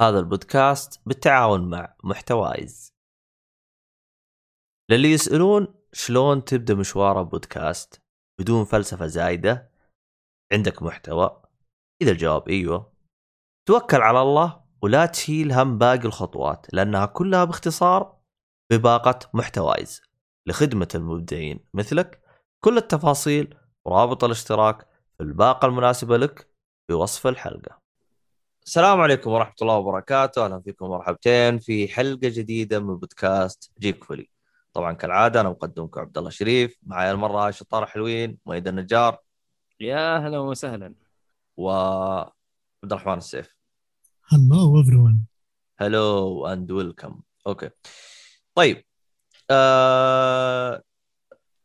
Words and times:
هذا 0.00 0.18
البودكاست 0.18 1.00
بالتعاون 1.06 1.70
مع 1.70 1.94
محتوايز. 2.04 2.94
للي 4.90 5.12
يسألون 5.12 5.74
شلون 5.92 6.44
تبدأ 6.44 6.74
مشوار 6.74 7.22
بودكاست 7.22 8.02
بدون 8.40 8.64
فلسفة 8.64 9.06
زايدة 9.06 9.70
عندك 10.52 10.82
محتوى؟ 10.82 11.42
إذا 12.02 12.10
الجواب 12.10 12.48
أيوه. 12.48 12.92
توكل 13.68 13.96
على 13.96 14.22
الله 14.22 14.64
ولا 14.82 15.06
تشيل 15.06 15.52
هم 15.52 15.78
باقي 15.78 16.04
الخطوات 16.04 16.74
لأنها 16.74 17.06
كلها 17.06 17.44
باختصار 17.44 18.20
بباقة 18.72 19.30
محتوايز. 19.34 20.02
لخدمة 20.48 20.88
المبدعين 20.94 21.66
مثلك 21.74 22.22
كل 22.64 22.76
التفاصيل 22.76 23.58
ورابط 23.86 24.24
الاشتراك 24.24 24.82
في 25.16 25.22
الباقة 25.22 25.66
المناسبة 25.66 26.16
لك 26.16 26.54
في 26.86 26.94
وصف 26.94 27.26
الحلقة. 27.26 27.79
السلام 28.66 29.00
عليكم 29.00 29.30
ورحمة 29.30 29.54
الله 29.62 29.76
وبركاته. 29.76 30.44
أهلا 30.44 30.60
فيكم 30.60 30.86
مرحبتين 30.86 31.58
في 31.58 31.88
حلقة 31.88 32.28
جديدة 32.28 32.80
من 32.80 32.96
بودكاست 32.96 33.72
Geek 33.80 34.04
Fully 34.04 34.30
طبعا 34.72 34.92
كالعادة 34.92 35.40
أنا 35.40 35.48
مقدمكم 35.48 36.00
عبد 36.00 36.18
الله 36.18 36.30
شريف. 36.30 36.78
معي 36.82 37.10
المرة 37.10 37.50
شطار 37.50 37.86
حلوين 37.86 38.38
مؤيد 38.46 38.68
النجار. 38.68 39.18
يا 39.80 40.16
أهلا 40.16 40.38
وسهلا. 40.38 40.94
وعبد 41.56 42.32
الرحمن 42.84 43.18
السيف. 43.18 43.56
Hello 44.34 44.84
everyone. 44.84 45.16
Hello 45.78 46.46
and 46.46 46.70
welcome 46.70 47.20
okay. 47.46 47.70
طيب 48.54 48.84
آه... 49.50 50.82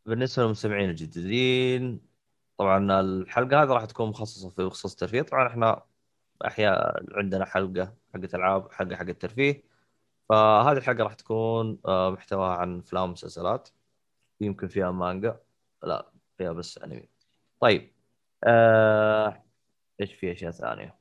بالنسبة 0.06 0.44
للمستمعين 0.44 0.90
الجديدين 0.90 2.02
طبعا 2.58 3.02
الحلقة 3.02 3.64
هذه 3.64 3.68
راح 3.70 3.86
تكون 3.86 4.10
مخصصة 4.10 4.50
في 4.50 4.70
خصوص 4.70 4.92
الترفيه. 4.92 5.22
طبعا 5.22 5.48
إحنا 5.48 5.84
أحياء 6.46 7.04
عندنا 7.18 7.46
حلقة 7.46 7.94
حقت 8.14 8.36
ألعاب 8.36 8.72
حلقة 8.72 8.96
حق 8.96 9.02
الترفيه 9.10 9.64
فهذه 10.30 10.78
الحلقة 10.78 11.04
راح 11.04 11.14
تكون 11.14 11.80
آه، 11.88 12.10
محتواها 12.10 12.54
عن 12.54 12.80
أفلام 12.80 13.04
ومسلسلات. 13.10 13.70
يمكن 14.42 14.68
فيها 14.68 14.92
مانجا. 14.92 15.40
لا 15.84 16.12
فيها 16.38 16.52
بس 16.52 16.78
أنمي. 16.78 17.10
طيب 17.60 17.92
آه... 18.44 19.44
إيش 20.02 20.14
في 20.14 20.32
أشياء 20.32 20.52
ثانية؟ 20.52 20.96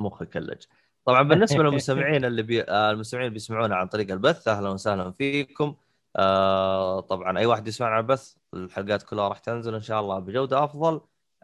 مخي 0.00 0.26
كلج. 0.26 0.62
طبعا 1.04 1.22
بالنسبة 1.22 1.62
للمستمعين 1.64 2.24
اللي 2.24 2.42
بي... 2.42 2.62
آه، 2.62 2.90
المستمعين 2.90 3.26
اللي 3.26 3.34
بيسمعونا 3.34 3.76
عن 3.76 3.86
طريق 3.88 4.10
البث 4.10 4.48
أهلا 4.48 4.68
وسهلا 4.68 5.10
فيكم. 5.10 5.76
آه 6.16 7.00
طبعا 7.00 7.38
أي 7.38 7.46
واحد 7.46 7.68
يسمعنا 7.68 7.94
على 7.94 8.02
البث 8.02 8.34
الحلقات 8.54 9.02
كلها 9.02 9.28
راح 9.28 9.38
تنزل 9.38 9.74
إن 9.74 9.80
شاء 9.80 10.00
الله 10.00 10.18
بجودة 10.18 10.64
أفضل 10.64 11.00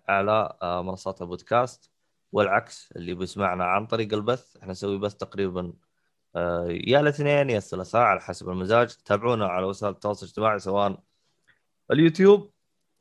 على 0.08 0.56
آه 0.62 0.82
منصات 0.82 1.22
البودكاست. 1.22 1.90
والعكس 2.32 2.92
اللي 2.96 3.14
بيسمعنا 3.14 3.64
عن 3.64 3.86
طريق 3.86 4.14
البث 4.14 4.56
إحنا 4.56 4.72
نسوي 4.72 4.98
بث 4.98 5.14
تقريبا 5.14 5.72
آه 6.36 6.66
يا 6.68 7.00
الاثنين 7.00 7.50
يا 7.50 7.58
الثلاثاء 7.58 8.02
على 8.02 8.20
حسب 8.20 8.48
المزاج. 8.48 8.88
تابعونا 9.04 9.46
على 9.46 9.66
وسائل 9.66 9.92
التواصل 9.92 10.26
الاجتماعي 10.26 10.58
سواء 10.58 11.02
اليوتيوب 11.90 12.52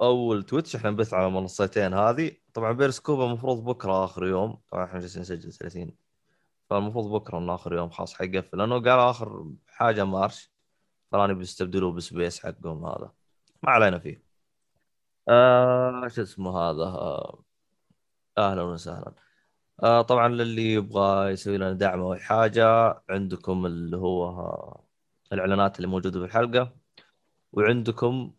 أو 0.02 0.34
التويتش. 0.34 0.76
إحنا 0.76 0.90
نبث 0.92 1.14
على 1.14 1.28
المنصتين 1.28 1.94
هذه. 1.94 2.32
طبعا 2.54 2.72
بيرسكوب 2.72 3.22
المفروض 3.22 3.64
بكرة 3.64 4.06
آخر 4.06 4.26
يوم. 4.26 4.62
طبعا 4.72 4.86
إحنا 4.86 5.00
جالسين 5.00 5.22
نسجل 5.22 5.54
30 5.54 5.96
فالمفروض 6.70 7.12
بكرة 7.22 7.38
إنه 7.38 7.56
آخر 7.56 7.74
يوم 7.74 7.90
خلاص 7.90 8.14
حيقفل 8.14 8.58
لأنه 8.58 8.76
قال 8.76 9.00
آخر 9.00 9.46
حاجة 9.68 10.06
March. 10.06 10.52
فلاني 11.12 11.34
بيستبدلوه 11.34 11.94
بسبيس 11.94 12.40
حقهم 12.40 12.86
هذا. 12.86 13.12
ما 13.64 13.72
علينا 13.72 14.00
فيه. 14.00 14.24
آه 15.30 16.08
شو 16.08 16.22
اسمه 16.22 16.58
هذا؟ 16.60 16.84
آه 16.84 17.44
أهلا 18.40 18.62
وسهلا. 18.62 19.14
آه 19.84 20.02
طبعا 20.02 20.28
للي 20.30 20.74
يبغى 20.74 21.30
يسوي 21.32 21.58
لنا 21.58 21.74
دعم 21.74 22.00
أو 22.02 22.16
حاجة 22.16 22.66
عندكم 23.10 23.66
اللي 23.66 23.98
هو 23.98 24.82
الإعلانات 25.34 25.78
اللي 25.78 25.88
موجودة 25.88 26.20
في 26.20 26.26
الحلقة 26.26 26.76
وعندكم 27.54 28.34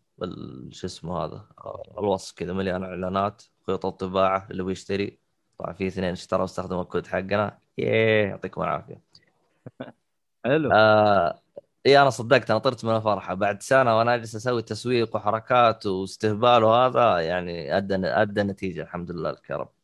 شو 0.71 0.87
اسمه 0.87 1.17
هذا؟ 1.25 1.47
آه 1.59 1.95
الوصف 1.99 2.35
كذا 2.35 2.53
مليان 2.53 2.83
إعلانات 2.83 3.43
خيوط 3.67 3.85
الطباعة 3.85 4.47
اللي 4.51 4.63
بيشتري 4.63 5.19
طبعا 5.59 5.73
في 5.73 5.87
اثنين 5.87 6.11
اشتروا 6.11 6.41
واستخدموا 6.41 6.83
الكود 6.83 7.07
حقنا. 7.07 7.59
ياه 7.77 8.27
يعطيكم 8.29 8.61
العافية. 8.63 9.01
حلو. 10.45 10.71
آه 10.73 11.41
إي 11.85 12.01
أنا 12.01 12.09
صدقت 12.09 12.51
أنا 12.51 12.59
طرت 12.59 12.85
من 12.85 12.95
الفرحة. 12.95 13.33
بعد 13.33 13.61
سنة 13.63 13.97
وأنا 13.97 14.15
اجلس 14.15 14.35
أسوي 14.35 14.61
تسويق 14.61 15.15
وحركات 15.15 15.85
واستهبال 15.85 16.63
وهذا 16.63 17.19
يعني 17.19 17.77
ادى 17.77 17.95
أدى 17.95 18.43
نتيجة 18.43 18.81
الحمد 18.83 19.11
لله 19.11 19.31
لك 19.31 19.49
يا 19.49 19.57
رب. 19.57 19.80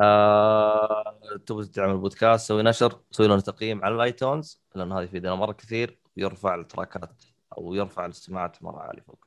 آه 0.00 1.20
تبغى 1.46 1.64
تدعم 1.66 1.90
البودكاست 1.90 2.48
سوي 2.48 2.62
نشر 2.62 3.00
سوي 3.10 3.26
لنا 3.26 3.40
تقييم 3.40 3.84
على 3.84 3.94
ال 3.94 4.04
iTunes 4.04 4.62
لأن 4.74 4.92
هذا 4.92 5.02
يفيدنا 5.02 5.34
مرة 5.34 5.52
كثير 5.52 5.98
ويرفع 6.16 6.54
التراكات 6.54 7.22
أو 7.58 7.74
يرفع 7.74 8.04
الاستماعات 8.04 8.62
مرة 8.62 8.78
عالي 8.80 9.00
فوق. 9.00 9.24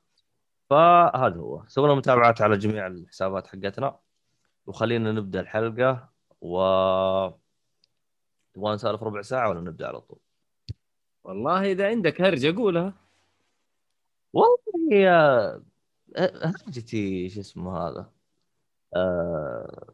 فهذا 0.69 1.37
هو 1.37 1.63
سووا 1.67 1.87
لنا 1.87 1.95
متابعات 1.95 2.41
على 2.41 2.57
جميع 2.57 2.87
الحسابات 2.87 3.47
حقتنا 3.47 3.99
وخلينا 4.65 5.11
نبدأ 5.11 5.39
الحلقة 5.39 6.09
و 6.41 6.57
تبغى 8.53 8.73
نسولف 8.73 9.03
ربع 9.03 9.21
ساعة 9.21 9.49
ولا 9.49 9.61
نبدأ 9.61 9.87
على 9.87 10.01
طول؟ 10.01 10.19
والله 11.23 11.71
إذا 11.71 11.87
عندك 11.87 12.21
هرجة 12.21 12.57
قولها 12.57 12.93
والله 14.33 14.57
يا 14.91 15.61
هرجتي 16.17 17.29
شو 17.29 17.39
اسمه 17.39 17.77
هذا 17.87 18.11
آه... 18.95 19.93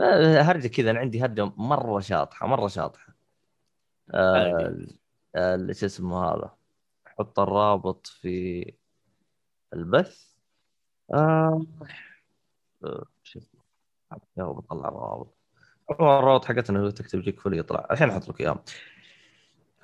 هرجة 0.00 0.68
كذا 0.68 0.90
أنا 0.90 1.00
عندي 1.00 1.22
هرجة 1.22 1.44
مرة 1.56 2.00
شاطحة 2.00 2.46
مرة 2.46 2.68
شاطحة. 2.68 3.14
آه... 4.14 4.76
شو 5.72 5.86
اسمه 5.86 6.24
هذا؟ 6.24 6.54
حط 7.06 7.40
الرابط 7.40 8.06
في 8.06 8.72
البث. 9.74 10.24
آه... 11.14 11.62
شو 13.22 13.38
اسمه؟ 13.38 13.60
بطلع 14.36 14.88
الروابط 14.88 15.34
عموماً 15.90 16.18
الروابط 16.18 16.44
حقتنا 16.44 16.78
لو 16.78 16.90
تكتب 16.90 17.20
جيك 17.20 17.40
فولي 17.40 17.58
يطلع. 17.58 17.88
الحين 17.90 18.10
أحط 18.10 18.28
لك 18.28 18.40
اياها 18.40 18.64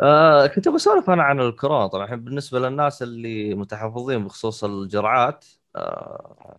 آه 0.00 0.47
كنت 0.47 0.69
بسولف 0.69 1.10
أنا 1.10 1.22
عن 1.22 1.41
الكورونا 1.41 1.87
طبعا. 1.87 2.15
بالنسبة 2.15 2.59
للناس 2.59 3.03
اللي 3.03 3.54
متحفظين 3.54 4.25
بخصوص 4.25 4.65
الجرعات 4.65 5.47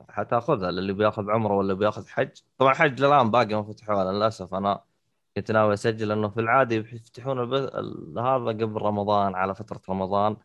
حتاخذها 0.09 0.71
للي 0.71 0.93
بياخذ 0.93 1.29
عمره 1.31 1.53
ولا 1.53 1.73
بياخذ 1.73 2.07
حج. 2.07 2.29
طبعا 2.57 2.73
حج 2.73 3.01
للآن 3.01 3.31
باقي 3.31 3.55
ما 3.55 3.63
فتحوها 3.63 4.11
للأسف. 4.11 4.53
أنا 4.53 4.83
كنت 5.35 5.51
ناوي 5.51 5.73
أسجل 5.73 6.07
لأنه 6.07 6.29
في 6.29 6.39
العاده 6.39 6.75
يفتحون 6.75 7.39
هذا 8.19 8.47
قبل 8.47 8.81
رمضان 8.81 9.35
على 9.35 9.55
فترة 9.55 9.81
رمضان. 9.89 10.37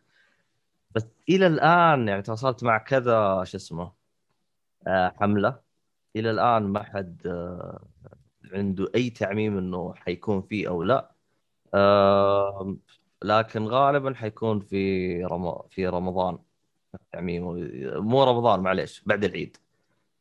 بس 0.95 1.07
إلى 1.29 1.47
الآن 1.47 2.07
يعني 2.07 2.21
تواصلت 2.21 2.63
مع 2.63 2.77
كذا 2.77 3.43
شو 3.43 3.57
اسمه 3.57 3.91
آه 4.87 5.13
حملة. 5.19 5.59
إلى 6.15 6.31
الآن 6.31 6.63
ما 6.63 6.83
حد 6.83 7.27
آه 7.27 7.79
عنده 8.53 8.87
أي 8.95 9.09
تعميم 9.09 9.57
إنه 9.57 9.93
حيكون 9.95 10.41
فيه 10.41 10.67
أو 10.69 10.83
لا. 10.83 11.11
آه 11.73 12.77
لكن 13.23 13.67
غالبا 13.67 14.13
حيكون 14.13 14.59
في. 14.59 15.27
في 15.69 15.87
رمضان. 15.87 16.39
التعميم 17.05 17.43
مو 18.09 18.23
رمضان 18.23 18.59
معليش 18.59 19.01
بعد 19.05 19.23
العيد. 19.23 19.57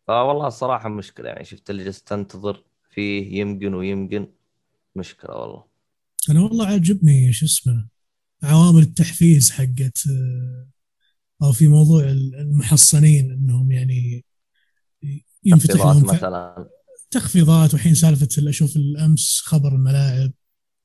فوالله 0.07 0.47
الصراحة 0.47 0.89
مشكلة 0.89 1.29
يعني 1.29 1.45
شفت 1.45 1.71
اللي 1.71 1.85
جالس 1.85 2.03
تنتظر 2.03 2.65
فيه 2.91 3.39
يمكن 3.41 3.75
ويمكن 3.75 4.27
مشكلة 4.97 5.31
والله. 5.37 5.65
أنا 6.31 6.41
والله 6.41 6.67
عجبني 6.67 7.33
شو 7.33 7.47
اسمه 7.47 7.87
عوامل 8.43 8.83
التحفيز 8.83 9.51
حقت 9.51 9.99
آه، 10.11 10.67
أو 11.43 11.53
في 11.53 11.69
موضوع 11.69 12.03
المحصنين 12.05 13.31
إنهم 13.31 13.73
يعني 13.73 14.25
ينفتح 15.45 15.67
تخفيضات 15.75 15.97
لهم 15.97 16.17
مثلا. 16.17 16.69
تخفيضات 17.11 17.73
والحين 17.75 17.95
سالفة 17.95 18.29
ال- 18.39 18.49
أشوف 18.49 18.77
الأمس 18.77 19.41
خبر 19.45 19.69
الملاعب 19.75 20.33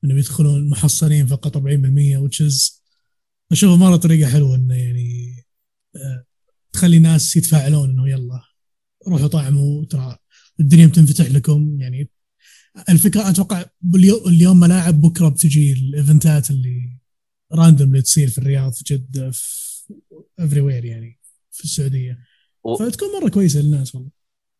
انه 0.04 0.14
بيدخلون 0.14 0.70
محصنين 0.70 1.26
فقط 1.26 1.56
40% 1.56 2.16
وتشز 2.18 2.82
أشوفه 3.52 3.76
مرة 3.76 3.96
طريقة 3.96 4.30
حلوة 4.30 4.54
إنه 4.54 4.74
يعني 4.74 5.31
تخلي 6.72 6.96
الناس 6.96 7.36
يتفاعلون 7.36 7.90
إنه 7.90 8.08
يلا 8.08 8.42
روحوا 9.08 9.26
طعموا 9.26 9.84
ترى 9.84 10.16
الدنيا 10.60 10.86
بتنفتح 10.86 11.30
لكم. 11.30 11.80
يعني 11.80 12.10
الفكرة 12.88 13.30
أتوقع 13.30 13.64
اليوم 14.26 14.60
ملاعب 14.60 15.00
بكرة 15.00 15.28
بتجي 15.28 15.72
الإيفنتات 15.72 16.50
اللي 16.50 16.98
random 17.52 17.88
اللي 17.88 18.02
تصير 18.02 18.28
في 18.28 18.38
الرياض 18.38 18.72
في 18.72 18.84
جدة 18.86 19.30
في 19.30 19.94
everywhere 20.38 20.84
يعني 20.84 21.18
في 21.50 21.64
السعودية. 21.64 22.18
و... 22.64 22.76
فتكون 22.76 23.08
مرة 23.20 23.30
كويسة 23.30 23.60
للناس 23.60 23.94
والله. 23.94 24.10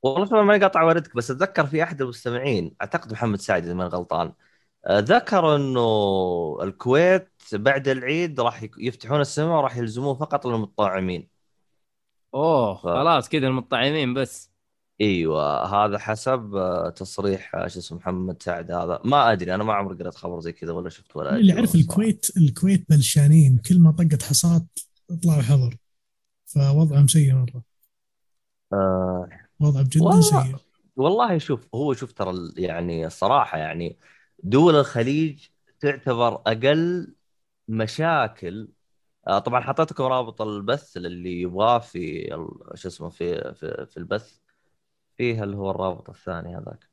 والله 0.03 0.43
ما 0.43 0.55
يقطع 0.55 0.83
وردك 0.83 1.17
بس 1.17 1.31
أتذكر 1.31 1.67
في 1.67 1.83
أحد 1.83 2.03
المستمعين 2.03 2.75
أعتقد 2.81 3.13
محمد 3.13 3.41
سعد 3.41 3.65
إذا 3.65 3.75
ما 3.75 3.87
غلطان 3.87 4.33
ذكر 4.91 5.57
إنه 5.57 6.59
الكويت 6.63 7.29
بعد 7.53 7.89
العيد 7.89 8.41
راح 8.41 8.65
يفتحون 8.79 9.21
السماء 9.21 9.57
وراح 9.59 9.77
يلزموه 9.77 10.15
فقط 10.15 10.47
للمطاعمين 10.47 11.29
أوه 12.35 12.75
ف- 12.77 12.81
خلاص 12.83 13.29
كذا 13.29 13.47
المطعمين 13.47 14.15
بس. 14.15 14.53
إيوه 15.01 15.65
هذا 15.67 15.99
حسب 15.99 16.55
آه، 16.55 16.91
تصريح 16.91 17.55
آه، 17.55 17.67
شو 17.67 17.79
اسمه 17.79 17.99
محمد 17.99 18.43
سعد 18.43 18.71
هذا. 18.71 19.01
ما 19.05 19.33
أدري 19.33 19.55
أنا 19.55 19.65
ما 19.65 19.73
عمري 19.75 19.97
قريت 20.03 20.15
خبر 20.15 20.41
زي 20.41 20.53
كذا 20.53 20.73
ولا 20.73 20.89
شفت 20.89 21.17
ولا 21.17 21.37
اللي 21.37 21.53
صراحة. 21.67 21.75
الكويت 21.75 22.27
الكويت 22.37 22.87
بلشانين 22.91 23.59
كل 23.59 23.81
ما 23.81 23.91
طقت 23.91 24.23
حصاد 24.23 24.67
طلعوا 25.23 25.43
حظر 25.43 25.77
فوضعهم 26.47 27.07
سيء 27.09 27.35
مرة. 27.35 27.63
آه 28.73 29.29
وضعهم 29.61 29.85
جدا 29.85 30.05
والله. 30.05 30.21
سيء. 30.23 30.57
والله 30.97 31.39
شوف 31.39 31.67
هو 31.75 31.95
شوف 31.95 32.13
ترى 32.13 32.35
يعني 32.57 33.07
الصراحة 33.07 33.59
يعني 33.59 33.99
دول 34.43 34.77
الخليج 34.77 35.47
تعتبر 35.81 36.35
أقل 36.35 37.15
مشاكل. 37.69 38.69
آه 39.29 39.39
طبعا 39.39 39.61
حطيت 39.61 39.93
لكم 39.93 40.05
رابط 40.05 40.43
البث 40.43 40.97
للي 40.97 41.41
يبغاه 41.41 41.79
في 41.79 42.29
شو 42.75 42.89
اسمه 42.89 43.09
في 43.09 43.55
في, 43.55 43.87
في 43.91 43.97
البث. 43.97 44.39
فيه 45.17 45.43
اللي 45.45 45.57
هو 45.57 45.71
الرابط 45.71 46.11
الثاني 46.11 46.57
هذاك 46.57 46.89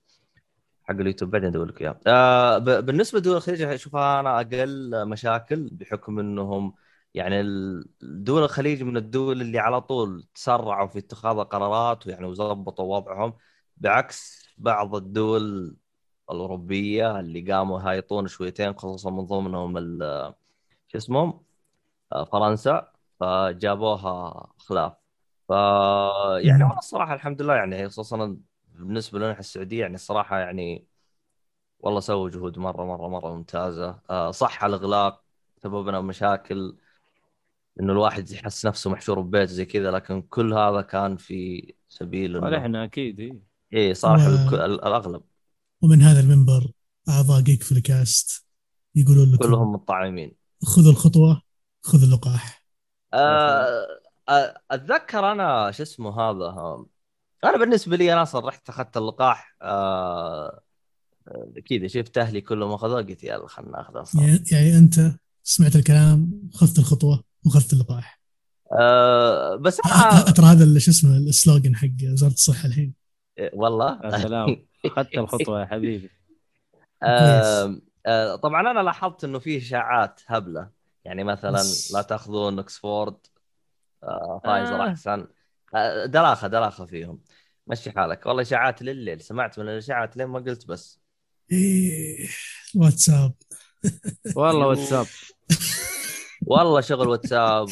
حق 0.83 0.95
اليوتيوب. 0.95 1.31
بعدين 1.31 1.49
أدور 1.49 1.65
لك 1.65 1.81
إياه. 1.81 1.99
آه 2.07 2.57
بالنسبة 2.57 3.19
لدول 3.19 3.37
الخليج 3.37 3.61
اشوفها 3.61 4.19
أنا 4.19 4.41
أقل 4.41 5.05
مشاكل 5.09 5.69
بحكم 5.71 6.19
إنهم 6.19 6.73
يعني 7.13 7.43
دول 8.01 8.43
الخليج 8.43 8.83
من 8.83 8.97
الدول 8.97 9.41
اللي 9.41 9.59
على 9.59 9.81
طول 9.81 10.27
تسرعوا 10.35 10.87
في 10.87 10.99
اتخاذ 10.99 11.37
القرارات 11.37 12.07
ويعني 12.07 12.25
وظبطوا 12.25 12.97
وضعهم 12.97 13.33
بعكس 13.77 14.49
بعض 14.57 14.95
الدول 14.95 15.75
الأوروبية 16.31 17.19
اللي 17.19 17.53
قاموا 17.53 17.79
هايطون 17.81 18.27
شويتين 18.27 18.73
خصوصا 18.73 19.09
من 19.11 19.25
ضمنهم 19.25 19.77
ال- 19.77 20.33
شو 20.87 20.97
اسمهم؟ 20.97 21.45
آه، 22.13 22.25
فرنسا 22.25 22.93
فجابوها 23.19 24.47
خلاف. 24.57 24.93
ف 25.49 25.51
يعني 26.39 26.63
مم. 26.63 26.63
والله 26.63 26.77
الصراحة 26.79 27.13
الحمد 27.13 27.41
لله 27.41 27.55
يعني 27.55 27.89
خصوصا 27.89 28.37
بالنسبة 28.75 29.19
لنا 29.19 29.39
السعودية 29.39 29.81
يعني 29.81 29.95
الصراحة 29.95 30.39
يعني 30.39 30.87
والله 31.79 31.99
سووا 31.99 32.29
جهود 32.29 32.59
مرة 32.59 32.85
مرة 32.85 33.07
مرة 33.07 33.35
ممتازة. 33.35 33.99
آه، 34.09 34.31
صح 34.31 34.63
الإغلاق 34.63 35.23
سببنا 35.57 36.01
مشاكل 36.01 36.77
إنه 37.79 37.93
الواحد 37.93 38.31
يحس 38.31 38.65
نفسه 38.65 38.89
محشور 38.89 39.19
ببيت 39.21 39.49
زي 39.49 39.65
كذا 39.65 39.91
لكن 39.91 40.21
كل 40.21 40.53
هذا 40.53 40.81
كان 40.81 41.17
في 41.17 41.73
سبيل 41.89 42.37
إنه 42.37 42.45
صالحنا 42.45 42.83
أكيد 42.83 43.19
إيه. 43.19 43.39
إيه 43.73 43.93
صالح 43.93 44.25
ال- 44.27 44.53
الأغلب. 44.85 45.23
ومن 45.81 46.01
هذا 46.01 46.19
المنبر 46.19 46.71
أعضاء 47.09 47.41
جيك 47.41 47.63
في 47.63 47.71
الكاست 47.71 48.45
يقولون 48.95 49.31
لكم 49.31 49.47
كلهم 49.47 49.71
مطعمين 49.71 50.31
خذوا 50.63 50.91
الخطوة 50.91 51.41
خذوا 51.81 52.07
اللقاح. 52.07 52.65
آه، 53.13 53.85
آه، 54.29 54.61
أتذكر 54.71 55.31
أنا 55.31 55.71
شو 55.71 55.83
اسمه 55.83 56.21
هذا 56.21 56.45
آه، 56.45 56.85
أنا 57.43 57.57
بالنسبة 57.57 57.97
لي 57.97 58.13
أنا 58.13 58.21
أصلا 58.21 58.47
رحت 58.47 58.69
أخذت 58.69 58.97
اللقاح 58.97 59.55
آه، 59.61 60.61
آه، 61.27 61.53
كذا 61.65 61.87
شفت 61.87 62.17
أهلي 62.17 62.41
كلهم 62.41 62.71
أخذوه 62.71 63.01
قلت 63.01 63.23
يلا 63.23 63.47
خلنا 63.47 63.77
ناخذه 63.77 64.03
صار 64.03 64.21
يعني, 64.21 64.43
يعني 64.51 64.77
أنت 64.77 65.11
سمعت 65.43 65.75
الكلام 65.75 66.49
خذت 66.53 66.79
الخطوة 66.79 67.23
وخذت 67.45 67.73
اللقاح. 67.73 68.19
آه، 68.79 69.55
بس 69.55 69.79
أنا 69.85 70.31
ترى 70.31 70.45
هذا 70.45 70.63
اللي 70.63 70.79
شو 70.79 70.91
اسمه 70.91 71.17
ال 71.17 71.25
slogan 71.25 71.75
حق 71.75 71.87
وزارة 72.11 72.33
الصحة 72.33 72.67
الحين. 72.67 72.93
والله. 73.53 73.99
يا 74.03 74.17
سلام 74.17 74.65
أخذت 74.85 75.17
الخطوة 75.17 75.61
يا 75.61 75.65
حبيبي. 75.65 76.09
آه، 77.03 77.75
آه، 78.05 78.35
طبعا 78.35 78.71
أنا 78.71 78.79
لاحظت 78.79 79.23
إنه 79.23 79.39
في 79.39 79.57
إشاعات 79.57 80.21
هبلة. 80.27 80.69
يعني 81.05 81.23
مثلا 81.23 81.61
لا 81.93 82.01
تأخذون 82.01 82.57
اوكسفورد 82.59 83.17
آه، 84.03 84.41
فايزر 84.43 84.81
آه. 84.81 84.89
أحسن. 84.89 85.27
آه، 85.75 86.05
دلاخة 86.05 86.47
دلاخة 86.47 86.85
فيهم. 86.85 87.19
مشي 87.67 87.91
حالك. 87.91 88.25
والله 88.25 88.41
إشاعات 88.41 88.81
لليل. 88.81 89.21
سمعت 89.21 89.59
من 89.59 89.69
الإشاعات 89.69 90.17
لين 90.17 90.27
ما 90.27 90.39
قلت 90.39 90.67
بس. 90.67 90.99
واتساب. 92.75 93.33
والله 94.35 94.67
واتساب. 94.69 95.05
والله 96.47 96.81
شغل 96.81 97.07
واتساب. 97.07 97.67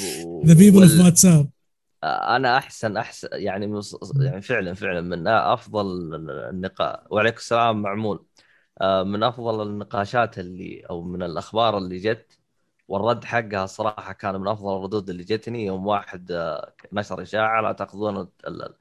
the 0.45 0.53
people 0.53 0.81
of 0.81 1.05
واتساب 1.05 1.49
أنا 2.35 2.57
أحسن 2.57 2.97
احسن 2.97 3.27
يعني 3.33 3.67
مص... 3.67 4.13
يعني 4.21 4.41
فعلا 4.41 4.73
فعلا 4.73 5.01
من 5.01 5.27
أفضل 5.27 6.15
النقاش 6.49 6.99
وعليكم 7.11 7.37
السلام 7.37 7.81
معمول. 7.81 8.25
آه، 8.81 9.03
من 9.03 9.23
أفضل 9.23 9.67
النقاشات 9.67 10.39
اللي 10.39 10.81
أو 10.89 11.01
من 11.03 11.23
الأخبار 11.23 11.77
اللي 11.77 11.97
جت 11.97 12.39
والرد 12.87 13.23
حقها 13.25 13.63
الصراحه 13.63 14.13
كان 14.13 14.35
من 14.41 14.47
أفضل 14.47 14.77
الردود 14.77 15.09
اللي 15.09 15.23
جتني. 15.23 15.65
يوم 15.65 15.87
واحد 15.87 16.31
آه، 16.31 16.73
نشر 16.93 17.21
إشاعة 17.21 17.61
لا 17.61 17.71
تأخذون 17.71 18.17
ال- 18.17 18.29
ال- 18.47 18.75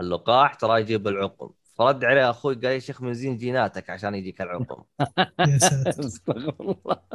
اللقاح 0.00 0.54
ترى 0.54 0.80
يجيب 0.80 1.08
العقم. 1.08 1.50
فرد 1.78 2.04
عليه 2.04 2.30
أخوي 2.30 2.54
قال 2.54 2.64
يا 2.64 2.78
شيخ 2.78 3.02
من 3.02 3.14
زين 3.14 3.36
جيناتك 3.36 3.90
عشان 3.90 4.14
يجيك 4.14 4.40
العقم. 4.40 4.82
يا 5.40 5.58
ساتر. 5.58 6.02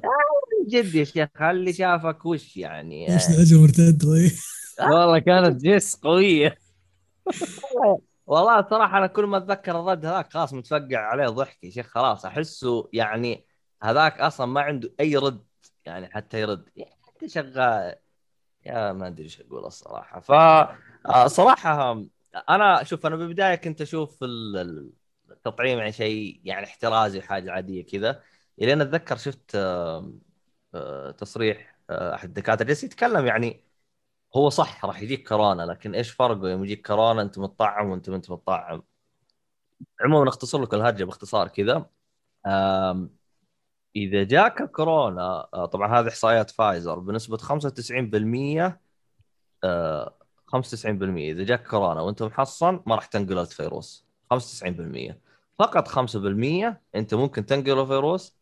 من 0.62 0.68
جد 0.68 0.96
يا 0.96 1.04
شيخ 1.04 1.42
اللي 1.42 1.74
شافك 1.74 2.26
وش 2.26 2.58
يعني؟ 2.58 3.14
إيش 3.14 3.24
أجل 3.30 3.58
مرتد 3.62 4.02
طيب. 4.04 4.32
والله 4.92 5.20
كانت 5.20 5.62
جيس 5.62 5.96
قوية. 5.96 6.58
والله 8.26 8.68
صراحة 8.70 8.98
أنا 8.98 9.08
كل 9.08 9.26
ما 9.26 9.38
أتذكر 9.38 9.80
الرد 9.80 10.06
هذاك 10.06 10.34
خلاص 10.34 10.54
متفقع 10.54 10.98
عليه 11.00 11.28
ضحك 11.28 11.64
يا 11.64 11.70
شيخ 11.70 11.88
خلاص 11.88 12.26
أحسه 12.26 12.90
يعني 12.94 13.46
هذاك 13.84 14.20
أصلا 14.22 14.46
ما 14.46 14.62
عنده 14.62 14.94
أي 15.00 15.16
رد 15.18 15.46
يعني 15.86 16.08
حتى 16.14 16.42
يرد 16.42 16.70
حتى 17.02 17.30
شغال. 17.30 17.96
يا 18.66 18.92
ما 18.94 19.08
أدري 19.08 19.24
إيش 19.24 19.42
أقول 19.42 19.66
الصراحة. 19.66 20.20
ف 20.20 20.32
آه، 20.32 21.28
صراحة 21.28 22.02
أنا 22.50 22.84
شوف 22.84 23.06
أنا 23.06 23.16
بالبداية 23.16 23.56
كنت 23.56 23.84
ال- 24.26 24.92
التطعيم 25.32 25.78
يعني 25.80 25.92
شيء 25.92 26.42
يعني 26.46 26.66
احترازي 26.66 27.20
وحاجة 27.20 27.52
عادية 27.52 27.86
كذا. 27.86 28.24
إلين 28.62 28.82
أتذكر 28.82 29.18
شفت 29.18 29.56
آه، 29.56 31.12
تصريح 31.12 31.78
آه، 31.90 32.16
أحد 32.16 32.28
الدكاترة 32.28 32.66
جالس 32.66 32.84
يتكلم 32.84 33.26
يعني 33.26 33.66
هو 34.36 34.50
صح 34.50 34.86
راح 34.86 35.02
يجيك 35.02 35.28
كورونا 35.30 35.64
لكن 35.64 35.96
إيش 35.96 36.12
فرقه؟ 36.12 36.50
يوم 36.50 36.64
يجيك 36.64 36.88
كورونا 36.88 37.22
أنت 37.22 37.40
متطعم 37.40 37.90
وأنت 37.90 38.10
ما 38.10 38.16
أنت 38.16 38.32
متطعم. 38.32 38.84
عموما 40.02 40.30
اختصر 40.30 40.62
لك 40.62 40.74
الهرجة 40.74 41.04
باختصار 41.04 41.48
كذا. 41.48 41.90
إذا 43.96 44.24
جاك 44.24 44.64
كورونا 44.72 45.48
آه، 45.54 45.66
طبعا 45.66 46.00
هذه 46.00 46.08
إحصائيات 46.08 46.50
فايزر 46.50 47.00
بنسبة 47.00 47.38
95% 47.38 48.80
آه، 49.64 50.16
95% 50.48 51.32
إذا 51.32 51.44
جاك 51.44 51.68
كورونا 51.68 52.02
وأنت 52.02 52.24
محصن 52.24 52.80
ما 52.86 52.96
راح 52.96 53.06
تنقل 53.06 53.38
الفيروس. 53.40 54.06
95% 54.34 55.20
فقط 55.60 55.88
5% 55.88 56.82
أنت 56.96 57.14
ممكن 57.14 57.46
تنقل 57.46 57.80
الفيروس 57.80 58.36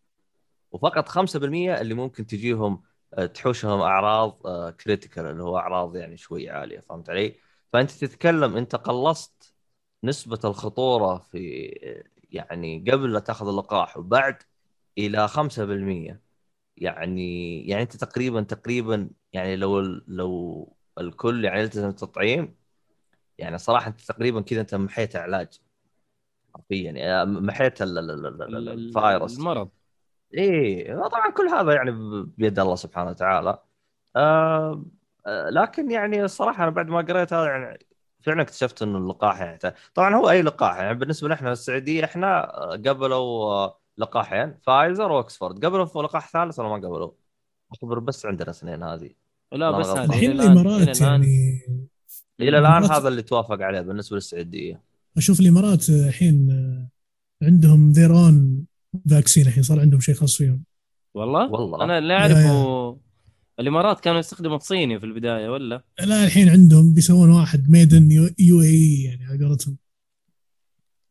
وفقط 0.71 1.09
5% 1.09 1.81
اللي 1.81 1.93
ممكن 1.93 2.25
تجيهم 2.25 2.73
آه، 2.73 2.88
تحوشهم 3.33 3.79
أعراض 3.81 4.41
كريتيكال 4.71 5.25
اللي 5.25 5.43
هو 5.43 5.57
أعراض 5.57 5.95
يعني 5.95 6.17
شوي 6.17 6.49
عالية 6.49 6.79
فهمت 6.79 7.09
علي؟ 7.09 7.35
فأنت 7.73 7.91
تتكلم 7.91 8.57
أنت 8.57 8.75
قلصت 8.75 9.53
نسبة 10.03 10.39
الخطورة 10.45 11.17
في 11.17 11.69
آه، 11.83 12.03
يعني 12.31 12.85
قبل 12.91 13.13
لا 13.13 13.19
تأخذ 13.19 13.47
اللقاح 13.47 13.97
وبعد 13.97 14.43
إلى 14.97 15.27
5% 15.27 16.21
يعني 16.77 17.61
يعني 17.67 17.83
أنت 17.83 17.95
تقريبا 17.97 18.41
تقريبا 18.41 19.09
يعني 19.33 19.55
لو 19.55 19.79
لو 20.07 20.73
الكل 20.97 21.45
يعني 21.45 21.59
يلتزم 21.59 21.89
التطعيم 21.89 22.55
يعني 23.37 23.57
صراحة 23.57 23.87
أنت 23.87 24.01
تقريبا 24.01 24.41
كذا 24.41 24.61
أنت 24.61 24.75
محيت 24.75 25.15
علاج 25.15 25.61
حرفيا 26.53 26.91
يعني 26.91 27.25
محيت 27.25 27.81
ال- 27.81 27.97
ال- 27.97 28.11
ال- 28.11 28.25
ال- 28.25 28.55
ال- 28.55 28.69
الفيروس. 28.69 29.37
المرض. 29.39 29.69
إيه 30.33 30.95
طبعا 30.95 31.29
كل 31.29 31.47
هذا 31.47 31.73
يعني 31.73 31.91
بيد 32.37 32.59
الله 32.59 32.75
سبحانه 32.75 33.09
وتعالى. 33.09 33.59
آه 34.15 34.83
آه، 35.27 35.49
لكن 35.49 35.91
يعني 35.91 36.23
الصراحة 36.23 36.63
أنا 36.63 36.71
بعد 36.71 36.87
ما 36.87 37.01
قريت 37.01 37.33
هذا 37.33 37.45
يعني 37.45 37.79
فعلا 38.21 38.41
اكتشفت 38.41 38.81
إنه 38.81 38.97
اللقاح 38.97 39.41
يعني 39.41 39.59
طبعا 39.93 40.15
هو 40.15 40.29
أي 40.29 40.41
لقاح 40.41 40.77
يعني 40.77 40.97
بالنسبة 40.97 41.27
لنا 41.27 41.35
إحنا 41.35 41.51
السعودية 41.51 42.03
إحنا 42.03 42.57
آه، 42.57 42.71
قبلوا 42.71 43.45
آه، 43.45 43.79
لقاحين 43.97 44.55
فايزر 44.61 45.11
وأكسفورد. 45.11 45.65
قبلوا 45.65 45.85
في 45.85 45.99
لقاح 45.99 46.29
ثالث 46.29 46.59
ولا 46.59 46.69
ما 46.69 46.75
قبلوا؟ 46.75 47.11
أخبر 47.71 47.99
بس 47.99 48.25
عندنا 48.25 48.49
اثنين 48.49 48.83
هذه. 48.83 49.09
لا 49.51 49.71
بس. 49.71 49.87
هذه 49.87 50.05
الحين 50.05 50.31
الإمارات 50.31 51.01
يعني 51.01 51.61
إلى 52.39 52.59
الآن 52.59 52.83
هذا 52.83 53.07
اللي 53.07 53.21
توافق 53.21 53.61
عليه 53.61 53.81
بالنسبة 53.81 54.15
للسعودية. 54.15 54.81
أشوف 55.17 55.39
الإمارات 55.39 55.89
الحين 55.89 56.49
عندهم 57.41 57.91
their 57.91 58.11
own 58.11 58.65
vaccine 59.09 59.47
الحين 59.47 59.63
صار 59.63 59.79
عندهم 59.79 59.99
شيء 59.99 60.15
خاص 60.15 60.35
فيهم. 60.37 60.63
والله؟ 61.13 61.51
والله. 61.51 61.83
أنا 61.83 61.97
اللي 61.97 62.13
اعرفه 62.13 62.99
الإمارات 63.59 63.99
كانوا 63.99 64.19
يستخدموا 64.19 64.55
الصيني 64.55 64.99
في 64.99 65.05
البداية 65.05 65.49
ولا؟ 65.49 65.83
لا 65.99 66.25
الحين 66.25 66.49
عندهم 66.49 66.93
بيسوون 66.93 67.29
واحد 67.29 67.69
made 67.69 68.11
in 68.39 68.61
UAE 68.61 69.03
يعني 69.03 69.25
على 69.25 69.45
قولتهم. 69.45 69.77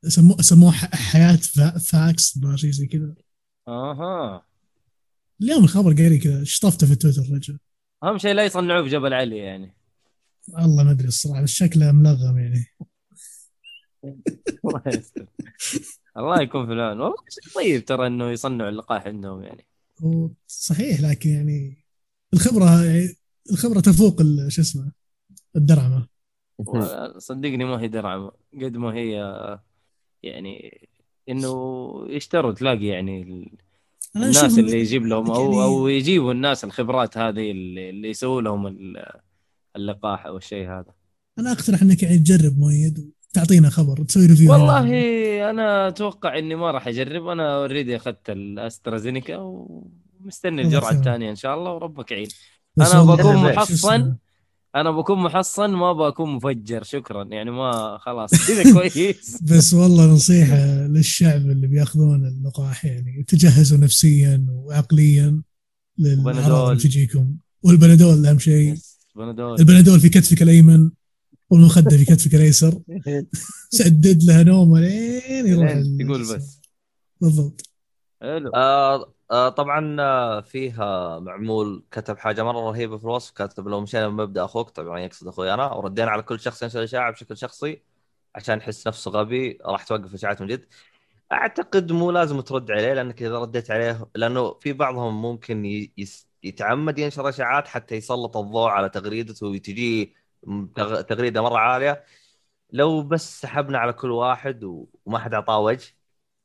سموه 0.08 0.36
سموه 0.42 0.70
ح- 0.72 0.94
حياة 0.94 1.36
va- 1.36 1.78
Vax 1.78 2.36
ما 2.38 2.56
شيء 2.56 2.70
زي 2.70 2.86
كذا. 2.86 3.14
أها. 3.68 4.44
اليوم 5.42 5.64
الخبر 5.64 5.92
قاري 5.92 6.18
كذا 6.18 6.44
شطفته 6.44 6.86
في 6.86 6.94
تويتر 6.94 7.22
رجل؟ 7.32 7.58
اهم 8.02 8.18
شيء 8.18 8.32
لا 8.32 8.44
يصنعوه 8.44 8.82
في 8.82 8.88
جبل 8.88 9.14
علي 9.14 9.36
يعني. 9.36 9.74
والله 10.48 10.82
ما 10.84 10.90
أدري 10.90 11.08
الصراحة 11.08 11.42
بس 11.42 11.50
شكله 11.50 11.92
ملغم 11.92 12.38
يعني. 12.38 12.64
الله 16.18 16.42
يكون 16.42 16.66
في 16.66 16.72
العون. 16.72 17.00
والله 17.00 17.16
شيء 17.28 17.52
طيب 17.54 17.84
ترى 17.84 18.06
إنه 18.06 18.30
يصنعوا 18.30 18.70
اللقاح 18.70 19.06
عندهم 19.06 19.42
يعني. 19.42 19.66
صحيح 20.46 21.00
لكن 21.00 21.30
يعني 21.30 21.84
الخبرة 22.34 22.84
يعني 22.84 23.14
الخبرة 23.52 23.80
تفوق 23.80 24.20
ال- 24.20 24.52
شو 24.52 24.60
اسمه 24.62 24.92
الدرعمة. 25.56 26.06
صدقني 27.18 27.64
ما 27.64 27.80
هي 27.80 27.88
درعم 27.88 28.30
قد 28.54 28.76
ما 28.76 28.94
هي 28.94 29.10
يعني 30.22 30.88
إنه 31.28 31.52
يشتروا 32.08 32.52
تلاقي 32.52 32.86
يعني 32.86 33.22
الناس 34.16 34.58
اللي 34.58 34.80
يجيب 34.80 35.06
لهم 35.06 35.30
أو 35.30 35.52
يعني- 35.52 35.62
أو 35.64 35.88
يجيبوا 35.88 36.32
الناس 36.32 36.64
الخبرات 36.64 37.18
هذه 37.18 37.50
اللي, 37.50 38.08
يسووا 38.10 38.42
لهم 38.42 38.66
ال- 38.66 39.20
اللقاح 39.76 40.26
أو 40.26 40.36
الشيء 40.36 40.66
هذا. 40.68 40.94
أنا 41.38 41.52
أقترح 41.52 41.82
إنك 41.82 42.02
يعني 42.02 42.18
تجرب 42.18 42.58
مؤيد 42.58 43.12
وتعطينا 43.30 43.70
خبر 43.70 44.02
تسوي 44.04 44.26
review 44.26 44.52
والله 44.52 44.80
أنا 45.50 45.88
أتوقع 45.88 46.38
إني 46.38 46.54
ما 46.54 46.70
راح 46.70 46.88
أجرب 46.88 47.26
أنا 47.26 47.56
already 47.56 47.96
أخذت 47.96 48.30
الاسترازينيكا 48.30 49.36
ومستني 49.36 50.62
الجرعة. 50.62 50.90
الثانية 50.90 51.30
إن 51.30 51.36
شاء 51.36 51.54
الله 51.54 51.72
وربك 51.72 52.12
يعين. 52.12 52.28
والله 52.76 53.16
بكون 53.16 53.36
محصن. 53.36 54.16
أنا 54.76 54.90
بكون 54.90 55.18
محصن 55.18 55.70
ما 55.70 55.92
بكون 55.92 56.30
مفجر 56.30 56.82
شكرا. 56.82 57.24
يعني 57.24 57.50
ما 57.50 57.98
خلاص 58.00 58.30
كذا 58.48 58.72
كويس. 58.72 59.38
بس 59.50 59.74
والله 59.74 60.06
نصيحة 60.06 60.86
للشعب 60.86 61.50
اللي 61.50 61.66
بيأخذون 61.66 62.26
اللقاح 62.26 62.84
يعني 62.84 63.24
تجهزوا 63.28 63.78
نفسيا 63.78 64.46
وعقليا 64.48 65.42
للاعراض. 65.98 66.68
اللي 66.68 66.82
تجيكم. 66.82 67.34
والبنادول 67.62 68.26
أهم 68.26 68.38
شيء. 68.38 68.74
البنادول 69.58 70.00
في 70.00 70.08
كتفك 70.08 70.42
الأيمن. 70.42 70.90
والمخدة 71.50 71.96
في 71.96 72.04
كتفك 72.04 72.34
الايسر 72.34 72.80
سدد 73.70 74.22
لها 74.24 74.42
نومة 74.42 74.80
لين 74.80 75.46
يروح 75.46 75.72
تقول 75.72 76.20
بس. 76.22 76.60
بالضبط. 77.20 77.62
حلو. 78.22 78.50
آه 78.54 79.14
آه 79.30 79.48
طبعا 79.48 79.96
آه، 80.00 80.40
فيها 80.40 81.18
معمول 81.18 81.84
كتب 81.90 82.18
حاجة 82.18 82.44
مرة 82.44 82.70
رهيبة 82.70 82.98
في 82.98 83.04
الوصف 83.04 83.30
كاتب 83.32 83.68
لو 83.68 83.80
مشينا 83.80 84.08
من 84.08 84.14
مبدأ 84.16 84.44
أخوك 84.44 84.70
طبعا 84.70 84.98
يقصد 85.00 85.28
أخوي 85.28 85.54
أنا 85.54 85.72
وردينا 85.72 86.10
على 86.10 86.22
كل 86.22 86.40
شخص 86.40 86.62
ينشر 86.62 86.84
إشاعة 86.84 87.12
بشكل 87.12 87.36
شخصي 87.36 87.82
عشان 88.34 88.58
يحس 88.58 88.86
نفسه 88.86 89.10
غبي 89.10 89.58
راح 89.66 89.82
توقف 89.84 90.14
اشاعات 90.14 90.42
من 90.42 90.48
جد. 90.48 90.66
أعتقد 91.32 91.92
مو 91.92 92.10
لازم 92.10 92.40
ترد 92.40 92.70
عليه 92.70 92.94
لأنك 92.94 93.22
إذا 93.22 93.38
رديت 93.38 93.70
عليه 93.70 94.06
لأنه 94.14 94.54
في 94.54 94.72
بعضهم 94.72 95.22
ممكن 95.22 95.88
يتعمد 96.44 96.98
ينشر 96.98 97.28
إشاعات 97.28 97.68
حتى 97.68 97.94
يسلط 97.94 98.36
الضوء 98.36 98.68
على 98.70 98.88
تغريدته 98.88 99.46
وتجي 99.46 100.04
تغ- 100.06 100.10
تغريدة 101.08 101.42
مرة 101.42 101.58
عالية. 101.58 102.04
لو 102.72 103.02
بس 103.02 103.40
سحبنا 103.40 103.78
على 103.78 103.92
كل 103.92 104.10
واحد 104.10 104.64
وما 105.06 105.18
حد 105.18 105.34
أعطاه 105.34 105.58
وجه 105.60 105.94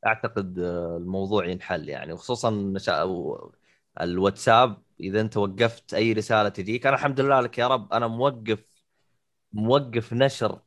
أعتقد 0.06 0.58
آه، 0.58 0.96
الموضوع 0.96 1.46
ينحل 1.46 1.88
يعني. 1.88 2.12
وخصوصا 2.12 2.50
الواتساب 4.00 4.82
إذا 5.00 5.20
أنت 5.20 5.36
وقفت 5.36 5.94
أي 5.94 6.12
رسالة 6.12 6.48
تجيك 6.48 6.86
أنا 6.86 6.96
الحمد 6.96 7.20
لله 7.20 7.40
لك 7.40 7.58
يا 7.58 7.68
رب 7.68 7.92
أنا 7.92 8.06
موقف 8.06 8.64
موقف 9.52 10.12
نشر 10.12 10.60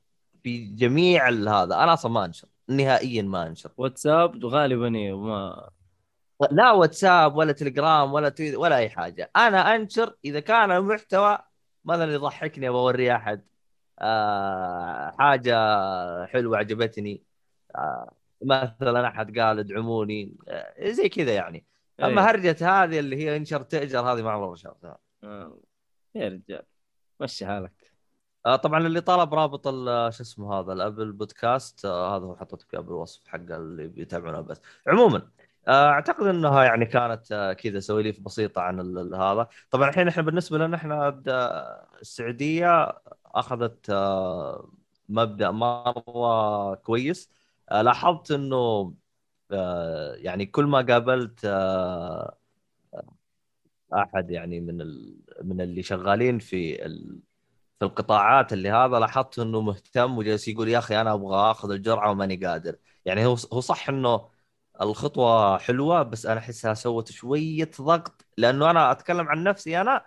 في 0.43 0.65
جميع 0.67 1.29
ال- 1.29 1.49
هذا. 1.49 1.75
أنا 1.83 1.93
أصلا 1.93 2.11
ما 2.11 2.25
أنشر 2.25 2.47
نهائيا 2.69 3.21
ما 3.21 3.47
أنشر. 3.47 3.71
واتساب 3.77 4.45
غالبا 4.45 4.89
ما 4.89 5.69
لا 6.51 6.71
واتساب 6.71 7.35
ولا 7.35 7.51
تليجرام 7.51 8.13
ولا 8.13 8.29
تويتر 8.29 8.59
ولا 8.59 8.77
أي 8.77 8.89
حاجة. 8.89 9.31
أنا 9.35 9.75
أنشر 9.75 10.15
إذا 10.25 10.39
كان 10.39 10.71
المحتوى 10.71 11.39
مثلا 11.87 12.13
يضحكني 12.13 12.69
بوريه 12.69 13.15
أحد. 13.15 13.47
آه 13.99 15.15
حاجة 15.19 15.55
حلوة 16.25 16.57
عجبتني. 16.57 17.23
آه 17.75 18.13
مثلا 18.41 19.07
أحد 19.07 19.39
قال 19.39 19.59
ادعموني. 19.59 20.35
آه 20.47 20.91
زي 20.91 21.09
كذا 21.09 21.33
يعني. 21.35 21.65
أما 22.03 22.21
إيه. 22.21 22.29
هرجة 22.29 22.83
هذه 22.83 22.99
اللي 22.99 23.15
هي 23.15 23.37
انشر 23.37 23.63
تأجر 23.63 23.99
هذه 23.99 24.21
ما 24.21 24.31
عمرها 24.31 24.55
شفتها 24.55 24.97
آه. 25.23 25.59
يا 26.15 26.27
رجال. 26.29 26.63
مشي 27.19 27.45
حالك. 27.45 27.93
آه 28.45 28.55
طبعا 28.55 28.87
اللي 28.87 29.01
طلب 29.01 29.33
رابط 29.33 29.67
شو 30.09 30.23
اسمه 30.23 30.53
هذا 30.59 30.73
الأبل 30.73 31.11
بودكاست 31.11 31.85
آه 31.85 32.17
هذا 32.17 32.25
هو 32.25 32.35
حطيته 32.35 32.65
في 32.67 32.77
بالوصف 32.77 33.27
حق 33.27 33.35
اللي 33.35 33.87
بيتابعونه 33.87 34.41
بس. 34.41 34.61
عموما 34.87 35.17
آه 35.17 35.31
أعتقد 35.67 36.27
إنها 36.27 36.63
يعني 36.63 36.85
كانت 36.85 37.31
آه 37.31 37.53
كذا 37.53 37.79
سواليف 37.79 38.19
بسيطة 38.19 38.61
عن 38.61 38.79
هذا 39.15 39.47
طبعا 39.71 39.89
الحين 39.89 40.07
إحنا 40.07 40.23
بالنسبة 40.23 40.57
لنا 40.57 40.75
إحنا 40.77 41.09
د- 41.09 41.29
السعودية 42.01 42.93
أخذت 43.25 43.89
آه 43.89 44.71
مبدأ 45.09 45.51
مره 45.51 46.75
كويس 46.75 47.31
آه 47.71 47.81
لاحظت 47.81 48.31
إنه 48.31 48.93
آه 49.51 50.15
يعني 50.15 50.45
كل 50.45 50.65
ما 50.65 50.81
قابلت 50.81 51.41
آه 51.45 52.37
أحد 53.93 54.31
يعني 54.31 54.59
من. 54.59 54.77
من 55.43 55.61
اللي 55.61 55.83
شغالين 55.83 56.39
في. 56.39 56.77
في 57.79 57.85
القطاعات 57.85 58.53
اللي 58.53 58.69
هذا 58.71 58.99
لاحظت 58.99 59.39
إنه 59.39 59.61
مهتم 59.61 60.17
وجالس 60.17 60.47
يقول 60.47 60.69
يا 60.69 60.79
أخي 60.79 61.01
أنا 61.01 61.13
أبغى 61.13 61.51
أخذ 61.51 61.71
الجرعة 61.71 62.11
وماني 62.11 62.35
قادر 62.37 62.77
يعني 63.05 63.25
هو 63.25 63.35
هو 63.53 63.59
صح 63.61 63.89
إنه 63.89 64.29
الخطوة 64.81 65.57
حلوة 65.57 66.03
بس 66.03 66.25
أنا 66.25 66.39
احسها 66.39 66.73
سوت 66.73 67.11
شوية 67.11 67.71
ضغط 67.81 68.25
لأنه 68.37 68.69
أنا 68.71 68.91
أتكلم 68.91 69.27
عن 69.27 69.43
نفسي 69.43 69.81
أنا. 69.81 70.05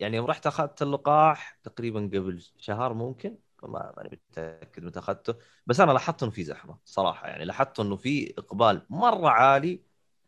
يعني 0.00 0.16
يوم 0.16 0.26
رحت 0.26 0.46
أخذت 0.46 0.82
اللقاح 0.82 1.58
تقريبا 1.62 2.00
قبل 2.00 2.42
شهر 2.58 2.94
ممكن 2.94 3.38
ما 3.62 3.94
ماني 3.96 4.20
متأكد 4.30 4.84
متى 4.84 4.98
أخذته. 4.98 5.34
بس 5.66 5.80
أنا 5.80 5.92
لاحظت 5.92 6.22
إنه 6.22 6.32
في 6.32 6.44
زحمة 6.44 6.78
صراحة 6.84 7.28
يعني 7.28 7.44
لاحظت 7.44 7.80
إنه 7.80 7.96
في 7.96 8.34
إقبال 8.38 8.86
مرة 8.90 9.28
عالي 9.30 9.82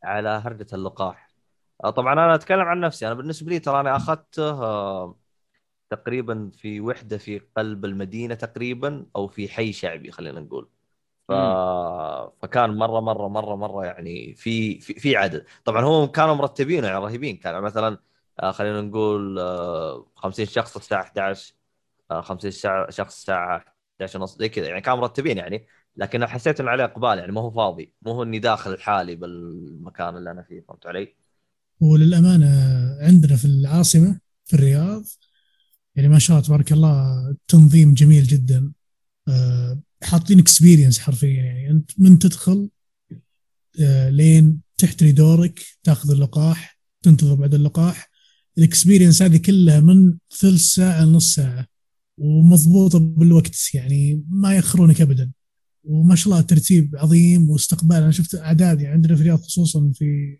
على 0.04 0.28
هرجه 0.28 0.66
اللقاح. 0.75 1.30
آه، 1.84 1.90
طبعا 1.90 2.12
أنا 2.12 2.34
أتكلم 2.34 2.60
عن 2.60 2.80
نفسي 2.80 3.06
أنا 3.06 3.14
بالنسبة 3.14 3.50
لي 3.50 3.58
ترى 3.58 3.80
أنا 3.80 3.96
أخذته 3.96 4.50
آه، 4.64 5.18
تقريبا 5.90 6.50
في 6.56 6.80
وحدة 6.80 7.18
في 7.18 7.38
قلب 7.56 7.84
المدينة 7.84 8.34
تقريبا 8.34 9.06
أو 9.16 9.28
في 9.28 9.49
حي 9.49 9.72
شعبي 9.72 10.10
خلينا 10.12 10.40
نقول. 10.40 10.70
ف... 11.30 11.32
فكان 12.42 12.76
مرة 12.76 13.00
مرة 13.00 13.28
مرة 13.28 13.56
مرة 13.56 13.84
يعني 13.87 14.34
في 14.34 14.80
في, 14.80 14.94
في 14.94 15.16
عدد. 15.16 15.46
طبعا 15.64 15.84
هم 15.84 16.06
كانوا 16.06 16.34
مرتبين 16.34 16.84
يعني 16.84 16.99
رهيبين 16.99 17.37
كان 17.37 17.62
مثلا 17.62 17.99
آه، 18.40 18.50
خلينا 18.52 18.80
نقول 18.80 19.38
آه، 19.38 20.06
50 20.16 20.46
شخص 20.46 20.76
الساعة 20.76 21.02
11 21.02 21.54
آه، 22.10 22.20
50 22.20 22.50
شع- 22.50 22.90
شخص 22.90 23.16
الساعة 23.18 23.64
11 23.96 24.18
ونص 24.20 24.38
زي 24.38 24.49
كذا 24.49 24.68
يعني 24.68 24.80
كانوا 24.80 24.99
مرتبين 25.00 25.38
يعني. 25.38 25.66
لكن 25.96 26.26
حسيت 26.26 26.60
انه 26.60 26.70
عليه 26.70 26.84
إقبال 26.84 27.18
يعني 27.18 27.32
ما 27.32 27.40
هو 27.40 27.50
فاضي 27.50 27.94
مو 28.02 28.12
هو 28.12 28.22
إني 28.22 28.38
داخل 28.38 28.72
لحالي 28.75 29.16
بالمكان 29.16 30.16
اللي 30.16 30.30
أنا 30.30 30.42
فيه 30.42 30.60
فهمت 30.60 30.87
علي؟ 30.87 31.16
وللأمانة 31.80 32.46
عندنا 33.00 33.37
في 33.37 33.44
العاصمة 33.44 34.20
في 34.44 34.54
الرياض 34.56 35.04
يعني 35.96 36.08
ما 36.08 36.18
شاء 36.18 36.37
الله 36.37 36.49
تبارك 36.49 36.72
الله 36.72 37.37
تنظيم 37.49 37.94
جميل 37.94 38.25
جدا. 38.25 38.58
آه، 38.58 38.79
حاطين 40.03 40.39
experience 40.38 40.99
حرفيا. 40.99 41.43
يعني 41.43 41.71
أنت 41.71 41.91
من 41.99 42.19
تدخل 42.19 42.71
آه، 43.81 44.11
لين 44.11 44.61
تحتري 44.79 45.12
دورك 45.12 45.61
تاخذ 45.83 46.11
اللقاح 46.11 46.79
تنتظر 47.03 47.35
بعد 47.35 47.55
اللقاح. 47.55 48.11
ال 48.59 48.64
experience 48.64 49.23
هذه 49.23 49.37
كلها 49.37 49.81
من 49.81 50.15
ثلث 50.39 50.62
ساعة 50.62 51.05
لنص 51.05 51.35
ساعة 51.35 51.67
ومضبوطة 52.19 52.99
بالوقت. 52.99 53.75
يعني 53.75 54.25
ما 54.29 54.55
ياخرونك 54.55 55.00
ابدا. 55.00 55.33
وما 55.85 56.15
شاء 56.15 56.33
الله 56.33 56.41
ترتيب 56.41 56.97
عظيم 56.97 57.50
واستقبال. 57.50 57.97
أنا 57.97 58.11
شفت 58.11 58.35
أعداد 58.35 58.81
يعني 58.81 58.95
عندنا 58.95 59.15
في 59.15 59.21
الرياض 59.21 59.41
خصوصا 59.41 59.93
في 59.95 60.39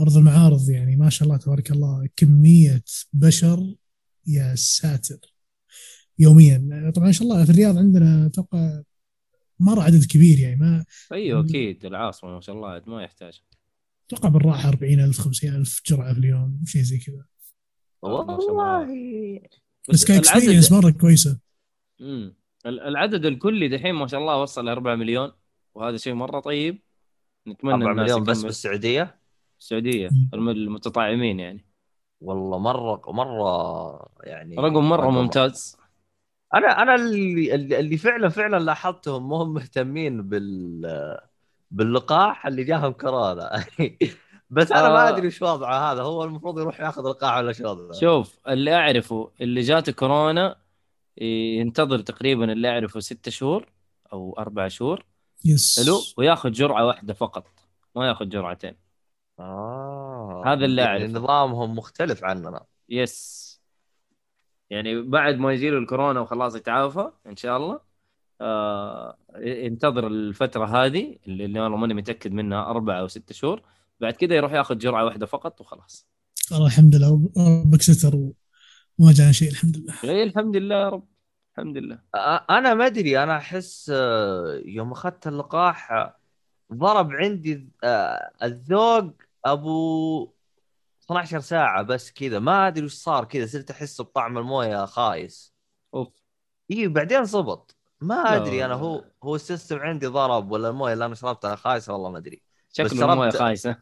أرض 0.00 0.16
المعارض. 0.16 0.70
يعني 0.70 0.96
ما 0.96 1.10
شاء 1.10 1.28
الله 1.28 1.38
تبارك 1.38 1.70
الله 1.70 2.08
كمية 2.16 2.84
بشر 3.12 3.74
يا 4.26 4.54
ساتر. 4.54 5.35
يوميا. 6.18 6.92
طبعا 6.94 7.06
ما 7.06 7.12
شاء 7.12 7.22
الله 7.28 7.44
في 7.44 7.50
الرياض 7.50 7.78
عندنا 7.78 8.26
أتوقع 8.26 8.82
مره 9.60 9.82
عدد 9.82 10.04
كبير 10.04 10.38
يعني 10.38 10.56
ما 10.56 10.84
أيوه 11.12 11.44
أكيد. 11.44 11.84
العاصمة 11.84 12.30
ما 12.30 12.40
شاء 12.40 12.56
الله 12.56 12.82
ما 12.86 13.02
يحتاج. 13.02 13.40
أتوقع 14.06 14.28
بالراحة 14.28 14.68
40000 14.68 15.20
50000 15.20 15.82
جرعة 15.86 16.12
في 16.12 16.18
اليوم 16.18 16.60
شيء 16.66 16.82
زي 16.82 16.98
كذا. 16.98 17.24
والله 18.02 18.90
بس 19.88 20.04
كاكسبيرينس 20.04 20.72
مرة 20.72 20.90
كويسة. 20.90 21.38
مم. 22.00 22.36
ال- 22.66 22.80
العدد 22.80 23.26
الكلي 23.26 23.68
دحين 23.68 23.94
ما 23.94 24.06
شاء 24.06 24.20
الله 24.20 24.42
وصل 24.42 24.68
4 24.68 24.94
مليون 24.94 25.32
وهذا 25.74 25.96
شيء 25.96 26.14
مرة 26.14 26.40
طيب. 26.40 26.82
نتمنى 27.48 27.74
4 27.74 27.90
الناس 27.92 28.04
مليون 28.04 28.24
بس 28.24 28.42
بالسعودية؟ 28.42 29.20
السعودية 29.60 30.08
المتطعمين 30.34 31.40
يعني. 31.40 31.66
والله 32.20 32.58
مرة 32.58 33.02
مرة 33.12 34.08
يعني 34.24 34.56
رقم 34.56 34.88
مرة 34.88 35.10
ممتاز. 35.10 35.76
أنا 36.54 36.82
أنا 36.82 36.94
اللي 36.94 37.54
اللي 37.54 37.96
فعلا 37.96 38.28
فعلا 38.28 38.56
لاحظتهم 38.64 39.28
مو 39.28 39.36
هم 39.36 39.54
مهتمين 39.54 40.28
بال 40.28 41.18
باللقاح 41.70 42.46
اللي 42.46 42.64
جاهم 42.64 42.92
كورونا. 42.92 43.64
بس 44.50 44.72
أنا 44.72 44.88
ما 44.88 45.06
آه. 45.06 45.08
أدري 45.08 45.26
وش 45.26 45.42
وضعه 45.42 45.92
هذا. 45.92 46.02
هو 46.02 46.24
المفروض 46.24 46.58
يروح 46.58 46.80
ياخذ 46.80 47.02
لقاح 47.10 47.36
ولا 47.36 47.52
شو 47.52 47.68
وضعه؟ 47.68 48.00
شوف 48.00 48.38
اللي 48.48 48.74
أعرفه 48.74 49.30
اللي 49.40 49.60
جاته 49.60 49.92
كورونا 49.92 50.56
ينتظر 51.20 51.98
تقريبا 52.00 52.52
اللي 52.52 52.68
أعرفه 52.68 53.00
ستة 53.00 53.30
شهور 53.30 53.66
أو 54.12 54.34
أربع 54.38 54.68
شهور. 54.68 55.04
يس. 55.44 55.80
حلو؟ 55.80 56.00
وياخذ 56.18 56.50
جرعة 56.50 56.86
واحدة 56.86 57.14
فقط 57.14 57.46
ما 57.96 58.08
ياخذ 58.08 58.28
جرعتين. 58.28 58.76
آه. 59.38 60.42
هذا 60.46 60.64
اللي 60.64 60.82
يعني 60.82 61.02
أعرفه. 61.02 61.18
نظامهم 61.18 61.76
مختلف 61.76 62.24
عننا. 62.24 62.64
يس. 62.88 63.45
يعني 64.70 65.02
بعد 65.02 65.38
ما 65.38 65.52
يجي 65.52 65.70
له 65.70 65.78
الكورونا 65.78 66.20
وخلاص 66.20 66.56
يتعافى 66.56 67.10
إن 67.26 67.36
شاء 67.36 67.56
الله 67.56 67.80
آه 68.40 69.16
ينتظر 69.36 70.06
الفترة 70.06 70.64
هذه 70.64 71.18
اللي 71.28 71.60
والله 71.60 71.76
ماني 71.76 71.94
متأكد 71.94 72.32
منها 72.32 72.70
أربع 72.70 73.00
أو 73.00 73.08
ست 73.08 73.32
شهور. 73.32 73.62
بعد 74.00 74.12
كده 74.12 74.34
يروح 74.34 74.52
ياخذ 74.52 74.78
جرعة 74.78 75.04
واحدة 75.04 75.26
فقط 75.26 75.60
وخلاص. 75.60 76.06
والله 76.52 76.66
الحمد 76.66 76.94
لله. 76.94 77.30
ربك 77.36 77.82
ستر 77.82 78.16
وما 78.16 79.12
جانا 79.12 79.32
شيء 79.32 79.50
الحمد 79.50 79.76
لله. 79.76 79.94
اي 80.04 80.22
الحمد 80.22 80.56
لله 80.56 80.74
يا 80.74 80.88
رب. 80.88 81.08
الحمد 81.58 81.76
لله. 81.76 81.98
أنا 82.50 82.74
ما 82.74 82.86
أدري 82.86 83.22
أنا 83.22 83.36
أحس 83.36 83.90
آه، 83.94 84.62
يوم 84.64 84.92
أخذت 84.92 85.26
اللقاح 85.26 85.92
آه، 85.92 86.16
ضرب 86.72 87.12
عندي 87.12 87.68
آه، 87.84 88.30
الذوق 88.42 89.12
أبو 89.44 90.35
12 91.06 91.40
ساعة 91.40 91.82
بس 91.82 92.12
كذا 92.12 92.38
ما 92.38 92.66
أدري 92.68 92.84
وش 92.84 92.92
صار 92.92 93.24
كذا 93.24 93.46
صرت 93.46 93.70
أحس 93.70 94.00
بطعم 94.00 94.38
الموية 94.38 94.84
خايس. 94.84 95.54
أوف. 95.94 96.08
إي 96.70 96.88
بعدين 96.88 97.24
زبط 97.24 97.76
ما. 98.00 98.36
أدري 98.36 98.64
أنا 98.64 98.74
هو 98.74 99.04
هو 99.22 99.34
ال 99.34 99.40
system 99.40 99.78
عندي 99.78 100.06
ضرب 100.06 100.50
ولا 100.50 100.68
الموية 100.68 100.92
اللي 100.92 101.06
أنا 101.06 101.14
شربتها 101.14 101.56
خايسة 101.56 101.92
والله 101.92 102.10
ما 102.10 102.18
أدري. 102.18 102.42
شربت- 102.72 102.92
الموية 102.92 103.30
خايسة. 103.30 103.76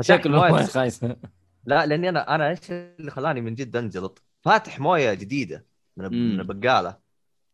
شكله 0.00 0.46
الموية 0.46 0.64
خايسة. 0.64 1.16
لا 1.64 1.86
لأني 1.86 2.08
أنا 2.08 2.34
أنا 2.34 2.48
إيش 2.48 2.70
اللي 2.70 3.10
خلاني 3.10 3.40
من 3.40 3.54
جد 3.54 3.76
أنجلط؟ 3.76 4.22
فاتح 4.40 4.80
موية 4.80 5.14
جديدة 5.14 5.66
من. 5.96 6.34
من 6.34 6.40
البقالة. 6.40 6.98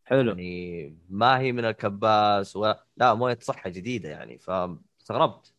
حلو. 0.04 0.28
يعني 0.28 0.98
ما 1.08 1.38
هي 1.38 1.52
من 1.52 1.64
الكباس 1.64 2.56
ولا 2.56 2.86
لا 2.96 3.14
موية 3.14 3.38
صحة 3.42 3.70
جديدة 3.70 4.08
يعني 4.08 4.38
فاستغربت. 4.38 5.52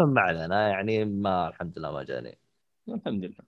ما 0.00 0.20
علينا 0.20 0.68
يعني 0.68 1.04
ما 1.04 1.48
الحمد 1.48 1.78
لله 1.78 1.92
ما 1.92 2.02
جاني. 2.02 2.38
الحمد 2.88 3.24
لله. 3.24 3.44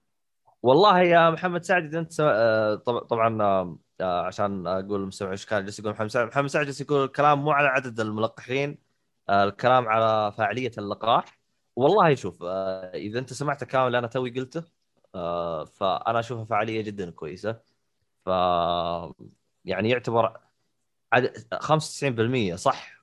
والله 0.62 1.00
يا 1.00 1.30
محمد 1.30 1.62
سعد 1.64 1.94
أنت 1.94 2.20
آه، 2.20 2.74
طب- 2.74 2.98
طبعا 2.98 3.42
آه، 3.42 3.78
آه، 4.00 4.22
عشان 4.22 4.66
أقول 4.66 5.00
المستمع 5.02 5.30
إيش 5.30 5.46
كان 5.46 5.64
جالس 5.64 5.78
يقول 5.78 5.92
محمد 5.92 6.06
سعد 6.08 6.26
محمد 6.26 6.46
سعد 6.46 6.64
جالس 6.66 6.80
يقول 6.80 7.04
الكلام 7.04 7.44
مو 7.44 7.50
على 7.50 7.68
عدد 7.68 8.00
الملقحين 8.00 8.78
الكلام 9.30 9.88
على 9.88 10.32
فاعلية 10.32 10.70
اللقاح. 10.78 11.40
والله 11.76 12.14
شوف 12.14 12.42
إذا 12.94 13.18
أنت 13.18 13.32
سمعت 13.32 13.62
الكلام 13.62 13.86
اللي 13.86 13.98
أنا 13.98 14.06
توي 14.06 14.30
قلته 14.30 14.64
فأنا 15.66 16.18
أشوفها 16.20 16.44
فعاليه 16.44 16.80
جدا 16.82 17.10
كويسة. 17.10 17.52
ف 18.24 18.28
يعني 19.64 19.90
يعتبر 19.90 20.38
عد- 21.12 21.32
95% 21.54 22.54
صح 22.54 22.96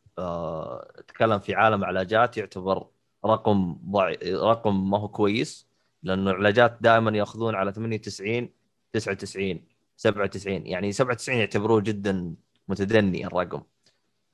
تكلم 1.07 1.39
في 1.39 1.55
عالم 1.55 1.83
علاجات 1.85 2.37
يعتبر 2.37 2.87
رقم 3.25 3.73
ضعي 3.91 4.17
رقم 4.33 4.89
ما 4.89 4.97
هو 4.99 5.07
كويس. 5.07 5.72
لأنه 6.03 6.31
العلاجات 6.31 6.77
دائما 6.81 7.17
يأخذون 7.17 7.55
على 7.55 7.71
98 7.73 8.49
99 8.93 9.65
97 9.97 10.67
يعني 10.67 10.91
97 10.91 11.37
يعتبروه 11.39 11.81
جدا 11.81 12.35
متدني 12.67 13.27
الرقم. 13.27 13.61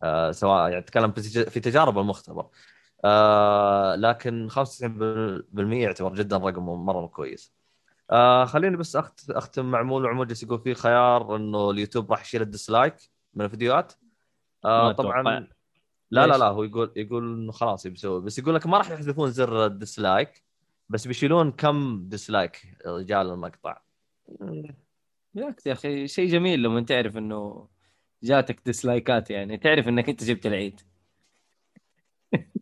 آه 0.04 0.32
سواء 0.32 0.70
يعني 0.70 0.84
تكلم 0.84 1.12
في 1.12 1.22
تج- 1.22 1.50
في 1.50 1.60
تجارب 1.60 1.98
المختبر. 2.00 2.48
آه 3.06 3.96
لكن 3.96 4.50
95% 4.50 5.84
يعتبر 5.84 6.14
جدا 6.14 6.38
رقم 6.38 6.64
مرة 6.66 7.08
كويس. 7.08 7.54
آه 8.12 8.46
خليني 8.46 8.78
بس 8.78 8.96
أخت... 8.96 9.30
أختم 9.30 9.72
مع 9.72 9.82
مول 9.84 10.08
عمود 10.08 10.28
جالس 10.28 10.44
يقول 10.44 10.60
في 10.60 10.74
خيار 10.74 11.36
إنه 11.36 11.70
اليوتيوب 11.72 12.12
راح 12.12 12.22
يشيل 12.22 12.42
ال 12.42 12.49
dislike 12.49 12.96
من 13.34 13.46
الفيديوهات. 13.46 13.94
آه 14.66 14.92
طبعا. 14.92 15.24
لا 16.12 16.28
لا؟ 16.28 16.38
لا 16.38 16.46
هو 16.48 16.64
يقول 16.64 16.92
يقول 16.96 17.24
إنه 17.34 17.52
خلاص 17.52 17.88
بيسوي 17.88 18.22
بس 18.22 18.40
يقول 18.40 18.56
لك 18.56 18.68
ما 18.68 18.78
راح 18.78 18.92
يحذفون 18.92 19.32
زر 19.32 19.66
ال 19.66 19.75
dislike. 19.75 20.44
بس 20.90 21.08
بيشيلون 21.08 21.52
كم 21.52 22.04
dislike 22.10 22.78
جا 22.86 23.30
للمقطع؟ 23.30 23.82
بالعكس 25.34 25.68
يا 25.68 25.74
أخي 25.74 26.08
شيء 26.08 26.30
جميل 26.30 26.64
لما 26.64 26.82
تعرف 26.82 27.18
إنه 27.18 27.68
جاتك 28.24 28.62
dislike 28.66 29.22
ات 29.22 29.30
يعني. 29.30 29.58
تعرف 29.58 29.88
إنك 29.88 30.10
أنت 30.10 30.24
جبت 30.24 30.46
العيد. 30.46 30.82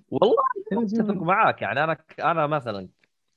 والله 0.09 0.35
أتفق 0.73 1.13
معاك. 1.13 1.61
يعني 1.61 1.83
أنا 1.83 1.97
أنا 2.19 2.47
مثلا 2.47 2.89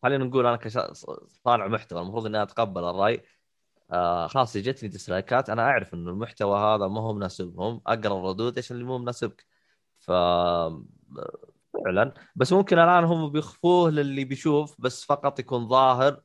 خلينا 0.02 0.24
نقول 0.24 0.46
أنا 0.46 0.56
كصانع 0.56 1.66
محتوى 1.66 2.02
المفروض 2.02 2.26
إني 2.26 2.42
أتقبل 2.42 2.84
الرأي. 2.84 3.22
آه 3.90 4.26
خلاص 4.26 4.56
جتني 4.56 4.88
dislike 4.88 5.42
ات 5.42 5.50
أنا 5.50 5.62
أعرف 5.62 5.94
إنه 5.94 6.10
المحتوى 6.10 6.58
هذا 6.58 6.88
ما 6.88 7.00
هو 7.00 7.12
مناسبهم. 7.12 7.80
أقرأ 7.86 8.18
الردود 8.20 8.56
إيش 8.56 8.72
اللي 8.72 8.84
مو 8.84 8.98
مناسبك؟ 8.98 9.46
ف 10.00 10.10
فعلا. 11.84 12.14
بس 12.36 12.52
ممكن 12.52 12.78
الآن 12.78 13.04
هم 13.04 13.28
بيخفوه 13.32 13.90
للي 13.90 14.24
بيشوف 14.24 14.80
بس 14.80 15.04
فقط 15.04 15.38
يكون 15.38 15.68
ظاهر 15.68 16.22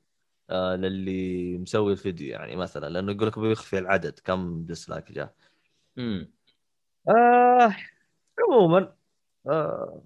آه 0.50 0.76
للي 0.76 1.58
مسوي 1.58 1.92
الفيديو. 1.92 2.32
يعني 2.32 2.56
مثلا 2.56 2.90
لأنه 2.90 3.12
يقول 3.12 3.28
لك 3.28 3.40
بيخفي 3.40 3.80
العدد 3.80 4.20
كم 4.24 4.64
dislike 4.66 5.12
جاء. 5.12 5.34
امم 5.98 6.32
آه 7.10 7.76
عموما 8.40 8.94
آه 9.48 10.02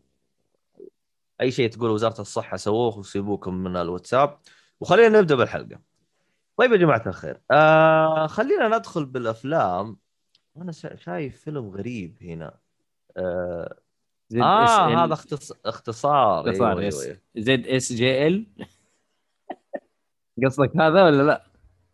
أي 1.41 1.51
شيء 1.51 1.69
تقول 1.69 1.89
وزارة 1.91 2.21
الصحة 2.21 2.57
سووه 2.57 2.97
وسيبوكم 2.97 3.53
من 3.53 3.77
الواتساب. 3.77 4.39
وخلينا 4.79 5.19
نبدأ 5.19 5.35
بالحلقة. 5.35 5.79
طيب 6.57 6.71
يا 6.71 6.77
جماعة 6.77 7.03
الخير 7.07 7.41
آه 7.51 8.27
خلينا 8.27 8.67
ندخل 8.67 9.05
بالأفلام. 9.05 9.97
أنا 10.57 10.71
شا- 10.71 10.95
شايف 10.95 11.41
فيلم 11.41 11.69
غريب 11.69 12.17
هنا. 12.21 12.57
آه, 13.17 13.79
ZSL 14.29 14.95
هذا 14.97 15.13
اختص... 15.13 15.51
اختصار. 15.65 16.49
اختصار 16.49 16.71
أيوة 16.71 16.83
yes. 16.83 17.03
أيوة. 17.03 17.17
ZSJL. 17.37 18.45
قصدك 20.45 20.77
هذا 20.77 21.03
ولا 21.03 21.23
لا؟ 21.23 21.45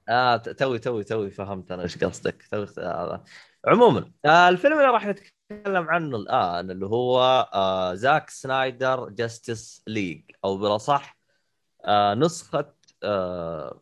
آه 0.09 0.37
توي 0.37 0.79
توي 0.79 1.03
توي 1.03 1.29
فهمت 1.31 1.71
أنا 1.71 1.83
إيش 1.83 2.03
قصدك. 2.03 2.43
توي 2.51 2.65
هذا. 2.77 3.23
عموما 3.67 4.11
آه 4.25 4.49
الفيلم 4.49 4.73
اللي 4.79 4.91
راح 4.91 5.05
نتكلم 5.07 5.89
عنه 5.89 6.17
الآن 6.17 6.71
اللي 6.71 6.85
هو 6.85 7.21
آه 7.53 7.93
Zack 7.93 8.29
Snyder 8.29 9.09
Justice 9.09 9.83
League 9.87 10.21
أو 10.45 10.57
بالأصح 10.57 11.17
آه 11.85 12.13
نسخة 12.13 12.73
آه 13.03 13.81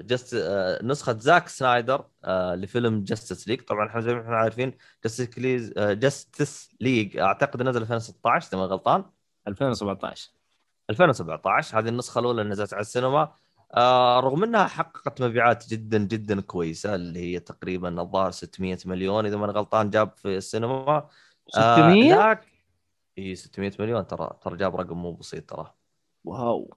Just 0.00 0.34
آه 0.34 0.82
نسخة 0.82 1.18
زاك 1.18 1.48
سنايدر 1.48 2.04
آه 2.24 2.54
لفيلم 2.54 3.04
Justice 3.04 3.48
League 3.48 3.60
طبعا 3.60 3.88
إحنا 3.88 4.00
زي 4.00 4.14
ما 4.14 4.20
إحنا 4.22 4.36
عارفين 4.36 4.72
Justice 5.04 5.38
League 5.38 5.72
آه 5.76 5.92
Justice 5.92 6.70
League 6.80 7.16
أعتقد 7.18 7.62
نزل 7.62 7.80
2016 7.82 8.48
إذا 8.48 8.58
ما 8.58 8.64
غلطان. 8.64 9.04
2017 9.48 10.30
2017 10.90 11.78
هذه 11.78 11.88
النسخة 11.88 12.18
الأولى 12.18 12.42
اللي 12.42 12.52
نزلت 12.52 12.74
على 12.74 12.80
السينما. 12.80 13.32
آه 13.74 14.20
رغم 14.20 14.44
إنها 14.44 14.66
حققت 14.66 15.22
مبيعات 15.22 15.68
جدا 15.68 15.98
جدا 15.98 16.40
كويسة 16.40 16.94
اللي 16.94 17.20
هي 17.20 17.40
تقريبا 17.40 18.00
الظاهر 18.02 18.30
600 18.30 18.78
مليون 18.84 19.26
إذا 19.26 19.36
ما 19.36 19.46
غلطان 19.46 19.90
جاب 19.90 20.12
في 20.16 20.36
السينما. 20.36 21.08
600 21.48 22.14
آه. 22.30 22.40
إي 23.18 23.34
600 23.34 23.72
مليون. 23.78 24.06
ترى 24.06 24.30
ترى 24.42 24.56
جاب 24.56 24.76
رقم 24.76 24.96
مو 24.98 25.12
بسيط 25.12 25.50
ترى. 25.50 25.74
واو. 26.24 26.76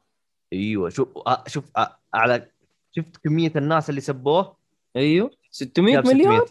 إيوه 0.54 0.90
شوف 0.90 1.18
آه 1.28 1.44
شوف 1.48 1.72
آه 1.78 2.00
على 2.14 2.51
شفت 2.92 3.18
كمية 3.18 3.52
الناس 3.56 3.90
اللي 3.90 4.02
سبوه؟ 4.02 4.56
أيوه 4.96 5.32
600 5.52 5.96
جاب 5.96 6.08
مليون؟ 6.08 6.42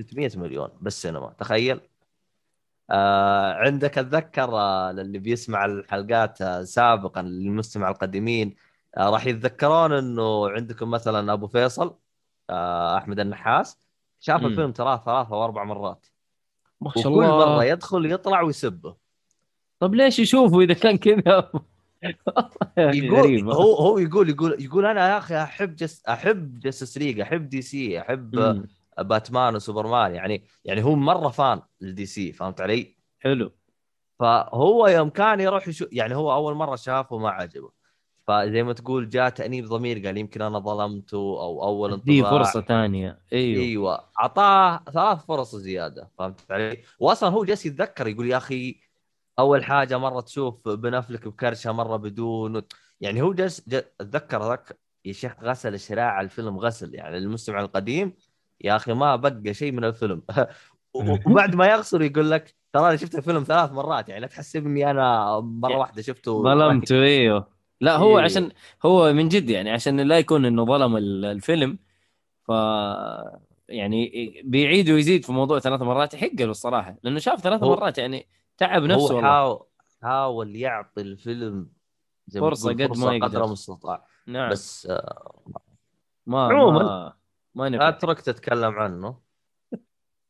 600 0.00 0.30
مليون 0.36 0.68
بالسينما 0.80 1.34
تخيل. 1.38 1.80
آه 2.90 3.52
عندك 3.52 3.98
أتذكر 3.98 4.56
آه 4.58 4.92
للي 4.92 5.18
بيسمع 5.18 5.64
الحلقات 5.64 6.42
آه 6.42 6.62
سابقا 6.62 7.22
للمستمع 7.22 7.88
القديمين 7.90 8.56
آه 8.96 9.10
راح 9.10 9.26
يتذكرون 9.26 9.92
إنه 9.92 10.50
عندكم 10.50 10.90
مثلا 10.90 11.32
أبو 11.32 11.46
فيصل 11.46 11.94
آه 12.50 12.98
أحمد 12.98 13.20
النحاس 13.20 13.78
شاف 14.20 14.40
مم. 14.40 14.46
الفيلم 14.46 14.72
تراه 14.72 15.02
ثلاثة 15.04 15.34
واربع 15.34 15.64
مرات. 15.64 16.06
ما 16.80 16.90
شاء 16.90 17.12
وكل 17.12 17.24
الله 17.24 17.56
مرة 17.56 17.64
يدخل 17.64 18.12
يطلع 18.12 18.40
ويسبه. 18.40 18.96
طب 19.80 19.94
ليش 19.94 20.18
يشوفوا 20.18 20.62
إذا 20.62 20.74
كان 20.74 20.96
كذا؟ 20.96 21.50
يقول 22.78 23.52
هو 23.52 23.74
هو 23.74 23.98
يقول 23.98 24.30
يقول 24.30 24.56
يقول 24.62 24.86
أنا 24.86 25.08
يا 25.08 25.18
أخي 25.18 25.42
أحب 25.42 25.76
Jus 25.76 26.06
أحب 26.06 26.60
Justice 26.60 26.98
League 26.98 27.20
أحب 27.20 27.48
DC 27.48 28.00
أحب 28.00 28.36
مم. 28.36 28.66
باتمان 28.98 29.54
وسوبرمان. 29.54 30.14
يعني 30.14 30.44
يعني 30.64 30.84
هو 30.84 30.94
مرة 30.94 31.28
فان 31.28 31.60
للدي 31.80 32.06
سي 32.06 32.32
فهمت 32.32 32.60
علي؟ 32.60 32.96
حلو. 33.20 33.52
فهو 34.18 34.86
يوم 34.86 35.08
كان 35.08 35.40
يروح 35.40 35.68
يشوف 35.68 35.88
يعني 35.92 36.14
هو 36.14 36.32
أول 36.32 36.54
مرة 36.54 36.76
شافه 36.76 37.18
ما 37.18 37.30
عجبه. 37.30 37.70
فزي 38.26 38.62
ما 38.62 38.72
تقول 38.72 39.08
جاء 39.08 39.28
تأنيب 39.28 39.64
ضمير 39.66 40.06
قال 40.06 40.18
يمكن 40.18 40.42
أنا 40.42 40.58
ظلمته 40.58 41.16
أو 41.16 41.64
أول 41.64 42.00
دي 42.00 42.18
انطباع. 42.18 42.30
فرصه 42.30 42.60
ثانية. 42.60 43.18
أيوه. 43.32 43.62
أيوه. 43.62 44.04
أعطاه 44.20 44.80
ثلاث 44.92 45.24
فرص 45.24 45.56
زيادة 45.56 46.10
فهمت 46.18 46.40
علي؟ 46.50 46.78
واصلا 46.98 47.28
هو 47.28 47.44
جالس 47.44 47.66
يتذكر 47.66 48.06
يقول 48.08 48.30
يا 48.30 48.36
أخي 48.36 48.80
أول 49.38 49.64
حاجة 49.64 49.98
مرة 49.98 50.20
تشوف 50.20 50.68
بن 50.68 50.94
أفلك 50.94 51.28
بكرشه 51.28 51.72
مرة 51.72 51.96
بدون 51.96 52.62
يعني 53.00 53.22
هو 53.22 53.32
جالس 53.32 53.68
جا- 53.68 53.90
أتذكر 54.00 54.48
ذاك 54.48 54.78
يا 55.04 55.12
شيخ 55.12 55.32
غسل 55.42 55.80
شراع 55.80 56.20
الفيلم 56.20 56.58
غسل 56.58 56.94
يعني 56.94 57.16
المستمع 57.18 57.60
القديم 57.60 58.14
يا 58.60 58.76
أخي 58.76 58.92
ما 58.92 59.16
بقى 59.16 59.54
شيء 59.54 59.72
من 59.72 59.84
الفيلم 59.84 60.22
وبعد 61.26 61.54
ما 61.54 61.66
يغسل 61.66 62.02
يقول 62.02 62.30
لك 62.30 62.54
ترى 62.72 62.88
أنا 62.88 62.96
شفت 62.96 63.14
الفيلم 63.14 63.42
ثلاث 63.44 63.72
مرات 63.72 64.08
يعني 64.08 64.20
لا 64.20 64.26
تحسبني 64.26 64.90
أنا 64.90 65.40
مرة 65.40 65.76
واحدة 65.78 66.02
شفته 66.02 66.42
ظلمته 66.42 67.02
إيوه 67.02 67.48
لا 67.80 67.96
هو 67.96 68.18
إيه. 68.18 68.24
عشان 68.24 68.50
هو 68.86 69.12
من 69.12 69.28
جد 69.28 69.50
يعني 69.50 69.70
عشان 69.70 70.00
لا 70.00 70.18
يكون 70.18 70.44
إنه 70.46 70.64
ظلم 70.64 70.96
ال- 70.96 71.24
الفيلم 71.24 71.78
ف 72.48 72.52
يعني 73.68 74.12
بيعيد 74.44 74.90
ويزيد 74.90 75.24
في 75.24 75.32
موضوع 75.32 75.58
ثلاث 75.58 75.82
مرات 75.82 76.14
يحق 76.14 76.32
له 76.40 76.50
الصراحة 76.50 76.96
لأنه 77.02 77.18
شاف 77.18 77.40
ثلاث 77.40 77.62
مرات 77.62 77.98
يعني 77.98 78.26
تعب 78.58 78.82
نفسه 78.82 79.12
هو 79.12 79.16
والله. 79.16 79.22
حاول 79.30 79.60
حاول 80.02 80.56
يعطي 80.56 81.00
الفيلم 81.00 81.68
زي 82.26 82.40
تقول 82.40 82.54
قد 82.54 82.98
ما 82.98 83.14
يقدر. 83.14 83.26
قدر 83.28 83.44
المستطاع 83.44 84.06
نعم. 84.26 84.50
بس 84.50 84.86
آه، 84.86 85.42
ما 86.26 86.46
عموماً، 86.46 87.12
ما 87.54 87.68
نفع. 87.68 87.88
اترك 87.88 88.20
تتكلم 88.20 88.74
عنه. 88.74 89.18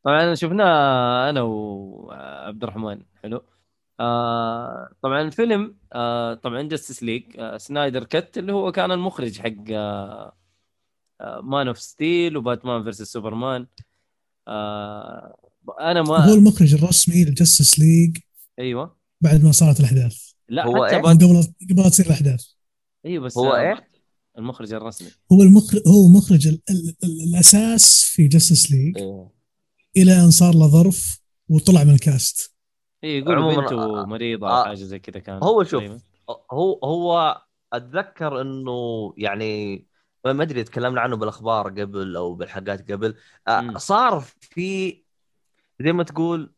طبعا 0.02 0.34
شفناه 0.34 1.30
أنا 1.30 1.42
وعبد 1.42 2.62
الرحمن. 2.62 3.02
حلو. 3.22 3.42
آه 4.00 4.90
طبعا 5.02 5.20
الفيلم 5.20 5.76
آه 5.92 6.34
طبعا 6.34 6.62
Justice 6.62 7.02
League 7.02 7.40
آه 7.40 7.56
Snyder 7.56 8.04
Cut 8.04 8.38
اللي 8.38 8.52
هو 8.52 8.72
كان 8.72 8.92
المخرج 8.92 9.40
حق 9.40 9.64
آه 9.70 10.32
Man 11.40 11.68
of 11.68 11.78
Steel 11.78 12.36
و 12.36 12.43
Batman 12.43 12.82
versus 12.82 13.12
Superman 13.12 13.66
آه 14.48 15.36
أنا 15.80 16.00
هو 16.00 16.04
ما 16.04 16.34
المخرج 16.34 16.74
الرسمي 16.74 17.24
ل 17.24 17.31
Justice 17.31 17.78
League 17.78 18.18
أيوه 18.58 18.96
بعد 19.20 19.44
ما 19.44 19.52
صارت 19.52 19.80
الأحداث 19.80 20.16
لا 20.48 20.66
هو 20.66 20.86
حتى 20.86 20.96
إيه؟ 20.96 21.02
قبل 21.02 21.54
قبل 21.70 21.90
تصير 21.90 22.06
الأحداث 22.06 22.44
أيوه 23.06 23.24
بس 23.24 23.38
هو 23.38 23.52
آه، 23.52 23.60
إيه؟ 23.60 23.88
المخرج 24.38 24.72
الرسمي 24.72 25.08
هو 25.32 25.42
المخرج 25.42 25.80
هو 25.86 26.08
مخرج 26.08 26.46
ال 26.46 26.60
ال 26.70 26.94
ال 27.04 27.28
الأساس 27.28 28.02
في 28.02 28.28
Justice 28.28 28.72
League 28.72 28.98
إيه. 28.98 29.28
إلى 29.96 30.12
أن 30.12 30.30
صار 30.30 30.54
له 30.54 30.66
ظرف 30.66 31.20
وطلع 31.48 31.84
من 31.84 31.94
ال 31.94 32.06
cast 32.06 32.54
اي 33.04 33.18
يقول 33.18 33.34
عموماً، 33.34 33.60
بنته 33.60 34.02
آه، 34.02 34.06
مريضة 34.06 34.48
آه، 34.48 34.60
أو 34.60 34.64
حاجة 34.64 34.74
زي 34.74 34.98
كذا 34.98 35.20
كان 35.20 35.42
هو 35.42 35.64
شوف 35.64 35.82
تقريباً. 35.82 36.00
هو 36.52 36.78
هو 36.84 37.42
أتذكر 37.72 38.40
إنه 38.40 39.14
يعني 39.16 39.86
ما 40.24 40.42
أدري 40.42 40.64
تكلمنا 40.64 41.00
عنه 41.00 41.16
بالأخبار 41.16 41.68
قبل 41.68 42.16
أو 42.16 42.34
بالحلقات 42.34 42.92
قبل 42.92 43.14
آه،. 43.48 43.74
صار 43.76 44.20
في 44.40 45.03
زي 45.80 45.92
ما 45.92 46.02
تقول 46.04 46.54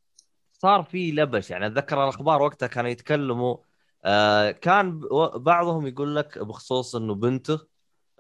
صار 0.53 0.83
في 0.83 1.13
لبش. 1.13 1.51
يعني 1.51 1.67
أتذكر 1.67 2.05
الأخبار 2.05 2.43
وقتها 2.43 2.67
كانوا 2.67 2.91
يتكلموا 2.91 3.57
آه، 4.05 4.51
كان 4.51 5.01
بعضهم 5.37 5.87
يقول 5.87 6.17
لك 6.17 6.39
بخصوص 6.39 6.97
إنه 6.97 7.15
بنته 7.15 7.61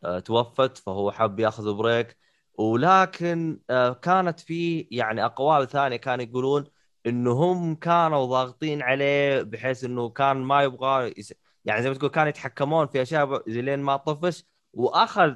آه، 0.05 0.19
توفت 0.19 0.79
فهو 0.79 1.13
حب 1.13 1.41
يأخذ 1.41 1.75
break. 1.75 2.19
ولكن 2.59 3.61
آه، 3.71 3.93
كانت 3.93 4.41
في 4.41 4.89
يعني 4.91 5.25
أقوال 5.25 5.69
ثانية 5.69 5.97
كانوا 5.97 6.25
يقولون 6.25 6.65
إنه 7.07 7.33
هم 7.33 7.75
كانوا 7.75 8.27
ضاغطين 8.27 8.83
عليه 8.83 9.43
بحيث 9.43 9.85
إنه 9.85 10.11
كان 10.11 10.37
ما 10.37 10.63
يبغى 10.63 11.15
يس... 11.19 11.35
يعني 11.65 11.83
زي 11.83 11.89
ما 11.89 11.95
تقول 11.95 12.11
كانوا 12.11 12.29
يتحكمون 12.29 12.87
في 12.87 13.03
أشياء 13.03 13.51
لين 13.51 13.79
ما 13.81 13.97
طفش. 13.97 14.45
وأخذ 14.73 15.35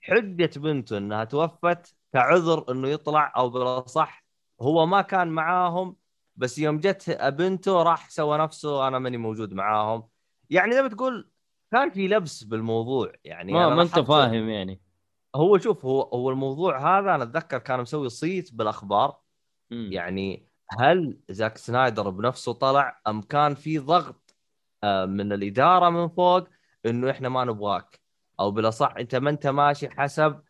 حجة 0.00 0.50
بنته 0.56 0.98
إنها 0.98 1.24
توفت 1.24 1.96
كعذر 2.12 2.72
إنه 2.72 2.88
يطلع 2.88 3.32
أو 3.36 3.50
بالأصح 3.50 4.23
هو 4.60 4.86
ما 4.86 5.02
كان 5.02 5.28
معاهم 5.28 5.96
بس 6.36 6.58
يوم 6.58 6.78
جت 6.78 7.10
بنته 7.22 7.82
راح 7.82 8.10
سوى 8.10 8.38
نفسه 8.38 8.88
أنا 8.88 8.98
ماني 8.98 9.16
موجود 9.16 9.54
معاهم. 9.54 10.08
يعني 10.50 10.72
زي 10.72 10.82
ما 10.82 10.88
تقول 10.88 11.30
كان 11.72 11.90
في 11.90 12.08
لبس 12.08 12.44
بالموضوع. 12.44 13.12
يعني 13.24 13.52
ما 13.52 13.74
ما 13.74 13.82
أنت 13.82 13.98
فاهم 13.98 14.48
يعني. 14.48 14.80
هو 15.36 15.58
شوف 15.58 15.84
هو 15.84 16.02
هو 16.02 16.30
الموضوع 16.30 16.98
هذا 16.98 17.14
أنا 17.14 17.22
أتذكر 17.24 17.58
كان 17.58 17.80
مسوي 17.80 18.08
صيت 18.08 18.54
بالأخبار. 18.54 19.20
مم. 19.70 19.88
يعني 19.92 20.48
هل 20.78 21.18
زاك 21.30 21.58
سنايدر 21.58 22.10
بنفسه 22.10 22.52
طلع 22.52 23.00
أم 23.06 23.22
كان 23.22 23.54
في 23.54 23.78
ضغط 23.78 24.36
آه، 24.84 25.04
من 25.04 25.32
الإدارة 25.32 25.90
من 25.90 26.08
فوق 26.08 26.48
إنه 26.86 27.10
إحنا 27.10 27.28
ما 27.28 27.44
نبغاك؟ 27.44 28.00
أو 28.40 28.50
بالأصح 28.50 28.94
أنت 28.98 29.14
ما 29.14 29.30
أنت 29.30 29.46
ماشي 29.46 29.90
حسب 29.90 30.42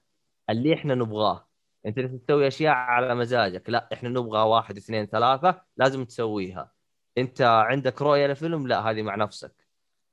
اللي 0.50 0.74
إحنا 0.74 0.94
نبغاه. 0.94 1.48
انت 1.86 1.98
لازم 1.98 2.18
تسوي 2.18 2.46
اشياء 2.46 2.74
على 2.74 3.14
مزاجك. 3.14 3.70
لا 3.70 3.88
إحنا 3.92 4.08
نبغى 4.08 4.42
واحد 4.42 4.76
اثنين 4.76 5.06
ثلاثة 5.06 5.62
لازم 5.76 6.04
تسويها. 6.04 6.72
انت 7.18 7.42
عندك 7.42 8.02
رؤية 8.02 8.26
لفيلم؟ 8.26 8.66
لا 8.66 8.90
هذه 8.90 9.02
مع 9.02 9.14
نفسك؟ 9.14 9.54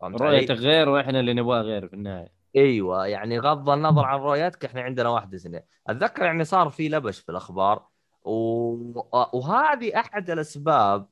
رؤيتك 0.04 0.56
غير 0.56 0.90
وإحنا 0.90 1.20
اللي 1.20 1.34
نبغاه 1.34 1.62
غير 1.62 1.88
في 1.88 1.94
النهاية. 1.94 2.42
أيوه 2.56 3.08
يعني 3.08 3.40
غض 3.40 3.70
النظر 3.70 4.06
عن 4.06 4.20
رؤيتك 4.20 4.66
إحنا 4.66 4.82
عندنا 4.82 5.10
واحد 5.10 5.34
اثنين 5.34 5.62
اتذكر 5.88 6.26
يعني 6.26 6.44
صار 6.44 6.70
في 6.70 6.90
لبش 6.90 7.20
في 7.20 7.30
الأخبار 7.30 7.88
و... 8.24 8.34
وهذه 9.34 10.00
أحد 10.00 10.30
الأسباب 10.30 11.08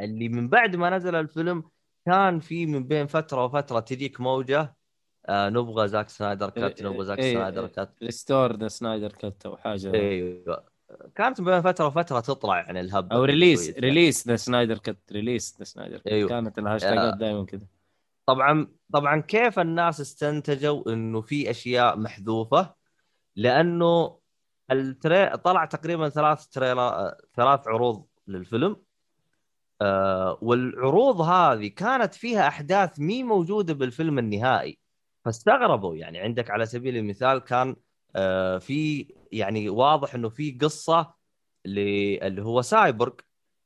اللي 0.00 0.28
من 0.28 0.48
بعد 0.48 0.76
ما 0.76 0.90
نزل 0.90 1.14
الفيلم 1.14 1.64
كان 2.06 2.40
في 2.40 2.66
من 2.66 2.84
بين 2.86 3.06
فترة 3.06 3.44
وفترة 3.44 3.80
تجيك 3.80 4.20
موجة 4.20 4.76
آه 5.26 5.48
نبغى 5.48 5.88
زاك 5.88 6.08
سنايدر 6.08 6.50
cut 6.50 6.80
إيه، 6.80 6.88
نبغى 6.88 7.04
زاك 7.04 7.18
إيه، 7.18 7.34
سنايدر 7.34 7.64
إيه. 7.64 7.68
cut 7.68 7.94
restore 8.02 8.56
the 8.56 8.68
Snyder 8.68 9.12
cut 9.12 9.46
أو 9.46 9.56
حاجة 9.56 9.94
أيوه 9.94 10.64
كانت 11.14 11.40
بين 11.40 11.62
فترة 11.62 11.86
وفترة 11.86 12.20
تطلع 12.20 12.56
يعني 12.60 12.80
الهبة 12.80 13.16
أو 13.16 13.24
release 13.24 13.70
شوية. 13.70 13.80
release 13.80 14.28
the 14.28 14.36
Snyder 14.36 14.78
cut 14.78 15.12
release 15.12 15.56
the 15.58 15.64
Snyder 15.64 15.98
cut 15.98 16.06
أيوه. 16.06 16.28
كانت 16.28 16.58
الهاشتاجات 16.58 17.14
آه. 17.14 17.16
دائما 17.16 17.44
كذا 17.44 17.66
طبعا 18.26 18.66
طبعا 18.92 19.20
كيف 19.20 19.58
الناس 19.58 20.00
استنتجوا 20.00 20.92
إنه 20.92 21.20
في 21.20 21.50
أشياء 21.50 21.96
محذوفة 21.96 22.74
لأنه 23.36 24.18
ال 24.70 24.78
trai... 24.78 25.36
طلع 25.36 25.64
تقريبا 25.64 26.08
ثلاث 26.08 26.46
trailer 26.46 27.16
ثلاث 27.36 27.68
عروض 27.68 28.06
للفيلم 28.28 28.76
آه 29.82 30.38
والعروض 30.42 31.20
هذه 31.20 31.68
كانت 31.68 32.14
فيها 32.14 32.48
أحداث 32.48 33.00
مي 33.00 33.22
موجودة 33.22 33.74
بالفيلم 33.74 34.18
النهائي 34.18 34.78
فاستغربوا 35.24 35.96
يعني. 35.96 36.18
عندك 36.18 36.50
على 36.50 36.66
سبيل 36.66 36.96
المثال 36.96 37.38
كان 37.38 37.76
آه 38.16 38.58
في 38.58 39.06
يعني 39.32 39.68
واضح 39.68 40.14
إنه 40.14 40.28
في 40.28 40.50
قصة 40.50 41.14
اللي 41.66 42.42
هو 42.42 42.62
سايبورغ. 42.62 43.12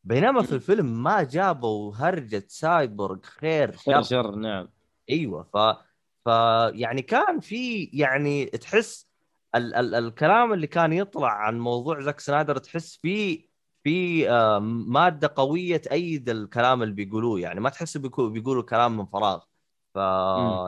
بينما 0.04 0.42
في 0.42 0.52
الفيلم 0.52 1.02
ما 1.02 1.22
جابوا 1.22 1.94
هرجة 1.96 2.44
سايبورغ 2.48 3.18
خير 3.22 3.76
شر. 3.76 4.02
شر 4.02 4.34
نعم. 4.34 4.68
أيوه 5.10 5.42
ف 5.42 5.56
ف 6.24 6.28
يعني 6.74 7.02
كان 7.02 7.40
في 7.40 7.84
يعني 7.84 8.46
تحس 8.46 9.08
ال 9.54 9.74
ال 9.74 9.94
الكلام 9.94 10.52
اللي 10.52 10.66
كان 10.66 10.92
يطلع 10.92 11.32
عن 11.32 11.58
موضوع 11.60 12.00
زاك 12.00 12.20
سنايدر 12.20 12.58
تحس 12.58 12.96
في 13.02 13.48
في 13.84 14.30
آه، 14.30 14.58
مادة 14.88 15.32
قوية 15.36 15.76
تأيد 15.76 16.28
الكلام 16.28 16.82
اللي 16.82 16.94
بيقولوه 16.94 17.40
يعني. 17.40 17.60
ما 17.60 17.70
تحس 17.70 17.96
بيقولوا 17.96 18.62
كلام 18.62 18.96
من 18.96 19.06
فراغ. 19.06 19.40
ف. 19.94 19.96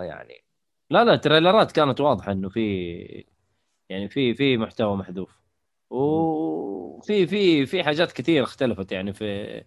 يعني 0.03 0.46
لا 0.91 1.05
لا 1.05 1.17
تريلرات 1.17 1.73
كانت 1.73 2.01
واضحة 2.01 2.33
إنه 2.33 2.49
في 2.49 3.25
يعني 3.89 4.09
في 4.09 4.35
في 4.35 4.57
محتوى 4.57 4.97
محذوف. 4.97 5.41
وفي 5.91 7.27
في 7.27 7.67
في 7.67 7.85
حاجات 7.85 8.13
كثير 8.13 8.43
اختلفت 8.45 8.93
يعني 8.93 9.13
في 9.13 9.65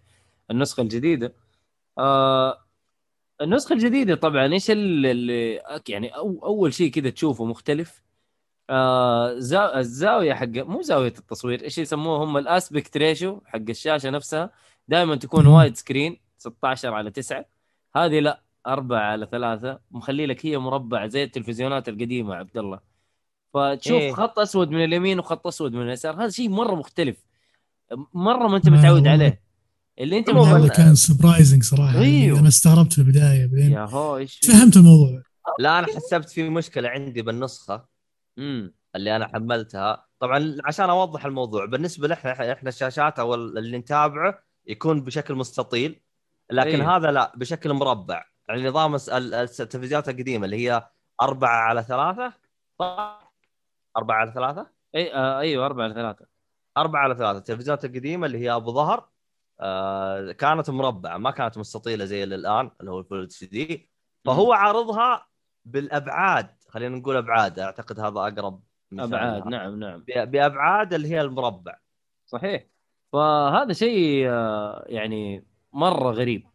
النسخة 0.50 0.80
الجديدة. 0.80 1.34
آه 1.98 2.64
النسخة 3.40 3.72
الجديدة 3.72 4.14
طبعا 4.14 4.52
إيش 4.52 4.70
اللي- 4.70 5.62
يعني 5.88 6.08
أو 6.16 6.40
أول 6.46 6.74
شيء 6.74 6.90
كذا 6.92 7.10
تشوفه 7.10 7.44
مختلف. 7.44 8.02
آه 8.70 9.38
زا 9.38 9.78
الزاوية 9.78 10.34
حق 10.34 10.46
مو 10.48 10.82
زاوية 10.82 11.14
التصوير 11.18 11.62
إيش 11.64 11.78
يسموه 11.78 12.24
هم 12.24 12.36
الأسبكت 12.36 12.96
ريشو 12.96 13.40
حق 13.46 13.58
الشاشة 13.68 14.10
نفسها 14.10 14.50
دائما 14.88 15.16
تكون. 15.16 15.46
wide 15.46 15.76
screen 15.76 16.20
16 16.38 16.94
على 16.94 17.10
9 17.10 17.44
هذه 17.96 18.20
لا 18.20 18.42
4 18.66 18.98
على 18.98 19.28
3 19.32 19.78
مخلي 19.90 20.26
لك 20.26 20.46
هي 20.46 20.58
مربع 20.58 21.06
زي 21.06 21.24
التلفزيونات 21.24 21.88
القديمة 21.88 22.34
عبد 22.34 22.56
الله 22.56 22.80
فتشوف 23.54 24.00
إيه. 24.00 24.12
خط 24.12 24.38
أسود 24.38 24.70
من 24.70 24.84
اليمين 24.84 25.18
وخط 25.18 25.46
أسود 25.46 25.72
من 25.72 25.82
اليسار 25.82 26.14
هذا 26.14 26.28
شيء 26.28 26.48
مرة 26.48 26.74
مختلف 26.74 27.16
مرة 28.14 28.48
ما 28.48 28.56
آه، 28.56 28.70
متعود. 28.70 29.06
عليه 29.06 29.42
اللي 30.00 30.18
أنت 30.18 30.30
هذا 30.30 30.68
كان 30.68 30.94
surprising 30.94 31.62
صراحة 31.62 31.98
أيوه. 31.98 32.26
يعني 32.26 32.38
أنا 32.38 32.48
استغربت 32.48 32.92
في 32.92 32.98
البداية 32.98 33.46
بعدين 33.46 33.72
يا 33.72 33.84
هو 33.84 34.16
إيش 34.16 34.38
فهمت 34.38 34.76
الموضوع 34.76 35.22
لا 35.58 35.78
أنا 35.78 35.86
حسبت 35.86 36.30
في 36.30 36.48
مشكلة 36.48 36.88
عندي 36.88 37.22
بالنسخة 37.22 37.84
امم 38.38 38.74
اللي 38.96 39.16
أنا 39.16 39.28
حملتها 39.28 40.06
طبعا 40.20 40.56
عشان 40.64 40.90
أوضح 40.90 41.24
الموضوع 41.24 41.64
بالنسبة 41.64 42.06
لنا 42.06 42.52
إحنا 42.52 42.68
الشاشات 42.68 43.18
أو 43.18 43.34
اللي 43.34 43.78
نتابعه 43.78 44.38
يكون 44.66 45.00
بشكل 45.00 45.34
مستطيل 45.34 46.00
لكن. 46.50 46.80
أيوه. 46.80 46.96
هذا 46.96 47.10
لا 47.10 47.32
بشكل 47.36 47.72
مربع 47.72 48.29
يعني 48.50 48.68
نظام 48.68 48.94
التلفزيونات 48.94 50.08
القديمة 50.08 50.44
اللي 50.44 50.68
هي 50.68 50.88
أربعة 51.22 51.56
على 51.56 51.82
ثلاثة؟ 51.82 52.32
صح؟ 52.78 53.32
أربعة 53.96 54.16
على 54.16 54.32
ثلاثة؟ 54.32 54.66
إي 54.94 55.14
آه 55.14 55.38
أيوه 55.38 55.66
4 55.66 55.84
على 55.84 55.94
3 55.94 56.26
أربعة 56.76 57.00
على 57.02 57.14
ثلاثة. 57.14 57.38
التلفزيونات 57.38 57.84
القديمة 57.84 58.26
اللي 58.26 58.38
هي 58.38 58.50
أبو 58.50 58.72
ظهر 58.72 59.08
آه 59.60 60.32
كانت 60.32 60.70
مربعة 60.70 61.18
ما 61.18 61.30
كانت 61.30 61.58
مستطيلة 61.58 62.04
زي 62.04 62.22
اللي 62.22 62.34
الآن 62.34 62.70
اللي 62.80 62.90
هو 62.90 62.98
الفول 62.98 63.22
اتش 63.22 63.44
دي. 63.44 63.90
فهو 64.24 64.52
عارضها 64.52 65.26
بالأبعاد 65.64 66.48
خلينا 66.68 66.96
نقول 66.96 67.16
أبعاد. 67.16 67.58
أعتقد 67.58 68.00
هذا 68.00 68.20
أقرب 68.20 68.62
أبعاد 68.92 69.48
لها. 69.48 69.50
نعم. 69.50 69.80
نعم 69.80 70.04
بأبعاد 70.06 70.94
اللي 70.94 71.08
هي 71.08 71.20
المربع. 71.20 71.76
صحيح. 72.26 72.66
فهذا 73.12 73.72
شيء 73.72 74.28
آه، 74.28 74.84
يعني 74.88 75.46
مرة 75.72 76.10
غريب. 76.10 76.49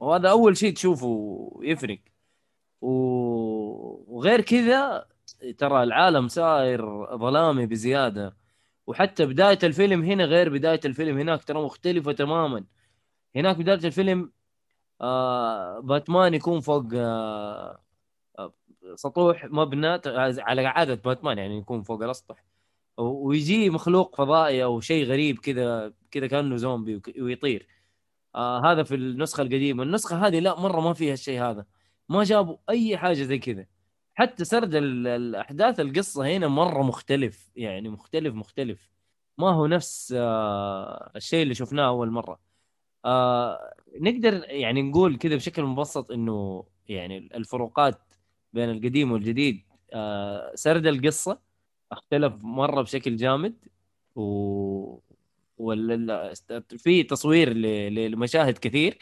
وهذا 0.00 0.30
أول 0.30 0.56
شيء 0.56 0.74
تشوفه 0.74 1.50
يفرق. 1.62 1.98
وغير 2.80 4.40
كذا 4.40 5.06
ترى 5.58 5.82
العالم 5.82 6.28
صاير 6.28 7.06
ظلامي 7.16 7.66
بزيادة. 7.66 8.36
وحتى 8.86 9.26
بداية 9.26 9.58
الفيلم 9.64 10.02
هنا 10.04 10.24
غير 10.24 10.48
بداية 10.48 10.80
الفيلم 10.84 11.18
هناك 11.18 11.44
ترى 11.44 11.62
مختلفة 11.64 12.12
تماما. 12.12 12.64
هناك 13.36 13.56
بداية 13.56 13.80
الفيلم 13.84 14.32
آه 15.00 15.80
باتمان 15.80 16.34
يكون 16.34 16.60
فوق 16.60 16.84
آه 16.94 17.82
آه، 18.38 18.54
سطوح 18.94 19.44
مبنى 19.44 20.00
على 20.38 20.66
عادة 20.66 20.94
باتمان 20.94 21.38
يعني 21.38 21.58
يكون 21.58 21.82
فوق 21.82 22.02
الأسطح. 22.02 22.44
ويجي 22.98 23.70
مخلوق 23.70 24.16
فضائي 24.16 24.64
أو 24.64 24.80
شيء 24.80 25.06
غريب 25.06 25.38
كذا 25.38 25.92
كذا 26.10 26.26
كأنه 26.26 26.56
زومبي 26.56 27.02
ويطير. 27.20 27.68
آه 28.34 28.72
هذا 28.72 28.82
في 28.82 28.94
النسخة 28.94 29.42
القديمة. 29.42 29.82
النسخة 29.82 30.26
هذه 30.26 30.40
لا 30.40 30.60
مرة 30.60 30.80
ما 30.80 30.92
فيها 30.94 31.12
الشيء 31.14 31.42
هذا. 31.42 31.66
ما 32.08 32.24
جابوا 32.24 32.56
أي 32.70 32.96
حاجة 32.98 33.22
زي 33.22 33.38
كذا. 33.38 33.66
حتى 34.14 34.44
سرد 34.44 34.74
ال- 34.74 35.06
الأحداث 35.06 35.80
القصة 35.80 36.26
هنا 36.36 36.48
مرة 36.48 36.82
مختلف. 36.82 37.50
يعني 37.56 37.88
مختلف 37.88 38.34
مختلف. 38.34 38.90
ما 39.38 39.50
هو 39.50 39.66
نفس 39.66 40.14
آه 40.16 41.12
الشيء 41.16 41.42
اللي 41.42 41.54
شفناه 41.54 41.88
أول 41.88 42.10
مرة. 42.10 42.40
آه 43.04 43.74
نقدر 44.00 44.34
يعني 44.48 44.82
نقول 44.82 45.16
كذا 45.18 45.36
بشكل 45.36 45.62
مبسط 45.64 46.10
إنه 46.12 46.64
يعني 46.88 47.18
الفروقات 47.36 48.00
بين 48.52 48.70
القديم 48.70 49.12
والجديد 49.12 49.62
آه 49.92 50.52
سرد 50.54 50.86
القصة. 50.86 51.38
اختلف 51.92 52.34
مرة 52.42 52.82
بشكل 52.82 53.16
جامد. 53.16 53.54
و 54.16 54.98
وال... 55.58 56.32
في 56.78 57.02
تصوير. 57.02 57.52
لمشاهد 57.88 58.58
كثير 58.58 58.98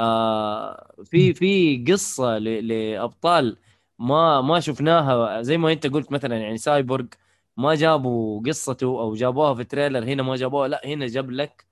آه 0.00 0.94
في 1.04 1.34
في 1.34 1.84
قصة. 1.88 2.38
لأبطال 2.38 3.56
ما 3.98 4.40
ما 4.40 4.60
شفناها 4.60 5.42
زي 5.42 5.58
ما 5.58 5.72
أنت 5.72 5.86
قلت 5.86 6.12
مثلا 6.12 6.36
يعني 6.36 6.58
سايبورغ 6.58 7.06
ما 7.56 7.74
جابوا 7.74 8.42
قصته 8.46 8.86
أو 8.86 9.14
جابوها 9.14 9.54
في 9.54 9.60
ال 9.62 9.67
trailer 9.67 10.04
هنا 10.04 10.22
ما 10.22 10.36
جابوها 10.36 10.68
لا 10.68 10.80
هنا 10.86 11.06
جاب 11.06 11.30
لك 11.30 11.66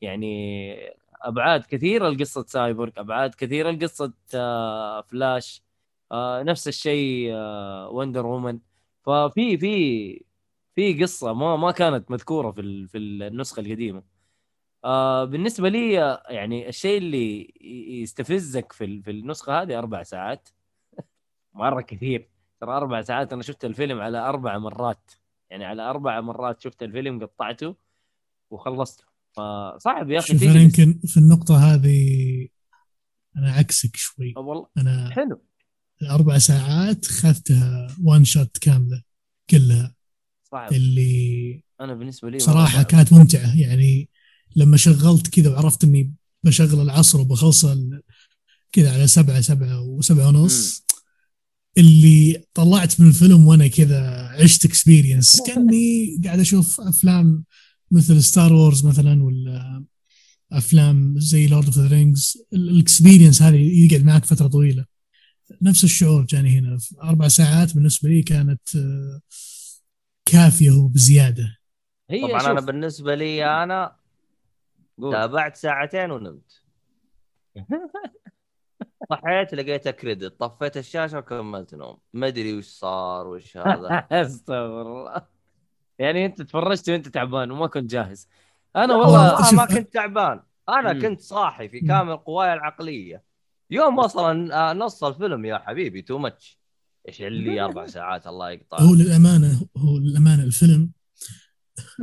يعني 0.00 0.96
أبعاد 1.22 1.66
كثيرة 1.66 2.08
لقصة 2.08 2.44
سايبورغ 2.48 2.92
أبعاد 2.98 3.34
كثيرة 3.34 3.70
لقصة 3.70 4.12
آه 4.34 5.00
فلاش 5.02 5.62
آه 6.12 6.42
نفس 6.42 6.68
الشيء 6.68 7.32
وندر 7.90 8.26
وومن 8.26 8.58
ففي 9.04 9.58
في 9.58 10.24
في 10.74 11.02
قصة 11.02 11.32
ما 11.32 11.56
ما 11.56 11.70
كانت 11.70 12.10
مذكورة 12.10 12.50
في 12.50 12.60
ال- 12.60 12.88
في 12.88 12.98
النسخة 12.98 13.60
القديمة. 13.60 14.02
آه 14.84 15.24
بالنسبة 15.24 15.68
لي 15.68 16.02
آه، 16.02 16.22
يعني 16.28 16.68
الشيء 16.68 16.98
اللي 16.98 17.54
يستفزك 18.02 18.72
في 18.72 18.84
ال- 18.84 19.02
في 19.02 19.10
النسخة 19.10 19.62
هذه 19.62 19.78
أربع 19.78 20.02
ساعات. 20.02 20.48
مرة 21.54 21.80
كثير. 21.80 22.28
ترى 22.60 22.76
أربع 22.76 23.02
ساعات 23.02 23.32
أنا 23.32 23.42
شفت 23.42 23.64
الفيلم 23.64 24.00
على 24.00 24.18
أربع 24.18 24.58
مرات. 24.58 25.10
يعني 25.50 25.64
على 25.64 25.82
أربع 25.82 26.20
مرات 26.20 26.60
شفت 26.60 26.82
الفيلم 26.82 27.24
قطعته 27.24 27.76
وخلصته. 28.50 29.04
فصعب 29.32 30.10
يا 30.10 30.18
أخي 30.18 30.50
أنا 30.50 30.60
يمكن 30.62 31.00
في 31.06 31.16
النقطة 31.16 31.56
هذه 31.74 32.48
أنا 33.36 33.52
عكسك 33.52 33.96
شوي. 33.96 34.34
والله. 34.36 34.66
أنا 34.78 35.10
حلو. 35.10 35.42
الأربع 36.02 36.38
ساعات 36.38 37.06
اخذتها 37.06 37.96
one 38.04 38.24
shot 38.24 38.58
كاملة 38.58 39.02
كلها. 39.50 39.94
صعب. 40.52 40.72
اللي 40.72 41.62
أنا 41.80 41.94
بالنسبة 41.94 42.30
لي 42.30 42.38
صعب. 42.38 42.84
كانت 42.84 43.12
ممتعة. 43.12 43.56
يعني 43.56 44.08
لما 44.56 44.76
شغلت 44.76 45.26
كذا 45.28 45.50
وعرفت 45.50 45.84
إني 45.84 46.14
بشغل 46.44 46.80
العصر 46.80 47.20
وبخلص 47.20 47.64
ال- 47.64 48.02
كذا 48.72 48.92
على 48.92 49.06
سبعة 49.06 49.40
سبعة 49.40 49.80
وسبعة 49.80 50.28
ونص 50.28 50.84
اللي 51.78 52.44
طلعت 52.54 53.00
من 53.00 53.08
الفيلم 53.08 53.46
وأنا 53.46 53.66
كذا 53.66 54.00
عشت 54.42 54.64
experience 54.64 55.40
كأني 55.46 56.20
قاعد 56.24 56.40
أشوف 56.40 56.80
أفلام 56.80 57.44
مثل 57.90 58.22
Star 58.22 58.52
Wars 58.52 58.86
مثلا 58.86 59.22
ولا 59.24 59.84
أفلام 60.52 61.14
زي 61.18 61.46
Lord 61.46 61.64
of 61.66 61.78
the 61.78 61.86
Rings 61.86 62.36
ال 62.52 62.60
experience 62.60 63.42
هذه 63.42 63.84
يقعد 63.84 64.04
معك 64.04 64.24
فترة 64.24 64.46
طويلة. 64.46 64.84
نفس 65.62 65.84
الشعور 65.84 66.24
جاني 66.24 66.58
هنا. 66.58 66.78
أربع 67.02 67.28
ساعات 67.28 67.74
بالنسبة 67.74 68.08
لي 68.08 68.22
كانت 68.22 68.76
آه، 68.76 69.20
كافية 70.32 70.70
وبزيادة. 70.70 71.58
هي 72.10 72.28
طبعا 72.28 72.38
شوف. 72.38 72.50
أنا 72.50 72.60
بالنسبة 72.60 73.14
لي 73.14 73.62
أنا. 73.62 73.96
تابعت 75.00 75.56
ساعتين 75.56 76.10
ونمت. 76.10 76.62
صحيت 79.10 79.54
لقيت 79.54 79.88
credit 79.88 80.40
طفيت 80.40 80.76
الشاشة 80.76 81.18
وكملت 81.18 81.74
نوم. 81.74 81.98
ما 82.12 82.26
أدري 82.26 82.58
وش 82.58 82.64
صار 82.64 83.26
وش 83.26 83.56
هذا. 83.56 84.06
استغفر 84.12 84.82
الله. 84.82 85.22
يعني 85.98 86.26
أنت 86.26 86.42
تفرجت 86.42 86.88
وأنت 86.88 87.08
تعبان 87.08 87.50
وما 87.50 87.66
كنت 87.66 87.90
جاهز. 87.90 88.28
أنا 88.76 88.94
والله 88.94 89.52
ما 89.52 89.66
كنت 89.66 89.94
تعبان. 89.94 90.42
أنا 90.68 90.92
مم. 90.92 91.00
كنت 91.02 91.20
صاحي 91.20 91.68
في. 91.68 91.80
كامل 91.80 92.16
قواي 92.16 92.52
العقلية. 92.52 93.22
يوم 93.70 93.98
وصل 93.98 94.52
آه، 94.52 94.72
نص 94.72 95.04
الفيلم 95.04 95.44
يا 95.44 95.58
حبيبي 95.58 96.02
too 96.02 96.18
much 96.18 96.61
إيش 97.08 97.20
لي 97.22 97.60
أربع 97.60 97.86
ساعات 97.86 98.26
الله 98.26 98.50
يقطع. 98.50 98.80
هو 98.80 98.94
للأمانة 98.94 99.66
هو 99.76 99.98
للأمانة 99.98 100.42
الفيلم 100.42 100.90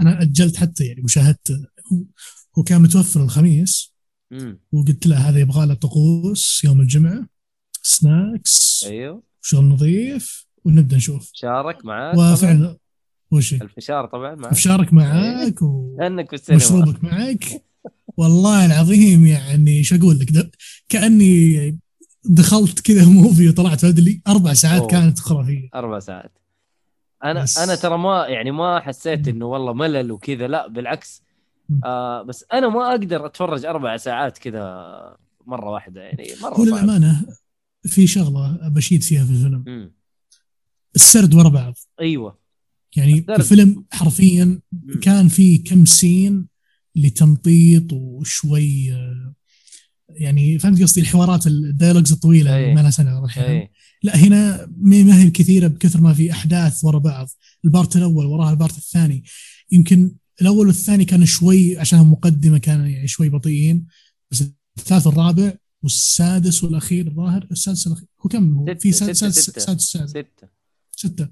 أنا 0.01 0.21
أجلت 0.21 0.57
حتى 0.57 0.85
يعني 0.85 1.01
مشاهدته 1.01 1.55
هو- 1.93 2.03
هو 2.57 2.63
كان 2.63 2.81
متوفر 2.81 3.23
الخميس. 3.23 3.93
وقلت 4.71 5.07
له 5.07 5.15
هذا 5.29 5.39
يبغى 5.39 5.65
له 5.65 5.73
طقوس 5.73 6.61
يوم 6.63 6.81
الجمعة 6.81 7.27
snacks 7.81 8.83
أيوه. 8.87 9.23
شغل 9.41 9.65
نظيف 9.65 10.45
ونبدأ 10.65 10.95
نشوف. 10.97 11.29
شارك 11.33 11.85
معاك. 11.85 12.17
وفعلا 12.17 12.77
وش؟ 13.31 13.53
الفشار 13.53 14.05
طبعا 14.05 14.35
معك. 14.35 14.51
بشارك 14.51 14.93
معاك. 14.93 15.55
كانك 15.99 16.33
السينما. 16.33 16.63
مشروبك 16.63 17.03
معك. 17.03 17.63
والله 18.17 18.65
العظيم 18.65 19.25
يعني 19.25 19.83
شو 19.83 19.95
أقول 19.95 20.19
لك 20.19 20.51
كأني 20.89 21.79
دخلت 22.29 22.79
كذا 22.79 23.05
موفي 23.05 23.49
وطلعت 23.49 23.83
ادري 23.83 24.21
أربع 24.27 24.53
ساعات 24.53 24.81
أوه. 24.81 24.89
كانت 24.89 25.19
خرافية 25.19 25.69
أربع 25.75 25.99
ساعات 25.99 26.31
أنا 27.23 27.43
بس- 27.43 27.57
أنا 27.57 27.75
ترى 27.75 27.97
ما 27.97 28.25
يعني 28.27 28.51
ما 28.51 28.79
حسيت 28.79 29.27
إنه 29.27 29.45
والله 29.45 29.73
ملل 29.73 30.11
وكذا 30.11 30.47
لا 30.47 30.67
بالعكس. 30.67 31.23
آه 31.85 32.21
بس 32.23 32.45
أنا 32.53 32.69
ما 32.69 32.89
أقدر 32.91 33.25
أتفرج 33.25 33.65
أربع 33.65 33.97
ساعات 33.97 34.37
كذا 34.37 34.61
مرة 35.45 35.69
واحدة 35.69 36.01
يعني 36.01 36.27
مرة 36.41 36.53
هو 36.53 36.63
للأمانة 36.63 37.25
في 37.85 38.07
شغلة 38.07 38.69
بشيد 38.69 39.03
فيها 39.03 39.25
في 39.25 39.31
الفيلم 39.31 39.63
مم. 39.67 39.93
السرد 40.95 41.33
ورا 41.35 41.49
بعض 41.49 41.73
أيوه 42.01 42.37
يعني 42.95 43.13
السرد. 43.19 43.39
الفيلم 43.39 43.85
حرفيا 43.91 44.45
مم. 44.71 44.99
كان 44.99 45.27
في 45.27 45.57
كم 45.57 45.85
scene 45.85 46.47
لتمطيط 46.95 47.93
وشوي 47.93 48.93
آه، 48.93 49.33
يعني 50.09 50.59
فهمت 50.59 50.81
قصدي 50.81 51.01
الحوارات 51.01 51.47
ال 51.47 51.54
dialogues 51.54 52.11
الطويلة. 52.11 52.59
اللي 52.59 52.75
ما 52.75 52.81
لها 52.81 52.89
سنة 52.89 53.27
إيه. 53.37 53.71
لا 54.03 54.15
هنا 54.15 54.67
ما 54.77 55.21
هي 55.21 55.29
كثيره 55.31 55.67
بكثر 55.67 56.01
ما 56.01 56.13
في 56.13 56.31
أحداث 56.31 56.83
ورا 56.83 56.99
بعض. 56.99 57.27
ال 57.65 57.71
part 57.71 57.95
الأول 57.95 58.25
وراها 58.25 58.51
ال 58.51 58.56
part 58.56 58.77
الثاني. 58.77 59.23
يمكن 59.71 60.15
الأول 60.41 60.67
والثاني 60.67 61.05
كانوا 61.05 61.25
شوي 61.25 61.77
عشان 61.77 61.99
مقدمة 61.99 62.57
كانوا 62.57 62.87
يعني 62.87 63.07
شوي 63.07 63.29
بطيئين. 63.29 63.87
بس 64.31 64.43
الثالث 64.77 65.07
والرابع 65.07 65.53
والسادس 65.83 66.63
والأخير 66.63 67.07
الظاهر 67.07 67.47
السادس 67.51 67.87
والأخير. 67.87 68.07
هو 68.21 68.29
كم؟ 68.29 68.57
هو 68.57 68.75
في 68.75 68.91
سادس 68.91 69.19
سادس 69.19 69.39
ستة. 69.39 69.61
سادس 69.61 69.83
سادس 69.83 70.09
ستة. 70.09 70.47
ستة. 70.91 71.29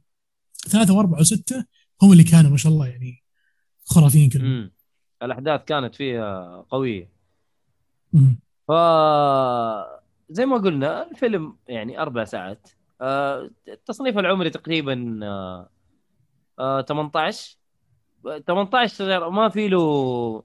ثلاثة 0.69 0.93
وأربعة 0.93 1.19
وستة 1.19 1.65
هم 2.01 2.11
اللي 2.11 2.23
كانوا 2.23 2.51
ما 2.51 2.57
شاء 2.57 2.71
الله 2.71 2.87
يعني 2.87 3.23
خرافيين 3.83 4.29
كلهم. 4.29 4.71
الأحداث 5.23 5.61
كانت 5.67 5.95
فيها 5.95 6.61
قوية. 6.69 7.09
مم. 8.13 8.39
ف 8.67 8.71
زي 10.29 10.45
ما 10.45 10.57
قلنا 10.57 11.11
الفيلم 11.11 11.57
يعني 11.67 12.01
أربع 12.01 12.23
ساعات. 12.23 12.69
آه، 13.01 13.49
التصنيف 13.67 14.17
العمري 14.17 14.49
تقريبا 14.49 15.19
آه، 15.23 15.69
آه، 16.59 16.81
18 16.81 17.57
18 18.47 19.29
ما 19.29 19.49
في 19.49 19.67
له 19.67 20.43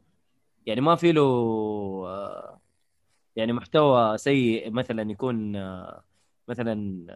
يعني 0.67 0.81
ما 0.81 0.97
في 0.97 1.13
له 1.13 1.23
آه، 2.07 2.61
يعني 3.37 3.53
محتوى 3.53 4.19
سيء 4.19 4.71
مثلا 4.71 5.11
يكون 5.11 5.57
آه، 5.57 6.05
مثلا 6.49 7.07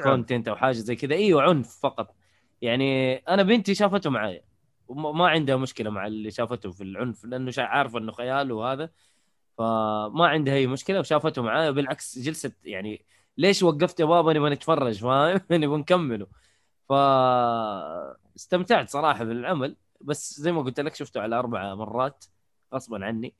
عنف. 0.00 0.02
كونتنت 0.02 0.48
أو 0.48 0.56
حاجة 0.56 0.72
زي 0.72 0.96
كذا. 0.96 1.14
إيوه 1.14 1.42
عنف 1.42 1.80
فقط. 1.82 2.14
يعني 2.62 3.16
أنا 3.16 3.42
بنتي 3.42 3.74
شافته 3.74 4.10
معايا. 4.10 4.44
وما 4.88 5.12
ما 5.12 5.28
عندها 5.28 5.56
مشكلة 5.56 5.90
مع 5.90 6.06
اللي 6.06 6.30
شافته 6.30 6.70
في 6.70 6.82
العنف 6.84 7.24
لأنه 7.24 7.52
عارفة 7.58 7.98
إنه 7.98 8.12
خيال 8.12 8.52
وهذا. 8.52 8.90
فما 9.62 10.26
عندها 10.26 10.54
اي 10.54 10.66
مشكلة 10.66 11.00
وشافته 11.00 11.42
معايا 11.42 11.70
بالعكس 11.70 12.18
جلست 12.18 12.54
يعني 12.64 13.04
ليش 13.38 13.62
وقفت 13.62 14.00
يا 14.00 14.04
بابا 14.04 14.32
نبغى 14.32 14.50
نتفرج؟ 14.50 14.98
فاهم؟ 15.02 15.40
نبغى 15.50 15.78
نكمله. 15.78 16.26
ف 16.88 16.92
استمتعت 18.36 18.88
صراحة 18.90 19.24
بالعمل 19.24 19.76
بس 20.00 20.40
زي 20.40 20.52
ما 20.52 20.62
قلت 20.62 20.80
لك 20.80 20.94
شفته 20.94 21.20
على 21.20 21.38
أربع 21.38 21.74
مرات 21.74 22.24
غصبا 22.74 23.04
عني. 23.04 23.34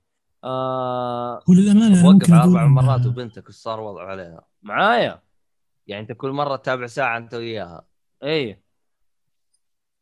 آه 0.44 1.42
هو 1.50 1.54
للامانه 1.54 2.00
أنا 2.00 2.08
وقف 2.08 2.32
على 2.32 2.42
أربع 2.42 2.66
مرات 2.66 3.06
وبنتك 3.06 3.48
وش 3.48 3.54
صار 3.54 3.80
وضعه 3.80 4.06
عليها؟ 4.06 4.44
معايا. 4.62 5.22
يعني 5.86 6.02
أنت 6.02 6.12
كل 6.12 6.30
مرة 6.30 6.56
تتابع 6.56 6.86
ساعة 6.86 7.18
أنت 7.18 7.34
وياها. 7.34 7.86
اي 8.22 8.62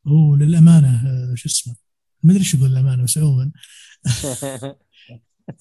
هو 0.06 0.34
للأمانة 0.36 0.88
آه، 0.88 1.34
شو 1.34 1.48
اسمه 1.48 1.74
ما 2.22 2.30
أدري 2.30 2.40
إيش 2.40 2.54
أقول 2.54 2.70
للامانه 2.70 3.04
بس 3.04 3.18
عموما. 3.18 3.52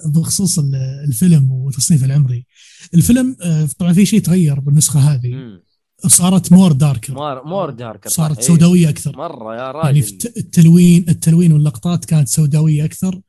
بخصوص 0.05 0.59
ال- 0.59 0.75
الفيلم 1.07 1.51
وتصنيفه 1.51 2.05
العمري. 2.05 2.45
الفيلم 2.93 3.37
آه، 3.41 3.69
طبعا 3.77 3.93
في 3.93 4.05
شيء 4.05 4.21
تغير 4.21 4.59
بالنسخة 4.59 4.99
هذه. 4.99 5.33
مم. 5.33 5.63
صارت 6.07 6.51
more 6.51 6.71
darker 6.71 7.13
more 7.13 7.47
more 7.47 7.69
darker 7.69 8.09
صارت. 8.09 8.41
سوداوية 8.41 8.89
أكثر. 8.89 9.17
مرة 9.17 9.53
يا 9.55 9.59
يعني 9.59 9.77
راجل. 9.77 9.97
الت- 9.99 10.37
التلوين 10.37 11.05
التلوين 11.09 11.51
واللقطات 11.51 12.05
كانت 12.05 12.27
سوداوية 12.27 12.85
أكثر. 12.85 13.21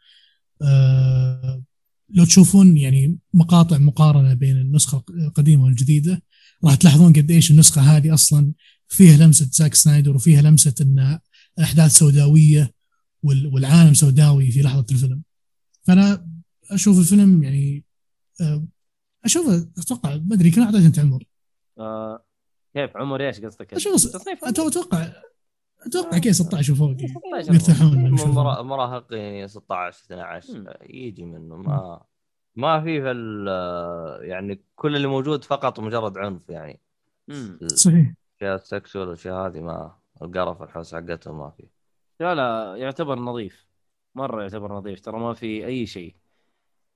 آه 0.63 1.63
لو 2.15 2.25
تشوفون 2.25 2.77
يعني 2.77 3.19
مقاطع 3.35 3.79
مقارنة 3.79 4.35
بين 4.35 4.57
النسخة 4.57 5.05
القديمة 5.11 5.65
والجديدة 5.65 6.23
راح 6.65 6.75
تلاحظون 6.75 7.13
قد 7.13 7.31
إيش 7.31 7.51
النسخة 7.51 7.81
هذه 7.83 8.15
أصلا 8.15 8.53
فيها 8.89 9.17
لمسة 9.17 9.49
زاك 9.53 9.75
سنايدر 9.75 10.17
وفيها 10.17 10.43
لمسة 10.43 10.75
إن 10.81 11.19
الاحداث 11.59 11.93
سوداوية 11.99 12.73
وال- 13.23 13.47
والعالم 13.47 13.95
سوداوي 13.95 14.51
في 14.51 14.63
لحظة 14.63 14.87
الفيلم. 14.91 15.23
فأنا 15.83 16.27
أشوف 16.71 16.99
الفيلم 16.99 17.43
يعني 17.43 17.85
آه، 18.41 18.65
أشوفه 19.25 19.69
أتوقع 19.79 20.11
ما 20.17 20.35
أدري 20.35 20.51
كم 20.51 20.63
اعطيت 20.63 20.85
أنت 20.85 20.99
عمر. 20.99 21.25
آه 21.79 22.25
كيف؟ 22.75 22.97
عمر 22.97 23.27
إيش 23.27 23.41
قصدك؟ 23.41 23.75
أشوف 23.75 24.17
أتوقع 24.45 25.13
أتوقع 25.87 26.19
كذا 26.19 26.33
16 26.33 26.73
وفوق 26.73 26.97
16 26.97 27.55
يرتاحون 27.55 28.11
مراهقين 28.67 29.47
16 29.49 30.05
12 30.05 30.59
مم. 30.59 30.67
يجي 30.83 31.25
منه. 31.25 31.57
ما 31.57 32.03
ما 32.57 32.81
في 32.81 33.01
في 33.03 33.11
ال- 33.11 34.29
يعني 34.29 34.61
كل 34.77 34.97
اللي 34.97 35.07
موجود 35.09 35.45
فقط 35.45 35.81
مجرد 35.81 36.19
عنف 36.19 36.49
يعني. 36.49 36.81
صحيح. 37.67 38.13
الاشياء 38.43 38.55
السكشوال 38.55 39.09
والاشياء 39.09 39.47
هذه 39.47 39.61
ما 39.61 39.97
القرف 40.23 40.63
الحوس 40.63 40.95
حقتهم 40.95 41.39
ما 41.39 41.51
في. 41.51 41.67
لا 42.21 42.35
لا 42.35 42.77
يعتبر 42.77 43.19
نظيف. 43.19 43.67
مرة 44.15 44.43
يعتبر 44.43 44.73
نظيف 44.73 45.01
ترى 45.01 45.19
ما 45.21 45.35
في 45.35 45.67
أي 45.67 45.87
شيء. 45.87 46.17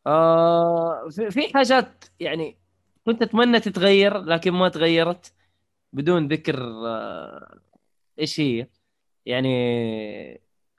آه 0.06 1.08
في, 1.08 1.52
حاجات 1.54 2.04
يعني 2.20 2.58
كنت 3.06 3.22
أتمنى 3.22 3.60
تتغير 3.60 4.18
لكن 4.22 4.50
ما 4.52 4.68
تغيرت 4.68 5.32
بدون 5.92 6.28
ذكر 6.28 6.58
آه 6.86 7.60
إيش 8.18 8.40
هي. 8.40 8.68
يعني 9.26 9.48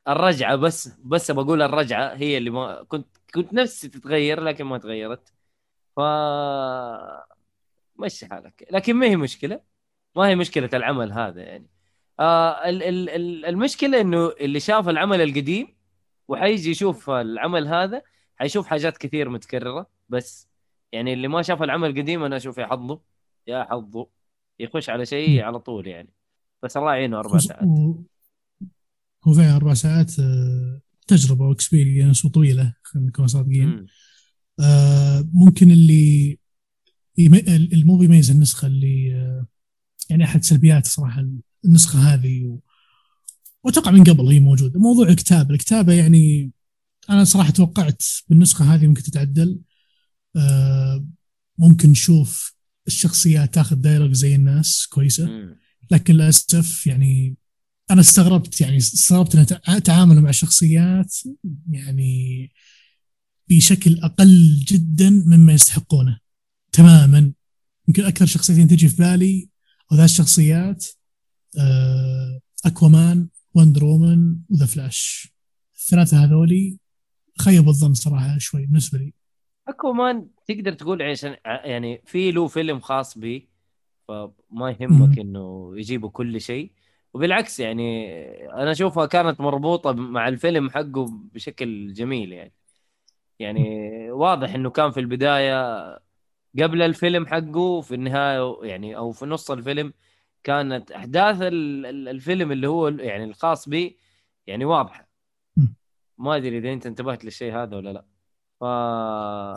الرجعة 0.08 0.56
بس 0.56 0.88
بس 1.06 1.32
بقول 1.32 1.62
الرجعة 1.62 2.14
هي 2.16 2.38
اللي 2.38 2.50
ما 2.50 2.84
كنت 2.84 3.08
كنت 3.36 3.54
نفسي 3.54 3.90
تتغير 3.90 4.42
لكن 4.44 4.64
ما 4.66 4.78
تغيرت. 4.78 5.34
ف 5.98 6.00
مشي 8.00 8.26
حالك. 8.28 8.68
لكن 8.72 8.94
ما 8.96 9.06
هي 9.08 9.16
مشكلة. 9.16 9.62
ما 10.16 10.28
هي 10.28 10.36
مشكلة 10.36 10.70
العمل 10.74 11.12
هذا 11.14 11.42
يعني. 11.42 11.68
آه 12.20 12.70
ال- 12.70 12.84
ال- 12.84 13.10
ال- 13.10 13.46
المشكلة 13.46 14.02
إنه 14.02 14.30
اللي 14.42 14.60
شاف 14.60 14.90
العمل 14.90 15.22
القديم 15.22 15.76
وحيجي 16.28 16.72
يشوف 16.72 17.10
العمل 17.10 17.68
هذا 17.68 18.02
حيشوف 18.36 18.68
حاجات 18.68 18.98
كثير 18.98 19.30
متكررة 19.30 19.90
بس 20.10 20.48
يعني 20.92 21.14
اللي 21.14 21.28
ما 21.28 21.42
شاف 21.42 21.64
العمل 21.64 21.90
القديم 21.90 22.24
أنا 22.24 22.38
أشوف 22.38 22.58
يا 22.58 22.66
حظه. 22.68 23.02
يا 23.48 23.68
حظه. 23.70 24.08
يخش 24.60 24.90
على 24.90 25.06
شيء 25.06 25.42
على 25.42 25.60
طول 25.60 25.88
يعني. 25.88 26.10
بس 26.64 26.78
الله 26.78 26.92
يعينه 26.96 27.20
أربع 27.20 27.38
ساعات. 27.38 27.64
هو 29.24 29.34
فعلا 29.34 29.56
أربع 29.56 29.74
ساعات 29.74 30.20
آه، 30.20 30.82
تجربة 31.08 31.46
واكسبيرينس 31.48 32.26
وطويلة 32.26 32.74
خلينا 32.84 33.08
نكون 33.08 33.28
صادقين. 33.28 33.86
آه، 34.60 35.30
ممكن 35.34 35.72
اللي 35.72 36.38
اللي 37.20 37.84
مو 37.86 37.98
بيميز 37.98 38.32
النسخة 38.32 38.66
اللي 38.68 39.14
آه، 39.16 39.46
يعني 40.10 40.24
أحد 40.24 40.44
سلبيات 40.44 40.86
صراحة 40.88 41.26
النسخة 41.66 42.00
هذه 42.00 42.46
و- 42.46 42.60
وأتوقع 43.64 43.92
من 43.92 44.04
قبل 44.04 44.28
هي 44.28 44.40
موجودة. 44.40 44.80
موضوع 44.80 45.08
الكتاب 45.08 45.52
الكتابة 45.52 45.94
يعني 45.94 46.52
أنا 47.10 47.24
صراحة 47.24 47.52
توقعت 47.52 48.04
بالنسخة 48.30 48.76
هذه 48.76 48.88
ممكن 48.88 49.04
تتعدل. 49.04 49.60
آه، 50.36 51.08
ممكن 51.58 51.90
نشوف 51.90 52.56
الشخصيات 52.88 53.54
تاخذ 53.54 53.76
دايلوج 53.76 54.14
زي 54.14 54.36
الناس 54.36 54.88
كويسة. 54.90 55.26
لكن 55.92 56.14
للأسف 56.14 56.88
يعني 56.88 57.36
أنا 57.92 58.02
استغربت 58.02 58.62
يعني 58.62 58.78
استغربت 58.78 59.36
ان 59.36 59.46
تع- 59.46 59.80
تعاملوا 59.80 60.22
مع 60.22 60.30
الشخصيات 60.30 61.16
يعني 61.70 62.52
بشكل 63.50 64.00
أقل 64.00 64.60
جدا 64.68 65.10
مما 65.10 65.54
يستحقونه 65.54 66.20
تماما. 66.72 67.34
يمكن 67.88 68.04
أكثر 68.06 68.26
شخصيتين 68.26 68.68
تجي 68.68 68.90
في 68.90 68.96
بالي 68.98 69.50
وذا 69.92 70.06
الشخصيات 70.06 70.86
Aquaman 72.66 73.28
Wonder 73.54 73.84
Woman 73.84 74.36
و 74.50 74.54
The 74.54 74.66
Flash 74.66 75.28
الثلاثة 75.82 76.24
هذولي 76.24 76.78
خيبوا 77.42 77.70
الظن 77.70 77.94
صراحة 77.94 78.38
شوي 78.38 78.66
بالنسبة 78.66 79.00
لي 79.00 79.14
Aquaman 79.68 80.28
تقدر 80.48 80.74
تقول 80.74 81.02
عشان 81.02 81.38
يعني 81.46 82.02
في 82.06 82.32
له 82.32 82.48
فيلم 82.48 82.80
خاص 82.80 83.18
به 83.18 83.48
فما 84.08 84.76
يهمك. 84.80 85.20
إنه 85.20 85.74
يجيبوا 85.76 86.10
كل 86.10 86.42
شيء 86.42 86.72
وبالعكس 87.14 87.60
يعني 87.60 88.08
أنا 88.54 88.72
أشوفها 88.72 89.06
كانت 89.06 89.42
مربوطة 89.42 89.92
مع 89.92 90.28
الفيلم 90.28 90.70
حقه 90.70 91.06
بشكل 91.34 91.94
جميل 91.94 92.32
يعني 92.32 92.54
يعني 93.40 94.12
واضح 94.12 94.54
إنه 94.54 94.70
كان 94.70 94.92
في 94.92 95.00
البداية 95.00 95.86
قبل 96.62 96.82
الفيلم 96.82 97.28
حقه 97.28 97.82
في 97.82 97.96
النهاية 97.96 98.58
يعني 98.64 98.98
أو 98.98 99.12
في 99.12 99.26
نص 99.26 99.52
الفيلم 99.52 99.94
كانت 100.44 100.92
أحداث 100.92 101.42
ال- 101.42 101.86
ال- 101.86 102.08
الفيلم 102.08 102.52
اللي 102.52 102.68
هو 102.68 102.88
يعني 102.88 103.24
الخاص 103.24 103.70
به 103.70 103.92
يعني 104.48 104.66
واضحة. 104.66 105.05
ما 106.18 106.36
أدري 106.36 106.58
إذا 106.58 106.74
أنت 106.74 106.86
انتبهت 106.86 107.26
للشيء 107.26 107.56
هذا 107.56 107.78
ولا 107.78 107.94
لا. 107.94 108.06
ف 108.60 108.64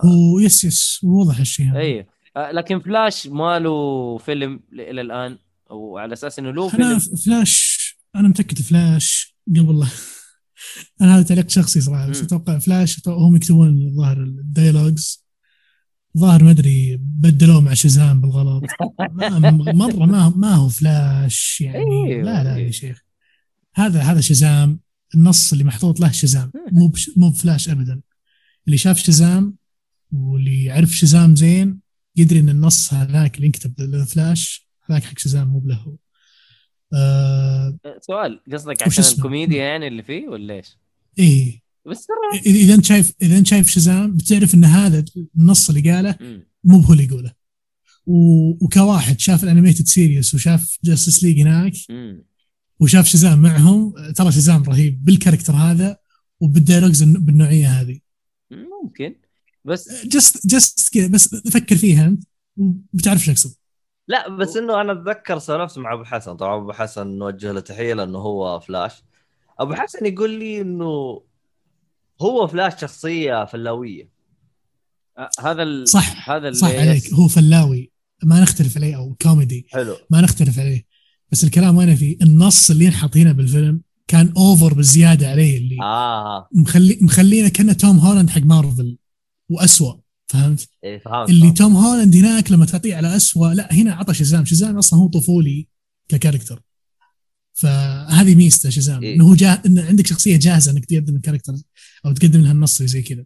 هو 0.06 0.38
yes 0.38 0.64
yes 0.64 1.00
واضح 1.04 1.38
الشيء 1.38 1.66
هذا. 1.66 1.78
اي 1.78 2.06
آه، 2.36 2.52
لكن 2.52 2.80
فلاش 2.80 3.26
ما 3.26 3.58
له 3.58 4.18
فيلم 4.18 4.60
إلى 4.72 5.00
الآن؟ 5.00 5.38
وعلى 5.70 6.12
أساس 6.12 6.38
إنه 6.38 6.50
له 6.50 6.68
فيلم. 6.68 6.98
فلاش 6.98 7.78
أنا 8.16 8.28
متأكد 8.28 8.62
فلاش 8.62 9.36
قبل 9.48 9.86
أنا 11.02 11.16
هذا 11.16 11.22
تعليق 11.22 11.48
شخصي 11.48 11.80
صراحة 11.80 12.08
بس. 12.08 12.22
أتوقع 12.22 12.58
فلاش 12.58 13.08
هم 13.08 13.36
يكتبون 13.36 13.68
الظاهر 13.68 14.16
ال 14.16 14.28
dialogues 14.28 15.28
ظاهر 16.18 16.44
ما 16.44 16.50
أدري 16.50 16.96
بدلوه 17.00 17.60
مع 17.60 17.74
شزام 17.74 18.20
بالغلط. 18.20 18.64
مره 19.74 20.06
ما 20.06 20.22
هو 20.22 20.30
ما 20.30 20.54
هو 20.54 20.68
فلاش 20.68 21.60
يعني. 21.60 21.78
أيوه، 21.78 22.22
لا 22.22 22.44
لا 22.44 22.50
يا 22.50 22.56
أيوه. 22.56 22.70
شيخ. 22.70 23.04
هذا 23.74 24.00
هذا 24.00 24.20
شزام. 24.20 24.80
النص 25.14 25.52
اللي 25.52 25.64
محطوط 25.64 26.00
له 26.00 26.10
شزام 26.10 26.52
مو 26.72 26.88
بش 26.88 27.10
مو 27.16 27.30
بفلاش 27.30 27.68
ابدا 27.68 28.00
اللي 28.66 28.78
شاف 28.78 28.98
شزام 28.98 29.54
واللي 30.12 30.64
يعرف 30.64 30.90
شزام 30.96 31.36
زين 31.36 31.80
يدري 32.16 32.40
إن 32.40 32.48
النص 32.48 32.94
هذاك 32.94 33.34
اللي 33.36 33.46
ينكتب 33.46 33.80
للفلاش 33.80 34.68
هذاك 34.90 35.02
حق 35.04 35.18
شزام 35.18 35.48
مو 35.48 35.58
بله 35.58 35.96
آه 36.94 37.78
سؤال 38.00 38.40
قصدك 38.52 38.82
عشان 38.82 39.04
اسمه؟ 39.04 39.16
الكوميديا 39.18 39.62
يعني 39.64 39.88
اللي 39.88 40.02
فيه 40.02 40.28
ولا 40.28 40.54
إيش؟ 40.54 40.78
إيه 41.18 41.62
بس 41.86 42.06
ترى 42.06 42.40
اذا 42.46 42.58
إذا 42.60 42.74
أنت 42.74 42.84
شايف 42.84 43.12
إذا 43.22 43.38
أنت 43.38 43.46
شايف 43.46 43.68
شزام 43.68 44.16
بتعرف 44.16 44.54
إن 44.54 44.64
هذا 44.64 45.04
النص 45.38 45.68
اللي 45.70 45.90
قاله. 45.92 46.16
مو 46.64 46.78
هو 46.78 46.92
اللي 46.92 47.04
يقوله 47.04 47.32
و- 48.06 48.64
وكواحد 48.64 49.20
شاف 49.20 49.44
ال 49.44 49.49
animated 49.49 49.87
series 49.87 50.34
وشاف 50.34 50.78
Justice 50.84 51.24
League 51.24 51.40
هناك 51.40 51.72
مم. 51.90 52.24
وشاف 52.80 53.06
شزام 53.06 53.42
معهم 53.42 53.94
ترى 54.16 54.32
شزام 54.32 54.62
رهيب 54.62 55.04
بال 55.04 55.13
character 55.13 55.52
هذا 55.52 55.98
وبال 56.40 56.56
dialogues 56.56 57.02
الن- 57.02 57.24
بالنوعية 57.24 57.66
هذه. 57.66 58.00
ممكن. 58.50 59.14
بس 59.64 60.07
just 60.07 60.46
just 60.46 60.94
كذا 60.94 61.07
بس 61.07 61.34
فكر 61.34 61.76
فيها 61.76 62.07
أنت 62.07 62.24
وبتعرف 62.57 63.20
شو 63.20 63.30
أقصد. 63.30 63.55
لا 64.09 64.28
بس 64.28 64.57
إنه 64.57 64.80
أنا 64.80 64.92
أتذكر 64.92 65.38
سوى 65.38 65.62
نفس 65.64 65.78
مع 65.78 65.92
أبو 65.92 66.05
حسن. 66.05 66.36
طبعا 66.36 66.57
أبو 66.57 66.72
حسن 66.72 67.07
نوجه 67.07 67.53
له 67.53 67.61
تحية 67.61 67.94
لأنه 67.94 68.18
هو 68.18 68.61
فلاش. 68.61 68.92
أبو 69.61 69.74
حسن 69.74 70.07
يقول 70.07 70.30
لي 70.30 70.61
إنه 70.61 71.22
هو 72.22 72.46
فلاش 72.46 72.80
شخصية 72.80 73.44
فلاوية. 73.44 74.09
هذا 75.40 75.62
ال... 75.62 75.88
صح 75.88 76.30
هذا 76.30 76.53
صح 76.53 76.68
اللي 76.68 76.80
عليك. 76.80 77.12
هو 77.14 77.28
فلاوي. 77.28 77.92
ما 78.22 78.40
نختلف 78.40 78.76
عليه 78.76 78.96
أو 78.96 79.14
كوميدي. 79.22 79.66
حلو. 79.70 79.96
ما 80.11 80.20
نختلف 80.20 80.59
عليه. 80.59 80.86
بس 81.33 81.45
الكلام 81.45 81.76
وين 81.76 81.97
فيه 81.97 82.16
النص 82.22 82.70
اللي 82.70 82.85
ينحط 82.85 83.16
هنا 83.16 83.33
بالفيلم 83.33 83.81
كان 84.09 84.33
over 84.36 84.74
بزيادة 84.74 85.31
عليه 85.31 85.59
اللي 85.59 85.76
آه 85.83 86.49
مخلي 86.53 86.99
مخلينا 87.01 87.49
كأنه 87.49 87.72
توم 87.72 87.99
هولاند 87.99 88.31
حق 88.31 88.43
مارفل 88.43 88.97
وأسوأ 89.49 89.95
فهمت؟ 90.26 90.68
إيه 90.85 90.99
فهمت 90.99 91.31
اللي. 91.31 91.51
توم 91.51 91.76
هولاند 91.76 92.16
هناك 92.16 92.53
لما 92.53 92.66
تعطيه 92.66 92.97
على 92.97 93.16
أسوأ 93.16 93.55
لا 93.55 93.72
هنا 93.72 93.95
عطى 93.95 94.14
شزام 94.14 94.45
شزام 94.45 94.79
أصلا 94.79 94.99
هو 94.99 95.09
طفولي 95.09 95.68
ك 96.09 96.14
character 96.14 96.62
فهذه 97.55 98.35
ميزته 98.35 98.70
شزام 98.70 99.03
إيه. 99.03 99.14
إنه 99.14 99.29
هو 99.29 99.35
جاه 99.35 99.62
انه 99.66 99.85
عندك 99.85 100.07
شخصية 100.07 100.37
جاهزة 100.37 100.72
إنك 100.72 100.85
تقدم 100.85 101.16
ال 101.16 101.20
character 101.20 101.53
أو 102.07 102.12
تقدم 102.12 102.41
لها 102.41 102.53
النص 102.53 102.83
زي 102.83 103.03
كذا 103.03 103.24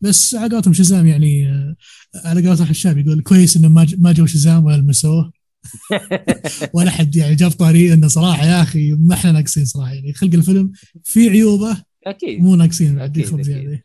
بس 0.00 0.34
على 0.34 0.54
قولتهم 0.54 0.72
شزام 0.72 1.06
يعني 1.06 1.48
آه، 1.48 1.76
على 2.14 2.48
قولة 2.48 2.62
أحد 2.62 2.70
الشعب 2.70 2.98
يقول 2.98 3.20
كويس 3.20 3.56
إنه 3.56 3.68
ما 3.98 4.12
جو 4.12 4.26
شزام 4.26 4.64
ولا 4.64 4.76
لمسوه 4.76 5.32
ولا 6.74 6.90
حد 6.90 7.16
يعني 7.16 7.34
جاب 7.34 7.50
طاري 7.50 7.92
إنه 7.92 8.08
صراحة 8.08 8.46
يا 8.46 8.62
أخي 8.62 8.92
ما 8.92 9.14
إحنا 9.14 9.32
ناقصين 9.32 9.64
صراحة. 9.64 9.92
يعني 9.92 10.12
خلق 10.12 10.34
الفيلم 10.34 10.72
في 11.04 11.28
عيوبه 11.28 11.84
أكيد. 12.06 12.42
مو 12.42 12.56
ناقصين 12.56 12.96
بعد. 12.96 13.20
زياده 13.20 13.82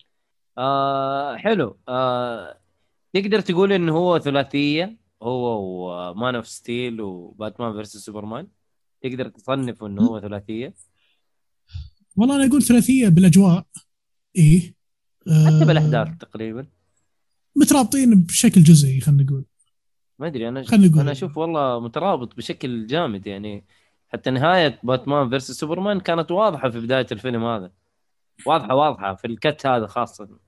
آه 0.57 1.37
حلو. 1.37 1.79
آه 1.89 2.59
تقدر 3.13 3.39
تقول 3.39 3.73
انه 3.73 3.93
هو 3.93 4.19
ثلاثية 4.19 4.97
هو 5.23 5.61
و 6.11 6.17
Man 6.17 6.35
of 6.35 6.47
Steel 6.47 7.01
و 7.01 7.12
Batman 7.12 7.73
versus 7.73 7.97
Superman؟ 7.97 8.47
تقدر 9.03 9.27
تصنف 9.27 9.83
انه 9.83 10.01
هو 10.01 10.21
ثلاثية؟ 10.21 10.73
والله 12.15 12.35
أنا 12.35 12.45
أقول 12.45 12.63
ثلاثية 12.63 13.07
بالأجواء. 13.09 13.65
إيه. 14.35 14.75
آه، 15.27 15.45
حتى 15.45 15.65
بالأحداث 15.65 16.07
تقريبا. 16.19 16.67
مترابطين 17.55 18.23
بشكل 18.23 18.63
جزئي 18.63 19.01
خلينا 19.01 19.23
نقول. 19.23 19.45
ما 20.23 20.29
أدري 20.29 20.49
أنا. 20.49 20.65
أنا 20.73 21.11
أشوف 21.11 21.37
والله 21.37 21.79
مترابط 21.79 22.35
بشكل 22.37 22.87
جامد 22.87 23.27
يعني. 23.27 23.65
حتى 24.09 24.29
نهاية 24.31 24.79
Batman 24.83 25.29
versus 25.29 25.51
Superman 25.51 25.99
كانت 25.99 26.31
واضحة 26.31 26.69
في 26.69 26.79
بداية 26.79 27.07
الفيلم 27.11 27.43
هذا. 27.43 27.71
واضحة 28.45 28.75
واضحة 28.75 29.15
في 29.15 29.27
ال 29.27 29.37
cut 29.37 29.65
هذا 29.65 29.87
خاصة. 29.87 30.39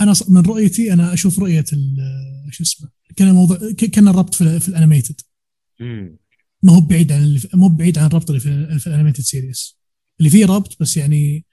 أنا 0.00 0.12
من 0.28 0.42
رؤيتي 0.42 0.92
أنا 0.92 1.12
أشوف 1.12 1.38
رؤية 1.38 1.64
ال- 1.72 2.48
شو 2.50 2.62
اسمه 2.62 2.88
كان 3.16 3.28
الموضوع 3.28 3.58
كان 3.92 4.08
الربط 4.08 4.34
في, 4.34 4.60
في 4.60 4.68
ال 4.68 4.73
animated. 4.73 5.20
ما 6.62 6.72
هو 6.76 6.80
بعيد 6.80 7.12
عن 7.12 7.22
اللي 7.22 7.38
في- 7.38 7.48
مو 7.56 7.68
بعيد 7.68 7.98
عن 7.98 8.06
الربط 8.06 8.30
اللي 8.30 8.40
في, 8.40 8.78
في 8.78 8.86
ال 8.86 8.90
animated 8.90 9.20
series 9.20 9.78
اللي 10.18 10.30
فيه 10.30 10.46
ربط 10.46 10.76
بس 10.80 10.96
يعني 10.96 11.44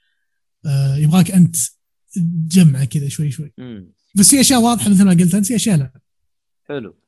آه 0.66 0.96
يبغاك 0.96 1.30
أنت 1.30 1.56
تجمعه 2.50 2.84
كذا 2.84 3.08
شوي 3.08 3.30
شوي. 3.30 3.52
مم. 3.58 3.92
بس 4.14 4.30
في 4.30 4.40
أشياء 4.40 4.60
واضحة 4.60 4.90
مثل 4.90 5.04
ما 5.04 5.10
قلت 5.10 5.34
أنت 5.34 5.46
في 5.46 5.56
أشياء 5.56 5.76
لا. 5.76 6.00
حلو. 6.68 6.99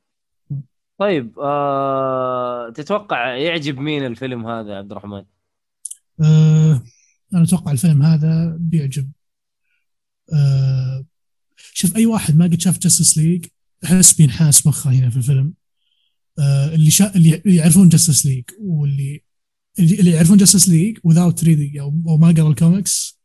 طيب 0.97 1.39
آه... 1.39 2.69
تتوقع 2.69 3.35
يعجب 3.35 3.79
مين 3.79 4.05
الفيلم 4.05 4.47
هذا 4.47 4.77
عبد 4.77 4.91
الرحمن؟ 4.91 5.23
آه 6.21 6.83
أنا 7.33 7.43
أتوقع 7.43 7.71
الفيلم 7.71 8.03
هذا 8.03 8.57
بيعجب. 8.59 9.11
آه 10.33 11.05
شوف 11.73 11.95
أي 11.95 12.05
واحد 12.05 12.35
ما 12.35 12.45
قد 12.45 12.59
شاف 12.59 12.79
Justice 12.79 13.17
League 13.17 13.45
أحس 13.83 14.13
بينحاس 14.13 14.67
مخه 14.67 14.91
هنا 14.91 15.09
في 15.09 15.17
الفيلم. 15.17 15.53
آه 16.39 16.75
اللي 16.75 16.91
شا... 16.91 17.15
اللي 17.15 17.41
يعرفون 17.45 17.89
Justice 17.89 18.25
League 18.25 18.43
واللي 18.59 19.23
اللي 19.79 19.99
اللي 19.99 20.11
يعرفون 20.11 20.37
Justice 20.37 20.69
League 20.69 20.97
reading 20.97 21.79
أو 21.79 21.93
أو 22.07 22.17
ما 22.17 22.27
قرأ 22.37 22.49
الكوميكس 22.49 23.21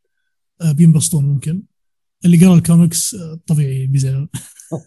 آه 0.61 0.71
بينبسطون 0.71 1.25
ممكن. 1.25 1.63
اللي 2.25 2.45
قرأ 2.45 2.55
الكوميكس 2.55 3.15
آه 3.15 3.39
طبيعي 3.47 3.87
بيزعلون. 3.87 4.29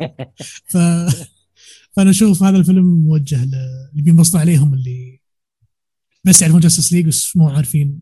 ف 0.73 0.77
فانا 1.97 2.11
أشوف 2.11 2.43
هذا 2.43 2.57
الفيلم 2.57 2.85
موجه 2.85 3.45
ل- 3.45 3.55
اللي 3.93 4.03
بينبسطون 4.03 4.41
عليهم 4.41 4.75
اللي 4.75 5.21
بس 6.25 6.43
يعرفون 6.43 6.61
Justice 6.61 6.93
League 6.93 7.07
بس 7.07 7.37
مو 7.37 7.49
عارفين 7.49 8.01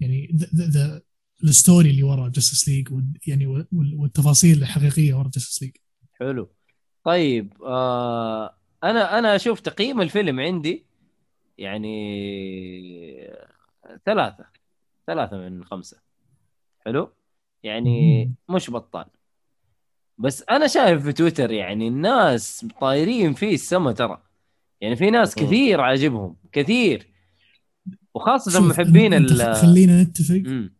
يعني 0.00 0.36
ذا- 0.54 1.02
ال 1.44 1.52
story 1.52 1.90
اللي 1.90 2.02
ورا 2.02 2.28
Justice 2.28 2.68
League 2.68 2.88
يعني 3.26 3.46
وال- 3.46 3.66
والتفاصيل 3.72 4.62
الحقيقية 4.62 5.14
ورا 5.14 5.30
Justice 5.34 5.62
League 5.62 5.72
حلو. 6.14 6.48
طيب 7.04 7.62
آه... 7.62 8.54
أنا 8.84 9.18
أنا 9.18 9.36
أشوف 9.36 9.60
تقييم 9.60 10.00
الفيلم 10.00 10.40
عندي 10.40 10.86
يعني 11.58 13.30
ثلاثة 14.06 14.44
ثلاثة 15.06 15.36
من 15.36 15.64
خمسة. 15.64 15.96
حلو؟ 16.86 17.12
يعني. 17.62 18.32
مش 18.50 18.70
بطال. 18.70 19.04
بس 20.18 20.44
أنا 20.50 20.66
شايف 20.66 21.02
في 21.02 21.12
تويتر 21.12 21.50
يعني 21.50 21.88
الناس 21.88 22.66
طايرين 22.80 23.34
فيه 23.34 23.54
السما 23.54 23.92
ترى 23.92 24.22
يعني 24.80 24.96
في 24.96 25.10
ناس. 25.10 25.34
كثير 25.34 25.80
عاجبهم 25.80 26.36
كثير 26.52 27.06
وخاصة 28.14 28.50
شوف، 28.50 28.60
محبين 28.60 29.14
ال 29.14 29.56
خلينا 29.56 30.02
نتفق 30.02 30.42
مم. 30.46 30.74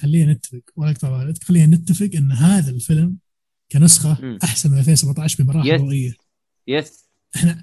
خلينا 0.00 0.32
نتفق 0.32 0.60
ولا 0.76 0.90
اقطع 0.90 1.24
بالك 1.24 1.42
خلينا 1.42 1.76
نتفق 1.76 2.10
إن 2.14 2.32
هذا 2.32 2.70
الفيلم 2.70 3.16
كنسخة 3.72 4.18
مم. 4.22 4.38
أحسن 4.44 4.70
من 4.70 4.78
2017 4.78 5.42
بمراحل 5.44 5.68
yes. 5.68 5.80
ضوئيه 5.80 6.14
yes 6.66 7.08
إحنا 7.36 7.62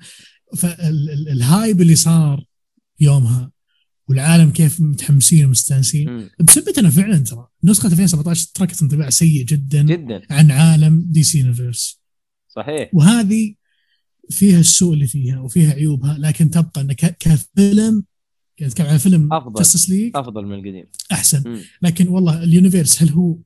فال 0.57 0.99
hype 0.99 1.81
اللي 1.81 1.95
صار 1.95 2.45
يومها 2.99 3.51
والعالم 4.09 4.51
كيف 4.51 4.81
متحمسين 4.81 5.45
ومستانسين 5.45 6.09
إنه 6.79 6.89
فعلا 6.89 7.17
ترى 7.17 7.47
نسخة 7.63 7.87
2017 7.87 8.47
تركت 8.53 8.81
انطباع 8.81 9.09
سيء 9.09 9.45
جدا 9.45 9.81
جدا 9.81 10.21
عن 10.29 10.51
عالم 10.51 11.05
DC 11.09 11.39
Universe 11.39 12.01
صحيح 12.49 12.89
وهذه 12.93 13.55
فيها 14.29 14.59
السوء 14.59 14.93
اللي 14.93 15.07
فيها 15.07 15.39
وفيها 15.39 15.73
عيوبها 15.73 16.17
لكن 16.17 16.49
تبقى 16.49 16.81
انه 16.81 16.93
ك- 16.93 17.17
كفيلم 17.19 18.03
يعني 18.59 18.71
نتكلم 18.71 18.87
عن 18.87 18.97
فيلم. 18.97 19.33
Justice 19.57 19.89
League 19.89 20.11
أفضل 20.15 20.45
من 20.45 20.53
القديم 20.53 20.85
أحسن 21.11 21.43
مم. 21.49 21.59
لكن 21.81 22.07
والله 22.07 22.43
ال 22.43 22.50
universe 22.50 23.01
هل 23.03 23.09
هو 23.09 23.37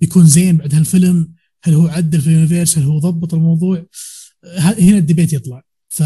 بيكون 0.00 0.26
زين 0.26 0.56
بعد 0.56 0.74
هالفيلم؟ 0.74 1.32
هل 1.62 1.74
هو 1.74 1.86
عدل 1.88 2.20
في 2.20 2.26
ال 2.26 2.31
universe؟ 2.31 2.78
هل 2.78 2.84
هو 2.84 2.98
ضبط 2.98 3.34
الموضوع؟ 3.34 3.86
هنا 4.58 4.98
ال 4.98 5.03
debate 5.03 5.32
يطلع 5.32 5.62
ف 5.88 6.02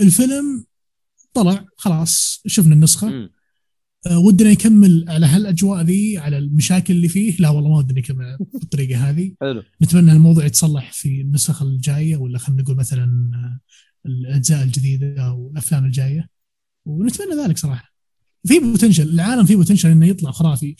الفيلم 0.00 0.64
طلع 1.42 1.64
خلاص 1.76 2.42
شفنا 2.46 2.74
النسخة. 2.74 3.30
أه 4.06 4.18
ودنا 4.18 4.50
يكمل 4.50 5.04
على 5.08 5.26
هالأجواء 5.26 5.82
ذي 5.82 6.18
على 6.18 6.38
المشاكل 6.38 6.94
اللي 6.94 7.08
فيه. 7.08 7.36
لا 7.38 7.48
والله 7.48 7.70
ما 7.70 7.78
ودنا 7.78 7.98
يكمل 7.98 8.36
بالطريقة 8.54 9.10
هذه. 9.10 9.34
حلو. 9.40 9.62
نتمنى 9.82 10.12
الموضوع 10.12 10.44
يتصلح 10.44 10.92
في 10.92 11.20
النسخ 11.20 11.62
الجاية 11.62 12.16
ولا 12.16 12.38
خلينا 12.38 12.62
نقول 12.62 12.76
مثلا 12.76 13.30
آه، 13.34 13.60
الأجزاء 14.06 14.62
الجديدة 14.64 15.22
أو 15.22 15.50
الأفلام 15.50 15.84
الجاية. 15.84 16.28
ونتمنى 16.86 17.42
ذلك 17.44 17.58
صراحة. 17.58 17.92
في 18.46 18.58
potential 18.58 19.08
العالم 19.08 19.44
فيه 19.44 19.56
potential 19.56 19.90
إنه 19.90 20.06
يطلع 20.06 20.30
خرافي. 20.30 20.76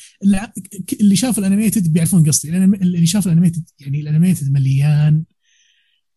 اللي 1.01 1.17
شاف 1.17 1.39
ال 1.39 1.45
animated 1.45 1.93
بيعرفون 1.93 2.29
قصدي. 2.29 2.57
اللي 2.57 3.07
شاف 3.07 3.27
ال 3.27 3.31
animated 3.31 3.69
يعني 3.81 4.01
ال 4.01 4.07
animated 4.07 4.53
مليان 4.53 5.25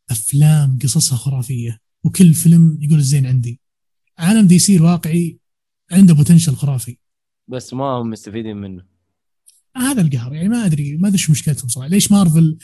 أفلام 0.10 0.78
قصصها 0.84 1.18
خرافية. 1.18 1.80
وكل 2.04 2.34
فيلم 2.34 2.78
يقول 2.82 3.00
الزين 3.00 3.26
عندي. 3.26 3.61
عالم 4.22 4.48
DC 4.48 4.78
الواقعي 4.78 5.38
عنده 5.92 6.14
potential 6.14 6.56
خرافي. 6.56 6.98
بس 7.48 7.74
ما 7.74 7.86
هم 7.86 8.10
مستفيدين 8.10 8.58
منه. 8.58 8.86
هذا 9.78 10.02
القهر 10.02 10.34
يعني 10.34 10.50
ما 10.50 10.66
أدري 10.66 10.98
ما 10.98 11.08
أدري 11.08 11.18
إيش 11.18 11.30
مشكلتهم 11.30 11.68
صراحة. 11.68 11.88
ليش 11.90 12.12
مارفل 12.12 12.58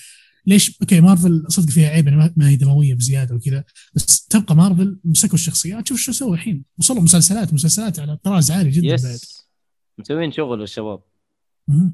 ليش 0.45 0.81
okay 0.81 1.01
مارفل 1.01 1.45
صدق 1.47 1.69
فيها 1.69 1.89
عيب 1.89 2.07
إنها 2.07 2.33
ما- 2.37 2.49
هي 2.49 2.55
دموية 2.55 2.95
بزيادة 2.95 3.35
وكذا 3.35 3.63
بس 3.95 4.27
تبقى 4.27 4.55
مارفل 4.55 4.99
مسكوا 5.03 5.33
الشخصيات. 5.33 5.87
شوف 5.87 5.99
شو 5.99 6.11
سووا 6.11 6.33
الحين. 6.33 6.65
وصلوا 6.77 7.01
مسلسلات 7.01 7.53
مسلسلات 7.53 7.99
على 7.99 8.17
طراز 8.17 8.51
عالي 8.51 8.69
جدا 8.69 8.87
بعد. 8.87 8.99
يس 8.99 9.49
مسوين 9.97 10.31
شغل 10.31 10.63
الشباب. 10.63 11.01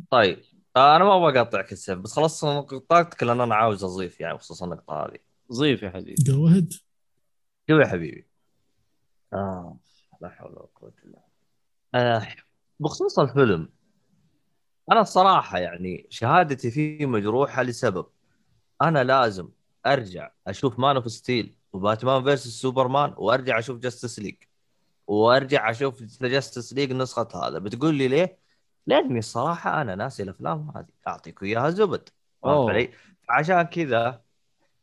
طيب. 0.09 0.37
آه، 0.75 0.95
أنا 0.95 1.03
ما 1.03 1.17
أبغى 1.17 1.39
أقاطعك 1.39 1.71
السيف 1.71 1.99
بس 1.99 2.11
خلصت 2.11 2.45
نقطتك 2.45 3.23
لأن 3.23 3.41
أنا 3.41 3.55
عاوز 3.55 3.83
أضيف 3.83 4.19
يعني 4.19 4.33
بخصوص 4.35 4.63
النقطة 4.63 4.93
هذه. 4.93 5.17
ضيف 5.53 5.83
يا 5.83 5.89
حبيبي. 5.89 6.23
جو 6.23 6.47
اهيد 6.47 6.73
شوف 7.69 7.79
يا 7.81 7.87
حبيبي. 7.87 8.27
آه 9.33 9.77
لا 10.21 10.29
حول 10.29 10.51
ولا 10.51 10.67
قوة 10.75 10.93
إلا 11.05 11.19
بالله 11.93 12.15
آه 12.15 12.27
بخصوص 12.79 13.19
الفيلم 13.19 13.69
أنا 14.91 15.01
الصراحة 15.01 15.57
يعني 15.59 16.07
شهادتي 16.09 16.71
فيه 16.71 17.05
مجروحة 17.05 17.63
لسبب 17.63 18.05
أنا 18.81 19.03
لازم 19.03 19.49
أرجع 19.85 20.31
أشوف 20.47 20.79
Man 20.79 20.95
of 20.95 21.11
Steel 21.11 21.55
وباتمان 21.73 22.23
versus 22.23 22.61
سوبرمان 22.61 23.13
وأرجع 23.17 23.59
أشوف 23.59 23.77
Justice 23.77 24.19
League 24.19 24.35
وأرجع 25.07 25.69
أشوف 25.69 26.03
Justice 26.21 26.73
League 26.73 26.93
نسخة 26.93 27.47
هذا 27.47 27.59
بتقول 27.59 27.95
لي 27.95 28.07
ليه؟ 28.07 28.37
لأني 28.87 29.19
الصراحة 29.19 29.81
أنا 29.81 29.95
ناسي 29.95 30.23
الأفلام 30.23 30.71
هذه 30.75 30.87
أعطيك 31.07 31.43
إياها 31.43 31.69
زبدة 31.69 32.09
فهمت 32.43 32.55
أوه. 32.55 32.71
علي؟ 32.71 32.91
عشان 33.29 33.61
كذا 33.61 34.21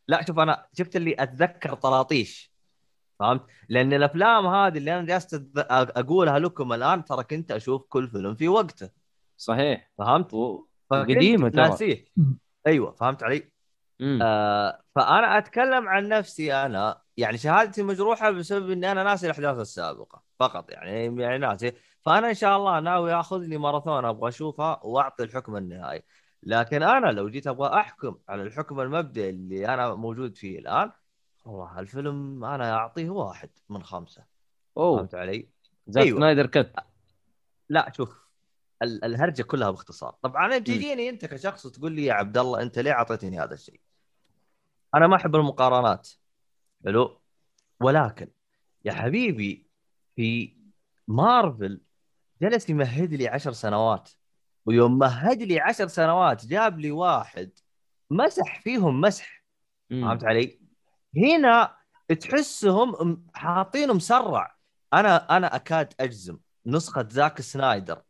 لا 0.09 0.27
شوف 0.27 0.39
أنا 0.39 0.67
شفت 0.79 0.97
اللي 0.97 1.17
أتذكر 1.19 1.75
طراطيش 1.75 2.50
فهمت؟ 3.21 3.43
لأن 3.69 3.93
الأفلام 3.93 4.47
هذه 4.47 4.79
اللي 4.79 4.99
أنا 4.99 5.07
جالس 5.07 5.41
أقولها 5.57 6.39
لكم 6.39 6.73
الآن 6.73 7.05
ترى 7.05 7.25
كنت 7.25 7.53
أشوف 7.53 7.83
كل 7.89 8.09
فيلم 8.09 8.35
في 8.35 8.49
وقته 8.49 8.91
صحيح 9.37 9.91
فهمت؟ 9.99 10.35
و... 10.35 10.67
قديمة 10.91 11.49
ترى. 11.49 11.63
ناسيه. 11.63 12.05
أيوه 12.67 12.93
فهمت 12.93 13.23
علي؟ 13.23 13.53
مم. 14.01 14.19
آه 14.23 14.83
فأنا 14.95 15.39
أتكلم 15.39 15.89
عن 15.89 16.09
نفسي 16.09 16.55
أنا 16.55 17.01
يعني 17.17 17.39
شهادتي 17.39 17.83
مجروحة 17.83 18.31
بسبب 18.31 18.71
إني 18.71 18.93
أنا 18.93 19.03
ناسي 19.03 19.27
الأحداث 19.27 19.59
السابقة 19.59 20.23
فقط 20.39 20.71
يعني 20.71 21.23
يعني 21.23 21.39
ناسي 21.39 21.73
فأنا 22.07 22.29
إن 22.29 22.35
شاء 22.35 22.57
الله 22.57 22.81
ناوي 22.81 23.15
اخذ 23.15 23.39
لي 23.39 23.59
ماراثون 23.59 24.05
أبغى 24.05 24.29
أشوفها 24.29 24.81
وأعطي 24.83 25.23
الحكم 25.23 25.57
النهائي 25.57 26.03
لكن 26.43 26.83
أنا 26.83 27.07
لو 27.07 27.29
جيت 27.29 27.47
أبغى 27.47 27.81
أحكم 27.81 28.17
على 28.29 28.43
الحكم 28.43 28.81
المبدئي 28.81 29.31
اللي 29.31 29.75
أنا 29.75 29.95
موجود 29.95 30.37
فيه 30.37 30.59
الآن 30.59 30.91
والله 31.45 31.81
الفيلم 31.81 32.45
أنا 32.45 32.73
أعطيه 32.73 33.11
واحد 33.11 33.51
من 33.69 33.83
خمسة 33.83 34.25
أوه 34.77 34.97
فهمت 34.99 35.15
علي؟ 35.15 35.49
زاك 35.87 36.05
أيوة. 36.05 36.19
سنايدر 36.19 36.47
cut 36.47 36.73
لا 37.69 37.93
شوف 37.97 38.29
ال- 38.83 39.05
الهرجة 39.05 39.43
كلها 39.43 39.71
باختصار 39.71 40.17
طبعا 40.23 40.59
تجيني 40.59 41.09
أنت 41.09 41.25
كشخص 41.25 41.67
وتقول 41.67 41.93
لي 41.93 42.05
يا 42.05 42.13
عبد 42.13 42.39
الله 42.39 42.63
أنت 42.63 42.79
ليه 42.79 42.93
أعطيتني 42.93 43.41
هذا 43.41 43.55
الشيء 43.55 43.81
أنا 44.95 45.07
ما 45.07 45.17
أحب 45.17 45.37
المقارنات 45.37 46.09
حلو 46.85 47.21
ولكن 47.81 48.29
يا 48.85 48.93
حبيبي 48.93 49.71
في 50.17 50.57
مارفل 51.09 51.81
جلس 52.43 52.71
يمهد 52.71 53.15
لي 53.15 53.29
عشر 53.29 53.53
سنوات 53.53 54.11
ويوم 54.67 54.99
مهد 54.99 55.43
لي 55.43 55.61
عشر 55.61 55.87
سنوات 55.89 56.47
جاب 56.47 56.79
لي 56.79 56.91
واحد 56.91 57.51
مسح 58.11 58.61
فيهم 58.61 59.01
مسح. 59.01 59.45
فهمت 59.91 60.25
علي؟ 60.25 60.60
هنا 61.17 61.77
تحسهم 62.21 63.27
حاطينه 63.35 63.93
مسرع 63.93 64.57
أنا 64.95 65.37
أنا 65.37 65.57
أكاد 65.57 65.95
أجزم 66.01 66.39
نسخة 66.67 67.09
زاك 67.11 67.41
سنايدر 67.41 68.03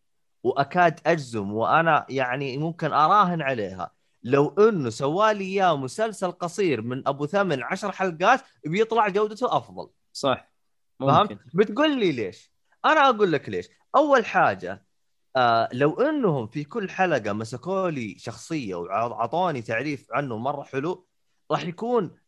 وأكاد 0.42 1.00
أجزم 1.06 1.52
وأنا 1.52 2.06
يعني 2.08 2.58
ممكن 2.58 2.92
أراهن 2.92 3.42
عليها 3.42 3.90
لو 4.22 4.48
إنه 4.48 4.90
سوالي 4.90 5.44
إياه 5.44 5.76
مسلسل 5.76 6.32
قصير 6.32 6.82
من 6.82 7.08
أبو 7.08 7.26
ثمن 7.26 7.62
عشر 7.62 7.92
حلقات 7.92 8.40
بيطلع 8.66 9.08
جودته 9.08 9.56
أفضل 9.56 9.90
صح 10.12 10.52
فهمت؟ 11.00 11.30
ممكن 11.32 11.38
بتقول 11.54 12.00
لي 12.00 12.12
ليش؟ 12.12 12.52
أنا 12.84 13.08
أقول 13.08 13.32
لك 13.32 13.48
ليش. 13.48 13.68
أول 13.96 14.26
حاجة 14.26 14.86
آه 15.36 15.68
لو 15.72 16.00
إنهم 16.00 16.46
في 16.46 16.64
كل 16.64 16.90
حلقة 16.90 17.32
مسكوا 17.32 17.90
لي 17.90 18.18
شخصية 18.18 18.74
واعطوني 18.74 19.62
تعريف 19.62 20.06
عنه 20.12 20.36
مرة 20.36 20.62
حلو 20.62 21.06
راح 21.50 21.62
يكون 21.62 22.19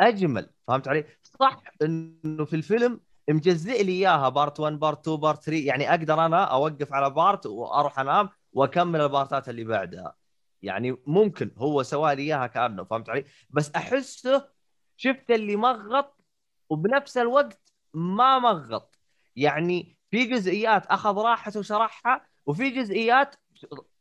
أجمل 0.00 0.50
فهمت 0.68 0.88
علي؟ 0.88 1.04
صح 1.40 1.62
إنه 1.82 2.44
في 2.44 2.56
الفيلم 2.56 3.00
مجزئ 3.30 3.82
لي 3.82 3.92
إياها 3.92 4.28
part 4.28 4.60
1 4.60 4.78
part 4.78 5.00
2 5.00 5.16
part 5.20 5.42
3 5.42 5.66
يعني 5.66 5.90
أقدر 5.90 6.26
أنا 6.26 6.44
أوقف 6.44 6.92
على 6.92 7.10
part 7.10 7.46
وأروح 7.46 7.98
أنام 7.98 8.28
وأكمل 8.52 9.00
ال 9.00 9.08
parts 9.08 9.48
اللي 9.48 9.64
بعدها. 9.64 10.14
يعني 10.62 10.96
ممكن 11.06 11.50
هو 11.58 11.82
سوى 11.82 12.14
لي 12.14 12.22
إياها 12.22 12.46
كأنه 12.46 12.84
فهمت 12.84 13.08
علي؟ 13.10 13.24
بس 13.50 13.70
أحسه 13.70 14.48
شفت 14.96 15.30
اللي 15.30 15.56
مغط 15.56 16.24
وبنفس 16.70 17.16
الوقت 17.18 17.72
ما 17.94 18.38
مغط 18.38 18.98
يعني 19.36 19.98
في 20.10 20.24
جزئيات 20.24 20.86
أخذ 20.86 21.18
راحته 21.18 21.60
وشرحها 21.60 22.26
وفي 22.46 22.70
جزئيات 22.70 23.36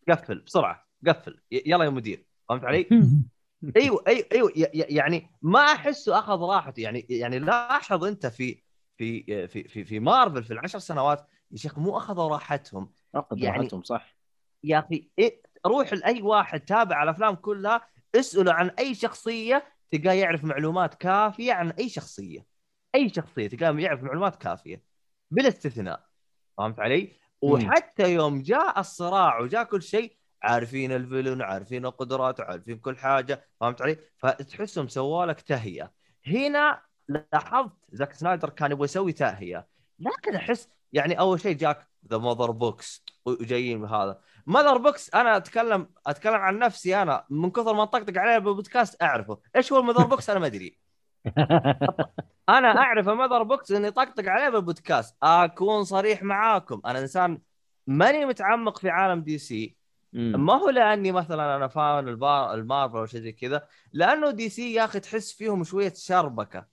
قفل 0.10 0.40
بسرعة 0.40 0.88
قفل 1.08 1.42
يلا 1.52 1.86
يا 1.86 1.90
مدير 1.90 2.26
فهمت 2.50 2.66
علي؟ 2.66 2.90
أيوه 3.78 4.04
أيوه 4.08 4.28
أيوه 4.32 4.52
يعني 4.74 5.30
ما 5.42 5.60
احسه 5.60 6.20
أخذ 6.20 6.40
راحته 6.40 6.82
يعني 6.82 7.06
يعني 7.10 7.40
لاحظ 7.40 8.04
أنت 8.04 8.26
في 8.28 8.62
في 8.98 9.48
في 9.48 9.64
في, 9.68 9.84
في 9.84 10.00
مارفل 10.00 10.44
في 10.44 10.54
العشر 10.54 10.80
سنوات 10.80 11.28
يا 11.52 11.58
شيخ 11.58 11.78
مو 11.80 11.98
أخذوا 11.98 12.30
راحتهم. 12.30 12.92
اخذ 13.16 13.38
يعني- 13.38 13.58
راحتهم 13.58 13.84
صح. 13.84 14.16
يا 14.64 14.80
أخي 14.80 15.10
إيه 15.20 15.42
روح 15.66 15.94
لأي 15.94 16.22
واحد 16.22 16.60
تابع 16.60 17.04
الأفلام 17.04 17.36
كلها 17.36 17.82
اسأله 18.16 18.54
عن 18.54 18.70
أي 18.70 18.96
شخصية 18.96 19.64
تلقاه 19.92 20.14
يعرف 20.14 20.44
معلومات 20.44 20.94
كافية 20.96 21.54
عن 21.54 21.70
أي 21.72 21.90
شخصية. 21.90 22.46
أي 22.96 23.10
شخصية 23.10 23.48
تلقاه 23.48 23.80
يعرف 23.80 24.04
معلومات 24.04 24.36
كافية 24.36 24.84
بلا 25.32 25.48
استثناء 25.48 26.06
فهمت 26.58 26.80
علي؟ 26.80 27.12
وحتى 27.42 28.14
يوم 28.14 28.42
جاء 28.42 28.80
الصراع 28.80 29.40
وجاء 29.40 29.64
كل 29.64 29.82
شيء 29.82 30.18
عارفين 30.44 30.92
ال 30.92 30.98
villain 30.98 31.42
عارفين 31.42 31.86
قدراته 31.86 32.44
عارفين 32.44 32.78
كل 32.78 32.98
حاجة 32.98 33.48
فهمت 33.60 33.82
علي؟ 33.82 33.98
فتحسهم 34.18 34.88
سووا 34.88 35.26
لك 35.26 35.42
تهيئه 35.42 35.92
هنا 36.28 36.82
لاحظت 37.08 37.72
زاك 37.92 38.14
سنايدر 38.14 38.50
كان 38.50 38.72
يبغى 38.72 38.86
يسوي 38.86 39.14
تهيئه 39.14 39.68
لكن 40.00 40.36
أحس 40.36 40.70
يعني 40.94 41.20
أول 41.20 41.40
شيء 41.42 41.56
جاك 41.56 41.88
ذا 42.12 42.18
mother 42.18 42.52
box 42.52 43.06
وجايين 43.26 43.82
بهذا 43.82 44.22
mother 44.46 44.78
box 44.78 45.16
أنا 45.16 45.38
اتكلم 45.38 45.90
أتكلم 46.08 46.36
عن 46.36 46.60
نفسي 46.60 47.02
أنا. 47.02 47.26
من 47.30 47.52
كثر 47.52 47.74
ما 47.74 47.86
طقطق 47.86 48.18
عليه 48.18 48.38
بالبودكاست 48.38 49.02
أعرفه. 49.02 49.40
إيش 49.56 49.74
هو 49.74 49.80
ال 49.80 49.84
mother 49.84 50.06
box 50.06 50.30
أنا 50.30 50.40
ما 50.40 50.48
أدري. 50.48 50.80
أنا 52.50 52.78
أعرف 52.78 53.10
ال 53.10 53.15
mother 53.15 53.44
box 53.44 53.72
إني 53.72 53.92
طقطق 53.92 54.24
عليه 54.28 54.50
بالبودكاست. 54.50 55.16
أكون 55.24 55.84
صريح 55.84 56.24
معاكم. 56.24 56.82
أنا 56.86 57.00
إنسان 57.00 57.42
ماني 57.88 58.26
متعمق 58.26 58.78
في 58.80 58.90
عالم 58.90 59.22
دي 59.22 59.38
سي 59.38 59.78
مم. 60.14 60.46
ما 60.46 60.54
هو 60.54 60.70
لأني 60.70 61.12
مثلا 61.12 61.56
أنا 61.56 62.00
البار 62.00 62.54
المارفل 62.54 62.98
أو 62.98 63.06
شيء 63.06 63.22
زي 63.22 63.32
كذا 63.32 63.68
لأنه 63.94 64.32
دي 64.32 64.50
سي 64.50 64.74
يا 64.74 64.86
أخي 64.86 65.00
تحس 65.00 65.32
فيهم 65.32 65.64
شوية 65.64 65.94
شربكة 65.96 66.66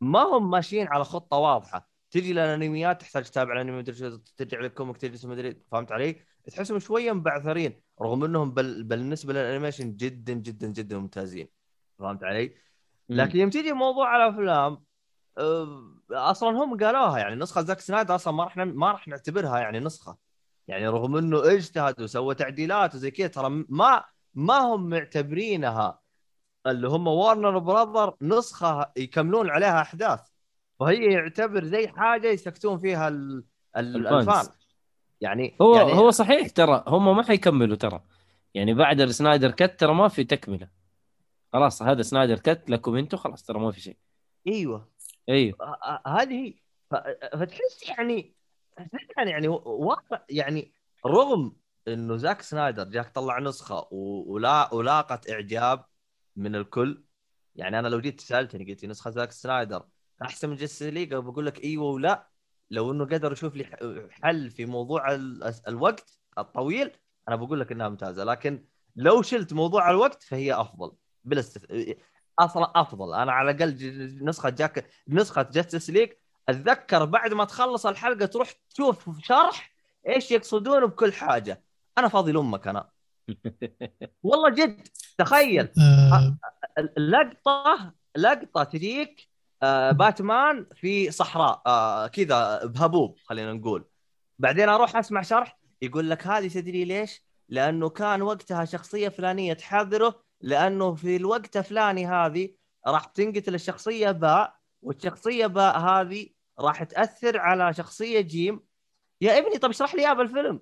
ما 0.00 0.22
هم 0.22 0.50
ماشيين 0.50 0.86
على 0.88 1.04
خطة 1.04 1.36
واضحة 1.36 1.88
تجي 2.10 2.32
الأنميات 2.32 3.00
تحتاج 3.00 3.24
تتابع 3.24 3.52
الأنمي 3.52 3.78
مدري 3.78 4.18
ترجع 4.36 4.60
لل 4.60 4.70
comic 4.70 4.96
تجلس 4.96 5.24
مدري 5.24 5.56
فهمت 5.72 5.92
علي؟ 5.92 6.16
تحسهم 6.44 6.78
شوية 6.78 7.12
مبعثرين 7.12 7.80
رغم 8.02 8.24
إنهم 8.24 8.50
بل 8.50 8.82
بالنسبة 8.84 9.32
لل 9.32 9.44
animation 9.44 9.96
جدا 9.96 10.32
جدا 10.32 10.66
جدا 10.66 10.98
ممتازين 10.98 11.48
فهمت 11.98 12.24
علي؟ 12.24 12.54
لكن 13.08 13.38
يوم 13.38 13.50
تيجي 13.50 13.72
موضوع 13.72 14.16
الأفلام 14.16 14.84
أه، 15.38 15.96
أصلا 16.10 16.50
هم 16.50 16.76
قالوها 16.76 17.18
يعني 17.18 17.34
نسخة 17.34 17.62
زاك 17.62 17.80
سنايدر 17.80 18.14
أصلا 18.14 18.32
ما 18.34 18.44
راح 18.44 18.56
ما 18.56 18.92
راح 18.92 19.08
نعتبرها 19.08 19.58
يعني 19.58 19.80
نسخة 19.80 20.25
يعني 20.68 20.88
رغم 20.88 21.16
إنه 21.16 21.52
اجتهد 21.54 22.00
وسوى 22.00 22.34
تعديلات 22.34 22.94
وزي 22.94 23.10
كذا 23.10 23.26
ترى 23.26 23.64
ما 23.68 24.04
ما 24.34 24.58
هم 24.58 24.88
معتبرينها 24.88 26.00
اللي 26.66 26.88
هم 26.88 27.06
وارنر 27.06 27.58
براذر 27.58 28.16
نسخة 28.22 28.92
يكملون 28.96 29.50
عليها 29.50 29.80
أحداث. 29.80 30.20
فهي 30.80 31.12
يعتبر 31.12 31.64
زي 31.64 31.88
حاجة 31.88 32.28
يسكتون 32.28 32.78
فيها 32.78 33.08
ال... 33.08 33.44
الفان 33.76 34.46
يعني 35.20 35.56
هو 35.62 35.76
يعني 35.76 35.92
هو 35.92 36.10
صحيح 36.10 36.48
ترى 36.48 36.84
هم 36.86 37.16
ما 37.16 37.22
حيكملوا 37.22 37.76
ترى. 37.76 38.00
يعني 38.54 38.74
بعد 38.74 39.00
السنايدر 39.00 39.50
cut 39.50 39.80
ترى 39.80 39.94
ما 39.94 40.08
في 40.08 40.24
تكملة. 40.24 40.68
خلاص 41.52 41.82
هذا 41.82 42.02
سنايدر 42.02 42.38
cut 42.38 42.70
لكم 42.70 42.96
أنتم 42.96 43.16
خلاص 43.16 43.44
ترى 43.44 43.58
ما 43.58 43.70
في 43.70 43.80
شيء. 43.80 43.96
إيوه. 44.46 44.88
إيوه. 45.28 45.56
هذه 46.06 46.54
فتحس 47.32 47.88
يعني 47.88 48.34
فعلا 49.16 49.30
يعني 49.30 49.48
واقع 49.48 50.20
يعني 50.30 50.72
رغم 51.06 51.56
إنه 51.88 52.16
زاك 52.16 52.42
سنايدر 52.42 52.84
زاك 52.84 53.14
طلع 53.14 53.38
نسخة 53.38 53.88
ولا 53.92 54.74
ولاقت 54.74 55.30
إعجاب 55.30 55.84
من 56.36 56.56
الكل 56.56 57.04
يعني 57.54 57.78
أنا 57.78 57.88
لو 57.88 58.00
جيت 58.00 58.20
سالتني 58.20 58.64
قلت 58.72 58.82
لي 58.82 58.88
نسخة 58.88 59.10
زاك 59.10 59.32
سنايدر 59.32 59.86
احسن 60.22 60.48
من 60.50 60.56
Justice 60.56 60.82
League 60.82 61.14
بقول 61.14 61.46
لك 61.46 61.64
إيوه 61.64 61.84
ولا 61.84 62.28
لو 62.70 62.92
إنه 62.92 63.04
قدر 63.04 63.32
يشوف 63.32 63.54
لي 63.56 63.64
حل 64.10 64.50
في 64.50 64.66
موضوع 64.66 65.14
ال- 65.14 65.54
الوقت 65.68 66.18
الطويل 66.38 66.90
أنا 67.28 67.36
بقول 67.36 67.60
لك 67.60 67.72
إنها 67.72 67.88
ممتازة 67.88 68.24
لكن 68.24 68.66
لو 68.96 69.22
شلت 69.22 69.52
موضوع 69.52 69.90
الوقت 69.90 70.22
فهي 70.22 70.54
أفضل 70.54 70.92
بلا 71.24 71.40
استث... 71.40 71.64
أصلا 72.38 72.72
أفضل. 72.76 73.14
أنا 73.14 73.32
على 73.32 73.50
الأقل 73.50 74.24
نسخة 74.24 74.50
زاك 74.50 74.90
نسخة 75.08 75.42
Justice 75.42 75.90
League 75.90 76.12
أتذكر 76.48 77.04
بعد 77.04 77.34
ما 77.34 77.44
تخلص 77.44 77.86
الحلقة 77.86 78.26
تروح 78.26 78.52
تشوف 78.70 79.10
شرح 79.22 79.72
إيش 80.08 80.30
يقصدون 80.30 80.86
بكل 80.86 81.12
حاجة. 81.12 81.62
أنا 81.98 82.08
فاضي 82.08 82.32
لأمك 82.32 82.68
أنا. 82.68 82.90
والله 84.22 84.50
جد 84.50 84.88
تخيل. 85.18 85.68
آه. 85.78 86.36
لقطه 86.98 87.92
لقطة 88.16 88.64
تجيك 88.64 89.28
آه 89.62 89.90
باتمان 89.90 90.66
في 90.74 91.10
صحراء 91.10 91.62
آه 91.66 92.06
كذا 92.06 92.64
بهبوب 92.64 93.18
خلينا 93.24 93.52
نقول. 93.52 93.84
بعدين 94.38 94.68
أروح 94.68 94.96
أسمع 94.96 95.22
شرح 95.22 95.58
يقول 95.82 96.10
لك 96.10 96.26
هذه 96.26 96.48
تدري 96.48 96.84
ليش؟ 96.84 97.22
لأنه 97.48 97.88
كان 97.88 98.22
وقتها 98.22 98.64
شخصية 98.64 99.08
فلانية 99.08 99.52
تحذره 99.52 100.22
لأنه 100.40 100.94
في 100.94 101.16
الوقت 101.16 101.56
الفلاني 101.56 102.06
هذه 102.06 102.50
راح 102.86 103.04
تنقتل 103.04 103.54
الشخصية 103.54 104.10
باء 104.10 104.56
والشخصية 104.82 105.46
باء 105.46 105.78
هذه 105.78 106.26
راح 106.60 106.82
تأثر 106.82 107.38
على 107.38 107.74
شخصية 107.74 108.20
جيم. 108.20 108.60
يا 109.20 109.38
ابني 109.38 109.58
طب 109.58 109.70
اشرح 109.70 109.94
لي 109.94 110.02
إياها 110.02 110.14
بالفيلم. 110.14 110.60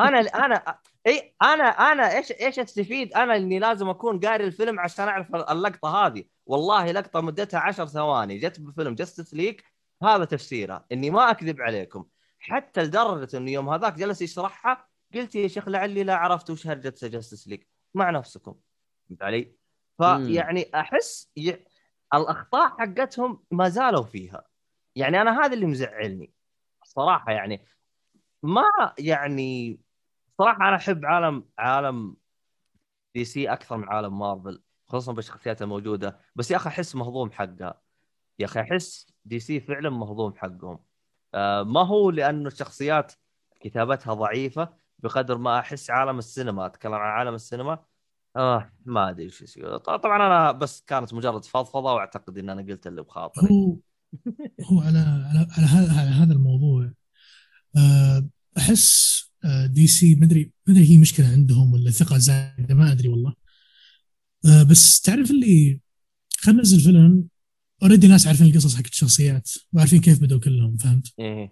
أنا 0.00 0.20
أنا 0.20 0.78
إي 1.06 1.34
أنا 1.42 1.64
أنا 1.64 2.16
إيش 2.16 2.32
إيش 2.32 2.58
أستفيد 2.58 3.12
أنا 3.12 3.36
إني 3.36 3.58
لازم 3.58 3.88
أكون 3.88 4.20
قاري 4.20 4.44
الفيلم 4.44 4.80
عشان 4.80 5.08
أعرف 5.08 5.34
اللقطة 5.34 6.06
هذه؟ 6.06 6.24
والله 6.46 6.92
لقطة 6.92 7.20
مدتها 7.20 7.60
عشر 7.60 7.86
ثواني. 7.86 8.38
جت 8.38 8.60
بفيلم 8.60 8.94
Justice 8.94 9.34
League 9.34 9.64
هذا 10.02 10.24
تفسيرها. 10.24 10.86
إني 10.92 11.10
ما 11.10 11.30
أكذب 11.30 11.60
عليكم. 11.60 12.06
حتى 12.38 12.82
لدرجة 12.82 13.36
إنه 13.36 13.50
يوم 13.50 13.68
هذاك 13.68 13.94
جلس 13.94 14.22
يشرحها 14.22 14.88
قلت 15.14 15.34
يا 15.34 15.48
شيخ 15.48 15.68
لعني 15.68 16.04
لا 16.04 16.16
عرفت 16.16 16.50
وش 16.50 16.66
هرجة 16.66 16.94
جاستس 17.02 17.48
ليك 17.48 17.68
مع 17.94 18.10
نفسكم. 18.10 18.54
فهمت 19.08 19.22
علي؟ 19.22 19.56
فيعني 19.98 20.70
أحس 20.74 21.30
ي... 21.36 21.56
الأخطاء 22.14 22.68
حقتهم 22.78 23.44
ما 23.50 23.68
زالوا 23.68 24.02
فيها. 24.02 24.47
يعني 24.98 25.20
أنا 25.20 25.40
هذا 25.44 25.54
اللي 25.54 25.66
مزعلني 25.66 26.32
الصراحه 26.82 27.32
يعني. 27.32 27.64
ما 28.42 28.62
يعني 28.98 29.80
صراحة 30.38 30.68
أنا 30.68 30.76
أحب 30.76 31.04
عالم 31.04 31.48
عالم 31.58 32.16
دي 33.14 33.24
سي 33.24 33.52
أكثر 33.52 33.76
من 33.76 33.88
عالم 33.88 34.18
مارفل 34.18 34.62
خصوصا 34.86 35.12
بالشخصيات 35.12 35.62
الموجودة. 35.62 36.18
بس 36.36 36.50
يا 36.50 36.56
أخي 36.56 36.68
أحس 36.68 36.96
مهضوم 36.96 37.30
حقها. 37.30 37.80
يا 38.38 38.44
أخي 38.44 38.60
أحس 38.60 39.06
دي 39.24 39.40
سي 39.40 39.60
فعلا 39.60 39.90
مهضوم 39.90 40.34
حقهم. 40.36 40.78
آه، 41.34 41.62
ما 41.62 41.86
هو 41.86 42.10
لأنه 42.10 42.48
الشخصيات 42.48 43.12
كتابتها 43.60 44.14
ضعيفة 44.14 44.74
بقدر 44.98 45.38
ما 45.38 45.58
أحس 45.58 45.90
عالم 45.90 46.18
السينما. 46.18 46.66
أتكلم 46.66 46.94
عن 46.94 47.10
عالم 47.10 47.34
السينما؟ 47.34 47.84
آه 48.36 48.72
ما 48.86 49.10
أدري 49.10 49.24
إيش 49.24 49.42
يصير. 49.42 49.76
طبعا 49.76 50.26
أنا 50.26 50.52
بس 50.52 50.80
كانت 50.80 51.14
مجرد 51.14 51.44
فضفضة 51.44 51.94
وأعتقد 51.94 52.38
إن 52.38 52.50
أنا 52.50 52.62
قلت 52.62 52.86
اللي 52.86 53.02
بخاطري. 53.02 53.78
هو 54.64 54.80
على 54.80 54.98
على 54.98 55.46
على 55.50 55.66
هذا 55.66 56.00
على 56.00 56.10
هذا 56.10 56.32
الموضوع 56.32 56.92
آه، 57.76 58.28
أحس 58.58 59.18
آه، 59.44 59.66
دي 59.66 59.86
سي 59.86 60.14
مدري 60.14 60.52
مدري 60.66 60.90
هي 60.90 60.98
مشكلة 60.98 61.26
عندهم 61.26 61.72
ولا 61.72 61.90
ثقة 61.90 62.18
زايدة 62.18 62.74
ما 62.74 62.92
أدري 62.92 63.08
والله 63.08 63.34
آه، 64.46 64.62
بس 64.62 65.00
تعرف 65.00 65.30
اللي 65.30 65.80
خلينا 66.38 66.58
ننزل 66.58 66.80
فيلم 66.80 67.28
already 67.82 68.08
ناس 68.08 68.26
عارفين 68.26 68.46
القصص 68.46 68.76
حقت 68.76 68.86
الشخصيات 68.86 69.50
وعارفين 69.72 70.00
كيف 70.00 70.20
بدوا 70.20 70.40
كلهم 70.40 70.76
فهمت؟ 70.76 71.06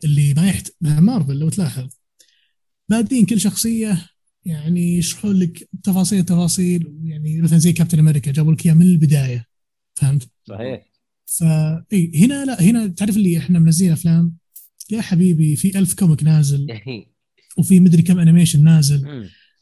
اللي 0.04 0.34
ما 0.34 0.48
يحت 0.48 0.70
مارفل 0.80 1.38
لو 1.38 1.48
تلاحظ 1.48 1.88
بادين 2.88 3.26
كل 3.26 3.40
شخصية 3.40 4.08
يعني 4.44 4.98
يشرحون 4.98 5.38
لك 5.38 5.68
تفاصيل 5.82 6.24
تفاصيل 6.24 7.00
يعني 7.04 7.40
مثلا 7.40 7.58
زي 7.58 7.72
كابتن 7.72 7.98
أمريكا 7.98 8.32
جابوا 8.32 8.52
لك 8.52 8.66
إياه 8.66 8.74
من 8.74 8.82
البداية 8.82 9.46
فهمت؟ 9.94 10.30
صحيح 10.44 10.95
فا 11.26 11.84
اي 11.92 12.12
هنا 12.14 12.44
لا 12.44 12.62
هنا 12.62 12.86
تعرف 12.86 13.16
اللي 13.16 13.38
إحنا 13.38 13.58
منزلين 13.58 13.92
أفلام؟ 13.92 14.36
يا 14.90 15.00
حبيبي 15.02 15.56
في 15.56 15.78
ألف 15.78 15.94
comic 15.94 16.22
نازل. 16.22 16.66
وفي 17.58 17.80
مدري 17.80 18.02
كم 18.02 18.18
animation 18.18 18.64
نازل. 18.64 19.06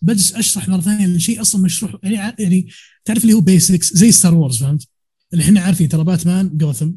بجلس 0.03 0.35
أشرح 0.35 0.69
مرة 0.69 0.81
ثانية 0.81 1.07
الشيء 1.07 1.41
أصلا 1.41 1.63
مشروح. 1.63 1.97
يعني 2.03 2.35
يعني 2.39 2.69
تعرف 3.05 3.23
اللي 3.23 3.33
هو 3.33 3.41
basics 3.41 3.95
زي 3.95 4.13
Star 4.13 4.35
Wars 4.35 4.63
فهمت؟ 4.63 4.89
اللي 5.33 5.45
إحنا 5.45 5.61
عارفين 5.61 5.89
ترى 5.89 6.05
باتمان 6.05 6.57
جوثم 6.57 6.93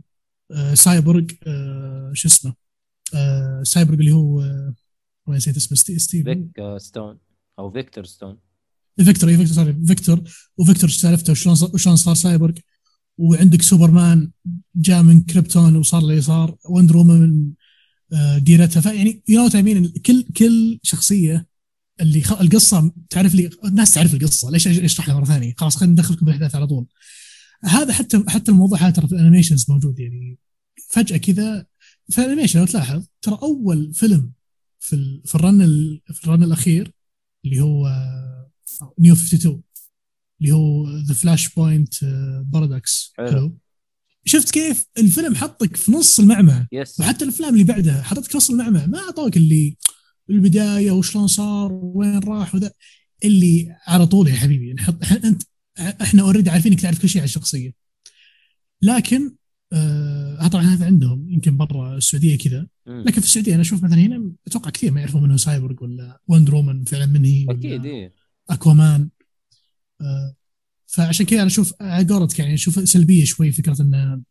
آه 0.51 0.74
سايبورغ 0.74 1.26
آه 1.47 2.11
شو 2.13 2.28
اسمه؟ 2.28 2.53
آه 3.13 3.63
سايبورغ 3.63 3.99
اللي 3.99 4.11
هو 4.11 4.41
آه 4.41 4.74
نسيت 5.30 5.57
اسمه 5.57 5.78
ستي 5.78 5.99
ستيف 5.99 6.26
Vic 6.25 6.47
Stone 6.78 7.17
أو 7.59 7.72
Victor 7.71 8.05
Stone 8.05 8.38
فيكتور 9.05 9.30
اي 9.30 9.38
فيكتور 9.38 9.55
sorry 9.55 9.75
فيكتور 9.88 10.24
وفيكتور 10.57 10.89
سالفته 10.89 11.32
وشلون 11.32 11.55
وشلون 11.74 11.95
صار 11.95 12.15
سايبورغ 12.15 12.53
وعندك 13.18 13.61
سوبرمان 13.61 14.32
جاء 14.76 15.03
من 15.03 15.22
كريبتون 15.22 15.76
وصار 15.76 16.01
اللي 16.01 16.22
صار 16.22 16.57
وندر 16.70 17.03
من 17.03 17.51
آه، 18.13 18.38
ديرتها 18.38 18.82
فيعني 18.82 19.24
you 19.28 19.49
know 19.55 19.61
مين 19.61 19.88
كل 19.88 20.24
كل 20.24 20.80
شخصية 20.84 21.47
اللي 22.01 22.22
خ... 22.22 22.41
القصة 22.41 22.91
تعرف 23.09 23.36
لي 23.36 23.49
الناس 23.65 23.93
تعرف 23.93 24.13
القصة. 24.13 24.51
ليش 24.51 24.68
اشرح 24.68 25.07
لها 25.07 25.18
مرة 25.18 25.26
ثانية؟ 25.26 25.53
خلاص 25.57 25.76
خلينا 25.76 25.93
ندخلكم 25.93 26.26
بالأحداث 26.26 26.55
على 26.55 26.68
طول. 26.68 26.88
هذا 27.63 27.93
حتى 27.93 28.24
حتى 28.28 28.51
الموضوع 28.51 28.80
هذا 28.80 28.89
ترى 28.89 29.07
في 29.07 29.13
ال 29.15 29.20
animations 29.20 29.65
موجود. 29.70 29.99
يعني 29.99 30.38
فجأة 30.89 31.18
كذا 31.18 31.65
في 32.09 32.22
ال 32.21 32.25
animation 32.25 32.59
لو 32.59 32.65
تلاحظ 32.65 33.05
ترى 33.22 33.39
أول 33.41 33.93
فيلم 33.93 34.32
في 34.80 34.93
ال... 34.95 35.22
في 35.26 35.36
ال 35.36 35.42
run 35.42 35.61
ال... 35.61 36.01
في 36.13 36.24
ال 36.23 36.28
run 36.28 36.43
الأخير 36.43 36.91
اللي 37.45 37.61
هو 37.61 37.89
New 38.99 39.13
52 39.13 39.61
اللي 40.41 40.51
هو 40.51 40.89
The 40.97 41.13
Flashpoint 41.13 41.93
Paradox 42.45 43.13
حلو. 43.17 43.57
شفت 44.25 44.51
كيف 44.51 44.85
الفيلم 44.97 45.35
حطك 45.35 45.75
في 45.75 45.91
نص 45.91 46.19
المعمعة؟ 46.19 46.67
yes 46.71 46.99
وحتى 46.99 47.23
الأفلام 47.25 47.53
اللي 47.53 47.63
بعدها 47.63 48.03
حطتك 48.03 48.31
في 48.31 48.38
نص 48.38 48.49
المعمعة. 48.49 48.85
ما 48.85 48.99
اعطوك 48.99 49.38
اللي 49.38 49.77
البدايه 50.29 50.91
وشلون 50.91 51.27
صار 51.27 51.73
وين 51.73 52.19
راح 52.19 52.55
وذا. 52.55 52.71
اللي 53.25 53.75
على 53.88 54.07
طول 54.07 54.27
يا 54.27 54.33
حبيبي 54.35 54.73
نحط 54.73 55.03
إحنا- 55.05 55.25
انت 55.25 55.43
إحنا 55.79 56.21
already 56.21 56.49
عارفين 56.49 56.71
انك 56.71 56.81
تعرف 56.81 57.01
كل 57.01 57.09
شيء 57.09 57.21
عن 57.21 57.25
الشخصية. 57.25 57.73
لكن 58.81 59.35
آه 59.73 60.47
طبعا 60.47 60.63
هذا 60.63 60.85
عندهم 60.85 61.29
يمكن 61.29 61.57
برا 61.57 61.97
السعودية 61.97 62.38
كذا. 62.38 62.67
لكن 62.88 63.21
في 63.21 63.27
السعودية 63.27 63.53
أنا 63.53 63.61
أشوف 63.61 63.83
مثلا 63.83 63.97
هنا 63.97 64.31
أتوقع 64.47 64.69
كثير 64.69 64.91
ما 64.91 64.99
يعرفون 64.99 65.23
منه 65.23 65.38
سايبورغ 65.38 65.83
ولا 65.83 66.21
Wonder 66.28 66.55
Woman 66.55 66.84
فعلا 66.83 67.05
من 67.05 67.25
هي 67.25 67.45
أكيد 67.49 68.11
اكوامان 68.49 69.01
آه، 69.01 69.09
فعشان 70.87 71.25
كذا 71.25 71.37
أنا 71.39 71.47
أشوف 71.47 71.73
على 71.81 72.07
قولتك 72.13 72.39
يعني 72.39 72.53
أشوف 72.53 72.89
سلبية 72.89 73.25
شوي 73.25 73.51
فكرة 73.51 73.81
انه 73.81 74.21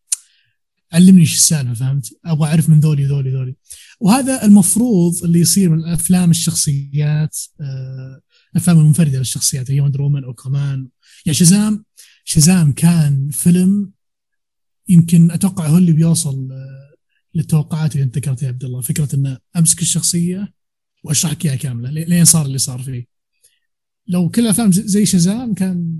علمني 0.92 1.20
إيش 1.20 1.34
السالفة 1.34 1.74
فهمت؟ 1.74 2.08
أبغى 2.24 2.48
أعرف 2.48 2.68
من 2.68 2.80
ذولي 2.80 3.04
ذولي 3.04 3.30
ذولي. 3.30 3.54
وهذا 4.00 4.44
المفروض 4.44 5.24
اللي 5.24 5.40
يصير 5.40 5.70
من 5.70 5.84
أفلام 5.84 6.30
الشخصيات 6.30 7.38
آه، 7.60 8.20
الافلام 8.52 8.78
المنفردة 8.78 9.18
للشخصيات 9.18 9.70
هي 9.70 9.80
وندر 9.80 10.02
وومن 10.02 10.24
أو 10.24 10.34
كمان 10.34 10.88
يعني 11.26 11.34
شزام 11.34 11.84
شزام 12.24 12.72
كان 12.72 13.28
فيلم 13.30 13.90
يمكن 14.88 15.30
أتوقع 15.30 15.66
هو 15.66 15.78
اللي 15.78 15.92
بيوصل 15.92 16.52
آه، 16.52 16.94
للتوقعات 17.34 17.92
اللي 17.94 18.04
أنت 18.04 18.16
ذكرتها 18.18 18.44
يا 18.46 18.48
عبد 18.52 18.64
الله. 18.64 18.80
فكرة 18.80 19.14
إنه 19.14 19.38
أمسك 19.56 19.82
الشخصية 19.82 20.52
وأشرح 21.04 21.32
لك 21.32 21.46
إياها 21.46 21.56
كاملة 21.56 21.90
لي- 21.90 22.04
لين 22.04 22.24
صار 22.24 22.46
اللي 22.46 22.58
صار 22.58 22.82
فيه. 22.82 23.15
لو 24.08 24.28
كل 24.28 24.42
الافلام 24.42 24.72
ز- 24.72 24.80
زي 24.80 25.06
شزام 25.06 25.54
كان 25.54 25.98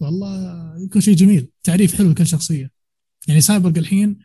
والله 0.00 0.74
يكون 0.84 1.00
شيء 1.00 1.14
جميل. 1.14 1.50
تعريف 1.62 1.94
حلو 1.94 2.10
لكل 2.10 2.26
شخصية. 2.26 2.70
يعني 3.28 3.40
سايبورغ 3.40 3.78
الحين 3.78 4.18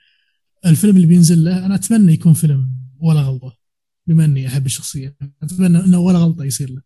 الفيلم 0.66 0.96
اللي 0.96 1.08
بينزل 1.08 1.44
له 1.46 1.66
أنا 1.66 1.76
أتمنى 1.76 2.14
يكون 2.14 2.34
فيلم 2.34 2.70
ولا 3.00 3.22
غلطة 3.22 3.58
بما 4.08 4.26
إني 4.26 4.48
أحب 4.48 4.66
الشخصية. 4.66 5.16
أتمنى 5.44 5.80
إنه 5.80 6.00
ولا 6.00 6.18
غلطة 6.18 6.44
يصير 6.44 6.70
له. 6.70 6.82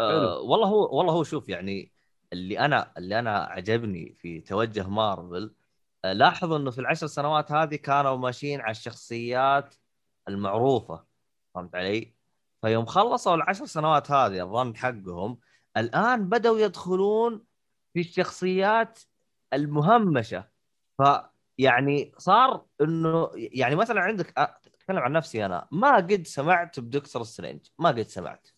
آه 0.00 0.38
والله 0.40 0.66
هو 0.68 0.98
والله 0.98 1.12
هو 1.12 1.24
شوف 1.24 1.48
يعني 1.48 1.92
اللي 2.32 2.58
أنا 2.58 2.92
اللي 2.98 3.18
أنا 3.18 3.38
عجبني 3.38 4.16
في 4.20 4.40
توجه 4.40 4.88
مارفل 4.88 5.54
آه 6.04 6.12
لاحظ 6.12 6.52
إنه 6.52 6.70
في 6.70 6.78
العشر 6.78 7.06
سنوات 7.06 7.52
هذه 7.52 7.74
كانوا 7.76 8.16
ماشيين 8.16 8.60
على 8.60 8.70
الشخصيات 8.70 9.74
المعروفة. 10.28 11.04
فهمت 11.54 11.74
علي؟ 11.74 12.14
فيوم 12.62 12.86
خلصوا 12.86 13.34
العشر 13.34 13.66
سنوات 13.66 14.10
هذه 14.10 14.40
ال 14.44 14.52
run 14.52 14.76
حقهم 14.76 15.38
الآن 15.76 16.28
بدأوا 16.28 16.58
يدخلون 16.58 17.44
في 17.94 18.00
الشخصيات 18.00 19.00
المهمشة. 19.52 20.48
فيعني 20.98 22.12
صار 22.18 22.64
إنه 22.80 23.30
يعني 23.34 23.74
مثلا 23.74 24.00
عندك 24.00 24.32
أتكلم 24.38 24.98
عن 24.98 25.12
نفسي 25.12 25.46
أنا. 25.46 25.68
ما 25.72 25.96
قد 25.96 26.22
سمعت 26.26 26.80
ب 26.80 26.86
Doctor 26.86 27.22
Strange. 27.22 27.60
ما 27.78 27.88
قد 27.88 28.02
سمعت. 28.02 28.48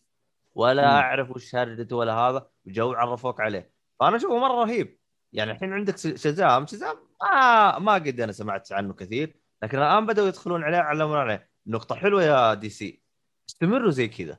ولا. 0.55 0.87
أعرف 0.87 1.31
وش 1.31 1.55
هرجته 1.55 1.95
ولا 1.95 2.13
هذا. 2.13 2.47
جو 2.65 2.93
عرفوك 2.93 3.41
عليه. 3.41 3.71
فأنا 3.99 4.15
أشوفه 4.15 4.37
مرة 4.37 4.63
رهيب. 4.63 4.99
يعني 5.33 5.51
الحين 5.51 5.73
عندك 5.73 5.97
شزام. 5.97 6.67
شزام 6.67 6.95
ما 7.21 7.79
ما 7.79 7.93
قد 7.93 8.19
أنا 8.19 8.31
سمعت 8.31 8.71
عنه 8.71 8.93
كثير. 8.93 9.35
لكن 9.63 9.77
الآن 9.77 10.05
بدأوا 10.05 10.27
يدخلون 10.27 10.63
عليه 10.63 10.77
علمون 10.77 11.17
عليه. 11.17 11.49
نقطة 11.67 11.95
حلوة 11.95 12.23
يا 12.23 12.53
DC. 12.53 13.04
استمروا 13.49 13.91
زي 13.91 14.07
كذا. 14.07 14.37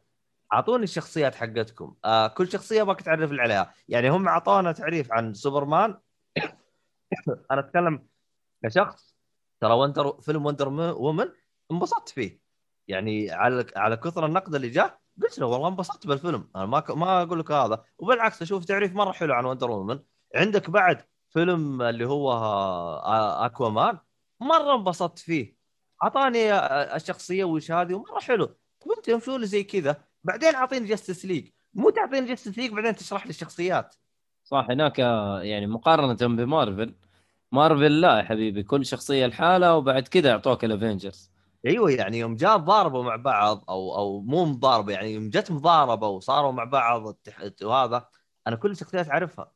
أعطوني 0.52 0.84
الشخصيات 0.84 1.34
حقتكم. 1.34 1.94
آه 2.04 2.26
كل 2.26 2.52
شخصية 2.52 2.82
أبغاك 2.82 3.00
تعرف 3.00 3.32
لي 3.32 3.42
عليها 3.42 3.74
يعني 3.88 4.10
هم 4.10 4.28
أعطونا 4.28 4.72
تعريف 4.72 5.12
عن 5.12 5.34
سوبرمان. 5.34 5.98
أنا 7.50 7.60
أتكلم 7.60 8.06
كشخص. 8.64 9.16
ترى 9.60 9.74
Wonder 9.74 10.20
فيلم 10.20 10.46
Wonder 10.46 10.68
Woman 10.68 11.28
انبسطت 11.72 12.08
فيه. 12.08 12.40
يعني 12.88 13.30
على 13.30 13.66
على 13.76 13.96
كثر 13.96 14.26
النقد 14.26 14.54
اللي 14.54 14.68
جاء 14.68 14.98
قلت 15.22 15.38
له 15.38 15.46
والله 15.46 15.68
انبسطت 15.68 16.06
بالفيلم. 16.06 16.50
أنا 16.56 16.66
ما 16.66 16.80
ك... 16.80 16.90
ما 16.90 17.22
أقول 17.22 17.40
لك 17.40 17.50
هذا. 17.50 17.84
وبالعكس 17.98 18.42
أشوف 18.42 18.64
تعريف 18.64 18.94
مرة 18.94 19.12
حلو 19.12 19.34
عن 19.34 19.44
Wonder 19.44 19.70
Woman. 19.70 20.00
عندك 20.34 20.70
بعد 20.70 21.04
فيلم 21.30 21.82
اللي 21.82 22.04
هو 22.08 22.32
آه، 22.32 23.46
أكوامان. 23.46 23.98
مرة 24.40 24.74
انبسطت 24.74 25.18
فيه. 25.18 25.56
أعطاني 26.02 26.52
آه، 26.52 26.96
الشخصية 26.96 27.44
وش 27.44 27.70
هذه 27.70 27.94
ومرة 27.94 28.20
حلو. 28.20 28.56
طب 28.86 28.92
انت 28.96 29.08
يوم 29.08 29.20
سو 29.20 29.42
زي 29.44 29.64
كذا. 29.64 30.04
بعدين 30.24 30.54
اعطيني 30.54 30.86
Justice 30.86 31.24
League 31.24 31.48
مو 31.74 31.90
تعطيني 31.90 32.26
Justice 32.28 32.58
League 32.58 32.72
بعدين 32.72 32.94
تشرح 32.96 33.24
لي 33.26 33.30
الشخصيات. 33.30 33.94
صح 34.44 34.66
هناك 34.70 35.00
آه، 35.00 35.42
يعني 35.42 35.66
مقارنة 35.66 36.36
ب 36.36 36.45
Marvel 36.45 36.94
Marvel 37.52 38.00
لا 38.00 38.18
يا 38.18 38.22
حبيبي 38.22 38.62
كل 38.62 38.86
شخصية 38.86 39.26
لحالها 39.26 39.72
وبعد 39.72 40.08
كذا 40.08 40.28
يعطوك 40.28 40.64
ال 40.64 40.72
Avengers 40.72 41.30
أيوه 41.66 41.90
يعني 41.90 42.18
يوم 42.18 42.36
جاء 42.36 42.56
ضاربوا 42.56 43.02
مع 43.02 43.16
بعض 43.16 43.64
أو 43.68 43.96
أو 43.96 44.20
مو 44.20 44.44
مضاربه 44.44 44.92
يعني 44.92 45.12
يوم 45.12 45.30
جت 45.30 45.50
مضاربة 45.50 46.08
وصاروا 46.08 46.52
مع 46.52 46.64
بعض 46.64 47.16
وهذا 47.62 48.08
أنا 48.46 48.56
كل 48.56 48.70
الشخصيات 48.70 49.08
أعرفها. 49.08 49.52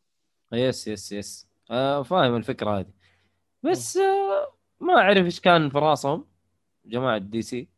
yes 0.53 0.89
yes 0.89 1.13
yes. 1.13 1.49
آه 1.71 2.03
فاهم 2.03 2.37
الفكرة 2.37 2.79
هذه. 2.79 2.93
بس 3.63 3.97
آه 3.97 4.55
ما 4.81 4.95
أعرف 4.95 5.25
إيش 5.25 5.41
كان 5.41 5.71
في 5.71 5.79
رأسهم 5.79 6.27
جماعة 6.85 7.19
DC 7.19 7.69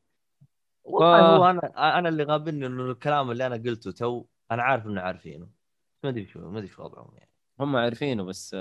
والله 0.84 1.36
هو 1.36 1.50
أنا 1.50 1.98
أنا 1.98 2.08
اللي 2.08 2.24
غابني 2.24 2.66
إنه 2.66 2.90
الكلام 2.90 3.30
اللي 3.30 3.46
أنا 3.46 3.56
قلته 3.56 3.90
تو 3.90 4.24
أنا 4.50 4.62
عارف 4.62 4.86
إنه 4.86 5.00
عارفينه. 5.00 5.48
ما 6.04 6.10
أدري 6.10 6.26
شو 6.26 6.50
ما 6.50 6.58
أدري 6.58 6.68
شو 6.68 6.82
وضعهم 6.82 7.10
يعني. 7.16 7.30
هم 7.60 7.76
عارفينه 7.76 8.22
بس 8.22 8.56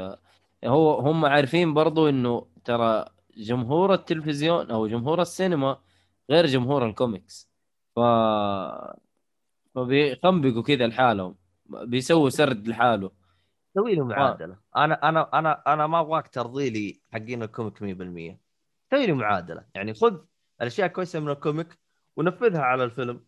هو 0.66 1.00
هم 1.00 1.26
عارفين 1.26 1.74
برضو 1.74 2.10
إنه 2.10 2.48
ترى 2.64 3.06
جمهور 3.38 3.94
التلفزيون 3.94 4.72
أو 4.72 4.88
جمهور 4.88 5.22
السينما 5.22 5.78
غير 6.30 6.46
جمهور 6.46 6.86
الكوميكس. 6.86 7.50
ف 7.96 8.00
فبيخنبقوا 9.76 10.64
كذا 10.64 10.88
لحالهم 10.88 11.36
بيسووا 11.66 12.30
سرد 12.30 12.68
لحاله. 12.68 13.12
سوي 13.76 13.96
له 13.96 14.06
معادلة. 14.06 14.58
أنا 14.76 15.10
أنا 15.10 15.30
أنا 15.34 15.64
أنا 15.74 15.88
ما 15.88 16.00
أبغاك 16.00 16.28
ترضي 16.28 16.70
لي 16.70 17.02
حقين 17.14 17.44
ال 17.44 17.50
comic 17.50 17.82
100% 17.82 18.40
سوي 18.92 19.06
لي 19.06 19.14
معادلة. 19.14 19.66
يعني 19.76 19.94
خذ 19.94 20.18
الأشياء 20.62 20.88
كويسة 20.88 21.20
من 21.20 21.30
ال 21.30 21.38
comic 21.38 21.78
ونفذها 22.22 22.62
على 22.62 22.84
الفيلم 22.84 23.26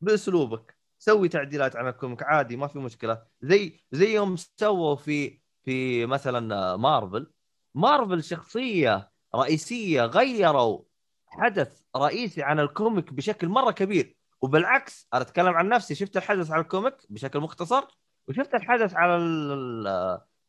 بأسلوبك. 0.00 0.76
سوي 0.98 1.28
تعديلات 1.28 1.76
على 1.76 1.88
ال 1.88 1.94
comic 1.94 2.22
عادي 2.22 2.56
ما 2.56 2.66
في 2.66 2.78
مشكلة. 2.78 3.22
زي 3.40 3.80
زي 3.92 4.14
يوم 4.14 4.36
سووا 4.36 4.96
في 4.96 5.40
في 5.64 6.06
مثلا 6.06 6.76
Marvel. 6.76 7.32
Marvel 7.74 8.22
شخصية 8.22 9.10
رئيسية 9.34 10.04
غيروا 10.04 10.82
حدث 11.28 11.80
رئيسي 11.96 12.42
عن 12.42 12.60
ال 12.60 12.69
comic 12.69 13.12
بشكل 13.12 13.48
مرة 13.48 13.70
كبير. 13.70 14.16
وبالعكس 14.40 15.08
أنا 15.14 15.22
أتكلم 15.22 15.54
عن 15.54 15.68
نفسي 15.68 15.94
شفت 15.94 16.16
الحدث 16.16 16.50
على 16.50 16.62
ال 16.62 16.68
comic 16.68 16.96
بشكل 17.10 17.40
مختصر؟ 17.40 17.84
وشفت 18.28 18.54
الحدث 18.54 18.94
على 18.94 19.16
ال 19.16 19.86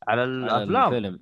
على 0.07 0.23
الأفلام. 0.23 0.93
الفيلم. 0.93 1.19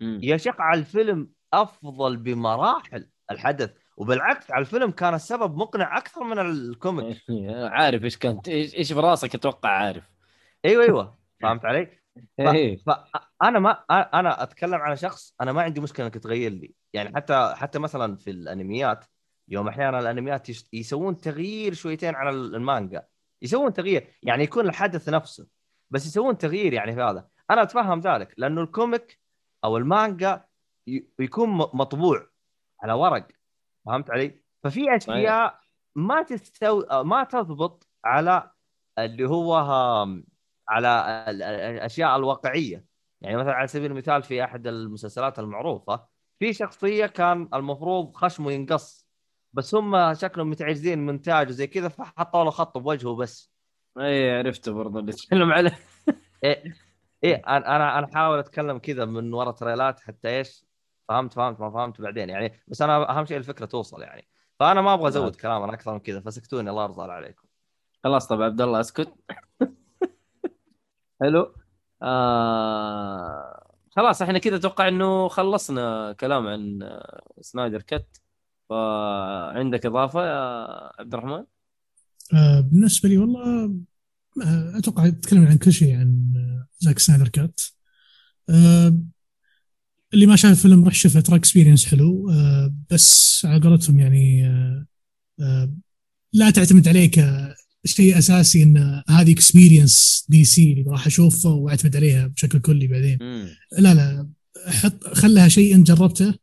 يا 0.00 0.36
شيخ 0.36 0.54
على 0.58 0.80
الفيلم 0.80 1.30
أفضل 1.52 2.16
بمراحل 2.16 3.08
الحدث. 3.30 3.74
وبالعكس 3.96 4.50
على 4.50 4.60
الفيلم 4.60 4.90
كان 4.90 5.14
السبب 5.14 5.56
مقنع 5.56 5.98
أكثر 5.98 6.24
من 6.24 6.38
ال 6.38 6.50
comic. 6.50 7.22
عارف 7.76 8.04
إيش 8.04 8.18
كنت 8.18 8.48
إيش 8.48 8.92
براسك 8.92 9.34
أتوقع 9.34 9.68
عارف. 9.68 10.10
أيوه 10.64 10.84
أيوه. 10.84 11.18
فهمت 11.42 11.64
علي؟ 11.64 11.98
إيه. 12.38 12.76
فانا 12.76 13.58
ما 13.58 13.70
أنا 13.90 14.42
أتكلم 14.42 14.74
على 14.74 14.96
شخص 14.96 15.34
أنا 15.40 15.52
ما 15.52 15.62
عندي 15.62 15.80
مشكلة 15.80 16.06
إنك 16.06 16.14
تغير 16.18 16.52
لي. 16.52 16.74
يعني 16.92 17.16
حتى 17.16 17.54
حتى 17.56 17.78
مثلا 17.78 18.16
في 18.16 18.30
الأنميات 18.30 19.04
يوم 19.48 19.68
أحيانا 19.68 19.98
الأنميات 19.98 20.48
يش- 20.48 20.68
يسوون 20.72 21.16
تغيير 21.16 21.74
شويتين 21.74 22.14
على 22.14 22.30
المانجا. 22.30 23.02
يسوون 23.42 23.72
تغيير 23.72 24.08
يعني 24.22 24.44
يكون 24.44 24.66
الحدث 24.68 25.08
نفسه 25.08 25.46
بس 25.90 26.06
يسوون 26.06 26.38
تغيير 26.38 26.72
يعني 26.72 26.94
في 26.94 27.00
هذا. 27.00 27.28
أنا 27.50 27.62
أتفهم 27.62 28.00
ذلك 28.00 28.34
لأنه 28.36 28.60
الكوميك 28.60 29.18
أو 29.64 29.76
المانجا 29.76 30.44
ي- 30.88 31.06
يكون 31.20 31.48
مطبوع 31.50 32.26
على 32.82 32.92
ورق. 32.92 33.26
فهمت 33.86 34.10
علي؟ 34.10 34.40
ففي 34.64 34.96
أشياء 34.96 35.60
ما 35.96 36.22
تستوي 36.22 36.86
ما 37.04 37.24
تضبط 37.24 37.88
على 38.04 38.50
اللي 38.98 39.28
هو 39.28 39.54
على 40.68 40.88
ال- 41.28 41.42
ال- 41.42 41.76
الأشياء 41.76 42.16
الواقعية. 42.16 42.84
يعني 43.20 43.36
مثلا 43.36 43.52
على 43.52 43.66
سبيل 43.66 43.90
المثال 43.90 44.22
في 44.22 44.44
أحد 44.44 44.66
المسلسلات 44.66 45.38
المعروفة 45.38 46.06
في 46.38 46.52
شخصية 46.52 47.06
كان 47.06 47.48
المفروض 47.54 48.16
خشمه 48.16 48.52
ينقص 48.52 49.06
بس 49.52 49.74
هم 49.74 50.14
شكلهم 50.14 50.50
متعجزين 50.50 50.98
من 51.06 51.20
تاج 51.20 51.48
وزي 51.48 51.66
كذا 51.66 51.88
فحطوا 51.88 52.44
له 52.44 52.50
خط 52.50 52.78
بوجهه 52.78 53.16
بس. 53.16 53.52
إيه 53.98 54.38
عرفته 54.38 54.72
برضه 54.72 55.00
اللي 55.00 55.12
تتكلم 55.12 55.52
عليه. 55.52 55.78
إيه 56.44 56.74
إيه 57.24 57.42
أنا 57.46 57.76
أنا 57.98 58.04
أحاول 58.04 58.38
أتكلم 58.38 58.78
كذا 58.78 59.04
من 59.04 59.32
ورا 59.34 59.52
تريلات 59.52 60.00
حتى 60.00 60.28
إيش؟ 60.28 60.64
فهمت 61.08 61.32
فهمت 61.32 61.60
ما 61.60 61.70
فهمت 61.70 62.00
بعدين 62.00 62.28
يعني. 62.28 62.52
بس 62.68 62.82
أنا 62.82 63.18
أهم 63.18 63.26
شيء 63.26 63.36
الفكرة 63.36 63.66
توصل 63.66 64.02
يعني. 64.02 64.28
فأنا 64.60 64.80
ما 64.80 64.94
أبغى 64.94 65.08
أزود 65.08 65.36
كلام 65.36 65.62
أنا 65.62 65.74
أكثر 65.74 65.92
من 65.92 66.00
كذا 66.00 66.20
فسكتوني 66.20 66.70
الله 66.70 66.84
يرضى 66.84 67.12
عليكم. 67.12 67.46
خلاص 68.04 68.26
طب 68.26 68.42
عبد 68.42 68.60
الله 68.60 68.80
أسكت. 68.80 69.14
حلو. 71.20 71.54
آه... 72.02 73.70
خلاص 73.96 74.22
إحنا 74.22 74.38
كذا 74.38 74.56
أتوقع 74.56 74.88
إنه 74.88 75.28
خلصنا 75.28 76.12
كلام 76.12 76.46
عن 76.46 76.82
آه، 76.82 77.22
Snyder 77.40 77.82
Cut 77.82 78.22
فعندك 78.70 79.86
إضافة 79.86 80.26
يا 80.26 80.90
عبد 81.00 81.14
الرحمن؟ 81.14 81.44
آه، 82.34 82.60
بالنسبة 82.60 83.08
لي 83.08 83.18
والله 83.18 83.74
آه، 84.42 84.78
أتوقع 84.78 85.08
تكلمنا 85.08 85.50
عن 85.50 85.58
كل 85.58 85.72
شيء 85.72 85.96
عن 85.96 86.32
آه، 86.36 86.66
Zack 86.78 86.98
Snyder 86.98 87.28
Cut 87.28 87.60
آه، 88.50 88.98
اللي 90.14 90.26
ما 90.26 90.36
شاف 90.36 90.50
الفيلم 90.50 90.84
روح 90.84 90.94
شوفه 90.94 91.20
ترى 91.20 91.36
experience 91.36 91.86
حلو. 91.86 92.30
آه، 92.30 92.74
بس 92.90 93.42
على 93.44 93.60
قولتهم 93.60 93.98
يعني 93.98 94.46
آه، 94.46 94.86
آه، 95.40 95.74
لا 96.32 96.50
تعتمد 96.50 96.88
عليه 96.88 97.10
كشيء 97.84 98.18
أساسي 98.18 98.62
إن 98.62 99.02
هذه 99.08 99.32
experience 99.32 100.24
DC 100.28 100.72
اللي 100.72 100.90
راح 100.90 101.06
اشوفه 101.06 101.50
وأعتمد 101.50 101.96
عليها 101.96 102.26
بشكل 102.26 102.58
كلي 102.58 102.86
بعدين. 102.86 103.18
مم. 103.20 103.48
لا 103.78 103.94
لا 103.94 104.28
حط 104.66 105.04
خلها 105.04 105.48
شيء 105.48 105.74
انت 105.74 105.90
جربته 105.90 106.34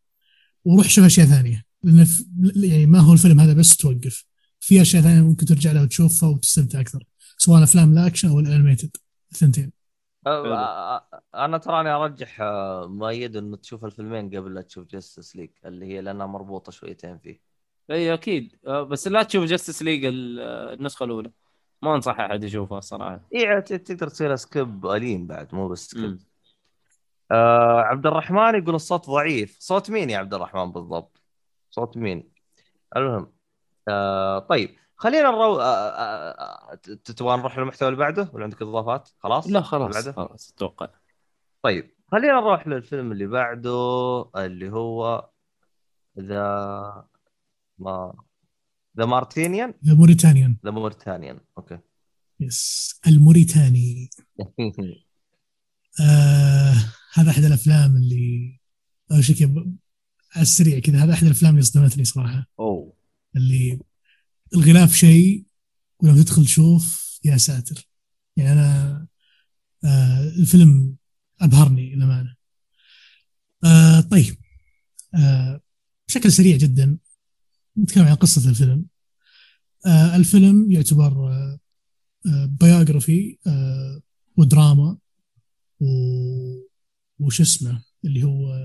وروح 0.65 0.89
شوف 0.89 1.05
أشياء 1.05 1.27
ثانية. 1.27 1.63
لأن 1.83 2.07
يعني 2.55 2.85
ما 2.85 2.99
هو 2.99 3.13
الفيلم 3.13 3.39
هذا 3.39 3.53
بس 3.53 3.77
توقف. 3.77 4.25
في 4.59 4.81
أشياء 4.81 5.03
ثانية 5.03 5.21
ممكن 5.21 5.45
ترجع 5.45 5.71
لها 5.71 5.81
وتشوفها 5.81 6.29
وتستمتع 6.29 6.79
أكثر 6.79 7.03
سواء 7.37 7.63
افلام 7.63 7.93
الأكشن 7.93 8.27
أو 8.27 8.39
ال 8.39 8.44
animated. 8.44 8.89
الثنتين 9.31 9.80
أنا 10.27 11.57
تراني 11.57 11.89
أرجح 11.89 12.37
مؤيد 12.85 13.35
إنه 13.35 13.57
تشوف 13.57 13.85
الفيلمين 13.85 14.29
قبل 14.35 14.53
لا 14.53 14.61
تشوف 14.61 14.87
Justice 14.87 15.35
League 15.35 15.49
اللي 15.65 15.85
هي 15.85 16.01
لأنها 16.01 16.25
مربوطة 16.25 16.71
شويتين 16.71 17.17
فيه. 17.17 17.41
إي 17.91 18.13
أكيد. 18.13 18.55
بس 18.65 19.07
لا 19.07 19.23
تشوف 19.23 19.45
Justice 19.45 19.83
League 19.83 20.01
النسخة 20.05 21.03
الأولى. 21.03 21.31
ما 21.81 21.95
أنصح 21.95 22.19
أحد 22.19 22.43
يشوفها 22.43 22.79
صراحة. 22.79 23.21
إي 23.35 23.61
تقدر 23.61 24.07
تسوي 24.07 24.37
skip 24.37 24.85
الين 24.85 25.27
بعد 25.27 25.55
مو 25.55 25.67
بس 25.67 25.87
skip. 25.87 26.19
آه 27.31 27.81
عبد 27.81 28.05
الرحمن 28.05 28.55
يقول 28.55 28.75
الصوت 28.75 29.09
ضعيف. 29.09 29.57
صوت 29.59 29.89
مين 29.91 30.09
يا 30.09 30.17
عبد 30.17 30.33
الرحمن 30.33 30.71
بالضبط؟ 30.71 31.21
صوت 31.69 31.97
مين؟ 31.97 32.31
المهم 32.95 33.33
آه 33.87 34.39
طيب. 34.39 34.75
خلينا 35.01 35.31
نرو 35.31 35.57
ت- 36.75 37.11
تبغى 37.11 37.37
نروح 37.37 37.57
للمحتوى 37.57 37.87
اللي 37.89 37.99
بعده؟ 37.99 38.29
ولا 38.33 38.43
عندك 38.43 38.61
إضافات؟ 38.61 39.09
خلاص؟ 39.19 39.47
لا 39.47 39.61
خلاص 39.61 39.95
بعده؟ 39.95 40.11
خلاص 40.11 40.53
أتوقع. 40.55 40.87
طيب 41.63 41.91
خلينا 42.11 42.33
نروح 42.33 42.67
للفيلم 42.67 43.11
اللي 43.11 43.27
بعده 43.27 43.71
اللي 44.35 44.69
هو 44.69 45.29
The 46.19 47.05
ما 47.77 48.13
The 48.97 49.05
Mauritanian؟ 49.05 49.73
The 49.85 49.93
Mauritanian. 49.93 50.57
The 50.65 50.71
Mauritanian 50.71 51.39
okay. 51.57 51.79
yes 52.39 52.99
الموريتاني. 53.07 54.09
آه 56.01 56.73
هذا 57.13 57.29
أحد 57.31 57.43
الأفلام 57.43 57.95
اللي 57.95 58.59
اول 59.11 59.23
شيء 59.23 59.35
كذا 59.35 59.65
على 60.35 60.41
السريع 60.41 60.79
كذا 60.79 61.03
هذا 61.03 61.13
أحد 61.13 61.23
الأفلام 61.23 61.51
اللي 61.51 61.61
صدمتني 61.63 62.05
صراحة. 62.05 62.47
أوه. 62.59 62.93
اللي 63.35 63.79
الغلاف 64.55 64.95
شيء 64.95 65.45
ولما 65.99 66.23
تدخل 66.23 66.45
تشوف 66.45 67.19
يا 67.23 67.37
ساتر. 67.37 67.87
يعني 68.37 68.51
أنا 68.51 69.07
آه 69.83 70.19
الفيلم 70.39 70.95
أبهرني 71.41 71.95
للأمانة. 71.95 72.35
آه 73.63 73.99
طيب. 73.99 74.35
آه 75.15 75.61
بشكل 76.07 76.31
سريع 76.31 76.57
جدا 76.57 76.97
نتكلم 77.77 78.05
عن 78.05 78.15
قصة 78.15 78.49
الفيلم. 78.49 78.85
آه 79.85 80.15
الفيلم 80.15 80.71
يعتبر 80.71 81.27
آه 81.31 81.59
آه 82.27 82.45
biography 82.45 83.37
آه 83.47 84.01
ودراما 84.37 84.97
و 85.79 85.85
وش 87.19 87.41
اسمه؟ 87.41 87.83
اللي 88.05 88.23
هو 88.23 88.55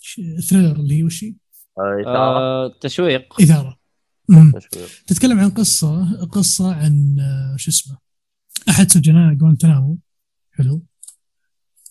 ش- 0.00 0.20
thriller 0.48 0.76
اللي 0.76 0.94
هي 0.94 1.02
وش 1.04 1.24
هي؟ 1.24 1.34
آه، 1.78 2.00
إثارة. 2.02 2.38
آه، 2.38 2.78
تشويق. 2.80 3.40
إثارة. 3.42 3.78
تتكلم 5.06 5.38
عن 5.40 5.50
قصة 5.50 6.22
قصة 6.24 6.74
عن 6.74 7.20
آه، 7.20 7.56
شو 7.56 7.70
اسمه 7.70 7.98
أحد 8.68 8.90
سجناء 8.90 9.34
جوانتنامو. 9.34 9.98
حلو. 10.52 10.82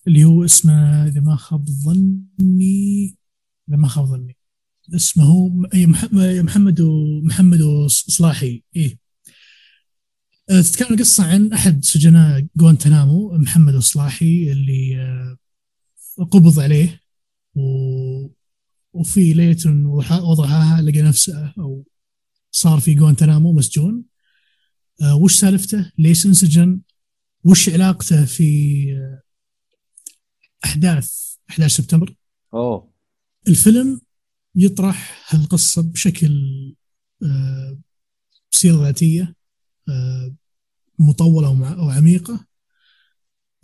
اللي 0.08 0.24
هو 0.24 0.46
اسمه 0.46 1.08
إذا 1.08 1.22
ما 1.22 1.36
خاب 1.36 1.70
ظني 1.70 3.16
إذا 3.70 3.78
ما 3.78 3.88
خاب 3.88 4.06
ظني. 4.06 4.38
اسمه 4.96 5.62
إيه، 5.74 5.86
مح- 5.88 6.14
محمد 6.44 6.82
محمد 7.24 7.60
صلاحي 7.88 8.64
إيه. 8.76 9.00
آه، 10.50 10.62
تتكلم 10.62 10.94
القصة 10.94 11.24
عن 11.26 11.54
أحد 11.54 11.84
سجناء 11.86 12.48
جوانتنامو 12.56 13.38
محمد 13.38 13.78
صلاحي 13.78 14.52
اللي 14.52 15.02
آه، 15.02 15.38
قبض 16.32 16.60
عليه 16.60 17.02
و... 17.56 17.62
وفي 18.94 19.34
ليلة 19.34 19.58
وضعها 20.24 20.82
لقى 20.82 21.02
نفسه 21.02 21.54
أو 21.58 21.84
صار 22.52 22.80
في 22.80 22.94
جوانتنامو 22.94 23.54
مسجون 23.54 24.04
آه، 25.02 25.16
وش 25.16 25.36
سالفته؟ 25.36 25.92
ليش 25.98 26.26
انسجن؟ 26.26 26.82
وش 27.44 27.70
علاقته 27.70 28.26
في 28.26 28.86
آه، 28.94 29.22
أحداث 30.66 31.36
11 31.50 31.84
سبتمبر؟ 31.84 32.16
أوه 32.54 32.92
الفيلم 33.48 34.02
يطرح 34.56 35.26
هالقصة 35.34 35.82
بشكل 35.82 36.32
آه، 37.24 37.80
سيره 38.52 38.76
ذاتية 38.84 39.36
آه، 39.90 40.36
مطولة 41.00 41.74
أو 41.74 41.90
عميقه 41.90 42.46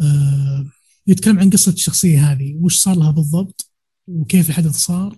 آه، 0.01 0.65
يتكلم 1.07 1.39
عن 1.39 1.49
قصة 1.49 1.71
الشخصية 1.71 2.31
هذه 2.31 2.55
وش 2.55 2.77
صار 2.77 2.95
لها 2.95 3.11
بالضبط 3.11 3.71
وكيف 4.07 4.49
الحدث 4.49 4.75
صار 4.75 5.17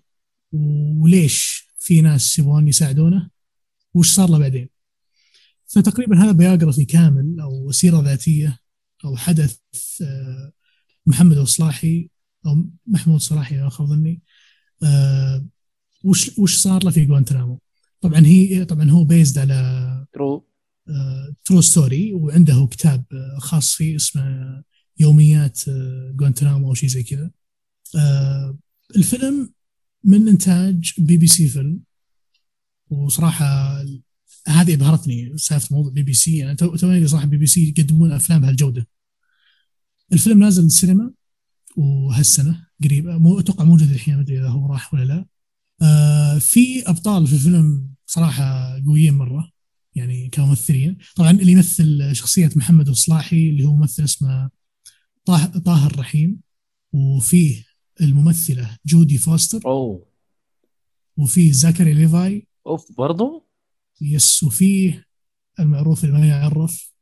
وليش 0.97 1.67
في 1.79 2.01
ناس 2.01 2.39
يبغون 2.39 2.67
يساعدونه 2.67 3.29
وش 3.99 4.11
صار 4.13 4.29
له 4.29 4.39
بعدين؟ 4.39 4.69
فتقريبا 5.67 6.23
هذا 6.23 6.31
biography 6.31 6.85
كامل 6.85 7.39
أو 7.39 7.71
سيره 7.71 8.01
ذاتية 8.01 8.59
أو 9.05 9.15
حدث 9.15 9.57
آه، 10.01 10.51
محمد 11.05 11.37
الصلاحي 11.37 12.09
أو 12.45 12.65
محمود 12.87 13.19
صلاحي 13.19 13.55
اذا 13.55 13.69
خاب 13.69 13.87
ظني 13.87 14.21
آه، 14.83 15.45
وش 16.03 16.39
وش 16.39 16.57
صار 16.57 16.83
له 16.83 16.91
في 16.91 17.05
جوانتنامو 17.05 17.59
طبعا 18.01 18.25
هي 18.25 18.65
طبعا 18.65 18.89
هو 18.89 19.03
based 19.03 19.37
على 19.37 20.05
true 20.13 20.45
true 21.45 21.61
story 21.61 22.13
وعنده 22.13 22.67
كتاب 22.71 23.03
آه، 23.13 23.39
خاص 23.39 23.73
فيه 23.73 23.95
اسمه 23.95 24.63
يوميات 24.99 25.61
جوانتنامو 26.15 26.69
أو 26.69 26.73
شيء 26.73 26.89
زي 26.89 27.03
كذا. 27.03 27.31
الفيلم 28.95 29.53
من 30.03 30.27
إنتاج 30.27 30.93
بي 30.97 31.17
بي 31.17 31.27
سي 31.27 31.47
فيلم. 31.47 31.79
وصراحة 32.89 33.77
هذه 34.47 34.73
ابهرتني 34.73 35.37
سالفة 35.37 35.75
موضوع 35.75 35.91
بي 35.91 36.03
بي 36.03 36.13
سي. 36.13 36.43
أنا 36.45 36.53
تو- 36.53 36.75
توني 36.75 37.07
صراحة 37.07 37.25
بي 37.25 37.37
بي 37.37 37.45
سي 37.45 37.69
يقدمون 37.69 38.11
أفلام 38.11 38.41
بهالجودة. 38.41 38.87
الفيلم 40.13 40.39
نازل 40.39 40.65
السينما 40.65 41.11
وهالسنة 41.77 42.67
قريب 42.83 43.07
مو 43.07 43.39
أتوقع 43.39 43.63
موجود 43.63 43.91
الحين 43.91 44.15
ما 44.15 44.21
أدري 44.21 44.39
إذا 44.39 44.47
هو 44.47 44.67
راح 44.73 44.93
ولا 44.93 45.03
لا. 45.03 45.25
آه 45.81 46.37
في 46.37 46.89
أبطال 46.89 47.27
في 47.27 47.33
الفيلم 47.33 47.89
صراحة 48.05 48.75
قويين 48.85 49.13
مرة 49.13 49.51
يعني 49.95 50.29
كممثلين. 50.29 50.97
طبعا 51.15 51.31
اللي 51.31 51.51
يمثل 51.51 52.15
شخصية 52.15 52.49
محمد 52.55 52.89
الصلاحي 52.89 53.49
اللي 53.49 53.63
هو 53.65 53.75
ممثل 53.75 54.03
اسمه 54.03 54.49
طه 55.25 55.45
طاهر 55.59 55.99
رحيم 55.99 56.39
وفيه 56.93 57.63
الممثلة 58.01 58.77
جودي 58.85 59.17
فوستر 59.17 59.59
أوه. 59.65 60.05
وفيه 61.17 61.51
زكري 61.51 61.93
ليفاي 61.93 62.47
أوف 62.67 62.97
برضو؟ 62.97 63.47
yes 64.01 64.43
وفيه 64.43 65.05
المعروف 65.59 66.03
اللي 66.03 66.19
ما 66.19 66.25
يعرف 66.27 66.93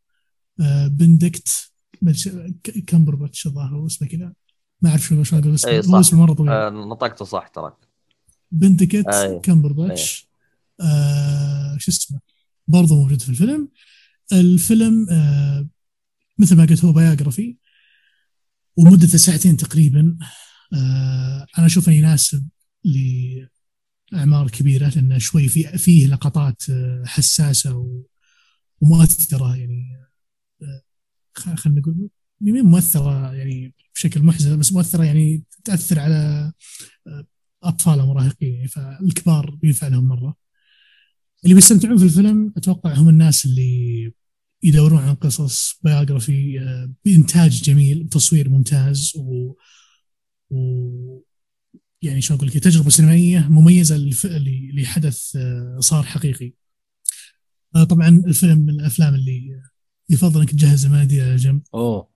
آه 0.62 0.88
بندكت 0.88 1.72
بلش- 2.02 2.28
ك- 2.64 2.84
كمبربتش 2.88 3.48
الظاهر 3.48 3.76
هو 3.76 3.88
اسمه 3.88 4.08
كذا. 4.08 4.34
ما 4.82 4.90
أعرف 4.90 5.02
شو 5.02 5.24
شلون 5.24 5.42
أقول 5.42 5.54
اسمه 5.54 5.72
اي 5.72 5.82
هو 5.88 6.00
اسمه 6.00 6.20
مرة 6.20 6.34
طويل. 6.34 6.50
آه، 6.52 6.70
نطقته 6.70 7.26
صح 7.26 7.48
تراك 7.48 7.74
بندكت 8.52 9.08
أي. 9.08 9.40
كمبرباتش 9.40 10.28
آه 10.82 11.78
شو 11.78 11.92
اسمه؟ 11.92 12.20
برضه 12.68 12.96
موجود 12.96 13.22
في 13.22 13.30
الفيلم. 13.30 13.70
الفيلم 14.34 15.08
آه 15.12 15.68
مثل 16.38 16.56
ما 16.58 16.66
قلت 16.66 16.86
هو 16.86 16.92
بايوغرافي. 16.92 17.58
ومدته 18.78 19.18
ساعتين 19.18 19.58
تقريبا. 19.58 20.18
آه 20.74 21.46
أنا 21.58 21.66
أشوف 21.66 21.88
إنه 21.88 21.98
يناسب 21.98 22.48
لاعمار 24.12 24.50
كبيرة 24.50 24.90
لأنه 24.90 25.18
شوي 25.18 25.48
في 25.48 25.78
فيه 25.78 26.08
لقطات 26.08 26.70
آه 26.70 27.04
حساسة 27.06 28.04
ومؤثرة 28.82 29.56
يعني 29.56 30.08
آه 30.62 30.82
خلينا 31.34 31.80
نقول 31.80 32.10
مين 32.42 32.66
مؤثرة 32.66 33.34
يعني 33.34 33.74
بشكل 33.96 34.24
محزن 34.24 34.60
بس 34.60 34.74
مؤثرة 34.74 35.04
يعني 35.04 35.44
تأثر 35.66 36.00
على 36.00 36.52
آه، 37.08 37.26
أطفال 37.64 38.02
ومراهقين 38.02 38.54
يعني 38.54 38.68
فالكبار 38.68 39.56
بينفع 39.56 39.88
لهم 39.88 40.08
مرة. 40.08 40.36
اللي 41.44 41.56
بيستمتعون 41.56 41.98
في 41.98 42.04
الفيلم 42.04 42.54
أتوقع 42.58 42.94
هم 42.94 43.10
الناس 43.10 43.46
اللي 43.46 44.14
يدورون 44.64 45.00
عن 45.00 45.16
قصص 45.16 45.80
بايوغرافي 45.84 46.60
بإنتاج 47.06 47.62
جميل 47.64 48.04
بتصوير 48.04 48.50
ممتاز 48.50 49.14
و, 49.16 49.54
و... 50.50 50.58
يعني 52.02 52.22
شلون 52.22 52.38
أقول 52.40 52.50
لك 52.52 52.58
تجربة 52.58 52.90
سينمائية 52.90 53.40
مميزة 53.50 53.98
لحدث 54.74 55.36
آه، 55.36 55.78
صار 55.80 56.04
حقيقي. 56.04 56.54
آه، 57.76 57.84
طبعا 57.84 58.08
الفيلم 58.28 58.58
من 58.60 58.70
الأفلام 58.70 59.16
اللي 59.16 59.62
يفضل 60.10 60.40
إنك 60.40 60.52
تجهز 60.52 60.86
المناديل 60.86 61.24
على 61.24 61.36
جنب 61.36 61.62
أوه. 61.74 62.10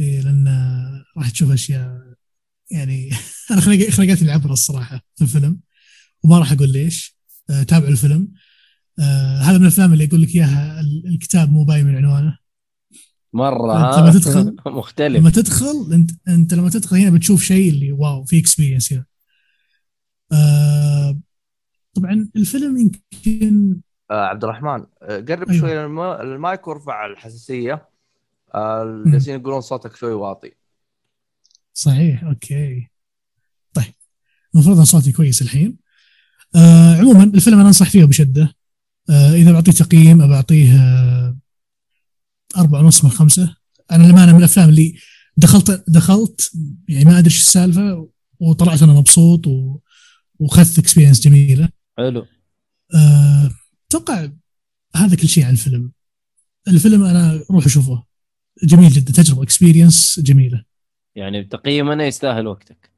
إيه 0.00 0.20
لأن 0.20 0.48
راح 1.16 1.30
تشوف 1.30 1.50
أشياء 1.50 1.98
يعني 2.70 3.10
أنا 3.50 3.60
خلقتني 3.60 4.14
العبره 4.22 4.52
الصراحة 4.52 5.00
في 5.16 5.22
الفيلم 5.24 5.60
وما 6.24 6.38
راح 6.38 6.52
أقول 6.52 6.72
ليش. 6.72 7.16
آه، 7.50 7.62
تابعوا 7.62 7.90
الفيلم. 7.90 8.28
هذا 9.42 9.58
من 9.58 9.62
الأفلام 9.62 9.92
اللي 9.92 10.04
أقول 10.04 10.22
لك 10.22 10.34
إياها 10.34 10.80
ال- 10.80 11.06
الكتاب 11.06 11.52
مو 11.52 11.64
باين 11.64 11.86
من 11.86 11.96
عنوانه. 11.96 12.38
مرة 13.36 13.72
ها؟ 13.72 14.00
لما 14.00 14.12
تدخل- 14.12 14.56
مختلف. 14.78 15.16
لما 15.20 15.30
تدخل 15.30 15.90
انت 15.92 16.10
أنت 16.28 16.54
لما 16.54 16.70
تدخل 16.70 16.96
هنا 16.96 17.10
بتشوف 17.10 17.42
شيء 17.42 17.70
اللي 17.70 17.92
wow 17.92 18.24
في 18.24 18.38
experience 18.38 18.92
هنا 18.92 19.04
آه، 20.32 21.18
طبعا 21.94 22.28
الفيلم 22.36 22.76
يمكن 22.76 23.76
آه 24.10 24.24
عبد 24.26 24.44
الرحمن 24.44 24.84
آه 25.02 25.20
قرب 25.20 25.50
أيوة. 25.50 25.60
شوي 25.60 25.84
المايك 26.22 26.68
وارفع 26.68 27.06
الحساسية. 27.06 27.88
آه 28.54 29.02
جالسين 29.06 29.40
يقولون 29.40 29.60
صوتك 29.60 29.96
شوي 29.96 30.12
واطي. 30.12 30.52
صحيح 31.74 32.24
okay. 32.24 32.88
طيب 33.74 33.94
المفروض 34.54 34.78
أن 34.78 34.84
صوتي 34.84 35.12
كويس 35.12 35.42
الحين. 35.42 35.76
آه 36.56 36.94
عموما 36.96 37.24
الفيلم 37.24 37.58
أنا 37.58 37.68
أنصح 37.68 37.90
فيه 37.90 38.04
بشدة. 38.04 38.54
آه 39.10 39.32
إذا 39.34 39.52
بعطيه 39.52 39.72
تقييم 39.72 40.22
ابى 40.22 40.34
اعطيه 40.34 40.72
آه 40.80 41.35
أربعة 42.56 42.80
ونص 42.80 43.04
من 43.04 43.10
خمسة. 43.10 43.56
أنا 43.90 44.02
للأمانة 44.02 44.32
من 44.32 44.38
الأفلام 44.38 44.68
اللي 44.68 44.98
دخلت 45.36 45.84
دخلت 45.88 46.52
يعني 46.88 47.04
ما 47.04 47.18
أدري 47.18 47.30
إيش 47.30 47.38
السالفة 47.38 48.08
وطلعت 48.40 48.82
أنا 48.82 48.92
مبسوط 48.92 49.46
و... 49.46 49.80
وأخذت 50.38 50.78
experience 50.78 51.20
جميلة. 51.20 51.68
حلو. 51.98 52.26
أتوقع 53.90 54.28
هذا 54.96 55.16
كل 55.16 55.28
شيء 55.28 55.44
عن 55.44 55.52
الفيلم. 55.52 55.92
الفيلم 56.68 57.04
أنا 57.04 57.44
روح 57.50 57.64
أشوفه. 57.64 58.04
جميل 58.62 58.90
جدا 58.90 59.12
تجربة 59.12 59.42
experience 59.42 60.20
جميلة. 60.20 60.64
يعني 61.14 61.42
بتقييم 61.42 61.90
أنا 61.90 62.06
يستاهل 62.06 62.46
وقتك. 62.46 62.90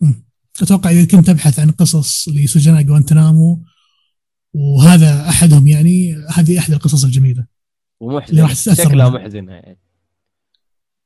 مم. 0.00 0.26
أتوقع 0.62 0.90
إذا 0.90 1.04
كنت 1.04 1.28
أبحث 1.28 1.58
عن 1.58 1.70
قصص 1.70 2.28
لسجناء 2.28 2.82
جوانتنامو 2.82 3.64
وهذا 4.54 5.28
أحدهم 5.28 5.66
يعني 5.66 6.14
هذه 6.14 6.58
أحد 6.58 6.72
القصص 6.72 7.04
الجميلة. 7.04 7.40
اللي 7.40 7.55
ومحزن. 8.00 8.40
راح 8.40 8.52
شكلها. 8.54 9.08
محزنة 9.08 9.52
يعني. 9.52 9.78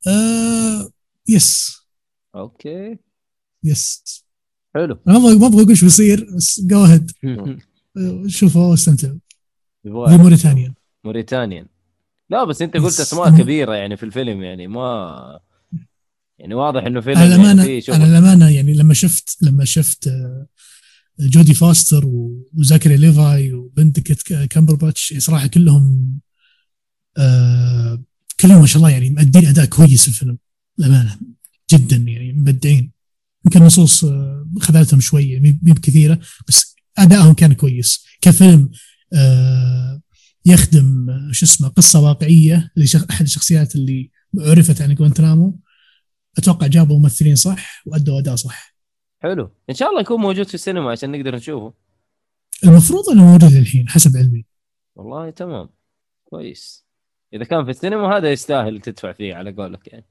آه 0.07 0.91
yes 1.29 1.77
okay. 2.35 2.99
yes 3.65 4.25
حلو. 4.75 4.99
أنا 5.09 5.19
ما 5.19 5.33
أبغى 5.33 5.63
أقول 5.63 5.77
شو 5.77 5.87
بيصير 5.87 6.27
بس 6.37 6.61
go 6.65 6.85
ahead 6.91 7.13
شوفوا 8.27 8.63
واستمتعوا 8.71 9.19
موريتانيا 9.85 10.75
موريتانيا 11.05 11.67
لا 12.31 12.45
بس 12.45 12.63
أنت 12.63 12.77
قلت 12.77 13.01
أسماء 13.01 13.39
كبيرة 13.39 13.75
يعني 13.75 13.97
في 13.97 14.03
الفيلم 14.03 14.43
يعني 14.43 14.67
ما 14.67 15.41
يعني 16.39 16.55
واضح 16.55 16.83
إنه 16.83 17.01
فيلم 17.01 17.19
أنا 17.19 17.31
يعني 17.31 17.43
الامانه 17.43 17.81
شغل. 17.81 17.97
أنا 17.97 18.05
الأمانة 18.05 18.49
يعني 18.51 18.75
لما 18.75 18.95
شفت 18.95 19.43
لما 19.43 19.65
شفت 19.65 20.07
آه، 20.09 20.47
جودي 21.21 21.55
فاستر 21.55 22.03
وزاكري 22.07 22.97
ليفاي 22.97 23.53
وبنتكت 23.53 24.33
كامبرباتش 24.51 25.15
صراحة 25.19 25.47
كلهم 25.47 26.21
كلهم 28.41 28.61
ما 28.61 28.67
شاء 28.67 28.77
الله 28.77 28.91
يعني 28.91 29.11
مؤدين 29.11 29.47
أداء 29.47 29.65
كويس 29.67 30.03
في 30.03 30.09
الفيلم 30.09 30.39
الامانه 30.79 31.19
جدا 31.73 31.97
يعني 31.97 32.33
مبدعين. 32.33 32.93
يمكن 33.47 33.63
نصوص 33.63 34.05
آه، 34.05 34.49
خذلتهم 34.61 35.01
شوية 35.01 35.41
مي 35.41 35.59
مي 35.63 35.73
بكثيرة 35.73 36.21
بس 36.49 36.75
ادائهم 36.99 37.33
كان 37.35 37.53
كويس. 37.53 38.05
كفيلم 38.21 38.71
آه 39.15 40.01
يخدم 40.47 41.11
آه، 41.11 41.33
شو 41.33 41.47
اسمه 41.47 41.69
قصة 41.69 42.01
واقعية 42.01 42.71
لشخ- 42.77 43.07
أحد 43.11 43.25
الشخصيات 43.25 43.75
اللي 43.75 44.11
عرفت 44.39 44.83
عن 44.83 44.95
جوانتنامو 44.95 45.61
أتوقع 46.39 46.67
جابوا 46.67 46.99
ممثلين 46.99 47.37
صح 47.37 47.83
وأدوا 47.87 48.19
أداء 48.19 48.37
صح. 48.37 48.75
حلو. 49.23 49.51
إن 49.71 49.75
شاء 49.75 49.89
الله 49.91 50.01
يكون 50.01 50.21
موجود 50.21 50.47
في 50.49 50.55
السينما 50.55 50.91
عشان 50.91 51.11
نقدر 51.13 51.37
نشوفه. 51.37 51.75
المفروض 52.65 53.09
إنه 53.11 53.25
موجود 53.25 53.53
الحين 53.53 53.89
حسب 53.89 54.17
علمي. 54.17 54.45
والله 54.97 55.31
تمام. 55.31 55.69
كويس. 56.25 56.87
إذا 57.35 57.45
كان 57.45 57.65
في 57.65 57.71
السينما 57.71 58.17
هذا 58.17 58.33
يستاهل 58.33 58.81
تدفع 58.81 59.13
فيه 59.13 59.35
على 59.35 59.53
قولك 59.53 59.87
يعني. 59.87 60.07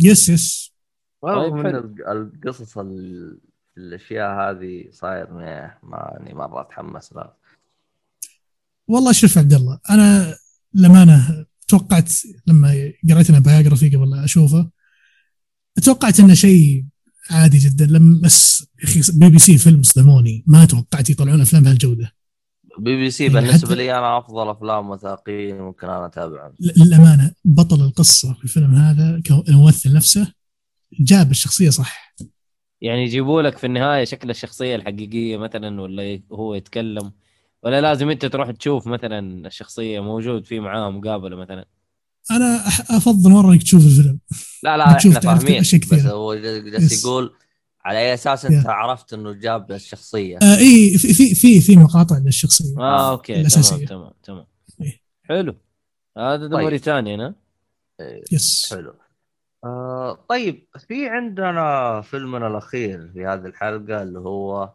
يس 0.00 0.28
يس. 0.28 0.72
رغم 1.24 1.58
من 1.58 1.76
القصص 2.08 2.78
ال- 2.78 3.40
الأشياء 3.76 4.30
هذه 4.40 4.84
صاير 4.90 5.32
ماني 5.82 6.34
مرة 6.34 6.60
أتحمس 6.60 7.12
لها 7.12 7.36
والله 8.88 9.12
شوف 9.12 9.38
عبد 9.38 9.52
الله 9.52 9.78
أنا 9.90 10.36
للامانه 10.74 11.46
توقعت 11.68 12.12
لما 12.46 12.92
قريت 13.10 13.30
أنا 13.30 13.38
biography 13.40 13.96
قبل 13.96 14.14
أشوفه 14.14 14.70
توقعت 15.84 16.20
إنه 16.20 16.34
شيء 16.34 16.84
عادي 17.30 17.58
جدا. 17.58 17.86
لما 17.86 18.20
بس 18.22 18.66
يا 18.78 18.84
أخي 18.84 19.00
بي 19.18 19.30
بي 19.30 19.38
سي 19.38 19.58
فيلم 19.58 19.82
صدموني. 19.82 20.44
ما 20.46 20.64
توقعت 20.64 21.10
يطلعون 21.10 21.40
أفلام 21.40 21.62
بهالجودة. 21.62 22.12
بي 22.78 22.96
بي 22.96 23.10
سي 23.10 23.28
بالنسبة 23.28 23.74
لي 23.74 23.98
أنا 23.98 24.18
أفضل 24.18 24.48
أفلام 24.50 24.90
وثائقيه 24.90 25.52
ممكن 25.54 25.86
أنا 25.86 26.06
أتابعهم. 26.06 26.52
ل- 26.60 26.82
للأمانة 26.84 27.32
بطل 27.44 27.80
القصة 27.80 28.34
في 28.34 28.44
الفيلم 28.44 28.74
هذا 28.74 29.20
كممثل 29.24 29.92
نفسه 29.94 30.32
جاب 31.00 31.30
الشخصية 31.30 31.70
صح. 31.70 32.14
يعني 32.80 33.02
يجيبوا 33.04 33.42
لك 33.42 33.58
في 33.58 33.66
النهاية 33.66 34.04
شكل 34.04 34.30
الشخصية 34.30 34.76
الحقيقية 34.76 35.36
مثلا 35.36 35.80
ولا 35.80 36.20
هو 36.32 36.54
يتكلم 36.54 37.12
ولا 37.62 37.80
لازم 37.80 38.10
أنت 38.10 38.26
تروح 38.26 38.50
تشوف 38.50 38.86
مثلا 38.86 39.46
الشخصية 39.46 40.00
موجود 40.00 40.44
في 40.44 40.60
معاها 40.60 40.90
مقابله 40.90 41.36
مثلا. 41.36 41.64
أنا 42.30 42.66
أفضل 42.90 43.30
مرة 43.30 43.52
إنك 43.52 43.62
تشوف 43.62 43.86
الفيلم. 43.86 44.18
لا 44.62 44.76
لا 44.76 44.96
إحنا 44.96 45.20
فاهمين 45.20 45.60
بس. 45.60 46.06
هو 46.06 46.32
يقول 46.32 47.32
على 47.84 47.98
أي 47.98 48.14
أساس 48.14 48.44
أنت 48.46 48.66
عرفت 48.66 49.12
إنه 49.12 49.32
جاب 49.32 49.72
الشخصيه 49.72 50.38
آه 50.42 50.56
اي 50.56 50.98
في 50.98 51.14
في 51.14 51.34
في, 51.34 51.60
في 51.60 51.76
مقاطع 51.76 52.18
للشخصية. 52.18 52.78
آه 52.78 53.10
أوكي 53.10 53.32
تمام 53.32 53.40
الأساسية. 53.40 53.86
تمام 53.86 54.12
تمام. 54.22 54.46
إيه. 54.80 55.00
حلو. 55.22 55.56
هذا 56.18 56.48
طيب. 56.48 56.60
موريتانيا 56.60 57.16
هنا 57.16 57.34
yes 58.32 58.74
حلو. 58.74 58.94
آه 59.64 60.24
طيب 60.28 60.66
في 60.88 61.08
عندنا 61.08 62.00
فيلمنا 62.00 62.46
الأخير 62.46 63.10
في 63.12 63.26
هذه 63.26 63.46
الحلقة 63.46 64.02
اللي 64.02 64.18
هو 64.18 64.72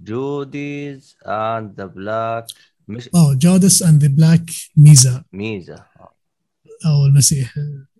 Judas 0.00 1.16
and 1.26 1.80
the 1.80 1.86
Black 1.86 2.46
Mess- 2.88 3.08
اوه 3.14 3.34
Judas 3.34 3.82
and 3.82 4.02
the 4.02 4.08
Black 4.08 4.50
Messiah 4.76 5.24
Messiah. 5.32 5.84
أو 6.86 7.06
المسيح. 7.06 7.54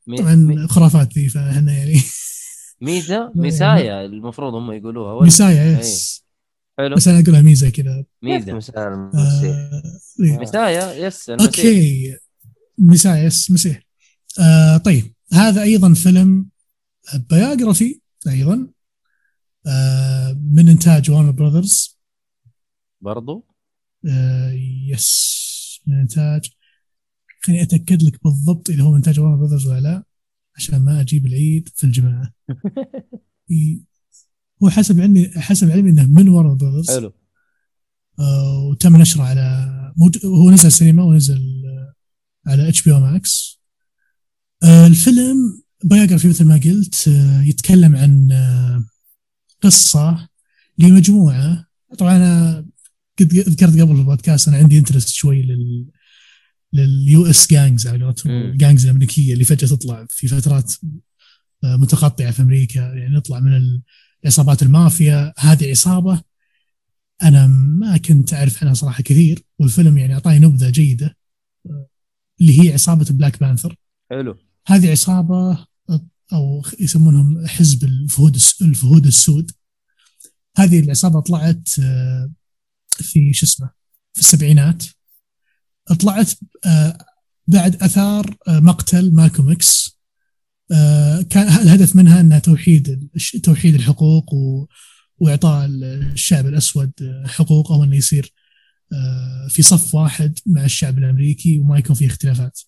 مي... 0.06 0.18
طبعا 0.18 0.34
مي... 0.34 0.68
خرافات 0.68 1.12
ذي 1.12 1.28
فاحنا 1.28 1.72
يعني. 1.72 2.00
Messiah 2.80 3.32
Messiah 3.34 4.04
المفروض 4.04 4.54
هم 4.54 4.72
يقولوها. 4.72 5.12
ولا؟ 5.12 5.24
Messiah 5.24 5.78
yes 5.78 6.26
حلو. 6.78 6.96
بس 6.96 7.08
أنا 7.08 7.20
أقولها 7.20 7.42
Messiah 7.42 7.70
كذا. 7.70 8.04
المسيح 8.22 8.76
آه. 8.76 9.10
Messiah 10.18 10.92
yes 11.06 11.30
المسيح. 11.30 11.46
okay. 11.46 12.16
Messiah 12.78 13.26
yes 13.26 13.50
مسيح. 13.50 13.82
آه 14.40 14.76
طيب. 14.76 15.14
هذا 15.32 15.62
أيضا 15.62 15.94
فيلم 15.94 16.48
biography 17.30 18.00
أيضا. 18.28 18.68
آه 19.66 20.32
من 20.52 20.68
إنتاج 20.68 21.10
Warner 21.10 21.30
Brothers 21.30 21.98
برضو؟ 23.00 23.46
آه 24.08 24.52
yes 24.88 25.80
من 25.86 26.00
إنتاج. 26.00 26.50
خليني 27.42 27.62
أتأكد 27.62 28.02
لك 28.02 28.24
بالضبط 28.24 28.70
إذا 28.70 28.82
هو 28.82 28.90
من 28.90 28.96
إنتاج 28.96 29.20
Warner 29.20 29.36
Brothers 29.36 29.66
ولا 29.66 29.80
لا. 29.80 30.04
عشان 30.56 30.78
ما 30.78 31.00
أجيب 31.00 31.26
العيد 31.26 31.68
في 31.76 31.84
الجماعة. 31.84 32.34
هو 34.62 34.68
حسب 34.70 35.00
علمي 35.00 35.28
حسب 35.28 35.70
علمي 35.70 35.90
إنه 35.90 36.06
من 36.06 36.28
Warner 36.28 36.54
Brothers 36.54 36.90
حلو. 36.90 37.12
آه، 38.18 38.58
وتم 38.70 38.96
نشره 38.96 39.22
على 39.22 39.66
موج- 39.96 40.24
هو 40.26 40.50
نزل 40.50 40.72
سينما 40.72 41.02
ونزل 41.02 41.62
آه، 41.66 41.94
على 42.50 42.68
HBO 42.68 42.92
Max 42.92 43.60
الفيلم 44.64 45.62
biography 45.84 46.28
مثل 46.28 46.44
ما 46.44 46.54
قلت 46.64 47.08
آه، 47.08 47.42
يتكلم 47.42 47.96
عن 47.96 48.32
آه، 48.32 48.84
قصة 49.62 50.28
لمجموعة. 50.78 51.66
طبعا 51.98 52.16
أنا 52.16 52.66
قد 53.18 53.34
ذكرت 53.34 53.80
قبل 53.80 53.98
البودكاست 53.98 54.48
أنا 54.48 54.56
عندي 54.56 54.78
interest 54.78 55.08
شوي 55.08 55.42
لل 55.42 55.86
لل 56.72 57.26
US 57.26 57.50
gangs 57.50 57.86
على 57.86 58.04
قولتهم. 58.04 58.32
ال 58.32 58.41
gangs 58.41 58.84
الامريكيه 58.84 59.32
اللي 59.32 59.44
فجأة 59.44 59.68
تطلع 59.68 60.06
في 60.10 60.28
فترات 60.28 60.72
آه، 61.64 61.76
متقطعة 61.76 62.30
في 62.30 62.42
أمريكا. 62.42 62.80
يعني 62.80 63.14
نطلع 63.14 63.40
من 63.40 63.80
عصابات 64.26 64.62
المافيا. 64.62 65.34
هذه 65.38 65.70
عصابه 65.70 66.22
أنا 67.22 67.46
ما 67.46 67.96
كنت 67.96 68.34
أعرف 68.34 68.62
عنها 68.62 68.74
صراحة 68.74 69.02
كثير 69.02 69.42
والفيلم 69.58 69.98
يعني 69.98 70.14
أعطاني 70.14 70.38
نبذة 70.38 70.70
جيدة 70.70 71.16
آه، 71.66 71.86
اللي 72.40 72.62
هي 72.62 72.72
عصابة 72.72 73.06
Black 73.10 73.40
Panther 73.40 73.76
حلو. 74.10 74.38
هذه 74.66 74.90
عصابة 74.90 75.66
أو 76.32 76.62
يسمونهم 76.80 77.46
حزب 77.46 77.84
الفهود 77.84 78.36
الفهود 78.62 79.06
السود. 79.06 79.50
هذه 80.56 80.80
العصابة 80.80 81.20
طلعت 81.20 81.68
آه، 81.80 82.32
في 82.92 83.32
شو 83.32 83.46
اسمه 83.46 83.70
في 84.12 84.20
السبعينات. 84.20 84.84
طلعت 85.94 86.32
آه، 86.66 86.98
بعد 87.48 87.82
آثار 87.82 88.36
آه، 88.48 88.60
مقتل 88.60 89.14
مالكوم 89.14 89.50
إكس 89.50 89.98
آه، 90.72 91.22
كان 91.22 91.48
الهدف 91.48 91.96
منها 91.96 92.20
أنها 92.20 92.38
توحيد 92.38 93.08
توحيد 93.42 93.74
الحقوق 93.74 94.34
وإعطاء 95.18 95.66
الشعب 95.66 96.46
الأسود 96.46 96.92
آه، 97.02 97.26
حقوقه 97.26 97.76
وانه 97.76 97.96
يصير 97.96 98.32
في 99.48 99.62
صف 99.62 99.94
واحد 99.94 100.38
مع 100.46 100.64
الشعب 100.64 100.98
الأمريكي 100.98 101.58
وما 101.58 101.78
يكون 101.78 101.96
فيه 101.96 102.06
اختلافات. 102.06 102.60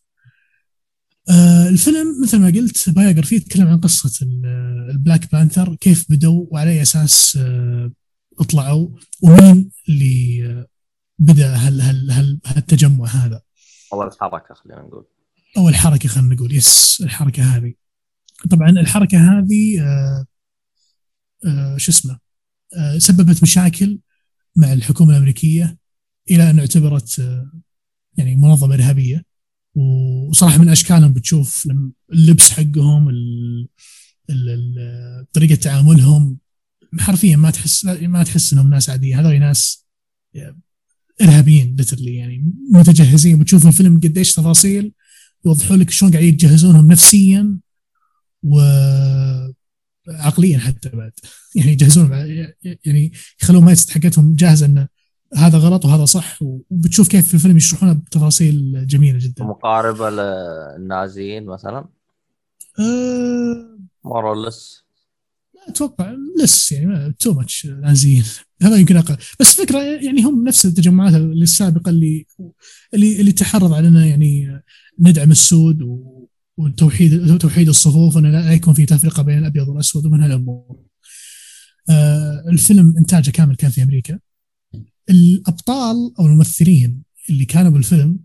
الفيلم 1.68 2.22
مثل 2.22 2.38
ما 2.38 2.46
قلت 2.46 2.90
biography 2.90 3.34
يتكلم 3.34 3.66
عن 3.66 3.80
قصة 3.80 4.26
ال- 4.26 4.90
ال 4.90 4.97
Black 4.97 5.32
Panther 5.32 5.74
كيف 5.74 6.06
بدوا 6.10 6.46
وعلى 6.50 6.70
أي 6.70 6.82
أساس 6.82 7.38
آه، 7.40 7.92
طلعوا 8.50 8.88
ومين 9.22 9.70
اللي 9.88 10.66
بدأ 11.18 11.56
هال 11.56 11.80
هال 11.80 12.10
هال 12.10 12.40
هالتجمع 12.46 13.06
هذا. 13.06 13.42
اول 13.92 14.10
حركه 14.20 14.54
خلينا 14.54 14.82
نقول. 14.82 15.06
اول 15.56 15.74
حركه 15.74 16.08
خلينا 16.08 16.34
نقول 16.34 16.54
يس 16.54 17.00
الحركة 17.04 17.42
هذه. 17.42 17.74
طبعا 18.50 18.70
الحركة 18.70 19.18
هذه 19.18 19.82
آه 19.82 20.26
آه 21.46 21.76
شو 21.76 21.90
اسمه 21.90 22.18
آه 22.76 22.98
سببت 22.98 23.42
مشاكل 23.42 23.98
مع 24.56 24.72
الحكومة 24.72 25.12
الأمريكية 25.12 25.78
إلى 26.30 26.50
أن 26.50 26.58
اعتبرت 26.58 27.20
آه 27.20 27.52
يعني 28.16 28.36
منظمة 28.36 28.74
إرهابية. 28.74 29.24
وصراحة 29.74 30.58
من 30.58 30.68
أشكالهم 30.68 31.12
بتشوف 31.12 31.68
اللبس 32.12 32.50
حقهم 32.50 33.08
طريقة 35.32 35.54
تعاملهم. 35.54 36.38
حرفيا 36.98 37.36
ما 37.36 37.50
تحس 37.50 37.84
ما 37.84 38.22
تحس 38.22 38.52
إنهم 38.52 38.70
ناس 38.70 38.90
عادية. 38.90 39.20
هذول 39.20 39.38
ناس 39.40 39.86
إرهابيين 41.22 41.76
literally 41.78 42.14
يعني 42.14 42.52
متجهزين 42.70 43.38
بتشوف 43.38 43.66
الفيلم 43.66 44.00
قديش 44.00 44.34
تفاصيل 44.34 44.92
يوضحوا 45.46 45.76
لك 45.76 45.90
شلون 45.90 46.12
قاعدين 46.12 46.34
يجهزونهم 46.34 46.86
نفسيا 46.86 47.58
وعقليا 48.42 49.48
حتى 50.58 50.88
بعد. 50.88 51.12
يعني 51.56 51.72
يجهزون 51.72 52.12
يعني 52.84 53.12
يخلون 53.42 53.64
mindset 53.64 53.90
حقتهم 53.90 54.34
جاهزة 54.34 54.66
انه 54.66 54.88
هذا 55.36 55.58
غلط 55.58 55.84
وهذا 55.84 56.04
صح 56.04 56.42
وبتشوف 56.42 57.08
كيف 57.08 57.28
في 57.28 57.34
الفيلم 57.34 57.56
يشرحونها 57.56 57.94
بتفاصيل 57.94 58.86
جميلة 58.86 59.18
جدا. 59.18 59.44
مقاربه 59.44 60.10
للنازيين 60.10 61.46
مثلا؟ 61.46 61.88
أه. 62.80 63.78
more 64.04 64.37
or 64.37 64.54
less 64.54 64.87
أتوقع 65.68 66.14
less 66.42 66.72
يعني 66.72 67.12
too 67.12 67.34
much 67.34 67.66
نازيين 67.66 68.24
هذا 68.62 68.76
يمكن 68.76 68.96
أقل 68.96 69.16
بس 69.40 69.54
فكرة 69.54 69.82
يعني 69.82 70.22
هم 70.22 70.48
نفس 70.48 70.66
التجمعات 70.66 71.14
السابقة 71.14 71.90
اللي 71.90 72.26
اللي 72.94 73.20
اللي 73.20 73.32
تحرض 73.32 73.72
على 73.72 73.88
انه 73.88 74.06
يعني 74.06 74.62
ندعم 75.00 75.30
السود 75.30 75.82
وتوحيد 76.56 77.38
توحيد 77.38 77.68
الصفوف 77.68 78.16
وان 78.16 78.32
لا 78.32 78.52
يكون 78.52 78.74
في 78.74 78.86
تفرقة 78.86 79.22
بين 79.22 79.38
الأبيض 79.38 79.68
والأسود 79.68 80.06
ومن 80.06 80.20
هالامور. 80.22 80.84
آه 81.90 82.44
الفيلم 82.48 82.94
إنتاجه 82.98 83.30
كامل 83.30 83.56
كان 83.56 83.70
في 83.70 83.82
أمريكا. 83.82 84.18
الأبطال 85.10 85.96
أو 86.18 86.26
الممثلين 86.26 87.02
اللي 87.30 87.44
كانوا 87.44 87.70
بالفيلم 87.70 88.18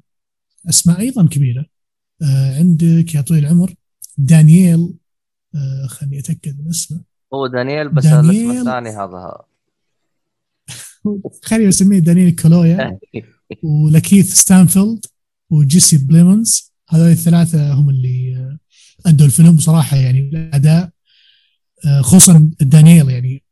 أسماء 0.69 0.99
أيضا 0.99 1.27
كبيرة. 1.27 1.65
آه 2.21 2.57
عندك 2.57 3.15
يا 3.15 3.21
طويل 3.21 3.45
العمر 3.45 3.73
دانييل 4.17 4.93
آه 5.55 5.87
خليني 5.87 6.19
أتأكد 6.19 6.59
من 6.59 6.69
اسمه 6.69 7.12
هو 7.33 7.47
دانييل 7.47 7.89
بس. 7.89 8.05
الاسم 8.05 8.51
الثاني 8.51 8.89
هذا. 8.89 9.37
خليني 11.43 11.69
أسميه 11.69 11.99
دانييل 11.99 12.35
كالويا 12.35 12.99
ولكيث 13.63 14.33
ستانفيلد 14.33 15.05
وجيسي 15.49 15.97
بليمونز 15.97 16.73
هذول 16.89 17.11
الثلاثة 17.11 17.73
هم 17.73 17.89
اللي 17.89 18.35
آه، 18.37 18.59
ادوا 19.09 19.25
الفيلم 19.25 19.55
بصراحة 19.55 19.97
يعني 19.97 20.19
الأداء 20.19 20.89
آه، 21.85 22.01
خصوصا 22.01 22.51
دانييل 22.61 23.09
يعني 23.09 23.43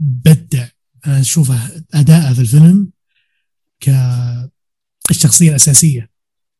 بدع 0.00 0.66
أنا 1.06 1.20
أشوفه 1.20 1.84
أداءه 1.94 2.32
في 2.32 2.40
الفيلم 2.40 2.90
كالشخصيه 3.80 5.50
الأساسية 5.50 6.10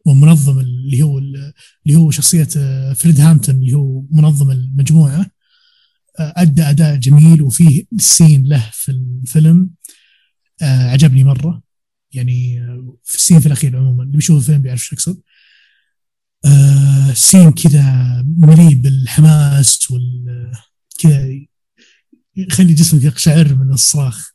ومنظم 0.07 0.59
اللي 0.59 1.03
هو 1.03 1.19
اللي 1.19 1.97
هو 1.97 2.11
شخصية 2.11 2.49
آه، 2.57 2.93
فريد 2.93 3.21
هامبتون 3.21 3.55
اللي 3.55 3.75
هو 3.75 4.03
منظم 4.11 4.51
المجموعة. 4.51 5.21
آه، 5.21 5.27
أدى 6.21 6.63
أداء 6.63 6.97
جميل 6.97 7.43
وفيه 7.43 7.85
سين 7.99 8.47
له 8.47 8.71
في 8.73 8.89
الفيلم. 8.93 9.71
آه، 10.63 10.91
عجبني 10.91 11.25
مرة. 11.25 11.63
يعني 12.13 12.61
آه، 12.61 12.97
في 13.05 13.17
السين 13.17 13.41
في 13.41 13.47
الأخير 13.47 13.77
عموما. 13.77 14.03
اللي 14.03 14.17
بيشوف 14.17 14.39
الفيلم 14.39 14.63
بيعرف 14.63 14.81
شو 14.85 14.97
اقصد 14.97 15.21
آه، 16.45 17.13
سين 17.15 17.51
كذا 17.51 17.85
مليء 18.39 18.75
بالحماس 18.75 19.91
وال 19.91 20.53
كذا 20.99 21.29
يخلي 22.37 22.73
جسمك 22.75 23.05
يقشعر 23.05 23.55
من 23.55 23.73
الصراخ. 23.73 24.31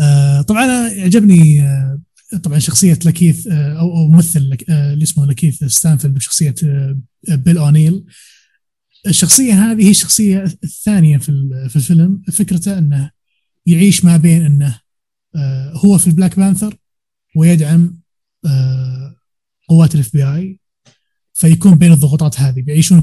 آه، 0.00 0.42
طبعا 0.42 0.64
أنا 0.64 0.92
يعجبني 0.92 1.62
آه، 1.62 2.00
طبعا 2.42 2.58
شخصية 2.58 2.98
لكيث 3.04 3.46
آه، 3.46 3.78
أو 3.78 4.08
ممثل 4.08 4.56
آه، 4.68 4.92
اللي 4.92 5.02
اسمه 5.02 5.26
لكيث 5.26 5.64
ستانفيلد 5.64 6.14
بشخصية 6.14 6.54
آه، 6.64 6.98
بيل 7.28 7.58
أونيل. 7.58 8.04
الشخصية 9.06 9.54
هذه 9.54 9.84
هي 9.84 9.90
الشخصية 9.90 10.42
الثانية 10.42 11.18
في 11.18 11.48
في 11.68 11.76
الفيلم. 11.76 12.22
فكرته 12.32 12.78
أنه 12.78 13.10
يعيش 13.66 14.04
ما 14.04 14.16
بين 14.16 14.44
أنه 14.44 14.80
آه، 15.36 15.72
هو 15.74 15.98
في 15.98 16.06
ال 16.06 16.11
Black 16.11 16.36
Panther 16.36 16.76
ويدعم 17.36 18.00
آه، 18.46 19.16
قوات 19.68 19.94
ال 19.94 20.12
FBI 20.12 20.58
فيكون 21.34 21.74
بين 21.74 21.92
الضغوطات 21.92 22.40
هذه. 22.40 22.60
بيعيشون 22.60 23.02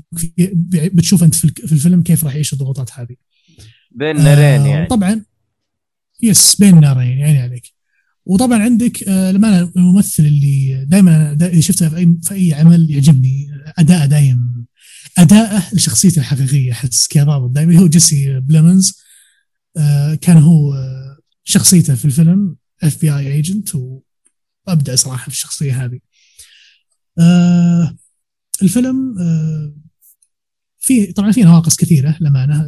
بتشوف 0.67 1.23
أنت 1.23 1.35
في 1.35 1.71
الفيلم 1.71 2.03
كيف 2.03 2.23
راح 2.23 2.33
يعيش 2.33 2.53
الضغوطات 2.53 2.91
هذه. 2.93 3.15
بين 3.91 4.15
نارين 4.15 4.61
آه، 4.61 4.67
يعني. 4.67 4.87
طبعا 4.87 5.25
yes 6.21 6.55
بين 6.55 6.79
نارين 6.79 7.17
يعني 7.17 7.39
عليك. 7.39 7.73
وطبعا 8.25 8.63
عندك 8.63 9.03
لما 9.07 9.71
الممثل 9.77 10.23
اللي 10.23 10.85
دائما 10.85 11.37
شفته 11.59 11.89
في 11.89 11.97
اي 11.97 12.17
في 12.23 12.33
أي 12.33 12.53
عمل 12.53 12.91
يعجبني 12.91 13.49
أداءه 13.77 14.05
دايم 14.05 14.58
أداءه 15.19 15.75
لشخصيته 15.75 16.19
الحقيقية. 16.19 16.71
احس 16.71 17.07
كذا 17.07 17.23
ضابط 17.23 17.49
دائما 17.49 17.79
هو 17.79 17.87
جيسي 17.87 18.39
بليمنز. 18.39 18.99
آه، 19.77 20.15
كان 20.15 20.37
هو 20.37 20.73
آه، 20.73 21.17
شخصيته 21.43 21.95
في 21.95 22.05
الفيلم 22.05 22.55
FBI 22.83 23.17
agent 23.17 23.69
وابدع 24.67 24.95
صراحة 24.95 25.21
في 25.23 25.27
الشخصية 25.27 25.85
هذه. 25.85 25.99
آه، 27.19 27.97
الفيلم 28.61 29.15
في 30.79 31.13
طبعا 31.13 31.31
في 31.31 31.43
نواقص 31.43 31.75
كثيرة 31.75 32.17
للأمانة. 32.21 32.65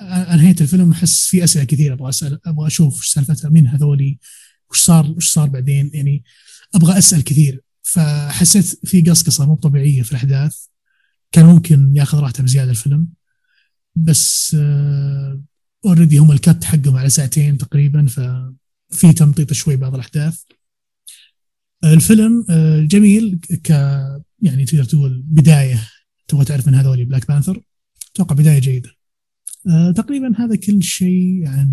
انهيت 0.00 0.60
الفيلم 0.62 0.90
أحس 0.90 1.26
في 1.26 1.44
أسئلة 1.44 1.64
كثيرة 1.64 1.94
أبغى 1.94 2.08
أسأل 2.08 2.40
أبغى 2.46 2.66
أشوف 2.66 2.98
وش 2.98 3.08
سالفتها 3.08 3.50
مين 3.50 3.66
هذولي 3.66 4.18
وش 4.70 4.82
صار 4.82 5.10
وش 5.10 5.32
صار 5.32 5.48
بعدين 5.48 5.90
يعني 5.94 6.24
أبغى 6.74 6.98
أسأل 6.98 7.24
كثير. 7.24 7.60
فحسيت 7.82 8.64
في 8.86 9.02
قصقصة 9.02 9.46
مو 9.46 9.54
طبيعية 9.54 10.02
في 10.02 10.10
الأحداث. 10.10 10.56
كان 11.32 11.46
ممكن 11.46 11.96
ياخذ 11.96 12.18
راحته 12.18 12.42
بزياده 12.42 12.70
الفيلم 12.70 13.08
بس 13.94 14.56
already 15.86 16.18
هم 16.18 16.32
ال 16.32 16.40
cut 16.40 16.64
حقهم 16.64 16.96
على 16.96 17.08
ساعتين 17.08 17.58
تقريبا 17.58 18.06
ففي 18.06 19.12
تمطيط 19.12 19.52
شوي 19.52 19.76
بعض 19.76 19.94
الأحداث. 19.94 20.42
الفيلم 21.84 22.46
آه، 22.50 22.80
جميل 22.80 23.40
ك 23.64 23.70
يعني 24.42 24.64
تقدر 24.64 24.84
تقول 24.84 25.22
بداية 25.26 25.88
تبغى 26.28 26.44
تعرف 26.44 26.68
من 26.68 26.74
هذول 26.74 27.04
Black 27.04 27.28
Panther 27.28 27.62
أتوقع 28.14 28.34
بداية 28.34 28.58
جيدة. 28.58 28.90
آه، 29.70 29.90
تقريبا 29.90 30.32
هذا 30.38 30.56
كل 30.56 30.82
شيء 30.82 31.46
عن 31.46 31.68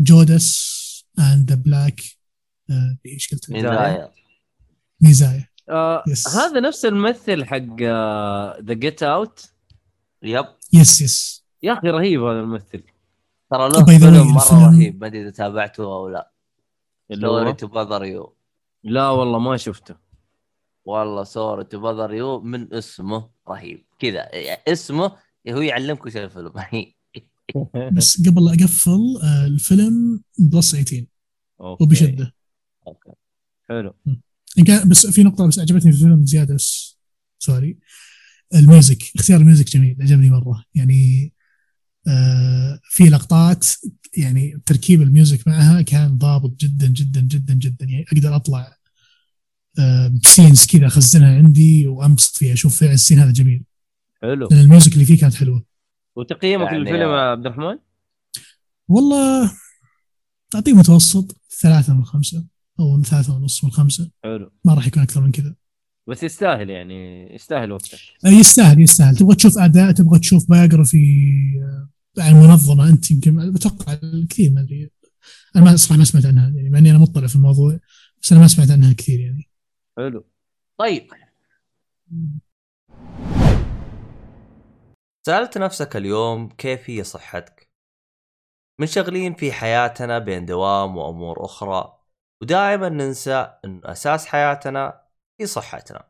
Judas 0.00 0.78
and 1.18 1.50
the 1.50 1.54
Black 1.54 2.00
إيش 3.06 3.28
قلت؟ 3.34 3.50
Messiah. 3.50 4.10
Messiah. 5.00 5.48
آه 5.70 6.04
yes. 6.08 6.28
هذا 6.28 6.60
نفس 6.60 6.84
الممثل 6.84 7.44
حق 7.44 7.82
The 8.62 8.74
Get 8.74 9.02
Out, 9.02 9.52
yep. 10.22 10.46
yes 10.72 11.00
yes 11.00 11.44
يا 11.62 11.72
أخي 11.72 11.88
رهيب 11.88 12.22
هذا 12.22 12.40
الممثل. 12.40 12.82
ترى 13.50 13.68
له 13.68 13.84
way, 13.84 14.00
فيلم 14.00 14.34
مرة 14.34 14.68
رهيب 14.68 15.00
ما 15.00 15.06
أدري 15.06 15.22
إذا 15.22 15.30
تابعته 15.30 15.84
أو 15.84 16.08
لا. 16.08 16.32
Sorry 17.20 17.52
to 17.52 17.66
Bother 17.66 18.04
You 18.04 18.36
لا 18.84 19.08
والله 19.08 19.38
ما 19.38 19.56
شفته. 19.56 19.96
والله 20.84 21.24
Sorry 21.24 21.64
to 21.64 21.80
Bother 21.80 22.14
You 22.14 22.40
من 22.40 22.74
اسمه 22.74 23.30
رهيب. 23.48 23.84
كذا 23.98 24.28
اسمه 24.68 25.16
هو 25.48 25.60
يعلمك 25.60 26.06
وش 26.06 26.16
الفيلم. 26.16 26.52
بس 27.96 28.28
قبل 28.28 28.44
لا 28.44 28.52
أقفل 28.52 29.18
آه، 29.22 29.46
الفيلم 29.46 30.22
plus 30.38 30.76
18 30.76 31.06
okay. 31.60 31.84
وبشدة. 31.84 32.34
Okay. 32.86 33.12
حلو. 33.68 33.94
كان 34.06 34.20
بس 34.86 35.06
في 35.06 35.22
نقطة 35.22 35.46
بس 35.46 35.58
عجبتني 35.58 35.92
في 35.92 35.98
الفيلم 35.98 36.26
زيادة 36.26 36.54
بس 36.54 36.98
sorry. 37.38 37.78
ال 38.54 38.62
music 38.62 39.02
اختيار 39.16 39.40
ال 39.40 39.45
music 39.45 39.70
جميل 39.70 39.96
عجبني 40.00 40.30
مرة. 40.30 40.64
يعني 40.74 41.32
آه 42.08 42.80
في 42.82 43.04
لقطات 43.08 43.66
يعني 44.16 44.60
تركيب 44.66 45.02
ال 45.02 45.10
music 45.10 45.48
معها 45.48 45.82
كان 45.82 46.18
ضابط 46.18 46.60
جدا 46.60 46.86
جدا 46.86 47.20
جدا 47.20 47.54
جدا. 47.54 47.84
يعني 47.86 48.04
أقدر 48.12 48.36
أطلع 48.36 48.76
آه 49.78 50.12
scenes 50.26 50.66
كذا 50.66 50.86
أخزنها 50.86 51.36
عندي 51.36 51.86
وأنبسط 51.86 52.36
فيها 52.36 52.52
أشوف 52.52 52.80
فعلا 52.80 52.92
ال 52.94 52.98
scene 52.98 53.18
هذا 53.18 53.32
جميل. 53.32 53.64
حلو. 54.22 54.48
لأن 54.50 54.60
ال 54.60 54.65
music 54.65 54.92
اللي 54.92 55.04
فيه 55.04 55.18
كانت 55.18 55.34
حلوة. 55.34 55.64
وتقييمك 56.16 56.66
يعني- 56.66 56.78
للفيلم 56.78 57.00
يا 57.00 57.30
عبد 57.30 57.46
الرحمن؟ 57.46 57.78
والله 58.88 59.52
أعطيه 60.54 60.72
متوسط 60.72 61.36
ثلاثة 61.60 61.94
من 61.94 62.04
خمسة. 62.04 62.46
أو 62.80 63.02
ثلاثة 63.02 63.36
ونص 63.36 63.64
من 63.64 63.70
خمسة. 63.70 64.10
حلو. 64.24 64.50
ما 64.64 64.74
راح 64.74 64.86
يكون 64.86 65.02
أكثر 65.02 65.20
من 65.20 65.32
كذا. 65.32 65.54
بس 66.06 66.22
يستاهل 66.22 66.70
يعني 66.70 67.34
يستاهل 67.34 67.72
وقتك 67.72 67.98
يستاهل 68.24 68.80
يستاهل. 68.80 69.16
تبغى 69.16 69.34
تشوف 69.34 69.58
أداء 69.58 69.92
تبغى 69.92 70.18
تشوف 70.18 70.50
بايوغرافي 70.50 70.98
عن 72.18 72.34
منظمه 72.34 72.88
أنت 72.88 73.10
يمكن 73.10 73.52
بتوقع 73.52 73.98
كثير 74.30 74.52
ما 74.52 74.60
أدري. 74.60 74.90
أنا 75.56 75.64
ما 75.64 75.76
صراحة 75.76 75.98
ما 75.98 76.04
سمعت 76.04 76.26
عنها 76.26 76.48
يعني 76.48 76.70
مع 76.70 76.78
إني 76.78 76.90
أنا 76.90 76.98
مطلع 76.98 77.26
في 77.26 77.36
الموضوع 77.36 77.78
بس 78.22 78.32
أنا 78.32 78.40
ما 78.40 78.46
سمعت 78.46 78.70
عنها 78.70 78.92
كثير 78.92 79.20
يعني. 79.20 79.48
حلو. 79.96 80.26
طيب. 80.78 81.06
سألت 85.26 85.58
نفسك 85.58 85.96
اليوم 85.96 86.48
كيف 86.48 86.90
هي 86.90 87.04
صحتك؟ 87.04 87.68
منشغلين 88.80 89.34
في 89.34 89.52
حياتنا 89.52 90.18
بين 90.18 90.46
دوام 90.46 90.96
وأمور 90.96 91.44
أخرى. 91.44 91.97
ودائما 92.42 92.88
ننسى 92.88 93.58
أن 93.64 93.80
أساس 93.84 94.26
حياتنا 94.26 95.02
هي 95.40 95.46
صحتنا. 95.46 96.08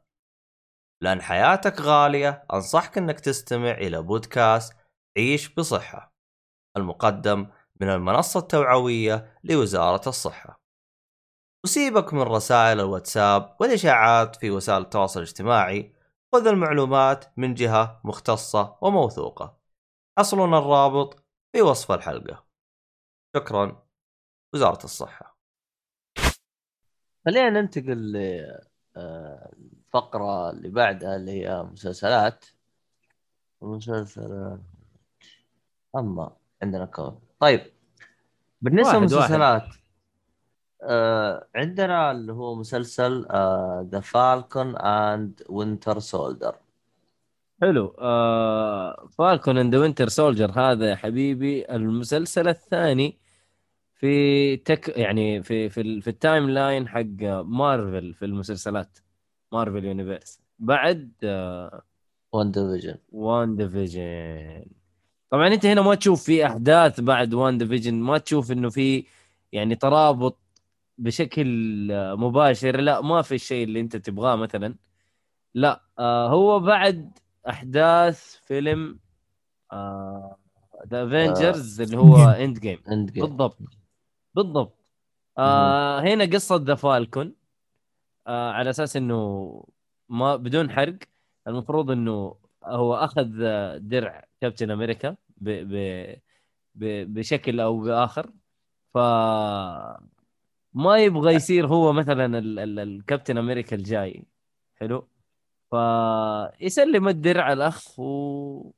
لأن 1.02 1.22
حياتك 1.22 1.80
غالية 1.80 2.46
أنصحك 2.52 2.98
أنك 2.98 3.20
تستمع 3.20 3.70
إلى 3.70 4.02
بودكاست 4.02 4.76
عيش 5.18 5.54
بصحة 5.54 6.14
المقدم 6.76 7.46
من 7.80 7.88
المنصة 7.88 8.40
التوعوية 8.40 9.38
لوزارة 9.44 10.08
الصحة. 10.08 10.60
وسيبك 11.64 12.14
من 12.14 12.22
رسائل 12.22 12.80
الواتساب 12.80 13.56
والإشاعات 13.60 14.36
في 14.36 14.50
وسائل 14.50 14.82
التواصل 14.82 15.20
الاجتماعي 15.20 15.92
خذ 16.32 16.46
المعلومات 16.46 17.24
من 17.36 17.54
جهة 17.54 18.00
مختصة 18.04 18.78
وموثوقة. 18.80 19.58
حصلنا 20.18 20.58
الرابط 20.58 21.24
في 21.52 21.62
وصف 21.62 21.92
الحلقة. 21.92 22.44
شكرا 23.36 23.86
وزارة 24.54 24.84
الصحة. 24.84 25.27
خلينا 27.28 27.50
ننتقل 27.50 28.12
للفقرة 28.96 30.50
اللي 30.50 30.68
بعدها 30.68 31.16
اللي 31.16 31.30
هي 31.30 31.62
مسلسلات. 31.62 32.44
مسلسلات 33.62 34.60
أما 35.96 36.32
عندنا 36.62 36.84
كون. 36.84 37.20
طيب 37.40 37.60
بالنسبة 38.60 38.98
للمسلسلات 38.98 39.74
آه 40.82 41.46
عندنا 41.54 42.10
اللي 42.10 42.32
هو 42.32 42.54
مسلسل 42.54 43.26
The 43.90 44.00
Falcon 44.00 44.76
and 44.76 45.42
Winter 45.48 45.98
Soldier 45.98 46.56
حلو. 47.62 47.96
آه 47.98 49.08
Falcon 49.18 49.58
and 49.58 49.74
Winter 49.74 50.08
Soldier 50.08 50.50
هذا 50.50 50.90
يا 50.90 50.96
حبيبي 50.96 51.70
المسلسل 51.70 52.48
الثاني 52.48 53.18
في 53.98 54.56
تك 54.56 54.98
يعني 54.98 55.42
في 55.42 55.68
في, 55.68 56.00
في 56.00 56.10
التايم 56.10 56.50
لاين 56.50 56.88
حق 56.88 57.22
مارفل 57.44 58.14
في 58.14 58.24
المسلسلات 58.24 58.98
مارفل 59.52 59.84
universe 59.84 60.40
بعد 60.58 61.12
آه 61.24 61.82
WandaVision 62.32 62.96
WandaVision 63.12 64.64
طبعا 65.30 65.48
أنت 65.48 65.66
هنا 65.66 65.82
ما 65.82 65.94
تشوف 65.94 66.24
في 66.24 66.46
أحداث 66.46 67.00
بعد 67.00 67.34
WandaVision 67.34 67.94
ما 67.94 68.18
تشوف 68.18 68.52
إنه 68.52 68.70
في 68.70 69.04
يعني 69.52 69.74
ترابط 69.74 70.38
بشكل 70.98 71.48
آه، 71.92 72.14
مباشر. 72.14 72.80
لا 72.80 73.00
ما 73.00 73.22
في 73.22 73.34
الشيء 73.34 73.64
اللي 73.64 73.80
أنت 73.80 73.96
تبغاه 73.96 74.36
مثلا. 74.36 74.74
لا 75.54 75.82
آه 75.98 76.28
هو 76.28 76.60
بعد 76.60 77.18
أحداث 77.48 78.36
فيلم 78.46 78.98
آه 79.72 80.36
The 80.90 81.04
Avengers 81.04 81.80
اللي 81.80 81.96
هو 81.96 82.16
Endgame. 82.16 82.40
Endgame 82.40 82.78
Endgame 82.90 83.26
بالضبط. 83.26 83.58
بالضبط. 84.34 84.78
آه 85.38 86.00
هنا 86.00 86.24
قصة 86.24 86.56
The 86.56 86.74
Falcon 86.74 87.34
آه 88.26 88.50
على 88.50 88.70
أساس 88.70 88.96
إنه 88.96 89.64
ما 90.08 90.36
بدون 90.36 90.70
حرق 90.70 90.98
المفروض 91.46 91.90
إنه 91.90 92.34
هو 92.64 92.94
أخذ 92.94 93.28
درع 93.78 94.24
كابتن 94.40 94.70
أمريكا 94.70 95.16
ب 95.36 95.48
ب 95.50 95.74
ب 96.74 97.14
بشكل 97.14 97.60
أو 97.60 97.80
بآخر. 97.80 98.30
ف 98.94 98.98
ما 100.74 100.98
يبغى 100.98 101.34
يصير 101.34 101.66
هو 101.66 101.92
مثلا 101.92 102.38
ال- 102.38 102.58
ال- 102.58 102.78
الكابتن 102.78 103.38
أمريكا 103.38 103.76
الجاي. 103.76 104.24
حلو؟ 104.76 105.08
فيسلم 105.70 107.08
الدرع 107.08 107.52
الأخ 107.52 107.98
و... 108.00 108.72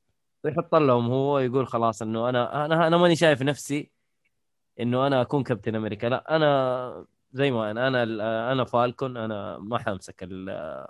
ويحط 0.45 0.75
لهم 0.75 1.07
هو 1.11 1.39
يقول 1.39 1.67
خلاص 1.67 2.03
إنه 2.03 2.29
أنا 2.29 2.65
أنا 2.65 2.87
أنا 2.87 2.97
ماني 2.97 3.17
شايف 3.17 3.43
نفسي 3.43 3.91
إنه 4.83 5.07
أنا 5.07 5.21
أكون 5.23 5.43
كابتن 5.43 5.75
أمريكا. 5.75 6.07
لا 6.07 6.37
أنا 6.37 7.07
زي 7.33 7.51
ما 7.51 7.71
أنا 7.71 7.89
أنا 7.89 8.53
أنا 8.53 8.65
فالكون 8.65 9.17
أنا 9.17 9.59
ما 9.59 9.79
حامسك 9.79 10.23
ال- 10.23 10.87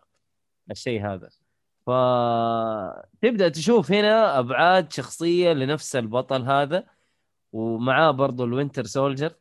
الشيء 0.70 1.06
هذا. 1.06 1.28
فتبدا 1.86 3.48
تشوف 3.48 3.92
هنا 3.92 4.38
أبعاد 4.38 4.92
شخصية 4.92 5.52
لنفس 5.52 5.96
البطل 5.96 6.42
هذا 6.42 6.86
ومعاه 7.52 8.10
برضو 8.10 8.44
ال 8.44 8.50
Winter 8.50 8.84
Soldier. 8.86 9.32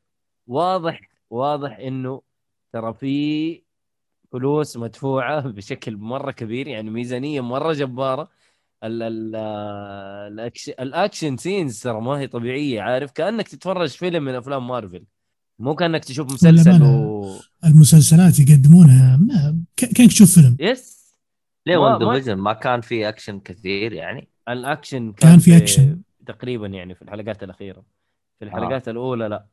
واضح 0.48 1.02
واضح 1.30 1.78
إنه 1.78 2.22
ترى 2.74 2.94
في 2.94 3.64
فلوس 4.32 4.78
مدفوعة 4.78 5.40
بشكل 5.58 5.98
مرة 5.98 6.32
كبير 6.32 6.68
يعني 6.68 6.90
ميزانية 6.90 7.42
مرة 7.42 7.74
جبارة. 7.74 8.30
ال 8.84 9.11
action 9.11 10.74
ال 10.80 10.88
action 10.88 11.38
scenes 11.38 11.82
ترى 11.82 12.02
ما 12.02 12.12
هي 12.20 12.28
طبيعية 12.28 12.82
عارف؟ 12.82 13.12
كأنك 13.12 13.48
تتفرج 13.48 13.90
فيلم 13.90 14.24
من 14.24 14.36
أفلام 14.36 14.68
مارفل. 14.68 15.06
مو 15.60 15.76
كأنك 15.76 16.06
تشوف 16.06 16.34
مسلسل. 16.34 16.84
و 16.84 17.26
المسلسلات 17.66 18.40
يقدمونها 18.40 19.18
ما 19.18 19.64
ك- 19.78 19.86
كانك 19.86 20.10
تشوف 20.10 20.36
فيلم؟ 20.36 20.58
yes 20.60 21.16
ليه 21.68 21.78
وان 21.78 22.06
ما- 22.06 22.14
Vision 22.16 22.34
ما 22.38 22.54
كان 22.54 22.82
في 22.82 23.10
اكشن 23.10 23.40
كثير 23.40 23.94
يعني؟ 23.94 24.30
الأكشن 24.50 25.12
كان 25.14 25.40
في 25.40 25.58
أكشن. 25.58 26.02
تقريبا 26.26 26.68
يعني 26.68 26.96
في 26.96 27.02
الحلقات 27.02 27.44
الأخيرة. 27.44 27.84
في 28.40 28.46
الحلقات 28.46 28.88
آه. 28.88 28.92
الأولى 28.92 29.28
لا. 29.28 29.46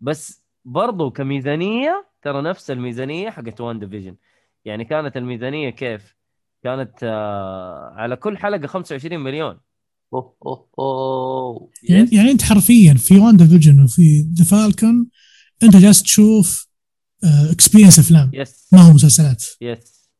بس 0.00 0.44
برضو 0.64 1.10
كميزانية 1.10 2.06
ترى 2.22 2.42
نفس 2.42 2.70
الميزانية 2.70 3.30
حقت 3.30 3.60
WandaVision 3.60 4.16
يعني 4.64 4.84
كانت 4.84 5.16
الميزانية 5.16 5.70
كيف؟ 5.70 6.16
كانت 6.68 6.98
آه 7.02 7.92
على 7.96 8.16
كل 8.16 8.38
حلقة 8.38 8.66
25 8.66 9.20
مليون. 9.20 9.60
أوه 10.14 10.36
أوه 10.46 10.68
أوه. 10.78 11.70
يعني. 11.88 12.08
يعني 12.12 12.30
أنت 12.30 12.42
حرفيا 12.42 12.94
في 12.94 13.18
WandaVision 13.18 13.84
وفي 13.84 14.26
The 14.38 14.44
Falcon 14.44 15.10
أنت 15.62 15.76
جالس 15.76 16.02
تشوف 16.02 16.68
experience 17.52 17.98
أفلام. 17.98 18.30
yes 18.34 18.68
ما 18.72 18.80
هو 18.80 18.92
مسلسلات. 18.92 19.44
yes 19.60 20.10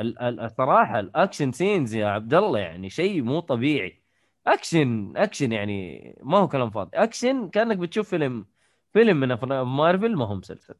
ال- 0.00 0.18
ال- 0.22 0.40
الصراحة 0.40 1.00
ال 1.00 1.07
action 1.07 1.52
scenes 1.52 1.94
يا 1.94 2.06
عبد 2.06 2.34
الله 2.34 2.58
يعني 2.58 2.90
شيء 2.90 3.22
مو 3.22 3.40
طبيعي. 3.40 4.02
action 4.46 5.12
action 5.16 5.52
يعني 5.52 6.00
ما 6.22 6.38
هو 6.38 6.48
كلام 6.48 6.70
فاضي. 6.70 6.90
أكشن 6.94 7.48
كأنك 7.48 7.76
بتشوف 7.76 8.08
فيلم 8.08 8.46
فيلم 8.92 9.16
من 9.20 9.30
أفلام 9.30 9.76
مارفل 9.76 10.16
ما 10.16 10.24
هو 10.24 10.34
مسلسل. 10.34 10.74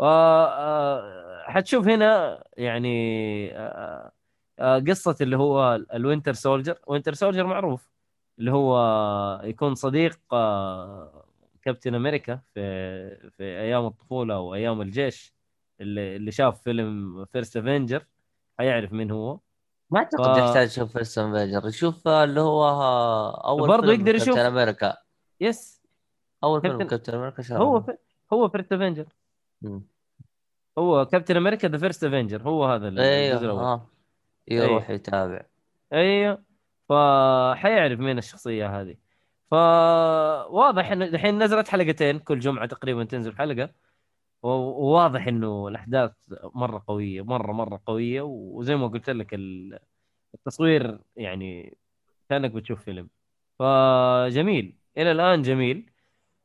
آه 0.00 0.46
آه 0.46 1.42
حتشوف 1.46 1.88
هنا 1.88 2.42
يعني 2.56 2.96
آه 3.52 3.58
آه 3.58 4.12
قصة 4.60 5.16
اللي 5.20 5.36
هو 5.36 5.74
ال 5.94 5.99
Winter 5.99 6.32
Soldier 6.32 6.78
Winter 6.86 7.14
Soldier 7.14 7.46
معروف 7.46 7.90
اللي 8.38 8.52
هو 8.52 8.76
يكون 9.44 9.74
صديق 9.74 10.18
آه 10.32 11.24
كابتن 11.62 11.94
أمريكا 11.94 12.40
في 12.54 12.60
في 13.30 13.42
أيام 13.44 13.86
الطفولة 13.86 14.38
وايام 14.40 14.80
الجيش 14.80 15.34
اللي 15.80 16.16
اللي 16.16 16.30
شاف 16.30 16.62
فيلم 16.62 17.24
First 17.24 17.56
Avenger 17.56 18.06
حيعرف 18.58 18.92
مين 18.92 19.10
هو. 19.10 19.38
ما 19.90 19.98
أعتقد 19.98 20.34
ف- 20.34 20.38
يحتاج 20.38 20.66
يشوف 20.66 20.92
First 20.92 21.18
Avenger 21.18 21.68
يشوف 21.68 22.08
اللي 22.08 22.40
هو 22.40 22.68
أول 23.44 23.68
برضو 23.68 23.82
فيلم 23.86 24.00
يقدر 24.00 24.12
كابتن 24.12 24.22
يشوف. 24.32 24.38
أمريكا 24.38 24.96
yes 25.40 25.82
أول 26.44 26.60
فيلم 26.60 26.78
كابتن- 26.78 26.90
كابتن 26.90 27.14
أمريكا 27.14 27.42
شاف 27.42 27.58
هو 27.60 27.80
في 27.80 27.96
هو 28.32 28.48
First 28.48 28.72
Avenger. 28.72 29.06
هو 30.78 31.04
كابتن 31.06 31.36
أمريكا 31.36 31.68
The 31.68 31.78
First 31.78 32.04
Avenger 32.04 32.42
هو 32.42 32.64
هذا 32.64 32.88
الجزء 32.88 33.02
أيوه 33.04 33.40
الأول 33.40 33.80
آه 34.50 34.54
يروح 34.54 34.90
يتابع. 34.90 35.46
أيوه 35.92 36.44
فحيعرف 36.88 38.00
مين 38.00 38.18
الشخصية 38.18 38.80
هذه. 38.80 38.96
فواضح 39.50 40.90
إنه 40.92 41.04
الحين 41.04 41.42
نزلت 41.42 41.68
حلقتين. 41.68 42.18
كل 42.18 42.38
جمعة 42.38 42.66
تقريبا 42.66 43.04
تنزل 43.04 43.36
حلقة. 43.36 43.70
وواضح 44.42 45.26
إنه 45.26 45.68
الأحداث 45.68 46.12
مرة 46.54 46.84
قوية 46.88 47.22
مرة 47.24 47.52
مرة 47.52 47.80
قوية. 47.86 48.22
وزي 48.22 48.76
ما 48.76 48.86
قلت 48.88 49.10
لك 49.10 49.34
ال- 49.34 49.78
التصوير 50.34 50.98
يعني 51.16 51.78
كأنك 52.30 52.50
بتشوف 52.50 52.84
فيلم. 52.84 53.08
فجميل 53.58 54.76
إلى 54.98 55.12
الآن 55.12 55.42
جميل. 55.42 55.90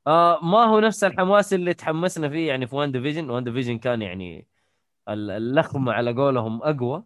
آه 0.07 0.39
ما 0.45 0.63
هو 0.65 0.79
نفس 0.79 1.03
الحماس 1.03 1.53
اللي 1.53 1.73
تحمسنا 1.73 2.29
فيه 2.29 2.47
يعني 2.47 2.67
في 2.67 2.75
WandaVision 2.75 3.29
WandaVision 3.29 3.77
كان 3.79 4.01
يعني 4.01 4.47
ال- 5.09 5.31
اللخمة 5.31 5.93
على 5.93 6.13
قولهم 6.13 6.63
أقوى. 6.63 7.03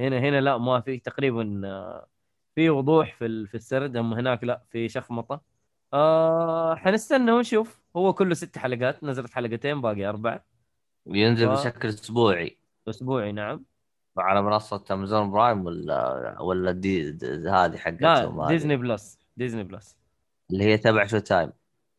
هنا 0.00 0.18
هنا 0.18 0.40
لا 0.40 0.58
ما 0.58 0.80
في 0.80 0.98
تقريبا 0.98 1.60
آه، 1.64 2.06
في 2.54 2.70
وضوح 2.70 3.14
في 3.14 3.46
في 3.46 3.54
السرد 3.54 3.96
اما 3.96 4.20
هناك 4.20 4.44
لا 4.44 4.62
في 4.70 4.88
شخمطة. 4.88 5.40
آه 5.92 6.74
حنستنى 6.74 7.32
ونشوف. 7.32 7.82
هو 7.96 8.12
كله 8.12 8.34
ست 8.34 8.58
حلقات 8.58 9.04
نزلت 9.04 9.30
حلقتين 9.30 9.80
باقي 9.80 10.04
أربع 10.06 10.40
وينزل 11.06 11.48
و- 11.48 11.52
بشكل 11.52 11.88
أسبوعي. 11.88 12.58
أسبوعي 12.88 13.32
نعم. 13.32 13.64
على 14.18 14.42
منصة 14.42 14.84
أمازون 14.90 15.30
برايم 15.30 15.66
ولا 15.66 16.36
ولا 16.40 16.72
دي, 16.72 17.10
دي 17.10 17.26
هذه 17.48 17.76
حقتهم 17.76 18.40
لا. 18.42 18.48
ديزني 18.48 18.76
بلس 18.76 19.18
ديزني 19.36 19.62
بلس. 19.64 19.96
اللي 20.50 20.64
هي 20.64 20.78
تبع 20.78 21.06
شو 21.06 21.18
تايم؟ 21.18 21.52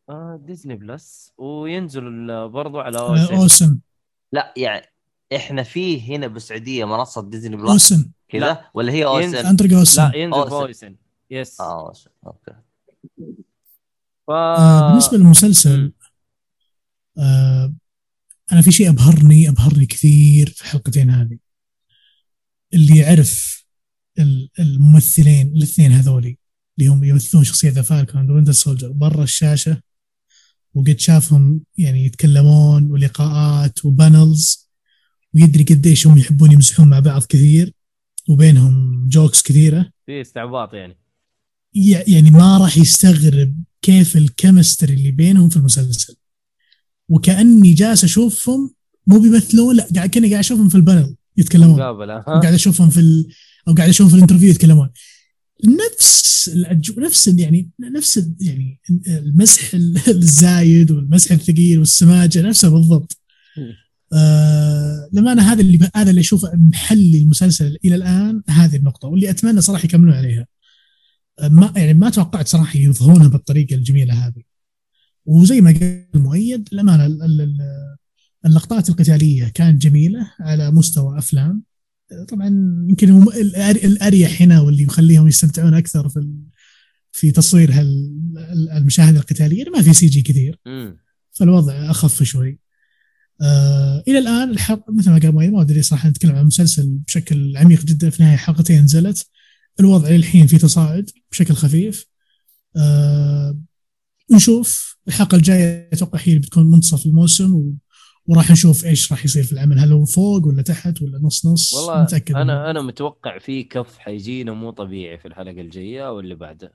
آه 0.08 0.38
ديزني 0.42 0.74
بلس. 0.76 1.32
وينزل 1.38 2.48
برضو 2.48 2.80
على 2.80 2.98
آه،. 2.98 3.32
OSN 3.32 3.78
لا 4.32 4.54
يعني 4.56 4.86
إحنا 5.36 5.62
فيه 5.62 6.16
هنا 6.16 6.26
بالسعودية 6.26 6.84
منصة 6.84 7.30
ديزني 7.30 7.56
بلس 7.56 7.70
OSN. 7.70 8.10
كذا 8.28 8.64
ولا 8.74 8.92
هي. 8.92 9.04
OSN؟ 9.04 9.46
أنت 9.46 9.72
OSN. 9.72 10.02
لا 10.02 10.16
ينزل. 10.16 10.38
OSN. 10.38 10.96
yes 11.30 11.60
آه 11.60 11.88
OSN. 11.88 12.10
okay. 12.26 12.52
ف... 14.26 14.30
آه 14.30 14.88
بالنسبة 14.88 15.16
للمسلسل 15.18 15.92
آه 17.18 17.74
أنا 18.52 18.62
في 18.62 18.72
شيء 18.72 18.90
أبهرني 18.90 19.48
أبهرني 19.48 19.86
كثير 19.86 20.50
في 20.50 20.60
الحلقتين 20.62 21.10
هذه. 21.10 21.38
اللي 22.74 22.96
يعرف 22.96 23.64
ال- 24.18 24.50
الممثلين 24.58 25.46
الاثنين 25.56 25.92
هذولي 25.92 26.38
اللي 26.78 26.88
هم 26.90 27.04
يمثلون 27.04 27.44
شخصية 27.44 27.70
The 27.70 27.82
Falcon 27.82 28.30
Winter 28.30 28.52
Soldier 28.52 28.92
برا 28.92 29.22
الشاشة 29.22 29.82
وقد 30.74 30.98
شافهم 30.98 31.60
يعني 31.78 32.04
يتكلمون 32.04 32.90
ولقاءات 32.90 33.84
و 33.84 33.95
panels 33.95 34.63
ويدري 35.34 35.64
قديش 35.64 36.06
هم 36.06 36.18
يحبون 36.18 36.52
يمزحون 36.52 36.88
مع 36.88 36.98
بعض 37.00 37.22
كثير 37.22 37.72
وبينهم 38.28 39.08
jokes 39.08 39.42
كثيرة. 39.42 39.90
في 40.06 40.20
استعباط 40.20 40.74
يعني. 40.74 40.96
يع- 41.74 42.04
يعني 42.08 42.30
ما 42.30 42.58
راح 42.58 42.78
يستغرب 42.78 43.54
كيف 43.82 44.16
ال 44.16 44.24
chemistry 44.24 44.94
اللي 44.94 45.10
بينهم 45.10 45.48
في 45.48 45.56
المسلسل. 45.56 46.16
وكأني 47.08 47.72
جالس 47.72 48.04
أشوفهم 48.04 48.74
مو 49.06 49.18
بيمثلون 49.18 49.76
لا 49.76 49.88
قاعد 49.94 50.08
كأني 50.10 50.28
قاعد 50.28 50.38
أشوفهم 50.44 50.68
في 50.68 50.74
ال 50.74 50.81
panel 50.81 51.16
يتكلمون. 51.36 51.80
قاعد 52.40 52.54
أشوفهم 52.54 52.90
في 52.90 53.00
ال... 53.00 53.28
أو 53.68 53.74
قاعد 53.74 53.88
أشوفهم 53.88 54.10
في 54.10 54.16
ال 54.16 54.19
interview 54.19 54.50
يتكلمون. 54.50 54.90
نفس 55.64 56.48
الأجو... 56.54 57.00
نفس 57.00 57.28
يعني 57.28 57.70
نفس 57.80 58.30
يعني 58.40 58.80
المزح 59.08 59.74
ال- 59.74 59.98
الزايد 60.08 60.90
والمزح 60.90 61.32
الثقيل 61.32 61.78
والسماجة 61.78 62.42
نفسها 62.42 62.70
بالضبط. 62.70 63.16
آه 64.12 65.08
لما 65.12 65.32
أنا 65.32 65.52
هذا 65.52 65.60
اللي 65.60 65.90
هذا 65.96 66.10
اللي 66.10 66.20
أشوفه 66.20 66.50
محلي 66.54 67.18
المسلسل 67.22 67.76
إلى 67.84 67.94
الآن 67.94 68.42
هذه 68.48 68.76
النقطة 68.76 69.08
واللي 69.08 69.30
أتمنى 69.30 69.60
صراحة 69.60 69.84
يكملون 69.84 70.14
عليها 70.14 70.46
آه، 71.38 71.48
ما 71.48 71.72
يعني 71.76 71.94
ما 71.94 72.10
توقعت 72.10 72.48
صراحة 72.48 72.78
يظهرونها 72.78 73.28
بالطريقة 73.28 73.74
الجميلة 73.74 74.26
هذه 74.26 74.42
وزي 75.26 75.60
ما 75.60 75.70
قال 75.72 76.06
مؤيد 76.22 76.68
الامانه 76.72 77.06
ال- 77.06 77.22
ال- 77.22 77.40
ال- 77.40 77.96
اللقطات 78.46 78.88
القتالية 78.88 79.48
كانت 79.48 79.82
جميلة 79.82 80.30
على 80.40 80.70
مستوى 80.70 81.18
أفلام 81.18 81.62
طبعا 82.28 82.48
يمكن 82.88 83.10
هم 83.10 83.28
الأريح 83.84 84.42
هنا 84.42 84.60
واللي 84.60 84.82
يخليهم 84.82 85.28
يستمتعون 85.28 85.74
أكثر 85.74 86.08
في 86.08 86.34
في 87.12 87.30
تصوير 87.30 87.72
هال- 87.72 88.70
المشاهد 88.72 89.16
القتالية 89.16 89.64
ما 89.70 89.82
في 89.82 89.92
سي 89.92 90.06
جي 90.06 90.22
كثير. 90.22 90.60
فالوضع 91.32 91.90
أخف 91.90 92.22
شوي. 92.22 92.58
آه 93.44 94.02
إلى 94.08 94.18
الآن 94.18 94.50
الحلقة 94.50 94.92
مثل 94.92 95.10
ما 95.10 95.18
قال 95.18 95.52
ما 95.52 95.62
أدري 95.62 95.82
صراحة 95.82 96.08
نتكلم 96.08 96.32
عن 96.32 96.40
المسلسل 96.40 96.88
بشكل 96.88 97.56
عميق 97.56 97.84
جدا. 97.84 98.10
في 98.10 98.20
النهاية 98.20 98.36
حلقتين 98.36 98.82
نزلت. 98.82 99.26
الوضع 99.80 100.08
للحين 100.08 100.46
في 100.46 100.58
تصاعد 100.58 101.10
بشكل 101.30 101.54
خفيف. 101.54 102.06
آه 102.76 103.58
نشوف 104.32 104.96
الحلقة 105.08 105.36
الجاية 105.36 105.88
أتوقع 105.92 106.18
هي 106.22 106.38
بتكون 106.38 106.70
منتصف 106.70 107.06
الموسم 107.06 107.54
و... 107.54 107.74
وراح 108.26 108.50
نشوف 108.50 108.84
إيش 108.84 109.12
راح 109.12 109.24
يصير 109.24 109.42
في 109.42 109.52
العمل. 109.52 109.78
هل 109.78 109.92
هو 109.92 110.04
فوق 110.04 110.46
ولا 110.46 110.62
تحت 110.62 111.02
ولا 111.02 111.18
نص 111.22 111.46
نص؟ 111.46 111.74
والله 111.74 112.02
متأكد 112.02 112.34
أنا 112.34 112.70
أنا 112.70 112.82
متوقع 112.82 113.38
في 113.38 113.62
كف 113.62 113.98
حيجينا 113.98 114.52
مو 114.52 114.70
طبيعي 114.70 115.18
في 115.18 115.28
الحلقة 115.28 115.60
الجاية 115.60 116.06
أو 116.06 116.20
اللي 116.20 116.34
بعدها 116.34 116.70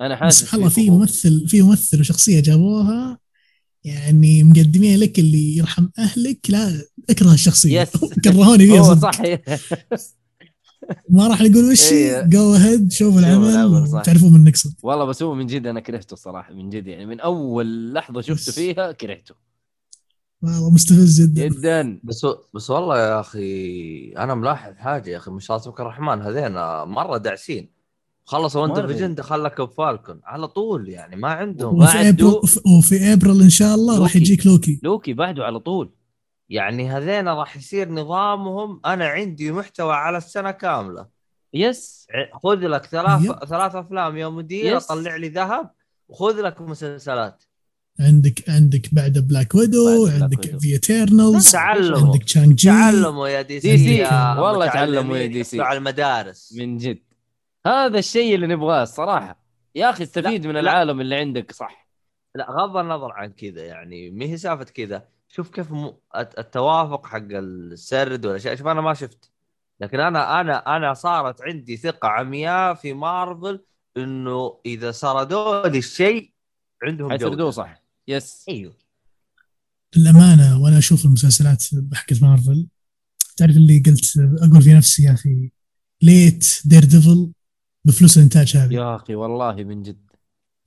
أنا 0.00 0.16
حاسس 0.16 0.40
سبحان 0.40 0.60
الله 0.60 0.70
في. 0.70 0.90
ممثل 0.90 1.48
في 1.48 1.62
ممثل 1.62 2.00
وشخصية 2.00 2.40
جابوها. 2.40 3.21
يعني 3.84 4.44
مقدمين 4.44 4.98
لك 5.00 5.18
اللي 5.18 5.56
يرحم 5.56 5.88
أهلك 5.98 6.38
لا 6.48 6.82
أكره 7.10 7.32
الشخصية 7.34 7.80
يس. 7.80 7.88
كرهوني 8.24 8.66
فيها 8.66 8.82
صدق. 8.94 9.12
صح 9.12 9.20
ما 11.10 11.28
راح 11.28 11.40
نقول 11.42 11.70
وش. 11.70 11.92
جو 12.26 12.52
هيد 12.54 12.92
شوفوا 12.92 13.20
العمل،. 13.20 13.94
وتعرفون 13.94 14.32
من 14.32 14.44
نقصد 14.44 14.74
والله 14.82 15.04
بس 15.04 15.22
هو 15.22 15.34
من 15.34 15.46
جد 15.46 15.66
أنا 15.66 15.80
كرهته 15.80 16.14
الصراحه 16.14 16.54
من 16.54 16.70
جد 16.70 16.86
يعني 16.86 17.06
من 17.06 17.20
أول 17.20 17.92
لحظة 17.94 18.20
شفته. 18.20 18.52
فيها 18.52 18.92
كرهته 18.92 19.34
والله 20.42 20.70
مستفز 20.70 21.20
جدا 21.22 21.48
جدا 21.48 22.00
بس 22.04 22.26
بس 22.54 22.70
والله 22.70 22.98
يا 22.98 23.20
أخي 23.20 24.12
أنا 24.18 24.34
ملاحظ 24.34 24.72
حاجة 24.76 25.10
يا 25.10 25.16
أخي 25.16 25.30
مش 25.30 25.50
اسمك 25.50 25.80
الرحمن 25.80 26.22
هذين 26.22 26.52
مرة 26.84 27.16
داعسين 27.18 27.81
خلصوا 28.24 28.62
وندر. 28.62 28.86
فيجن 28.86 29.14
دخل 29.14 29.44
لك 29.44 29.60
بفالكون. 29.60 30.20
على 30.24 30.48
طول 30.48 30.88
يعني 30.88 31.16
ما 31.16 31.28
عندهم. 31.28 31.82
وفي- 31.82 31.94
بعده- 31.94 32.08
ابريل 32.08 32.76
وفي 32.78 33.12
أبريل 33.12 33.42
إن 33.42 33.50
شاء 33.50 33.74
الله 33.74 34.02
راح. 34.02 34.16
يجيك 34.16 34.46
لوكي. 34.46 34.80
لوكي 34.82 35.12
بعده 35.12 35.44
على 35.44 35.58
طول. 35.58 35.90
يعني 36.48 36.90
هذين 36.90 37.28
راح 37.28 37.56
يصير 37.56 37.88
نظامهم. 37.92 38.80
أنا 38.86 39.06
عندي 39.06 39.52
محتوى 39.52 39.94
على 39.94 40.18
السنة 40.18 40.50
كاملة. 40.50 41.06
يس. 41.54 42.06
خذ 42.42 42.56
لك 42.56 42.86
ثلاث 42.86 43.24
يب. 43.24 43.44
ثلاث 43.44 43.74
أفلام 43.74 44.16
يا 44.16 44.28
مدير 44.28 44.76
يس. 44.76 44.86
طلع 44.86 45.16
لي 45.16 45.28
ذهب. 45.28 45.70
وخذ 46.08 46.40
لك 46.40 46.60
مسلسلات. 46.60 47.44
عندك 48.00 48.50
عندك 48.50 48.94
بعد 48.94 49.18
بلاك 49.18 49.54
ويدو 49.54 50.06
عندك. 50.06 50.46
ذا 50.46 50.68
ايترنالز 50.72 51.50
تعلموا. 51.52 51.98
عندك 51.98 52.24
تشانج 52.24 52.54
جي 52.54 52.68
تعلموا 52.68 53.28
يا 53.28 53.42
DC, 53.42 53.76
DC. 53.76 54.02
والله 54.38 54.66
تعلموا 54.66 55.16
يا 55.16 55.26
DC. 55.26 55.60
على 55.60 55.78
المدارس. 55.78 56.54
من 56.58 56.76
جد. 56.76 56.98
هذا 57.66 57.98
الشيء 57.98 58.34
اللي 58.34 58.46
نبغاه 58.46 58.82
الصراحة. 58.82 59.42
يا 59.74 59.90
أخي 59.90 60.04
استفيد 60.04 60.42
لا، 60.42 60.48
من 60.48 60.54
لا. 60.54 60.60
العالم 60.60 61.00
اللي 61.00 61.14
عندك. 61.16 61.52
صح. 61.52 61.88
لا 62.34 62.50
غض 62.50 62.76
النظر 62.76 63.12
عن 63.12 63.32
كذا 63.32 63.64
يعني. 63.64 64.10
ما 64.10 64.24
هي 64.24 64.36
سالفة 64.36 64.64
كذا. 64.64 65.08
شوف 65.28 65.50
كيف 65.50 65.72
م... 65.72 65.92
الت- 66.16 66.38
التوافق 66.38 67.06
حق 67.06 67.26
السرد 67.30 68.26
ولا 68.26 68.38
شيء. 68.38 68.54
شوف 68.54 68.66
أنا 68.66 68.80
ما 68.80 68.94
شفت. 68.94 69.30
لكن 69.80 70.00
أنا 70.00 70.40
أنا 70.40 70.76
أنا 70.76 70.94
صارت 70.94 71.42
عندي 71.42 71.76
ثقة 71.76 72.08
عمياء 72.08 72.74
في 72.74 72.92
مارفل 72.92 73.64
إنه 73.96 74.60
إذا 74.66 74.90
سردوا 74.90 75.68
لي 75.68 75.78
الشيء 75.78 76.32
عندهم 76.82 77.16
جودة. 77.16 77.50
صح. 77.50 77.82
yes 78.08 78.44
أيوه. 78.48 78.74
للأمانة 79.96 80.62
وأنا 80.62 80.78
أشوف 80.78 81.04
المسلسلات 81.04 81.64
حقت 81.94 82.22
مارفل 82.22 82.66
تعرف 83.36 83.56
اللي 83.56 83.82
قلت 83.86 84.12
أقول 84.42 84.62
في 84.62 84.74
نفسي 84.74 85.02
يا 85.02 85.12
أخي 85.12 85.50
ليت 86.02 86.60
Daredevil 86.64 87.32
بفلوس 87.84 88.18
الإنتاج 88.18 88.56
هذه. 88.56 88.74
يا 88.74 88.96
أخي 88.96 89.14
والله 89.14 89.54
من 89.54 89.82
جد. 89.82 90.02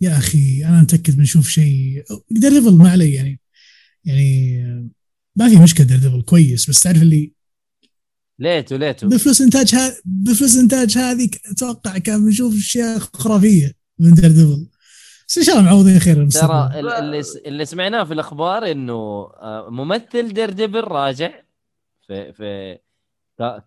يا 0.02 0.18
أخي 0.18 0.66
أنا 0.66 0.82
متاكد 0.82 1.18
بنشوف 1.18 1.48
شيء. 1.48 2.04
Daredevil 2.32 2.78
ما 2.78 2.90
علي 2.90 3.14
يعني 3.14 3.40
يعني 4.06 4.62
ما 5.36 5.50
في 5.50 5.56
مشكلة 5.56 5.88
Daredevil 5.88 6.22
كويس 6.22 6.70
بس 6.70 6.80
تعرف 6.80 7.02
اللي 7.02 7.32
ليتو 8.40 8.76
ليتو 8.76 9.08
بفلوس 9.08 9.42
إنتاج 9.42 9.76
ها 9.76 9.96
بفلوس 10.06 10.58
إنتاج 10.58 10.98
هذه 10.98 11.30
أتوقع 11.52 11.98
كان 11.98 12.26
بنشوف 12.26 12.56
أشياء 12.56 13.00
خرافية 13.00 13.72
من 14.00 14.14
Daredevil 14.14 14.68
بس 15.28 15.38
إن 15.38 15.44
شاء 15.44 15.56
الله 15.56 15.66
معوضين 15.66 16.00
خير 16.00 16.30
ترى 16.30 16.80
اللي 16.80 17.24
اللي 17.46 17.66
سمعناه 17.66 18.04
في 18.04 18.14
الأخبار 18.14 18.72
إنه 18.72 18.94
آه، 18.94 19.68
ممثل 19.72 20.34
Daredevil 20.34 20.84
راجع 20.84 21.42
في 22.08 22.34
في 22.34 22.78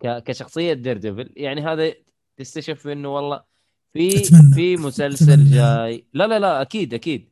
كشخصية 0.01 0.73
Daredevil 0.73 1.33
يعني 1.37 1.61
هذا 1.61 1.95
تستشف 2.39 2.87
إنه 2.87 3.09
والله 3.09 3.43
في. 3.93 4.25
في 4.55 4.77
مسلسل 4.77 5.31
أتمنى. 5.33 5.51
جاي. 5.51 6.07
لا 6.15 6.27
لا 6.27 6.39
لا 6.39 6.63
أكيد 6.63 6.95
أكيد. 6.95 7.29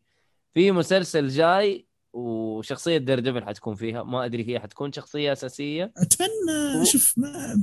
في 0.55 0.70
مسلسل 0.73 1.28
جاي 1.28 1.87
وشخصية 2.12 2.99
Daredevil 2.99 3.45
حتكون 3.45 3.74
فيها. 3.74 4.03
ما 4.03 4.24
أدري 4.24 4.49
هي 4.49 4.61
حتكون 4.61 4.93
شخصية 4.93 5.33
أساسية. 5.33 5.93
أتمنى 5.97 6.87
شوف 6.87 7.15
ما 7.16 7.62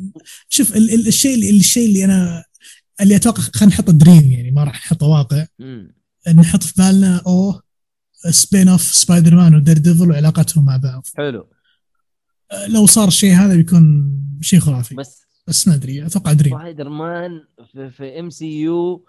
شوف 0.49 0.75
ال- 0.75 0.93
ال- 0.93 1.07
الشيء 1.07 1.35
اللي 1.35 1.49
الشيء 1.59 1.87
اللي 1.87 2.05
أنا 2.05 2.43
اللي 3.01 3.15
أتوقع 3.15 3.41
خلينا 3.41 3.73
نحط 3.75 3.89
dream 3.89 4.31
يعني 4.31 4.51
ما 4.51 4.63
راح 4.63 4.75
نحطه 4.75 5.05
واقع. 5.05 5.45
نحط 6.35 6.63
في 6.63 6.73
بالنا 6.77 7.21
أوه 7.27 7.63
spin-off 8.29 8.81
Spider-Man 8.81 9.55
و 9.55 9.77
Daredevil 9.77 10.09
وعلاقتهم 10.09 10.65
مع 10.65 10.77
بعض. 10.77 11.07
حلو. 11.17 11.49
لو 12.67 12.85
صار 12.85 13.07
الشيء 13.07 13.33
هذا 13.33 13.55
بيكون 13.55 14.11
شيء 14.41 14.59
خرافي. 14.59 14.95
بس 14.95 15.23
بس 15.47 15.67
ما 15.67 15.73
ادري 15.75 16.05
أتوقع 16.05 16.33
dream 16.33 16.53
Spider-Man 16.59 17.43
في, 17.73 17.89
في 17.89 18.19
MCU 18.19 19.05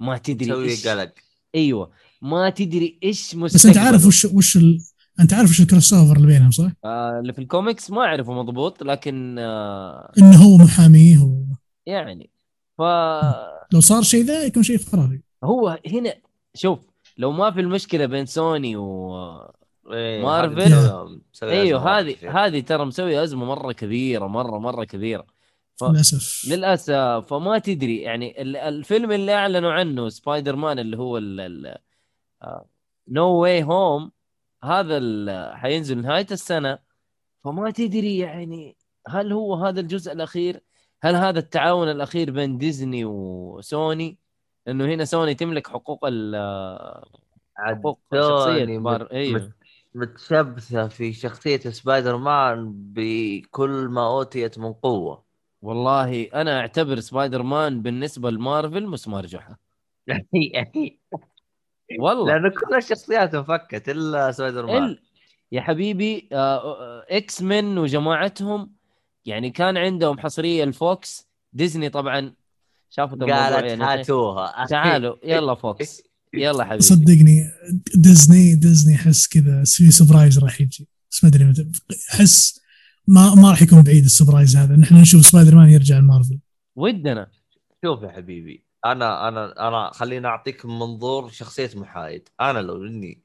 ما 0.00 0.18
تدري 0.18 0.52
إيش 0.54 0.86
قلق 0.86 1.12
أيوه 1.54 1.90
ما 2.22 2.50
تدري 2.50 2.98
إيش 3.02 3.34
بس 3.34 3.66
أنت 3.66 3.78
عارف. 3.78 4.06
وش 4.06 4.24
وش 4.24 4.56
ال... 4.56 4.80
أنت 5.20 5.32
عارف 5.34 5.50
وش 5.50 5.60
ال 5.60 5.92
crossover 5.92 6.16
اللي 6.16 6.26
بينهم 6.26 6.50
صح؟ 6.50 6.70
آه 6.84 7.20
اللي 7.20 7.32
في 7.32 7.38
الكوميكس 7.38 7.90
ما 7.90 8.00
أعرفه 8.00 8.32
مضبوط 8.32 8.82
لكن 8.82 9.36
آه 9.38 10.12
إنه 10.18 10.36
هو 10.36 10.56
محاميه 10.56 11.18
و... 11.18 11.42
يعني 11.86 12.30
فهو 12.78 13.66
لو 13.72 13.80
صار 13.80 14.02
شيء 14.02 14.24
ذا 14.24 14.44
يكون 14.44 14.62
شيء 14.62 14.78
خرافي 14.78 15.20
هنا 15.86 16.14
شوف 16.54 16.78
لو 17.18 17.32
ما 17.32 17.50
في 17.50 17.60
المشكلة 17.60 18.06
بين 18.06 18.26
سوني 18.26 18.76
و 18.76 19.14
إيه، 19.92 20.22
مارفل. 20.22 20.60
هذه 20.62 20.68
مسوي- 20.68 21.20
مسوي 21.34 21.50
أزمة 21.50 21.62
أيوه 21.62 21.84
مرة 21.84 21.90
هذه. 22.00 22.46
هذه 22.46 22.60
ترى 22.60 22.84
مسوي 22.84 23.22
أزمة 23.24 23.44
مرة 23.44 23.72
كبيرة 23.72 24.26
مرة 24.26 24.58
مرة 24.58 24.84
كبيرة 24.84 25.26
ف... 25.80 25.84
للأسف. 25.84 26.48
للأسف. 26.50 26.92
فما 27.26 27.58
تدري. 27.58 28.02
يعني 28.02 28.42
ال- 28.42 28.56
الفيلم 28.56 29.12
اللي 29.12 29.34
أعلنوا 29.34 29.72
عنه 29.72 30.08
سبايدر 30.08 30.56
مان 30.56 30.78
اللي 30.78 30.98
هو 30.98 31.18
No 33.08 33.28
Way 33.28 33.62
Home 33.62 34.12
هذا 34.64 34.96
ال- 34.96 35.56
حينزل 35.56 36.02
نهاية 36.02 36.26
السنة. 36.30 36.78
فما 37.44 37.70
تدري 37.70 38.18
يعني 38.18 38.76
هل 39.08 39.32
هو 39.32 39.54
هذا 39.54 39.80
الجزء 39.80 40.12
الأخير؟ 40.12 40.60
هل 41.02 41.14
هذا 41.14 41.38
التعاون 41.38 41.90
الأخير 41.90 42.30
بين 42.30 42.58
Disney 42.58 43.04
و 43.04 43.27
Sony 43.27 44.18
انه 44.68 44.84
هنا 44.84 45.04
سوني 45.04 45.34
تملك 45.34 45.66
حقوق 45.66 46.04
ال 46.04 46.34
عاد 47.56 47.78
حقوق 47.78 48.00
شخصية 48.14 48.64
إيوه. 49.12 49.52
متشبثة 49.94 50.88
في 50.88 51.12
شخصية 51.12 51.58
سبايدر 51.58 52.16
مان 52.16 52.72
بكل 52.74 53.70
ما 53.90 54.06
أوتيت 54.06 54.58
من 54.58 54.72
قوة. 54.72 55.27
والله 55.62 56.22
أنا 56.22 56.60
أعتبر 56.60 57.00
سبايدر 57.00 57.42
مان 57.42 57.82
بالنسبة 57.82 58.30
لمارفل 58.30 58.86
مسمار 58.86 59.26
جحا. 59.26 59.56
والله. 62.00 62.32
لأنه 62.32 62.48
كل 62.48 62.76
الشخصيات 62.76 63.34
انفكت 63.34 63.88
إلا 63.88 64.32
سبايدر 64.32 64.66
مان 64.66 64.84
ال... 64.84 65.00
يا 65.52 65.60
حبيبي 65.60 66.28
آه، 66.32 66.36
آه، 66.36 67.06
X-Men 67.10 67.78
وجماعتهم 67.78 68.72
يعني 69.24 69.50
كان 69.50 69.76
عندهم 69.76 70.18
حصرية 70.18 70.64
ال 70.64 70.77
Fox. 70.77 71.28
Disney 71.52 71.88
طبعا 71.88 72.34
شافت 72.90 73.12
الموضوع 73.12 73.48
قالت 73.48 73.64
يعني. 73.64 73.84
هاتوها. 73.84 74.66
تعالوا 74.66 75.16
يلا 75.24 75.54
Fox. 75.54 76.02
يلا 76.34 76.64
حبيبي. 76.64 76.82
صدقني 76.82 77.50
Disney 77.94 78.54
Disney 78.54 78.94
احس 78.94 79.28
كذا 79.28 79.64
في 79.64 79.90
surprise 79.90 80.38
راح 80.38 80.60
يجي. 80.60 80.88
بس 81.10 81.24
ما 81.24 81.30
أدري 81.30 81.44
متى 81.44 81.66
أحس 82.14 82.60
ما 83.08 83.34
ما 83.34 83.50
راح 83.50 83.62
يكون 83.62 83.82
بعيد 83.82 84.04
ال 84.04 84.10
surprise 84.10 84.56
هذا. 84.56 84.76
نحن 84.76 84.94
نشوف 84.94 85.26
سبايدر 85.26 85.54
مان 85.54 85.68
يرجع 85.68 85.98
المارفل. 85.98 86.38
ودنا. 86.76 87.30
شوف 87.84 88.02
يا 88.02 88.08
حبيبي 88.08 88.64
أنا 88.84 89.28
أنا 89.28 89.68
أنا 89.68 89.90
خليني 89.94 90.26
أعطيك 90.26 90.66
منظور 90.66 91.28
شخصية 91.28 91.70
محايد. 91.74 92.28
أنا 92.40 92.58
لو 92.58 92.86
إني 92.86 93.22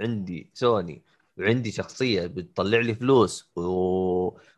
عندي 0.00 0.50
سوني 0.54 1.02
وعندي 1.38 1.70
شخصية 1.70 2.26
بتطلع 2.26 2.78
لي 2.78 2.94
فلوس 2.94 3.50
و... 3.56 3.62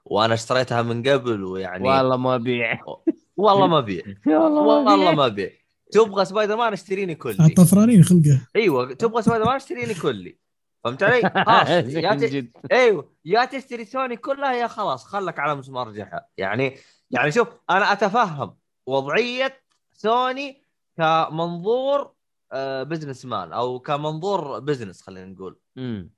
وأنا 0.04 0.34
اشتريتها 0.34 0.82
من 0.82 1.08
قبل 1.08 1.44
ويعني 1.44 1.88
والله 1.88 2.16
ما 2.16 2.34
أبيع. 2.34 2.80
والله 3.36 3.66
ما 3.66 3.78
أبيع. 3.78 4.04
والله 4.26 5.14
ما 5.14 5.26
أبيع. 5.26 5.50
تبغى 5.92 6.24
سبايدر 6.24 6.56
مان 6.56 6.72
اشتريني 6.72 7.14
كلي. 7.14 7.46
الطفرانين 7.46 8.02
خلقه. 8.04 8.40
أيوه 8.56 8.94
تبغى 8.94 9.22
سبايدر 9.22 9.44
مان 9.44 9.56
اشتريني 9.56 9.94
كلي. 9.94 10.43
فهمت 10.84 11.02
علي؟ 11.02 11.22
خلاص 11.46 11.68
يا 11.68 12.10
من 12.12 12.18
ت... 12.18 12.24
جد. 12.24 12.56
أيوه 12.72 13.12
يا 13.24 13.44
تشتري 13.44 13.84
سوني 13.84 14.16
كلها 14.16 14.52
يا 14.52 14.66
خلاص 14.66 15.04
خلك 15.04 15.38
على 15.38 15.54
مسمار 15.54 15.92
جحا 15.92 16.20
يعني 16.38 16.76
يعني 17.10 17.32
شوف 17.32 17.48
أنا 17.70 17.92
أتفهم 17.92 18.56
وضعية 18.86 19.62
سوني 19.92 20.62
كمنظور 20.96 22.14
آه، 22.52 22.82
businessman 22.82 23.52
أو 23.52 23.78
كمنظور 23.80 24.58
business 24.58 25.02
خلينا 25.02 25.26
نقول. 25.26 25.58
امم 25.78 26.10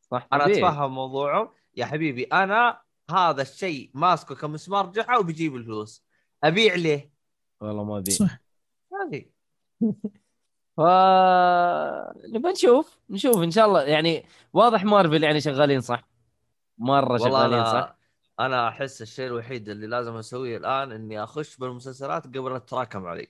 صح 0.00 0.28
أنا. 0.32 0.46
أتفهم 0.46 0.94
موضوعهم. 0.94 1.48
يا 1.76 1.86
حبيبي 1.86 2.24
أنا 2.24 2.80
هذا 3.10 3.42
الشيء 3.42 3.90
ماسكه 3.94 4.34
كمسمار 4.34 4.86
جحا 4.86 5.16
وبيجيب 5.16 5.56
الفلوس. 5.56 6.04
أبيع 6.44 6.74
ليه؟ 6.74 7.10
والله 7.60 7.84
ما 7.84 7.98
أبيع. 7.98 8.14
صح. 8.14 8.40
هذه 8.92 9.24
ف 10.76 10.80
نبى 12.34 12.48
نشوف 12.48 12.98
نشوف 13.10 13.42
إن 13.42 13.50
شاء 13.50 13.66
الله. 13.66 13.82
يعني 13.82 14.26
واضح 14.52 14.84
مارفل 14.84 15.24
يعني 15.24 15.40
شغالين 15.40 15.80
صح؟ 15.80 16.08
مرة 16.78 17.18
شغالين 17.18 17.64
صح؟ 17.64 17.96
أنا 18.40 18.68
أحس 18.68 19.02
الشيء 19.02 19.26
الوحيد 19.26 19.68
اللي 19.68 19.86
لازم 19.86 20.16
أسويه 20.16 20.56
الآن 20.56 20.92
إني 20.92 21.24
أخش 21.24 21.56
بالمسلسلات 21.56 22.26
قبل 22.26 22.52
لا 22.52 22.58
تتراكم 22.58 23.06
علي. 23.06 23.28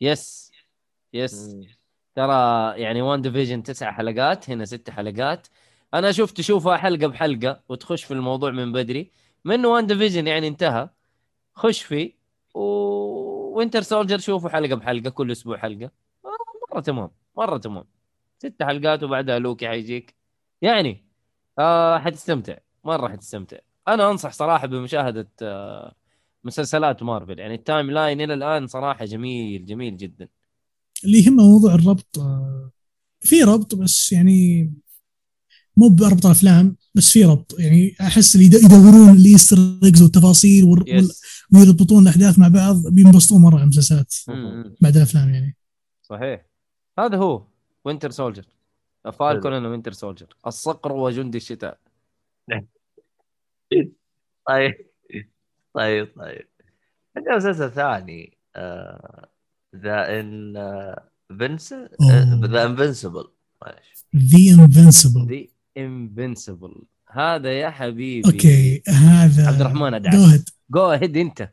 yes 0.00 0.52
yes. 1.12 1.56
ترى 2.14 2.32
يعني 2.80 3.02
WandaVision 3.02 3.62
تسع 3.62 3.92
حلقات 3.92 4.50
هنا 4.50 4.64
ست 4.64 4.90
حلقات. 4.90 5.46
أنا 5.94 6.10
أشوف 6.10 6.32
تشوفها 6.32 6.76
حلقة 6.76 7.06
بحلقة 7.06 7.60
وتخش 7.68 8.04
في 8.04 8.14
الموضوع 8.14 8.50
من 8.50 8.72
بدري. 8.72 9.10
من 9.44 9.66
WandaVision 9.66 10.26
يعني 10.26 10.48
انتهى. 10.48 10.88
خش 11.54 11.82
فيه 11.82 12.12
و... 12.54 12.60
Winter 13.56 13.82
Soldier 13.82 14.18
شوفوا 14.18 14.50
حلقة 14.50 14.74
بحلقة 14.74 15.10
كل 15.10 15.32
أسبوع 15.32 15.56
حلقة. 15.56 16.03
مرة 16.74 16.80
تمام 16.80 17.10
مرة 17.36 17.58
تمام. 17.58 17.84
ست 18.38 18.62
حلقات 18.62 19.02
وبعدها 19.02 19.38
لوكي 19.38 19.68
حيجيك. 19.68 20.14
يعني 20.62 21.04
آه 21.58 21.98
حتستمتع 21.98 22.56
مرة 22.84 23.08
حتستمتع. 23.08 23.56
أنا 23.88 24.10
أنصح 24.10 24.32
صراحة 24.32 24.66
بمشاهدة 24.66 25.28
آه 25.42 25.94
مسلسلات 26.44 27.02
مارفل. 27.02 27.38
يعني 27.38 27.54
ال 27.54 27.90
timeline 27.90 28.20
إلى 28.20 28.34
الآن 28.34 28.66
صراحة 28.66 29.04
جميل 29.04 29.64
جميل 29.66 29.96
جدا. 29.96 30.28
اللي 31.04 31.18
يهمه 31.18 31.42
موضوع 31.42 31.74
الربط 31.74 32.18
آه، 32.18 32.70
في 33.20 33.42
ربط 33.42 33.74
بس 33.74 34.12
يعني 34.12 34.72
مو 35.76 35.88
بأربط 35.88 36.26
أفلام 36.26 36.76
بس 36.94 37.10
في 37.12 37.24
ربط. 37.24 37.56
يعني 37.58 37.96
أحس 38.00 38.34
اللي 38.34 38.46
يد- 38.46 38.54
يدورون 38.64 39.10
ال 39.16 39.22
Easter 39.22 39.56
eggs 39.84 40.02
والتفاصيل 40.02 40.64
وال- 40.64 41.10
ويربطون 41.54 42.02
الأحداث 42.02 42.38
مع 42.38 42.48
بعض 42.48 42.76
بينبسطون 42.86 43.42
مرة 43.42 43.54
على 43.54 43.62
المسلسلات. 43.62 44.14
بعد 44.80 44.96
الأفلام 44.96 45.34
يعني. 45.34 45.56
صحيح. 46.02 46.53
هذا 46.98 47.16
هو 47.16 47.46
Winter 47.84 48.10
Soldier 48.10 48.46
Falcon 49.12 49.52
and 49.52 49.66
Winter 49.66 49.92
Soldier 49.92 50.36
الصقر 50.46 50.92
وجندي 50.92 51.38
الشتاء. 51.38 51.78
طيب. 54.48 54.74
طيب 55.74 56.08
طيب. 56.16 56.48
عندنا 57.16 57.36
مسلسل 57.36 57.70
ثاني 57.70 58.38
the 59.76 60.20
In. 60.20 60.54
ذا 61.32 62.64
انفنسبل 62.66 63.28
The 64.16 64.52
Invincible 64.52 65.26
The 65.28 65.46
Invincible 65.76 66.82
هذا 67.10 67.52
يا 67.52 67.70
حبيبي. 67.70 68.28
أوكي 68.30 68.82
هذا 68.88 69.48
عبد 69.48 69.60
الرحمن. 69.60 70.02
go 70.02 70.15
ahead 70.15 70.48
go 70.70 70.92
ahead 70.92 71.16
أنت. 71.16 71.50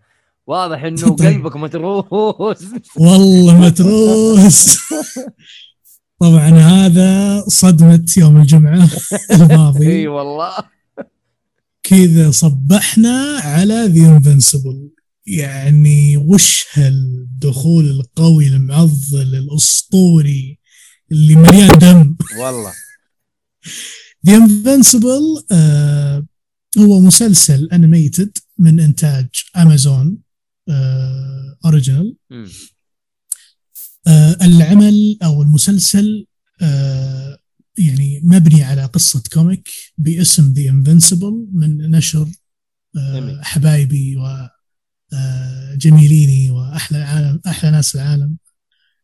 واضح 0.51 0.83
إنه. 0.83 1.15
قلبك 1.15 1.55
متروس. 1.55 2.63
والله 2.97 3.59
متروس. 3.59 4.77
طبعا 6.19 6.49
هذا 6.49 7.43
صدمة 7.47 8.05
يوم 8.17 8.37
الجمعة 8.37 8.89
إي 9.31 9.35
الماضي 9.35 10.07
والله. 10.07 10.53
كذا 11.83 12.31
صبحنا 12.31 13.39
على 13.43 13.85
The 13.85 14.07
Invincible 14.15 14.89
يعني 15.25 16.17
وش 16.17 16.65
هالدخول 16.73 17.89
القوي 17.89 18.47
المعضل 18.47 19.35
الأسطوري 19.35 20.59
اللي 21.11 21.35
مليان 21.35 21.77
دم. 21.77 22.15
والله. 22.39 22.73
The 24.25 24.35
Invincible 24.35 25.43
آه 25.51 26.25
هو 26.79 26.99
مسلسل 26.99 27.69
animated 27.73 28.37
من 28.57 28.79
إنتاج 28.79 29.25
امازون 29.57 30.17
آه 30.71 31.57
مم. 32.29 32.49
آه 34.07 34.37
العمل 34.41 35.17
أو 35.23 35.41
المسلسل 35.41 36.25
آه 36.61 37.37
يعني 37.77 38.21
مبني 38.23 38.63
على 38.63 38.85
قصة 38.85 39.23
كوميك 39.33 39.69
باسم 39.97 40.53
The 40.53 40.69
Invincible 40.69 41.47
من 41.53 41.91
نشر. 41.91 42.27
حبايبي 43.41 44.17
و 44.17 44.49
آه، 45.13 45.75
جميليني 45.75 46.51
وأحلى 46.51 46.97
عالم 46.97 47.41
أحلى 47.47 47.71
ناس 47.71 47.95
العالم 47.95 48.37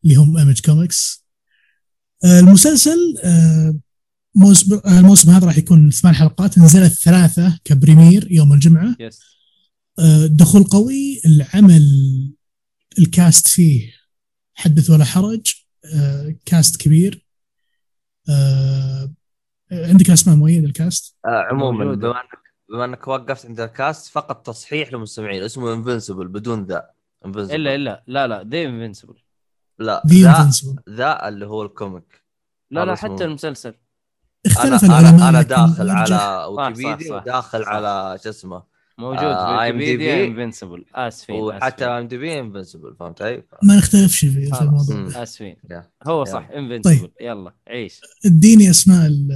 اللي 0.03 0.15
هم 0.15 0.37
Image 0.37 0.59
Comics 0.59 1.25
المسلسل 2.25 2.97
موسم 4.35 4.81
الموسم 4.87 5.29
هذا 5.29 5.47
راح 5.47 5.57
يكون 5.57 5.91
ثمان 5.91 6.15
حلقات. 6.15 6.59
نزلت 6.59 6.93
ثلاثة 6.93 7.59
ك 7.63 7.71
premiere 7.71 8.31
يوم 8.31 8.53
الجمعة. 8.53 8.95
yes 8.99 9.19
آه، 9.21 9.36
دخول 10.25 10.63
قوي 10.63 11.21
العمل 11.25 11.83
ال 12.99 13.09
cast 13.09 13.47
فيه 13.47 13.93
حدث 14.53 14.89
ولا 14.89 15.05
حرج 15.05 15.53
آه، 15.95 16.35
cast 16.45 16.81
كبير. 16.81 17.27
آه، 18.29 19.13
عندك 19.71 20.09
أسماء 20.09 20.35
مؤيد 20.35 20.63
ال 20.63 20.73
cast 20.73 21.15
آه، 21.25 21.47
عموما. 21.51 21.95
بما 21.95 22.21
انك 22.21 22.39
بما 22.69 22.85
أنك 22.85 23.07
وقفت 23.07 23.45
عند 23.45 23.59
ال 23.59 23.69
cast 23.69 24.11
فقط 24.11 24.45
تصحيح 24.45 24.93
للمستمعين 24.93 25.43
اسمه 25.43 25.73
Invincible 25.73 26.27
بدون 26.27 26.65
the. 26.65 26.89
Invincible 27.25 27.55
الا 27.55 27.75
إلا. 27.75 28.03
لا 28.07 28.27
لا 28.27 28.43
The 28.43 28.63
Invincible 28.63 29.15
لا 29.79 30.03
the 30.07 30.49
the 30.89 31.27
اللي 31.27 31.45
هو 31.45 31.63
ال 31.63 31.72
comic. 31.72 32.23
لا 32.71 32.85
لا. 32.85 32.95
حتى 32.95 33.25
المسلسل. 33.25 33.73
اختلف 34.45 34.83
أنا 34.83 34.99
العلماء 34.99 35.29
أنا, 35.29 35.29
أنا 35.29 35.41
داخل 35.41 35.89
على 35.89 36.45
ويكيبيديا. 36.45 37.15
وداخل 37.15 37.63
صح. 37.63 37.69
على 37.69 38.19
شو 38.23 38.29
اسمه 38.29 38.76
موجود 38.99 39.23
آه، 39.23 39.57
في 39.57 39.63
ويكيبيديا 39.77 40.15
IMDb. 40.15 40.29
Invincible 40.29 40.85
آسفين 40.95 41.35
وحتى. 41.41 41.85
ام 41.85 42.07
دي 42.07 42.17
بي 42.17 42.39
انفنسبل 42.39 42.95
فهمت 42.99 43.21
علي؟ 43.21 43.43
ما 43.63 43.77
نختلفش 43.77 44.19
في. 44.25 44.51
الموضوع. 44.61 45.23
آسفين. 45.23 45.57
هو. 46.07 46.25
صح 46.25 46.49
انفنسبل 46.55 46.99
طيب. 46.99 47.11
يلا 47.21 47.53
عيش 47.67 48.01
اديني 48.25 48.69
أسماء 48.69 49.05
ال- 49.07 49.31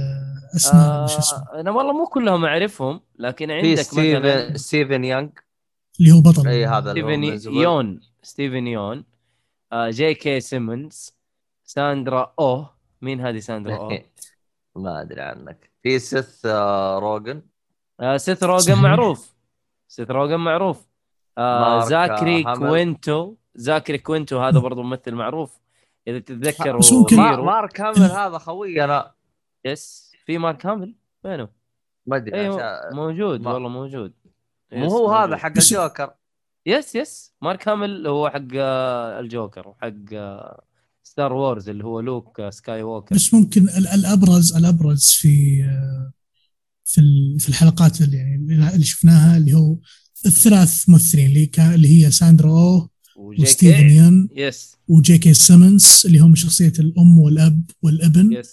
أسماء 0.56 1.04
وش 1.04 1.16
اسمه 1.18 1.38
آه 1.38 1.60
أنا 1.60 1.70
والله 1.70 1.92
مو 1.92 2.06
كلهم 2.06 2.44
أعرفهم 2.44 3.00
لكن 3.18 3.50
عندك 3.50 3.80
ستيفن 3.80 4.18
مثلا 4.18 4.56
ستيفن 4.56 5.04
يانج 5.04 5.30
اللي 6.00 6.12
هو 6.12 6.20
بطل 6.20 6.48
اي 6.48 6.66
هذا 6.66 6.90
ستيفن. 6.92 7.52
يون 7.54 8.00
ستيفن 8.22 8.66
يون 8.66 9.04
آه 9.72 9.90
جي 9.90 10.14
كي 10.14 10.40
سيمونز 10.40 11.12
ساندرا 11.64 12.34
أو 12.38 12.66
مين 13.02 13.20
هذه 13.20 13.38
ساندرا 13.38 13.76
أو؟ 13.76 13.98
ما 14.82 15.00
أدري 15.02 15.20
عنك 15.20 15.70
في 15.82 15.98
سيث 15.98 16.46
آه، 16.46 16.98
روجن 16.98 17.42
آه 18.00 18.16
سيث 18.16 18.42
روجن. 18.42 18.74
معروف 18.74 19.32
سيث 19.92 20.10
روجن 20.10 20.36
معروف 20.36 20.86
آه 21.38 21.80
زاكري 21.84 22.44
هامل. 22.44 22.58
كوينتو 22.68 23.34
زاكري 23.54 23.98
كوينتو 23.98 24.38
هذا 24.40 24.58
برضو 24.58 24.82
ممثل 24.82 25.14
معروف 25.14 25.60
إذا 26.08 26.22
هيرو. 27.30 27.44
مارك 27.44 27.80
هامل 27.80 27.98
هذا 28.02 28.38
خوي 28.38 28.84
أنا 28.84 29.12
yes 29.64 30.12
في 30.26 30.38
مارك 30.38 30.66
هامل 30.66 30.94
وينه؟ 31.24 31.48
ما 32.06 32.16
أدري 32.16 32.46
عشان- 32.46 32.96
موجود 32.96 33.40
ما- 33.40 33.52
والله 33.52 33.68
موجود 33.68 34.12
مو 34.72 34.86
هو 34.88 35.12
هذا. 35.12 35.36
حق 35.36 35.52
الجوكر 35.56 36.14
yes 36.66 36.94
yes 36.94 37.34
مارك 37.42 37.68
هامل 37.68 38.06
هو 38.06 38.30
حق 38.30 38.40
آه، 38.56 39.20
الجوكر 39.20 39.68
وحق 39.68 39.92
آه، 40.12 40.62
Star 41.02 41.32
Wars 41.32 41.68
اللي 41.68 41.84
هو 41.84 42.00
لوك 42.00 42.40
آه، 42.40 42.50
سكاي 42.50 42.82
ووكر 42.82 43.14
بس 43.14 43.34
ممكن 43.34 43.60
ال- 43.62 43.88
الابرز 43.88 44.56
الأبرز 44.56 45.10
في 45.10 45.62
في 46.92 47.36
في 47.38 47.48
الحلقات 47.48 48.02
اللي 48.02 48.16
يعني 48.16 48.74
اللي 48.74 48.84
شفناها 48.84 49.36
اللي 49.36 49.54
هو 49.54 49.78
الثلاث 50.26 50.88
ممثلين 50.88 51.26
اللي 51.26 51.50
اللي 51.58 51.88
هي 51.88 52.10
ساندرا 52.10 52.50
أو 52.50 52.90
وستيفن 53.16 53.90
يان 53.90 54.28
yes 54.36 54.72
وجي 54.88 55.18
كي 55.18 55.34
سيمنز 55.34 56.02
اللي 56.04 56.18
هم 56.18 56.34
شخصية 56.34 56.72
الأم 56.78 57.18
والأب 57.18 57.70
والابن. 57.82 58.32
yes 58.32 58.50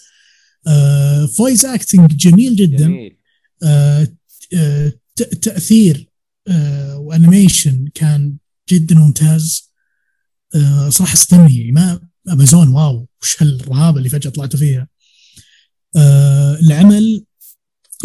آه 0.68 1.26
voice 1.26 1.66
acting 1.66 2.16
جميل 2.16 2.56
جدا. 2.56 2.78
جميل. 2.78 3.18
آه 3.64 4.08
آه 4.56 4.94
تأثير 5.16 6.10
آه 6.48 6.98
و 6.98 7.07
animation 7.07 7.88
كان 7.94 8.38
جدا 8.70 8.96
ممتاز. 8.96 9.72
آه 10.56 10.90
صراحة 10.90 11.14
استني 11.14 11.58
يعني 11.58 11.72
ما 11.72 12.00
امازون 12.30 12.68
wow 12.68 13.08
وش 13.22 13.44
هالرهابه 13.44 13.98
اللي 13.98 14.10
فجأة 14.10 14.30
طلعتوا 14.32 14.60
فيها. 14.60 14.88
آه 15.96 16.60
العمل 16.60 17.26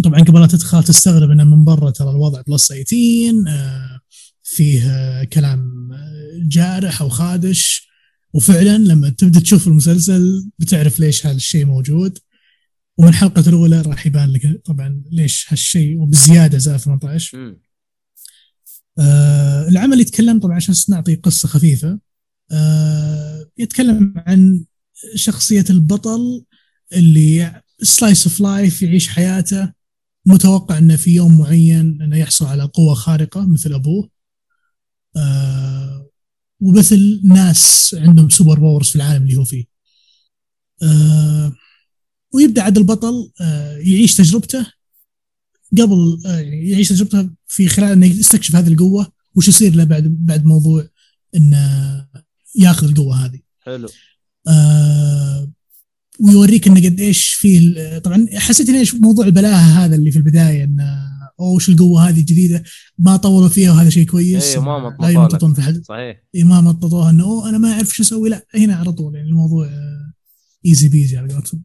طبعا 0.03 0.21
قبل 0.21 0.41
لا 0.41 0.47
تدخل 0.47 0.85
تستغرب 0.85 1.31
إنه 1.31 1.45
من 1.45 1.65
برا 1.65 1.91
ترى 1.91 2.11
الوضع 2.11 2.41
plus 2.41 2.66
18 2.66 3.45
آه 3.49 4.01
فيه 4.43 4.91
آه 4.91 5.25
كلام 5.25 5.93
آه، 5.93 6.41
جارح 6.49 7.01
أو 7.03 7.09
خادش. 7.09 7.89
وفعلا 8.33 8.79
لما 8.79 9.09
تبدأ 9.11 9.41
تشوف 9.41 9.69
المسلسل 9.69 10.51
بتعرف 10.59 11.01
ليش 11.01 11.27
هذا 11.27 11.37
الشيء 11.37 11.65
موجود. 11.65 12.19
ومن 12.99 13.09
الحلقة 13.09 13.49
الأولى 13.49 13.81
راح 13.81 14.07
يبان 14.07 14.31
لك 14.33 14.61
طبعا 14.65 15.03
ليش 15.12 15.47
هالشيء 15.49 16.01
وبزيادة 16.01 16.59
زائد 16.59 16.81
18 16.81 17.39
مم. 17.39 17.61
آه 18.99 19.69
العمل 19.69 20.01
يتكلم 20.01 20.41
طبعا 20.41 20.57
عشان 20.57 20.75
نعطي 20.89 21.15
قصة 21.15 21.49
خفيفة. 21.49 21.99
آه 22.53 23.47
يتكلم 23.59 24.15
عن 24.16 24.65
شخصية 25.15 25.65
البطل 25.71 26.45
اللي 26.93 27.62
slice 27.82 28.27
of 28.27 28.41
life 28.41 28.82
يعيش 28.83 29.09
حياته. 29.09 29.84
متوقع 30.27 30.79
انه 30.79 30.97
في 30.97 31.15
يوم 31.15 31.39
معين 31.39 32.03
انه 32.03 32.17
يحصل 32.17 32.47
على 32.47 32.63
قوة 32.63 32.95
خارقة 32.95 33.47
مثل 33.47 33.75
أبوه. 33.75 34.11
آه 35.17 36.11
ومثل 36.61 37.21
ناس 37.25 37.97
عندهم 37.99 38.29
super 38.28 38.59
powers 38.59 38.89
في 38.89 38.97
العالم 38.97 39.23
اللي 39.23 39.37
هو 39.37 39.45
فيه. 39.45 39.65
آه 40.83 41.53
ويبدأ 42.35 42.63
عاد 42.63 42.79
البطل 42.79 43.33
آه 43.41 43.77
يعيش 43.77 44.15
تجربته. 44.15 44.67
قبل 45.73 46.23
آه 46.27 46.39
يعيش 46.41 46.89
تجربته 46.89 47.31
في 47.47 47.69
خلال 47.69 47.93
أنه 47.93 48.07
يستكشف 48.07 48.57
هذه 48.57 48.69
القوة. 48.69 49.13
وش 49.35 49.49
يصير 49.49 49.75
له 49.75 49.85
بعد 49.85 50.05
بعد 50.05 50.45
موضوع 50.45 50.89
أنه 51.35 52.07
ياخذ 52.55 52.89
القوة 52.89 53.25
هذه. 53.25 53.41
حلو. 53.61 53.89
آه 54.49 55.51
ويوريك 56.20 56.66
إنه 56.69 56.81
قد 56.89 57.01
إيش 57.01 57.35
فيه 57.35 57.59
ال- 57.59 58.03
طبعا 58.03 58.27
حسيت 58.35 58.69
انه 58.69 58.78
إيش 58.78 58.95
موضوع 58.95 59.27
البلاهة 59.27 59.85
هذا 59.85 59.97
اللي 59.97 60.11
في 60.11 60.16
البداية 60.19 60.65
انه 60.65 61.15
اوه 61.41 61.53
وش 61.53 61.69
القوة 61.69 62.09
هذه 62.09 62.20
الجديدة 62.20 62.62
ما 62.99 63.16
طولوا 63.16 63.49
فيها 63.49 63.73
وهذا 63.73 63.91
شيء 63.91 64.07
كويس. 64.07 64.51
أيوه 64.53 64.65
ما 64.65 64.95
لا. 65.01 65.09
يمططون 65.11 65.55
في 65.55 65.62
حد 65.62 65.82
صحيح. 65.85 66.23
إيه 66.35 66.45
ما 66.45 66.61
مططوها 66.61 67.11
إنه 67.11 67.24
أوه 67.24 67.49
أنا 67.49 67.59
ما 67.59 67.73
أعرف 67.73 67.89
شو 67.95 68.03
أسوي. 68.03 68.28
لا 68.28 68.47
هنا 68.55 68.74
على 68.77 68.93
طول 68.93 69.15
يعني 69.15 69.28
الموضوع 69.28 69.70
ايزي 70.66 70.89
بيزي 70.89 71.16
على 71.16 71.35
قولتهم. 71.35 71.62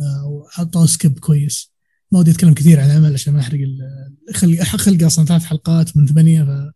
آه، 0.00 0.26
وحطوا 0.26 0.86
skip 0.86 1.18
كويس. 1.18 1.72
ما 2.12 2.18
ودي 2.18 2.30
أتكلم 2.30 2.54
كثير 2.54 2.80
عن 2.80 2.90
العمل 2.90 3.12
عشان 3.12 3.34
ما 3.34 3.40
أحرق 3.40 3.60
ال- 3.60 4.34
خلق 4.34 4.62
خلق 4.62 5.04
أصلا. 5.04 5.24
ثلاث 5.24 5.44
حلقات 5.44 5.96
من 5.96 6.06
ثمانية 6.06 6.42
ف 6.44 6.72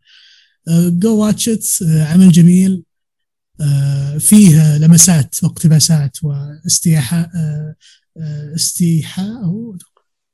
go 0.89 1.17
watch 1.17 1.49
it 1.49 1.67
عمل 1.83 2.33
جميل. 2.33 2.83
آه، 3.61 4.19
فيه 4.19 4.79
لمسات 4.79 5.45
واقتباسات 5.45 6.19
واستيحاء 6.25 7.31
آه، 7.37 7.75
آه، 8.17 8.55
استيحاء 8.55 9.45
هو 9.45 9.77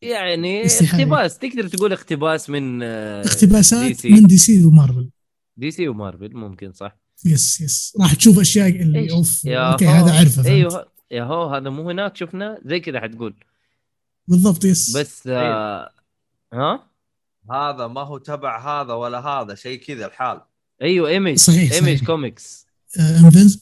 يعني 0.03 0.67
استيحائي. 0.67 1.03
اقتباس 1.03 1.39
تقدر 1.39 1.69
تقول 1.69 1.93
اقتباس 1.93 2.51
من 2.51 2.83
آه، 2.83 3.23
دي 3.23 3.29
اقتباسات 3.29 3.97
سي. 3.97 4.11
من 4.11 4.27
دي 4.27 4.39
سي 4.39 4.65
ومارفل 4.65 5.11
دي 5.57 5.71
سي 5.71 5.89
ومارفل 5.89 6.37
ممكن 6.37 6.73
صح 6.73 6.97
yes 7.25 7.61
yes 7.61 7.97
راح 8.01 8.15
تشوف 8.15 8.39
أشياء 8.39 8.69
اللي 8.69 8.99
إيش؟ 8.99 9.11
أوف 9.13 9.45
يا 9.45 9.73
okay 9.73 9.87
هو. 9.87 9.91
هذا 9.91 10.11
أعرفه 10.11 10.43
فهمت؟ 10.43 10.47
أيوه 10.47 10.87
يا 11.11 11.23
هو 11.23 11.55
هذا 11.55 11.71
مو 11.71 11.91
هناك 11.91 12.17
شفنا 12.17 12.59
زي 12.65 12.81
كذا 12.81 13.01
حتقول 13.01 13.35
بالضبط 14.29 14.65
yes 14.65 14.97
بس 14.97 15.27
آه 15.27 15.91
ها 16.53 16.91
هذا 17.51 17.87
ما 17.87 18.01
هو 18.01 18.19
تبع 18.19 18.83
هذا 18.83 18.93
ولا 18.93 19.19
هذا 19.19 19.55
شيء 19.55 19.79
كذا 19.79 20.07
الحال 20.07 20.41
أيوه 20.83 21.09
Image 21.09 21.37
صحيح، 21.37 21.73
Image 21.73 21.97
صحيح. 21.97 22.07
Comics 22.07 22.66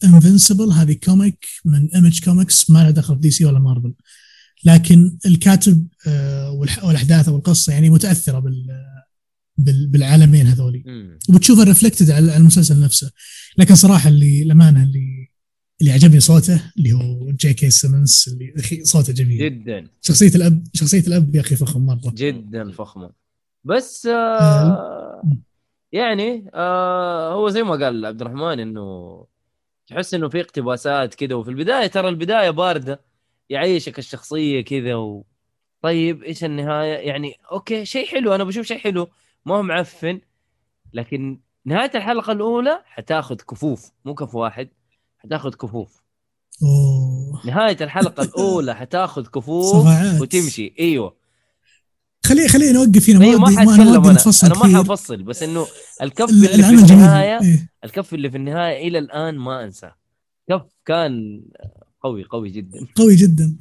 Invincible 0.04 0.72
هذه 0.72 0.92
comic 0.92 1.46
من 1.64 1.88
Image 1.94 2.24
Comics 2.24 2.70
ما 2.70 2.78
لها 2.78 2.90
دخل 2.90 3.14
في 3.14 3.20
DC 3.20 3.44
ولا 3.44 3.58
مارفل 3.58 3.92
لكن 4.64 5.18
الكاتب 5.26 5.86
آه، 6.06 6.50
والأحداث 6.82 7.28
والقصة 7.28 7.72
يعني 7.72 7.90
متأثرة 7.90 8.38
بال 8.38 8.66
بال- 9.58 9.86
بالعالمين 9.86 10.46
هذولي. 10.46 10.82
وبتشوفها 11.28 11.64
reflected 11.64 12.10
على 12.10 12.36
المسلسل 12.36 12.80
نفسه. 12.80 13.10
لكن 13.58 13.74
صراحة 13.74 14.08
اللي 14.08 14.42
الامانه 14.42 14.82
اللي 14.82 15.28
اللي 15.80 15.92
عجبني 15.92 16.20
صوته 16.20 16.60
اللي 16.78 16.92
هو 16.92 17.30
جي 17.30 17.54
كي 17.54 17.70
سيمنز 17.70 18.24
اللي 18.28 18.52
أخي 18.58 18.84
صوته 18.84 19.12
جميل. 19.12 19.38
جدا. 19.38 19.86
شخصية 20.02 20.28
الأب 20.34 20.64
شخصية 20.74 21.00
الأب 21.00 21.34
يا 21.34 21.40
أخي 21.40 21.56
فخم 21.56 21.86
مرة. 21.86 22.12
جدا 22.16 22.70
فخمة. 22.72 23.10
بس 23.64 24.06
آه 24.06 25.22
يعني 25.94 26.50
آه 26.54 27.34
هو 27.34 27.48
زي 27.48 27.62
ما 27.62 27.70
قال 27.84 28.06
عبد 28.06 28.20
الرحمن 28.20 28.60
إنه 28.60 29.26
تحس 29.86 30.14
إنه 30.14 30.28
في 30.28 30.40
اقتباسات 30.40 31.14
كذا 31.14 31.34
وفي 31.34 31.50
البداية 31.50 31.86
ترى 31.86 32.08
البداية 32.08 32.50
باردة 32.50 33.00
يعيشك 33.50 33.98
الشخصية 33.98 34.60
كذا 34.60 34.94
و... 34.94 35.24
طيب 35.82 36.22
إيش 36.22 36.44
النهاية؟ 36.44 36.94
يعني 36.94 37.38
okay 37.52 37.84
شيء 37.84 38.06
حلو 38.06 38.34
أنا 38.34 38.44
بشوف 38.44 38.66
شيء 38.66 38.78
حلو 38.78 39.08
ما 39.46 39.56
هو 39.56 39.62
معفن 39.62 40.20
لكن 40.92 41.40
نهاية 41.64 41.90
الحلقة 41.94 42.32
الأولى 42.32 42.82
حتاخذ 42.86 43.36
كفوف 43.36 43.90
مو 44.04 44.14
كف 44.14 44.34
واحد 44.34 44.68
حتاخذ 45.18 45.54
كفوف. 45.54 46.02
أوه. 46.62 47.46
نهاية 47.46 47.76
الحلقة 47.80 48.22
الأولى 48.22 48.74
حتاخذ 48.74 49.26
كفوف 49.26 49.86
وتمشي 50.20 50.74
أيوه. 50.80 51.23
خلي 52.24 52.48
خلينا 52.48 52.72
نوقف 52.72 53.10
هنا 53.10 53.18
ما 53.18 53.26
ودي- 53.26 53.36
أنا 53.36 53.46
حتكلم 53.60 53.88
ودي 53.88 54.08
أنا 54.10 54.18
أنا 54.44 54.54
ما 54.72 54.78
حفصل 54.78 55.22
بس 55.22 55.42
إنه 55.42 55.66
الكف 56.02 56.30
ال- 56.30 56.50
اللي 56.50 56.62
في 56.86 56.92
النهاية 56.92 57.40
إيه. 57.42 57.68
الكف 57.84 58.14
اللي 58.14 58.30
في 58.30 58.36
النهاية 58.36 58.88
إلى 58.88 58.98
الآن 58.98 59.38
ما 59.38 59.64
أنساه. 59.64 59.94
كف 60.48 60.62
كان 60.86 61.42
قوي 62.02 62.24
قوي 62.24 62.50
جدا. 62.50 62.86
قوي 62.98 63.14
جدا. 63.14 63.56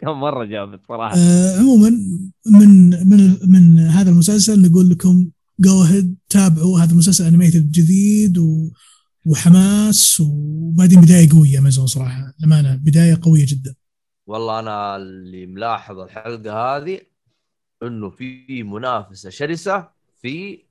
كان 0.00 0.10
مرة 0.10 0.44
جامد 0.44 0.80
صراحة. 0.88 1.16
آه 1.16 1.58
عموما 1.58 1.90
من 2.46 2.90
من 3.08 3.36
من 3.48 3.78
هذا 3.78 4.10
المسلسل 4.10 4.62
نقول 4.62 4.90
لكم 4.90 5.28
go 5.60 5.82
ahead 5.82 6.16
تابعوا 6.28 6.80
هذا 6.80 6.92
المسلسل 6.92 7.24
animated 7.24 7.70
جديد 7.70 8.38
و 8.38 8.70
وحماس 9.26 10.20
وبعدين 10.20 11.00
بداية 11.00 11.28
قوية 11.32 11.58
أمازون 11.58 11.86
صراحة. 11.86 12.34
للأمانة 12.38 12.74
بداية 12.74 13.18
قوية 13.22 13.46
جدا. 13.48 13.74
والله 14.26 14.58
أنا 14.60 14.96
اللي 14.96 15.46
ملاحظ 15.46 15.98
الحلقة 15.98 16.76
هذه 16.76 17.00
إنه 17.82 18.10
في 18.10 18.62
منافسة 18.62 19.30
شرسة 19.30 19.88
في 20.22 20.64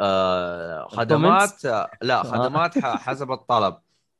آه 0.00 0.88
خدمات 0.88 1.64
آه 1.64 1.90
لا 2.02 2.22
خدمات 2.22 2.78
ح- 2.78 2.96
حسب 2.96 3.32
الطلب. 3.32 3.76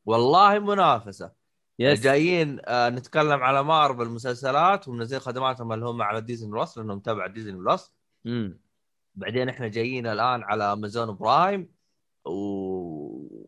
والله 0.06 0.58
منافسة. 0.58 1.32
لسه 1.78 2.00
جايين 2.00 2.60
آه 2.64 2.88
نتكلم 2.88 3.42
على 3.42 3.62
مارفل 3.64 4.08
مسلسلات 4.08 4.88
ومنزلين 4.88 5.20
خدماتهم 5.20 5.72
اللي 5.72 5.86
هم 5.86 6.02
على 6.02 6.20
Disney 6.20 6.50
Plus 6.52 6.78
لأنهم 6.78 6.98
تبع 7.00 7.26
Disney 7.26 7.58
Plus. 7.58 7.92
بعدين 9.14 9.48
إحنا 9.48 9.68
جايين 9.68 10.06
الآن 10.06 10.42
على 10.42 10.72
Amazon 10.72 11.16
Prime 11.16 11.68
و... 12.24 12.30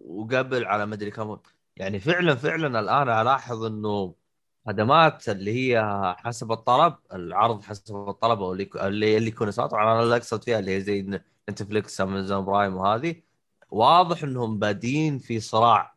وقبل 0.00 0.64
على 0.64 0.86
مدري 0.86 1.10
كم. 1.10 1.36
يعني 1.76 1.98
فعلا 2.00 2.34
فعلا 2.34 2.80
الآن 2.80 3.08
ألاحظ 3.08 3.64
إنه 3.64 4.14
خدمات 4.66 5.28
اللي 5.28 5.52
هي 5.74 5.82
حسب 6.18 6.52
الطلب 6.52 6.94
العرض 7.12 7.62
حسب 7.62 7.96
الطلب 8.08 8.42
أو 8.42 8.52
اللي 8.52 8.70
اللي, 8.86 9.26
يكون 9.26 9.50
صار 9.50 9.66
طبعا 9.68 9.92
أنا 9.94 10.02
اللي 10.02 10.16
أقصد 10.16 10.44
فيها 10.44 10.58
اللي 10.58 10.76
هي 10.76 10.80
زي 10.80 11.20
Netflix 11.50 12.00
Amazon 12.00 12.44
Prime 12.44 12.76
وهذه. 12.76 13.22
واضح 13.70 14.22
إنهم 14.22 14.58
بادين 14.58 15.18
في 15.18 15.40
صراع 15.40 15.96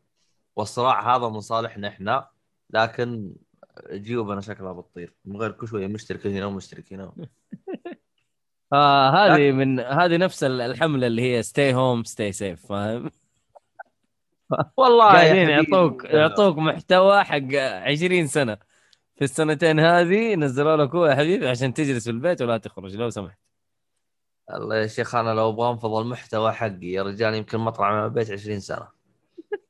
والصراع 0.56 1.16
هذا 1.16 1.30
من 1.30 1.40
صالحنا 1.41 1.88
إحنا 1.88 2.30
لكن 2.70 3.34
جيوبنا 3.91 4.41
شكلها 4.41 4.74
بتطير. 4.74 5.14
من 5.26 5.38
غير 5.38 5.52
كل 5.52 5.68
شوية 5.68 5.88
مشترك 5.88 6.28
هنا 6.28 6.46
ومشترك 6.46 6.94
هنا. 6.94 7.12
آه 8.74 9.10
هذه 9.10 9.52
من 9.52 9.80
هذه 9.80 10.18
نفس 10.18 10.44
ال- 10.44 10.62
الحملة 10.62 11.08
اللي 11.08 11.22
هي 11.22 11.44
ستي 11.44 11.74
هوم 11.74 12.04
ستي 12.04 12.32
سيف 12.32 12.66
فاهم؟ 12.66 13.12
والله 14.77 15.05
قاعدين 15.05 15.45
حبيبي. 15.47 15.51
يعطوك 15.51 16.03
يعطوك 16.05 16.57
محتوى 16.57 17.23
حق 17.23 17.55
20 17.55 18.27
سنة 18.27 18.57
في 19.15 19.23
السنتين 19.23 19.80
هذه 19.80 20.35
نزلوا 20.35 20.77
لك 20.77 20.95
هو 20.95 21.05
يا 21.05 21.15
حبيبي 21.15 21.47
عشان 21.47 21.73
تجلس 21.73 22.03
في 22.03 22.09
البيت 22.09 22.41
ولا 22.41 22.57
تخرج 22.57 22.95
لو 22.95 23.09
سمحت 23.09 23.39
الله 24.53 24.76
يا 24.76 24.88
شيخ 24.88 25.15
أنا 25.15 25.30
لو 25.34 25.49
أبغى 25.49 25.71
أنفض 25.71 25.95
المحتوى 25.95 26.51
حقي 26.51 26.88
يا 26.88 27.03
رجال 27.03 27.34
يمكن 27.34 27.57
ما 27.57 27.69
اطلع 27.69 27.99
من 27.99 28.05
البيت 28.05 28.31
20 28.31 28.59
سنة 28.59 28.88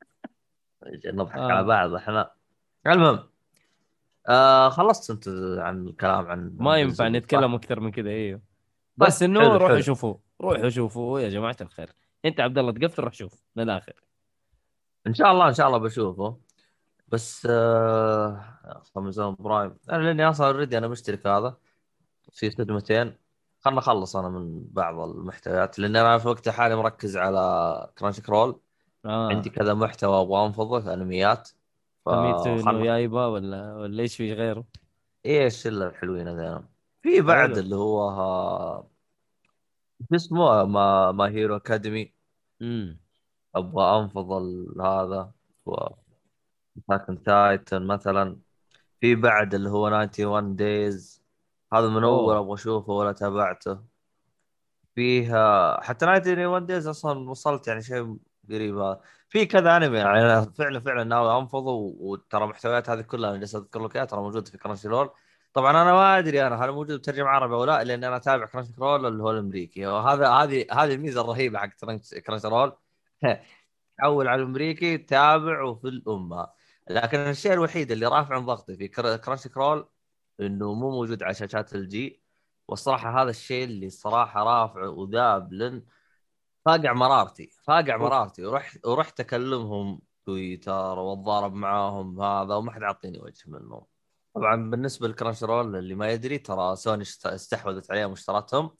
نضحك 1.13 1.37
آه. 1.37 1.51
على 1.51 1.63
بعض 1.67 1.93
إحنا 1.93 2.31
المهم 2.87 3.19
آه 4.29 4.69
خلصت 4.69 5.11
أنت 5.11 5.27
عن 5.59 5.87
الكلام 5.87 6.25
عن 6.27 6.55
ما 6.59 6.77
ينفع؟ 6.77 7.07
نتكلم 7.07 7.53
أكثر 7.55 7.79
من 7.79 7.91
كذا 7.91 8.09
إيوه 8.09 8.41
بس 8.97 9.07
بس 9.07 9.23
إنه 9.23 9.53
روحوا 9.53 9.67
حلو. 9.67 9.81
شوفوا 9.81 10.15
روحوا 10.41 10.69
شوفوا 10.69 11.19
يا 11.19 11.29
جماعة 11.29 11.57
الخير 11.61 11.89
أنت 12.25 12.39
عبد 12.39 12.57
الله 12.57 12.71
تقفل 12.71 13.03
روح 13.03 13.13
شوف 13.13 13.43
للاخر 13.55 13.93
إن 15.07 15.13
شاء 15.13 15.31
الله 15.31 15.47
إن 15.47 15.53
شاء 15.53 15.67
الله 15.67 15.77
بشوفه. 15.77 16.37
بس 17.07 17.47
آه 17.49 18.83
Amazon 18.97 19.35
Prime 19.39 19.75
أنا 19.89 20.03
لأني 20.03 20.29
أصلا 20.29 20.47
already 20.47 20.77
أنا 20.77 20.87
مشترك 20.87 21.27
هذا 21.27 21.57
في 22.31 22.51
خدمتين. 22.51 23.15
خلنا 23.59 23.79
اخلص 23.79 24.15
أنا 24.15 24.29
من 24.29 24.63
بعض 24.71 24.99
المحتويات 24.99 25.79
لأن 25.79 25.95
أنا 25.95 26.17
في 26.17 26.25
الوقت 26.25 26.47
الحالي 26.47 26.75
مركز 26.75 27.17
على 27.17 27.91
Crunchyroll 27.97 28.59
آه. 29.05 29.29
عندي 29.29 29.49
كذا 29.49 29.73
محتوى 29.73 30.21
أبغى 30.21 30.45
أنفضه 30.45 30.93
أنميات. 30.93 31.49
نو 32.07 32.37
فخلنا- 32.37 32.85
يايبا 32.85 33.25
ولا 33.25 33.75
ولا 33.75 34.01
إيش 34.03 34.15
في 34.17 34.33
غيره؟ 34.33 34.65
إيش 35.25 35.67
إلا 35.67 35.87
الحلوين 35.87 36.27
هذول 36.27 36.63
في 37.01 37.21
بعد. 37.21 37.57
اللي 37.57 37.75
هو 37.75 38.09
ها... 38.09 38.87
شو 40.09 40.15
اسمه 40.15 40.63
ما 40.65 41.11
My 41.11 41.27
Hero 41.29 41.55
Academy 41.55 42.13
امم 42.61 42.99
أبغى 43.55 43.99
انفض 43.99 44.31
هذا. 44.81 45.31
و 45.65 45.75
Attack 46.87 47.14
on 47.14 47.23
Titan 47.23 47.87
مثلا. 47.87 48.39
في 49.01 49.15
بعد 49.15 49.53
اللي 49.53 49.69
هو 49.69 49.83
91 49.83 50.55
Days 50.55 51.23
هذا 51.73 51.89
من 51.89 52.03
أول. 52.03 52.35
أبغى 52.35 52.53
أشوفه 52.53 52.93
ولا 52.93 53.11
تابعته. 53.11 53.79
فيها 54.95 55.81
حتى 55.83 56.05
91 56.05 56.65
Days 56.65 56.87
أصلا 56.87 57.29
وصلت 57.29 57.67
يعني 57.67 57.81
شيء 57.81 58.17
قريب. 58.49 58.97
في 59.29 59.45
كذا 59.45 59.77
انمي 59.77 59.97
يعني 59.97 60.21
أنا 60.21 60.41
فعلا 60.41 60.79
فعلا 60.79 61.03
ناوي 61.03 61.41
أنفضه 61.41 61.71
وترى 61.99 62.43
المحتويات 62.43 62.89
هذه 62.89 63.01
كلها 63.01 63.29
أنا 63.29 63.37
جالس 63.37 63.55
أذكر 63.55 63.83
لك 63.85 63.93
ترى 64.09 64.21
موجودة 64.21 64.51
في 64.51 64.57
Crunchyroll 64.57 65.09
طبعا 65.53 65.71
أنا 65.71 65.93
ما 65.93 66.17
أدري 66.19 66.47
أنا 66.47 66.65
هل 66.65 66.71
موجود 66.71 66.99
بترجمة 66.99 67.27
عربي 67.27 67.53
أو 67.53 67.63
لا 67.65 67.83
لأن 67.83 68.03
أنا 68.03 68.15
أتابع 68.15 68.45
Crunchyroll 68.45 69.05
اللي 69.05 69.23
هو 69.23 69.31
الأمريكي. 69.31 69.85
وهذا 69.87 70.29
هذه 70.29 70.65
هذه 70.71 70.93
الميزة 70.93 71.21
الرهيبة 71.21 71.59
حق 71.59 71.69
Crunchyroll 72.25 72.73
تحول 73.97 74.27
على 74.27 74.41
الأمريكي 74.41 74.97
تابع 74.97 75.63
وفي 75.63 75.87
الأمان. 75.87 76.47
لكن 76.89 77.17
الشيء 77.17 77.53
الوحيد 77.53 77.91
اللي 77.91 78.05
رافع 78.05 78.35
عن 78.35 78.45
ضغطي 78.45 78.75
في 78.77 78.87
Cr- 78.87 79.17
Crunchyroll 79.17 79.89
إنه 80.39 80.73
مو 80.73 80.91
موجود 80.91 81.23
على 81.23 81.33
شاشات 81.33 81.75
LG 81.75 82.23
والصراحة 82.67 83.21
هذا 83.21 83.29
الشيء 83.29 83.63
اللي 83.63 83.89
صراحة 83.89 84.43
رافع 84.43 84.81
وذاب 84.87 85.53
لن 85.53 85.85
فاقع 86.65 86.93
مرارتي 86.93 87.49
فاقع 87.63 87.97
مرارتي. 87.97 88.45
ورحت 88.45 88.85
ورحت 88.85 89.19
أكلمهم 89.19 90.01
تويتر 90.25 90.99
وأتضارب 90.99 91.53
معاهم 91.53 92.21
هذا 92.21 92.55
وما 92.55 92.71
حد 92.71 92.83
عطيني 92.83 93.19
وجه 93.19 93.43
منهم. 93.47 93.85
طبعا 94.35 94.69
بالنسبة 94.69 95.07
ل 95.07 95.43
Crunchyroll 95.43 95.75
اللي 95.75 95.95
ما 95.95 96.11
يدري 96.11 96.37
ترى 96.37 96.75
سوني 96.75 97.03
استحوذت 97.25 97.91
عليهم 97.91 98.09
واشترتهم. 98.09 98.75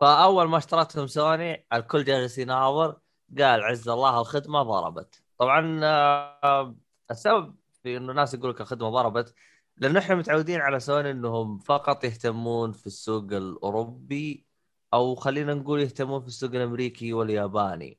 فأول 0.00 0.48
ما 0.48 0.58
اشترتهم 0.58 1.06
سوني 1.06 1.66
الكل 1.72 2.04
جالس 2.04 2.38
يناظر. 2.38 2.98
قال 3.38 3.62
عز 3.62 3.88
الله 3.88 4.20
الخدمة 4.20 4.62
ضربت. 4.62 5.22
طبعا 5.38 5.80
آه، 5.84 6.76
السبب 7.10 7.56
في 7.82 7.96
إنه 7.96 8.12
ناس 8.12 8.34
يقول 8.34 8.50
لك 8.50 8.60
الخدمة 8.60 8.90
ضربت 8.90 9.34
لأنه 9.76 9.98
إحنا 9.98 10.14
متعودين 10.14 10.60
على 10.60 10.80
سوني 10.80 11.10
إنهم 11.10 11.58
فقط 11.58 12.04
يهتمون 12.04 12.72
في 12.72 12.86
السوق 12.86 13.32
الأوروبي 13.32 14.46
أو 14.94 15.14
خلينا 15.14 15.54
نقول 15.54 15.80
يهتمون 15.80 16.20
في 16.20 16.26
السوق 16.26 16.50
الأمريكي 16.50 17.12
والياباني. 17.12 17.98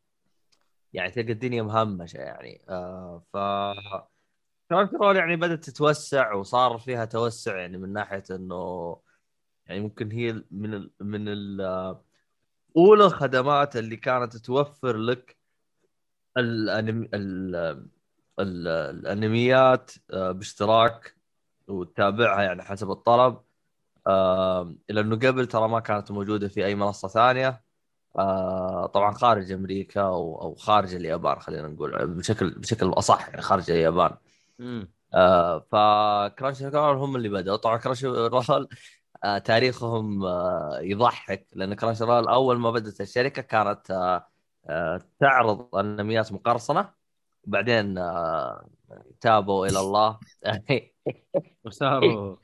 يعني 0.94 1.12
تلقى 1.12 1.32
الدنيا 1.32 1.62
مهمشة 1.64 2.18
يعني. 2.18 2.66
آه 2.70 3.24
ف 3.34 3.38
كرانشي 4.70 4.95
رول 4.95 5.16
يعني 5.16 5.36
بدأت 5.36 5.64
تتوسع 5.64 6.34
وصار 6.34 6.78
فيها 6.78 7.06
توسع 7.06 7.58
يعني 7.58 7.78
من 7.78 7.94
ناحية 7.94 8.24
إنه 8.32 8.98
يعني 9.66 9.80
ممكن 9.82 10.12
هي 10.12 10.44
من 10.52 10.74
ال 10.74 10.91
من 10.99 11.28
ال 11.28 11.98
أولى 12.77 13.06
الخدمات 13.06 13.76
اللي 13.76 13.95
كانت 13.95 14.38
توفر 14.38 14.98
لك 14.98 15.38
الأنم... 16.38 17.10
ال... 17.14 17.56
ال... 18.39 18.68
الأنميات 18.68 19.91
آه، 20.14 20.31
باشتراك 20.31 21.15
وتتابعها 21.68 22.41
يعني 22.41 22.64
حسب 22.64 22.91
الطلب. 22.91 23.38
لأنه 24.89 25.15
قبل 25.15 25.48
ترى 25.48 25.68
ما 25.68 25.80
كانت 25.80 26.11
موجودة 26.11 26.48
في 26.48 26.65
أي 26.65 26.76
منصة 26.76 27.07
ثانية. 27.07 27.64
آه، 28.18 28.85
طبعا 28.85 29.11
خارج 29.11 29.52
أمريكا 29.52 30.02
أو 30.02 30.56
خارج 30.56 30.95
اليابان 30.95 31.39
خلينا 31.39 31.68
نقول 31.68 32.07
بشكل 32.07 32.49
بشكل 32.49 32.89
أصح 32.89 33.30
يعني 33.30 33.41
خارج 33.41 33.72
اليابان. 33.72 34.18
آه 35.14 35.60
ف 35.60 36.68
Crunchyroll 36.68 36.95
هم 36.98 37.15
اللي 37.15 37.30
بدأوا. 37.30 37.57
طبعا 37.57 37.77
Crunchyroll 37.78 38.68
تاريخهم 39.45 40.26
آه 40.26 40.80
يضحك 40.81 41.48
لأن 41.53 41.73
كرانشي 41.73 42.03
رول 42.03 42.27
أول 42.27 42.60
ما 42.60 42.72
بدأت 42.72 43.02
الشركة 43.02 43.41
كانت 43.41 43.91
آه 43.91 44.27
آه 44.68 45.02
تعرض 45.19 45.76
انميات 45.76 46.34
مقرصنة. 46.34 46.94
وبعدين 47.48 47.98
آه 47.98 48.69
تابوا 49.22 49.68
إلى 49.68 49.80
الله. 49.80 50.19
وصاروا. 51.65 52.38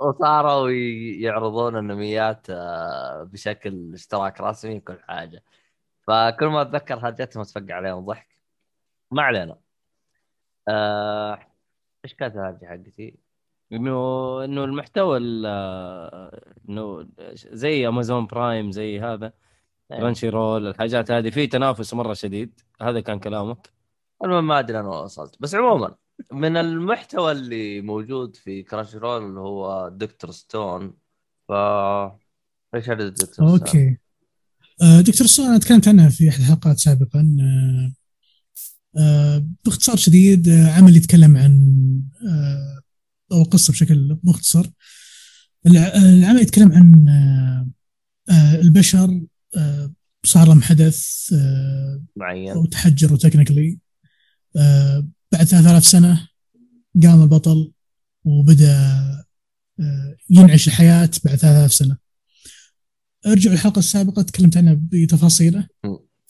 وصاروا 0.00 0.70
يعرضون 1.20 1.76
أنميات 1.76 2.46
آه 2.50 3.22
بشكل 3.22 3.94
اشتراك 3.94 4.40
رسمي 4.40 4.76
وكل 4.78 5.00
حاجة. 5.02 5.44
فكل 6.08 6.46
ما 6.46 6.62
أتذكر 6.62 6.94
هرجتهم 6.98 7.42
اتفقع 7.42 7.74
عليهم 7.74 8.06
ضحك. 8.06 8.28
ما 9.10 9.22
علينا. 9.22 9.60
آه 10.68 11.38
إيش 12.04 12.14
كانت 12.14 12.36
الهرجة 12.36 12.66
حقتي؟ 12.66 13.18
إنه 13.74 14.44
إنه 14.44 14.64
المحتوى 14.64 15.18
ال- 15.18 15.46
إنه 16.68 17.06
زي 17.52 17.88
Amazon 17.88 18.26
Prime 18.26 18.72
زي 18.72 19.00
هذا 19.00 19.32
إيه. 19.92 19.98
Crunchyroll 19.98 20.66
الحاجات 20.66 21.10
هذه 21.10 21.30
في 21.30 21.46
تنافس 21.46 21.94
مرة 21.94 22.14
شديد. 22.14 22.60
هذا 22.82 23.00
كان 23.00 23.18
كلامك. 23.18 23.70
المهم 24.24 24.46
ما 24.46 24.58
أدري 24.58 24.80
أنا 24.80 24.88
وين 24.88 25.04
وصلت. 25.04 25.36
بس 25.40 25.54
عموما 25.54 25.94
من 26.32 26.56
المحتوى 26.56 27.32
اللي 27.32 27.80
موجود 27.80 28.36
في 28.36 28.62
Crunchyroll 28.62 29.26
اللي 29.26 29.40
هو 29.40 29.88
Doctor 29.88 30.30
Stone 30.30 30.94
ف 31.48 31.52
إيش 32.74 32.90
هذا 32.90 33.08
Doctor 33.08 33.26
Stone؟ 33.26 33.48
okay. 33.48 33.96
آه، 34.82 35.00
Doctor 35.00 35.26
Stone 35.26 35.46
أنا 35.46 35.58
تكلمت 35.58 35.88
عنها 35.88 36.08
في 36.08 36.28
أحد 36.28 36.40
الحلقات 36.40 36.78
سابقا. 36.78 37.36
آه، 37.40 37.92
آه، 39.00 39.46
باختصار 39.64 39.96
شديد 39.96 40.48
آه، 40.48 40.70
عمل 40.72 40.96
يتكلم 40.96 41.36
عن 41.36 41.52
آه، 42.28 42.80
أو 43.34 43.42
قصه 43.42 43.72
بشكل 43.72 44.18
مختصر. 44.24 44.66
الع- 45.66 45.94
العمل 45.96 46.40
يتكلم 46.42 46.72
عن 46.72 47.08
آه، 48.30 48.54
البشر 48.60 49.20
آه، 49.56 49.92
صار 50.26 50.48
لهم 50.48 50.62
حدث 50.62 51.06
آه، 51.32 52.04
معين. 52.16 52.50
أو 52.52 52.66
تحجروا 52.66 53.18
تكنيكلي 53.18 53.78
بعد 55.32 55.44
3000 55.46 55.86
سنة 55.86 56.28
قام 57.02 57.22
البطل 57.22 57.72
وبدأ 58.24 59.24
ينعش 60.30 60.68
الحياة 60.68 61.10
بعد 61.24 61.38
3000 61.38 61.72
سنة. 61.74 61.96
أرجع 63.26 63.52
الحلقة 63.52 63.78
السابقة 63.78 64.22
تكلمت 64.22 64.56
عنها 64.56 64.76
بتفاصيله. 64.80 65.68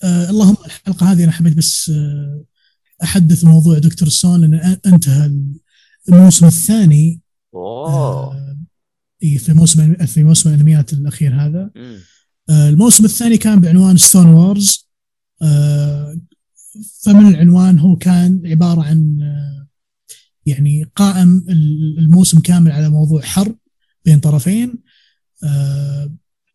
آه 0.04 0.30
المهم 0.30 0.56
الحلقة 0.66 1.12
هذه 1.12 1.24
أنا 1.24 1.32
حبيت 1.32 1.56
بس 1.56 1.90
آه 1.90 2.44
أحدث 3.02 3.44
موضوع 3.44 3.78
Doctor 3.78 4.08
Stone 4.08 4.40
لأن 4.54 4.78
أنتهى 4.86 5.32
الموسم 6.08 6.46
الثاني 6.46 7.20
أوه. 7.54 7.88
آه 7.88 8.56
إيه، 9.22 9.38
في 9.38 9.52
موسم 9.52 9.94
في 9.94 10.24
موسم 10.24 10.50
الأنميات 10.54 10.92
الأخير 10.92 11.34
هذا. 11.34 11.70
آه، 12.50 12.68
الموسم 12.68 13.04
الثاني 13.04 13.36
كان 13.36 13.60
بعنوان 13.60 13.96
Stone 13.96 14.26
Wars 14.26 14.88
آه، 15.42 16.20
فمن 17.04 17.28
العنوان 17.28 17.78
هو 17.78 17.96
كان 17.96 18.42
عبارة 18.46 18.82
عن 18.82 19.18
يعني 20.46 20.90
قائم 20.96 21.44
ال- 21.48 21.98
الموسم 21.98 22.38
كامل 22.38 22.72
على 22.72 22.88
موضوع 22.88 23.22
حرب 23.22 23.56
بين 24.04 24.20
طرفين. 24.20 24.74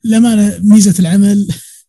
لما 0.04 0.60
ميزة 0.60 0.96
العمل 1.00 1.48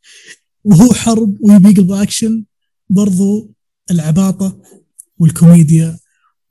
وهو 0.65 0.93
حرب 0.93 1.37
ويبي 1.43 1.71
يقلب 1.71 1.93
أكشن 1.93 2.45
برضو 2.91 3.55
العباطة 3.91 4.63
والكوميديا 5.19 5.99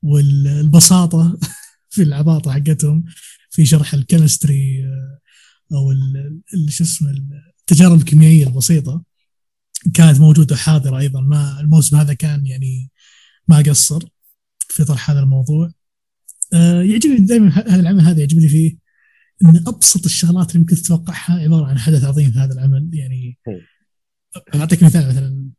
والبساطة 0.01 1.39
في 1.93 2.03
العباطة 2.03 2.51
حقتهم 2.51 3.05
في 3.49 3.65
شرح 3.65 3.93
ال 3.94 4.03
chemistry 4.03 4.86
آه، 4.85 5.19
أو 5.76 5.93
شو 6.69 6.84
اسمه 6.84 7.09
التجارب 7.61 7.97
الكيميائية 7.97 8.47
البسيطة 8.47 9.03
كانت 9.93 10.19
موجودة 10.19 10.55
حاضره 10.55 10.97
أيضا. 10.97 11.21
ما 11.21 11.59
الموسم 11.59 11.97
هذا 11.97 12.13
كان 12.13 12.45
يعني 12.45 12.91
ما 13.47 13.57
قصر 13.57 14.03
في 14.59 14.84
طرح 14.84 15.09
هذا 15.09 15.19
الموضوع. 15.19 15.71
آه، 16.53 16.81
يعجبني 16.81 17.17
دائما 17.17 17.49
هذا 17.49 17.80
العمل 17.80 18.01
هذا 18.01 18.19
يعجبني 18.19 18.49
فيه 18.49 18.77
إن 19.45 19.63
أبسط 19.67 20.05
الشغلات 20.05 20.49
اللي 20.49 20.59
ممكن 20.59 20.76
تتوقعها 20.76 21.34
عبارة 21.34 21.65
عن 21.65 21.80
حدث 21.80 22.03
عظيم 22.03 22.31
في 22.31 22.39
هذا 22.39 22.53
العمل. 22.53 22.89
يعني 22.93 23.38
أعطيك 24.55 24.84
مثال 24.84 25.07
مثلا 25.07 25.49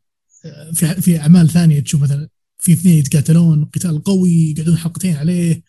آه، 0.45 0.71
في 0.71 1.01
في 1.01 1.19
أعمال 1.19 1.49
ثانية 1.49 1.79
تشوف 1.79 2.01
مثلا 2.01 2.29
في 2.61 2.73
اثنين 2.73 2.97
يتقاتلون 2.97 3.65
قتال 3.65 4.03
قوي 4.03 4.51
يقعدون 4.51 4.77
حلقتين 4.77 5.15
عليه 5.15 5.63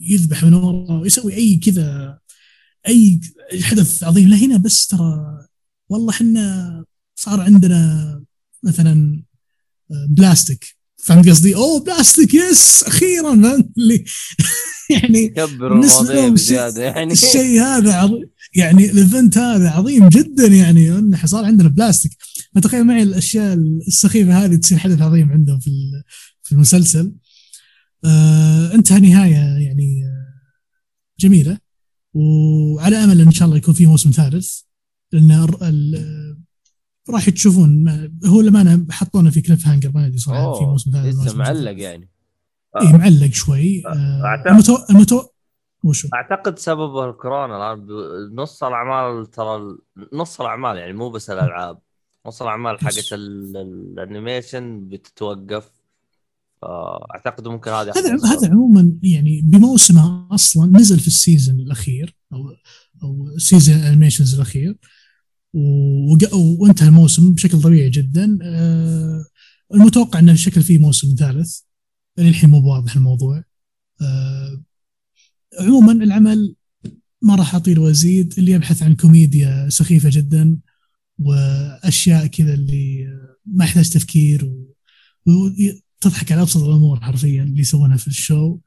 يذبح 0.00 0.44
من 0.44 0.54
ورا 0.54 1.00
ويسوي 1.00 1.34
أي 1.34 1.56
كذا 1.56 2.18
أي 2.88 3.20
حدث 3.62 4.04
عظيم. 4.04 4.28
لا 4.28 4.36
هنا 4.36 4.56
بس 4.56 4.86
ترى 4.86 5.38
والله 5.88 6.10
إحنا 6.10 6.84
صار 7.14 7.40
عندنا 7.40 8.22
مثلا 8.62 9.22
آه، 9.90 10.06
بلاستيك. 10.10 10.76
فهمت 10.96 11.28
قصدي؟ 11.28 11.54
أوه 11.54 11.80
بلاستيك 11.80 12.34
يس 12.34 12.84
أخيرا 12.86 13.34
فهمت 13.34 13.72
اللي 13.78 14.04
يعني 14.90 15.28
كبروا 15.28 15.84
المواضيع 15.84 16.28
بزيادة 16.28 16.82
يعني. 16.82 17.12
الشيء 17.12 17.60
هذا 17.60 17.94
عظيم 17.94 18.30
يعني 18.54 18.90
ال 18.90 18.98
event 18.98 19.38
هذا 19.38 19.70
عظيم 19.70 20.08
جدا 20.08 20.46
يعني. 20.46 20.98
إنه 20.98 21.26
صار 21.26 21.44
عندنا 21.44 21.68
بلاستيك. 21.68 22.12
فتخيل 22.54 22.84
معي 22.84 23.02
الأشياء 23.02 23.54
السخيفة 23.88 24.44
هذه 24.44 24.56
تصير 24.56 24.78
حدث 24.78 25.00
عظيم 25.00 25.32
عندهم 25.32 25.60
في 25.60 25.70
في 26.44 26.52
المسلسل. 26.52 27.12
آه 28.04 28.74
انتهى 28.74 29.00
نهاية 29.00 29.64
يعني 29.66 30.04
آه، 30.06 30.40
جميلة. 31.20 31.58
وعلى 32.14 32.96
أمل 32.96 33.20
إن 33.20 33.30
شاء 33.30 33.46
الله 33.46 33.56
يكون 33.58 33.74
في 33.74 33.86
موسم 33.86 34.10
ثالث 34.10 34.60
لأن 35.12 35.46
راح 37.10 37.30
تشوفون 37.30 37.84
ما- 37.84 38.12
هو 38.26 38.40
لما 38.40 38.86
حطونا 38.90 39.30
في 39.30 39.40
cliffhanger 39.40 39.90
ما 39.94 40.06
أدري 40.06 40.18
صراحة 40.18 40.58
في 40.58 40.64
موسم 40.64 40.90
ثالث 40.90 41.16
لسه 41.26 41.36
معلق 41.36 41.64
ثالث. 41.64 41.78
يعني. 41.80 42.08
اي 42.80 42.92
معلق 42.92 43.32
شوي. 43.32 43.82
آه 43.86 44.22
أعتقد- 44.22 44.50
المتو... 44.50 44.76
المتو... 44.90 45.22
وشو؟ 45.84 46.08
أعتقد 46.14 46.58
سببه 46.58 47.10
الكورونا 47.10 47.72
الآن 47.74 47.86
نص 48.34 48.64
الأعمال 48.64 49.30
ترى 49.30 49.76
نص 50.12 50.40
الأعمال 50.40 50.76
يعني 50.76 50.92
مو 50.92 51.10
بس 51.10 51.30
الألعاب 51.30 51.78
نص 52.26 52.42
الأعمال 52.42 52.80
حقت 52.80 53.12
ال- 53.12 53.56
ال- 53.56 53.92
ال 53.98 54.07
animation 54.07 54.88
بتتوقف. 54.88 55.70
فأعتقد 56.64 57.48
ممكن 57.48 57.70
هذا 57.70 57.92
هذا 57.96 58.16
هذا 58.26 58.50
عموما 58.50 58.92
يعني 59.02 59.42
بموسمه 59.44 60.34
أصلا 60.34 60.78
نزل 60.78 61.00
في 61.00 61.06
ال 61.06 61.14
season 61.14 61.60
الأخير 61.60 62.16
أو 62.32 62.38
أو 63.02 63.38
season 63.38 63.76
ال 63.76 63.81
animations 63.81 64.34
الأخير. 64.34 64.78
وانتهى 65.54 66.88
الموسم 66.88 67.34
بشكل 67.34 67.62
طبيعي 67.62 67.90
جدا. 67.90 68.38
آه، 68.42 69.24
المتوقع 69.74 70.18
إنه 70.18 70.34
شكل 70.34 70.62
فيه 70.62 70.78
موسم 70.78 71.14
ثالث. 71.18 71.60
للحين 72.18 72.50
مو 72.50 72.60
بواضح 72.60 72.96
الموضوع. 72.96 73.44
آه، 74.00 74.62
عموما 75.60 75.92
العمل 75.92 76.54
ما 77.22 77.34
راح 77.34 77.54
أطيل 77.54 77.78
وأزيد. 77.78 78.34
اللي 78.38 78.52
يبحث 78.52 78.82
عن 78.82 78.96
كوميديا 78.96 79.68
سخيفة 79.68 80.10
جدا. 80.12 80.58
وأشياء 81.18 82.26
كذا 82.26 82.54
اللي 82.54 83.06
ما 83.46 83.64
يحتاج 83.64 83.90
تفكير. 83.90 84.44
و... 85.26 85.30
وتضحك 86.06 86.32
على 86.32 86.42
أبسط 86.42 86.62
الأمور 86.62 87.00
حرفيا 87.00 87.42
اللي 87.42 87.60
يسوونها 87.60 87.96
في 87.96 88.06
الشو 88.06 88.58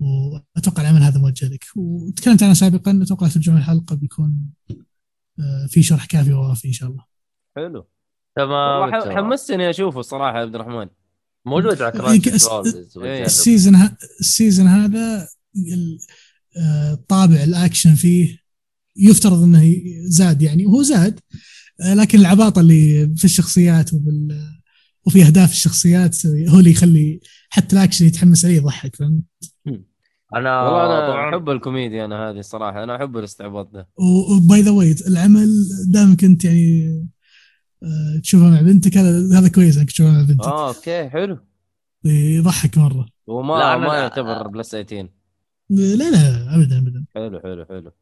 وأتوقع 0.00 0.82
العمل 0.82 1.02
هذا 1.02 1.18
موجه 1.18 1.48
لك 1.48 1.64
وتكلمت 1.76 2.42
عنه 2.42 2.54
سابقا 2.54 3.00
أتوقع 3.02 3.28
ترجمه 3.28 3.58
الحلقة 3.58 3.96
بيكون 3.96 4.50
آه، 5.40 5.66
في 5.68 5.82
شرح 5.82 6.04
كافي 6.04 6.32
ووافي 6.32 6.68
إن 6.68 6.72
شاء 6.72 6.88
الله 6.90 7.04
حلو 7.56 7.88
تمام. 8.36 9.16
حمستني 9.16 9.70
أشوفه 9.70 10.00
الصراحه 10.00 10.36
يا 10.36 10.42
عبد 10.42 10.54
الرحمن 10.54 10.88
موجود 11.46 11.82
على. 11.82 11.92
تجرب. 11.92 13.24
ال 13.24 13.32
season. 13.32 13.90
ال 14.20 14.27
season 14.27 14.66
هذا 14.66 15.28
آه، 16.56 16.94
طابع 17.08 17.42
الأكشن 17.44 17.94
فيه 17.94 18.38
يفترض 18.96 19.42
إنه 19.42 19.74
زاد 20.04 20.42
يعني 20.42 20.66
وهو 20.66 20.82
زاد 20.82 21.20
آه، 21.80 21.94
لكن 21.94 22.18
العباطة 22.18 22.60
اللي 22.60 23.14
في 23.16 23.24
الشخصيات 23.24 23.92
وبال 23.94 24.57
وفي 25.06 25.22
أهداف 25.26 25.50
الشخصيات 25.52 26.26
هو 26.26 26.58
اللي 26.58 26.70
يخلي 26.70 27.20
حتى 27.50 27.76
الأكشن 27.76 28.06
يتحمس 28.06 28.44
عليه 28.44 28.56
يضحك 28.56 28.96
فهمت؟ 28.96 29.22
أنا 30.34 30.62
والله 30.62 30.98
أنا 30.98 31.28
أحب 31.28 31.50
الكوميديا 31.50 32.04
أنا 32.04 32.30
هذه 32.30 32.38
الصراحه 32.38 32.84
أنا 32.84 32.96
أحب 32.96 33.16
الاستعباط 33.16 33.70
ده. 33.72 33.88
و 33.96 34.17
by 34.17 34.60
the 34.60 34.70
way 34.70 34.94
العمل 35.08 35.48
دائما 35.92 36.16
كنت 36.16 36.44
يعني 36.44 36.88
آه، 37.82 38.20
تشوفه 38.22 38.44
مع 38.50 38.60
بنتك 38.60 38.96
هذا 38.96 39.38
هذا 39.38 39.48
كويس 39.48 39.76
إنك 39.78 39.90
تشوفه 39.90 40.10
مع 40.10 40.22
بنتك. 40.28 40.44
آه 40.44 40.68
okay 40.68 41.08
حلو. 41.10 41.38
يضحك 42.04 42.78
مرة. 42.78 43.08
وما 43.26 43.54
لا، 43.54 43.74
أنا- 43.74 43.78
ما 43.88 43.96
يعتبر 43.96 44.48
plus 44.48 44.70
18 44.70 45.08
لا 45.70 46.10
لا 46.10 46.54
ابدا 46.56 46.78
ابدا. 46.78 47.04
حلو 47.14 47.40
حلو 47.40 47.64
حلو. 47.64 47.92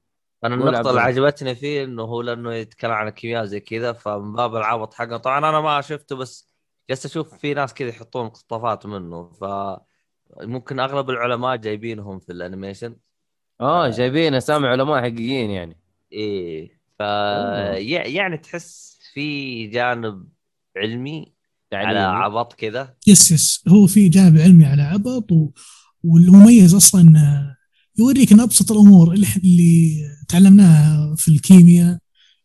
أنا 0.45 0.55
النقطة 0.55 0.91
اللي. 0.91 1.01
عجبتني 1.01 1.55
فيه 1.55 1.85
إنه 1.85 2.03
هو 2.03 2.23
لأنه 2.23 2.55
يتكلم 2.55 2.91
عن 2.91 3.09
الكيمياء 3.09 3.45
زي 3.45 3.61
كذا 3.61 3.93
فمن 3.93 4.33
باب 4.33 4.57
العبط 4.57 4.95
حقه. 4.95 5.17
طبعا 5.17 5.39
أنا 5.39 5.61
ما 5.61 5.81
شفته 5.81 6.17
بس 6.17 6.46
جالس 6.91 7.07
أشوف 7.07 7.35
في 7.39 7.55
ناس 7.55 7.75
كذا 7.75 7.89
يحطون 7.89 8.25
مقتطفات 8.27 8.87
منه 8.87 9.33
ف 9.33 9.45
ممكن 10.41 10.81
أغلب 10.81 11.11
العلماء 11.11 11.57
جايبينهم 11.57 12.19
في 12.19 12.33
ال 12.33 12.39
animation. 12.39 12.97
آه 13.61 13.91
جايبين 13.91 14.35
اسامي 14.35 14.67
علماء 14.67 15.01
حقيقيين 15.01 15.51
يعني. 15.51 15.81
إيه 16.13 16.81
ف 16.99 17.01
يعني 18.07 18.39
تحس 18.39 18.99
في 19.15 19.67
جانب 19.67 20.29
علمي 20.77 21.35
على 21.73 21.85
تعليمي 21.85 22.25
عبط 22.25 22.53
كذا. 22.53 22.95
يس 23.07 23.33
يس. 23.33 23.65
هو 23.69 23.87
في 23.87 24.09
جانب 24.09 24.39
علمي 24.39 24.65
على 24.65 24.83
عبط 24.83 25.33
و... 25.33 25.51
والمميز 26.05 26.75
أصلا 26.75 27.57
يوريك 27.99 28.33
إن 28.33 28.41
أبسط 28.41 28.73
الأمور 28.73 29.13
اللي, 29.13 29.27
اللي 29.37 30.03
تعلمناها 30.29 31.15
في 31.17 31.29
الكيمياء 31.29 31.99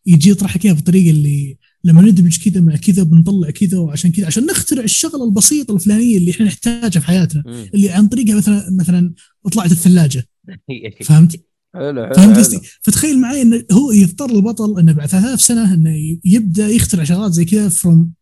يجي 0.05 0.29
يطرح 0.29 0.55
لك 0.55 0.65
اياها 0.65 0.75
بالطريقة 0.75 1.09
اللي 1.09 1.57
لما 1.83 2.01
ندمج 2.01 2.49
كذا 2.49 2.61
مع 2.61 2.75
كذا 2.75 3.03
بنطلع 3.03 3.49
كذا 3.49 3.79
وعشان 3.79 4.11
كذا 4.11 4.25
عشان 4.25 4.45
نخترع 4.45 4.83
الشغلة 4.83 5.23
البسيطة 5.23 5.75
الفلانية 5.75 6.17
اللي 6.17 6.31
إحنا 6.31 6.45
نحتاجها 6.45 6.99
في 6.99 7.07
حياتنا 7.07 7.43
مم. 7.45 7.69
اللي 7.73 7.89
عن 7.89 8.07
طريقها 8.07 8.35
مثلا 8.35 8.63
مثلا 8.79 9.13
طلعت 9.53 9.71
الثلاجة 9.71 10.27
فهمت؟ 11.07 11.35
حلو 11.73 12.05
حلو 12.05 12.13
فهمت. 12.13 12.37
قصدي؟ 12.37 12.59
فتخيل 12.81 13.21
معي 13.21 13.41
إنه 13.41 13.63
هو 13.71 13.91
يضطر 13.91 14.29
البطل 14.29 14.79
إنه 14.79 14.93
بعد 14.93 15.07
3000 15.07 15.41
سنة 15.41 15.73
إنه 15.73 16.19
يبدأ 16.25 16.67
يخترع 16.67 17.03
شغلات 17.03 17.31
زي 17.31 17.45
كذا 17.45 17.69
from 17.69 18.13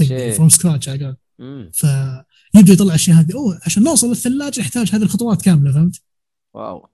إيه. 0.00 0.32
from 0.32 0.48
scratch 0.48 0.88
على. 0.88 1.16
فيبدأ 1.72 2.72
يطلع 2.72 2.86
الاشياء 2.86 3.16
هذه 3.16 3.34
أوه 3.34 3.60
عشان 3.66 3.82
نوصل 3.82 4.08
للثلاجة 4.08 4.60
نحتاج 4.60 4.90
هذه 4.94 5.02
الخطوات 5.02 5.42
كاملة 5.42 5.72
فهمت؟ 5.72 6.02
wow 6.54 6.88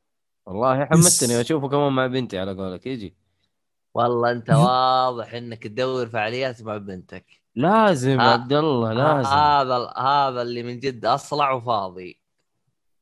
والله 0.46 0.84
حمستني 0.84 1.40
اشوفه 1.40 1.68
كمان 1.68 1.92
مع 1.92 2.06
بنتي 2.06 2.38
على 2.38 2.54
قولك 2.54 2.86
يجي 2.86 3.14
والله 3.94 4.30
انت. 4.30 4.50
واضح 4.50 5.34
انك 5.34 5.62
تدور 5.62 6.06
فعاليات 6.06 6.62
مع 6.62 6.76
بنتك. 6.76 7.26
لازم 7.56 8.20
آه. 8.20 8.32
عبد 8.32 8.52
الله 8.52 8.92
لازم. 8.92 9.28
هذا 9.28 9.92
هذا 9.96 10.42
اللي 10.42 10.62
من 10.62 10.78
جد 10.78 11.04
أصلع 11.04 11.52
وفاضي. 11.52 12.20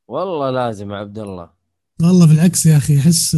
والله 0.08 0.50
لازم 0.50 0.92
عبد 0.92 1.18
الله. 1.18 1.50
والله 2.02 2.26
بالعكس 2.26 2.66
يا 2.66 2.76
أخي 2.76 2.98
أحس 2.98 3.36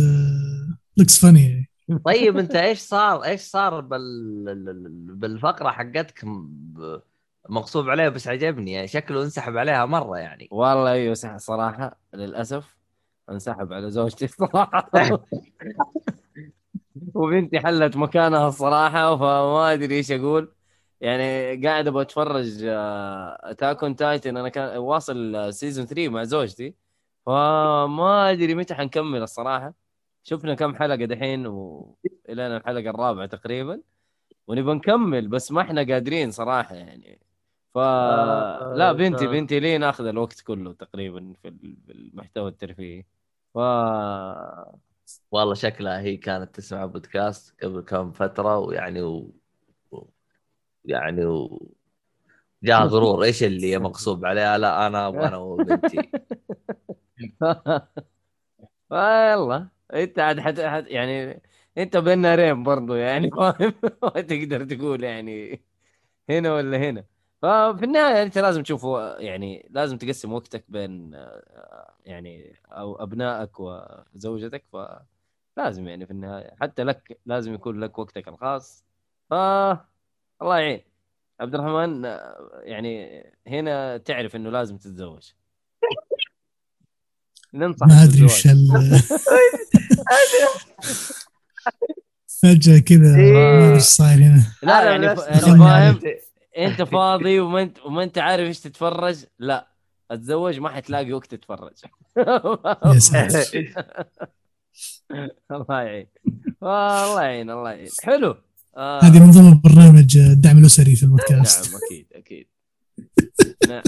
لوكس 0.97 1.18
فاني 1.18 1.43
يعني 1.89 2.01
طيب 2.05 2.39
أنت 2.39 2.55
إيش 2.55 2.78
صار 2.78 3.24
إيش 3.24 3.40
صار 3.40 3.81
بال 3.81 4.44
بالفقرة 5.16 5.70
حقتك؟ 5.70 6.24
مغصوب 7.48 7.90
عليه 7.90 8.09
بس 8.09 8.28
عجبني 8.28 8.72
يعني 8.72 8.89
شكله 8.89 9.22
انسحب 9.22 9.56
عليها 9.56 9.86
مرة 9.86 10.18
يعني. 10.18 10.48
والله 10.51 10.93
أيوه 10.93 11.14
صراحة 11.36 11.98
للأسف 12.14 12.77
انسحب 13.31 13.72
على 13.72 13.90
زوجتي 13.90 14.27
صراحة. 14.27 14.90
وبنتي 17.14 17.60
حلت 17.60 17.97
مكانها 17.97 18.48
الصراحة 18.48 19.16
فما 19.16 19.72
أدري 19.72 19.94
إيش 19.97 20.12
أقول. 20.12 20.52
يعني 21.01 21.56
قاعد 21.66 21.86
أبغى 21.86 22.02
أتفرج 22.02 22.64
Attack 22.64 23.98
Titan 23.98 24.36
أنا 24.36 24.48
كان 24.48 24.78
واصل 24.78 25.55
season 25.55 25.86
3 25.86 26.09
مع 26.09 26.24
زوجتي. 26.24 26.74
فما 27.27 28.31
أدري 28.31 28.55
متى 28.55 28.74
حنكمل 28.74 29.22
الصراحة. 29.22 29.74
شفنا 30.22 30.55
كم 30.55 30.74
حلقة 30.77 31.05
دحين 31.05 31.47
والى 31.47 32.56
الحلقة 32.56 32.90
الرابعة 32.90 33.27
تقريبا. 33.27 33.81
ونبغى 34.48 34.74
نكمل 34.74 35.28
بس 35.28 35.52
ما 35.52 35.62
إحنا 35.62 35.82
قادرين 35.82 36.31
صراحة 36.31 36.74
يعني. 36.74 37.20
ف 37.74 37.78
آه، 37.78 38.74
لا 38.77 38.93
بنتي 38.93 39.24
آه. 39.24 39.28
بنتي 39.28 39.60
لي 39.60 39.78
ناخذ 39.78 40.06
الوقت 40.06 40.40
كله 40.40 40.72
تقريبا 40.72 41.35
في 41.43 41.48
المحتوى 41.90 42.48
الترفيهي. 42.48 43.05
ف 43.55 43.59
والله 45.30 45.54
شكلها 45.54 46.00
هي 46.00 46.16
كانت 46.16 46.54
تسمع 46.54 46.86
بودكاست 46.86 47.54
قبل 47.62 47.80
كم 47.80 48.12
فترة 48.12 48.58
ويعني 48.58 49.02
و... 49.02 49.32
يعني 50.84 51.24
و... 51.26 51.68
جاء 52.62 52.86
غرور 52.86 53.24
إيش 53.24 53.42
اللي 53.42 53.78
مغصوب 53.78 54.24
عليها؟ 54.26 54.58
لا 54.58 54.86
أنا 54.86 55.08
أبغى 55.08 55.28
أنا 55.28 55.36
وبنتي 55.36 56.10
يلا 58.92 59.68
أنت 59.94 60.18
عاد 60.18 60.40
حت... 60.40 60.60
حت... 60.60 60.84
يعني 60.88 61.42
أنت 61.78 61.96
بين 61.96 62.18
نارين 62.18 62.62
برضو 62.62 62.94
يعني 62.94 63.30
فاهم 63.30 63.74
ما 64.02 64.20
تقدر 64.20 64.64
تقول 64.64 65.04
يعني 65.04 65.62
هنا 66.30 66.54
ولا 66.54 66.78
هنا. 66.78 67.04
ففي 67.42 67.84
النهاية 67.84 68.22
أنت 68.22 68.38
لازم 68.38 68.62
تشوف 68.62 68.84
يعني 69.18 69.68
لازم 69.70 69.98
تقسم 69.98 70.32
وقتك 70.32 70.64
بين 70.68 71.14
آه، 71.14 71.94
يعني 72.06 72.56
أو 72.66 73.02
أبنائك 73.02 73.50
وزوجتك 73.60 74.64
فلازم 75.56 75.88
يعني 75.88 76.06
في 76.06 76.12
النهاية 76.12 76.54
حتى 76.60 76.84
لك 76.84 77.18
لازم 77.26 77.54
يكون 77.54 77.80
لك 77.80 77.98
وقتك 77.98 78.28
الخاص. 78.28 78.84
ف 79.30 79.34
الله 80.42 80.58
يعين. 80.58 80.80
عبد 81.40 81.54
الرحمن 81.54 82.04
آه، 82.04 82.60
يعني 82.62 83.22
هنا 83.46 83.96
تعرف 83.96 84.36
إنه 84.36 84.50
لازم 84.50 84.76
تتزوج. 84.78 85.30
ننصح 87.54 87.86
ما 87.86 88.04
أدري. 88.04 88.24
وش 88.24 88.46
ال 88.46 88.68
فجأة 92.42 92.78
كذا 92.78 93.16
ما 93.16 93.58
أدري 93.58 93.74
إيش 93.74 93.82
صاير 93.82 94.18
هنا. 94.18 94.42
لا 94.62 94.90
يعني 94.90 95.06
يعني 95.06 95.16
فاهم. 95.16 95.62
عليه. 95.62 96.30
انت 96.59 96.82
فاضي 96.94 97.40
وما 97.40 97.62
انت 97.62 97.78
وما 97.81 98.02
انت 98.02 98.18
عارف 98.18 98.47
إيش 98.47 98.60
تتفرج؟ 98.60 99.24
لا. 99.39 99.66
اتزوج 100.10 100.59
ما 100.59 100.68
حتلاقي 100.68 101.12
وقت 101.12 101.35
تتفرج. 101.35 101.72
يا 102.94 102.98
ساتر 102.98 103.44
الله 105.51 105.82
يعين. 105.82 106.06
الله 106.62 107.22
يعين 107.22 107.51
الله 107.51 107.70
يعين. 107.70 107.89
حلو. 108.02 108.35
آه. 108.77 109.01
هذه 109.02 109.20
من 109.27 109.31
ضمن 109.31 109.60
برنامج 109.60 110.16
الدعم 110.16 110.59
الأسري 110.59 110.97
في 110.97 111.02
البودكاست. 111.02 111.72
نعم 111.72 111.81
أكيد 111.85 112.06
أكيد. 112.12 112.48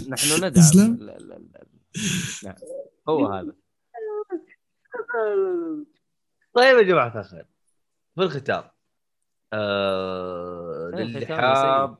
نحن 0.08 0.36
ندعم. 0.36 0.50
تسلم. 0.50 0.94
ال- 0.94 1.10
ال- 1.10 1.32
ال- 1.32 1.48
نعم. 2.44 2.54
هو 3.08 3.26
هذا. 3.26 3.52
طيب 6.54 6.76
يا 6.78 6.82
جماعة 6.82 7.20
الخير. 7.20 7.46
في 8.14 8.22
الختام. 8.22 8.64
آه... 9.52 10.90
إيه، 10.94 11.04
للي 11.04 11.18
الختام 11.18 11.38
يا 11.38 11.42
حاب 11.54 11.98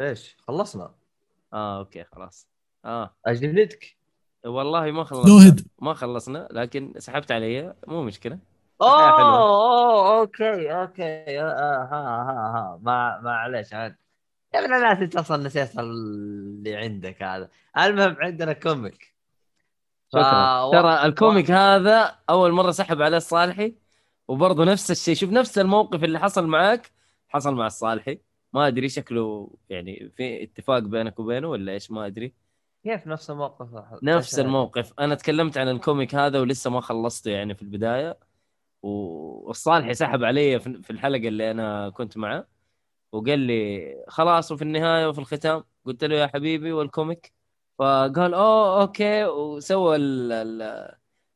إيش؟ 0.00 0.36
خلصنا. 0.48 0.94
آه 1.52 1.78
أوكي 1.78 2.04
خلاص. 2.04 2.48
آه. 2.84 3.14
اجلدك 3.26 3.96
والله 4.46 4.90
ما 4.90 5.04
خلصنا. 5.04 5.50
ahead. 5.50 5.62
ما 5.78 5.94
خلصنا 5.94 6.48
لكن 6.50 6.92
سحبت 6.98 7.32
علي. 7.32 7.74
مو 7.86 8.02
مشكلة. 8.02 8.38
أوه. 8.82 9.38
أوه 9.38 10.20
أوكي 10.20 10.72
أوكي. 10.72 11.40
آه 11.40 11.88
ها 11.90 11.90
ها 11.92 12.50
ها. 12.56 12.78
ما 12.82 13.20
معليش. 13.20 13.74
عاد. 13.74 13.96
يا 14.54 14.58
ابن 14.64 14.74
الناس 14.74 14.98
انت 14.98 15.16
أصلا 15.16 15.44
نسيت 15.46 15.78
اللي 15.78 16.76
عندك 16.76 17.22
هذا. 17.22 17.48
المهم 17.78 18.16
عندنا 18.20 18.52
كوميك. 18.52 19.14
شكرا. 20.12 20.68
ف- 20.68 20.72
ترى 20.72 21.04
الكوميك 21.06 21.50
هذا 21.50 22.18
أول 22.30 22.52
مرة 22.52 22.70
سحب 22.70 23.02
عليه 23.02 23.16
الصالحي 23.16 23.74
وبرضه 24.28 24.64
نفس 24.64 24.90
الشيء. 24.90 25.14
شوف 25.14 25.30
نفس 25.30 25.58
الموقف 25.58 26.04
اللي 26.04 26.18
حصل 26.18 26.46
معك 26.46 26.90
حصل 27.28 27.54
مع 27.54 27.66
الصالحي 27.66 28.20
ما 28.52 28.66
أدري 28.66 28.88
شكله 28.88 29.50
يعني 29.68 30.12
في 30.16 30.42
اتفاق 30.42 30.78
بينك 30.78 31.18
وبينه 31.18 31.48
ولا 31.48 31.72
إيش؟ 31.72 31.90
ما 31.90 32.06
أدري. 32.06 32.32
كيف 32.84 33.06
نفس 33.06 33.30
الموقف؟ 33.30 33.68
نفس 34.02 34.38
الموقف. 34.38 34.92
أنا 35.00 35.14
تكلمت 35.14 35.58
عن 35.58 35.68
ال 35.68 35.76
comic 35.76 36.14
هذا 36.14 36.40
ولسه 36.40 36.70
ما 36.70 36.80
خلصته 36.80 37.30
يعني 37.30 37.54
في 37.54 37.62
البداية. 37.62 38.18
والصالحي 38.82 39.94
سحب 39.94 40.24
علي 40.24 40.60
في 40.60 40.90
الحلقة 40.90 41.28
اللي 41.28 41.50
أنا 41.50 41.90
كنت 41.90 42.16
معه. 42.16 42.46
وقال 43.12 43.38
لي 43.38 43.94
خلاص 44.08 44.52
وفي 44.52 44.62
النهاية 44.62 45.06
وفي 45.06 45.18
الختام. 45.18 45.64
قلت 45.84 46.04
له 46.04 46.16
يا 46.16 46.26
حبيبي 46.26 46.72
وال 46.72 46.87
comic. 46.87 47.32
فقال 47.78 48.34
أوه 48.34 48.80
okay. 48.80 49.24
وسوى 49.24 49.98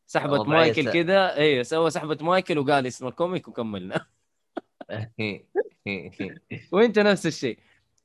سحبة 0.07 0.45
مايكل 0.45 0.93
كذا. 0.93 1.35
أيوه 1.35 1.63
سوى 1.63 1.91
سحبة 1.91 2.19
مايكل 2.21 2.59
وقال 2.59 2.87
اسم 2.87 3.07
ال 3.07 3.14
comic 3.14 3.49
وكملنا. 3.49 4.07
وانت 6.73 6.99
نفس 6.99 7.27
الشيء. 7.27 7.59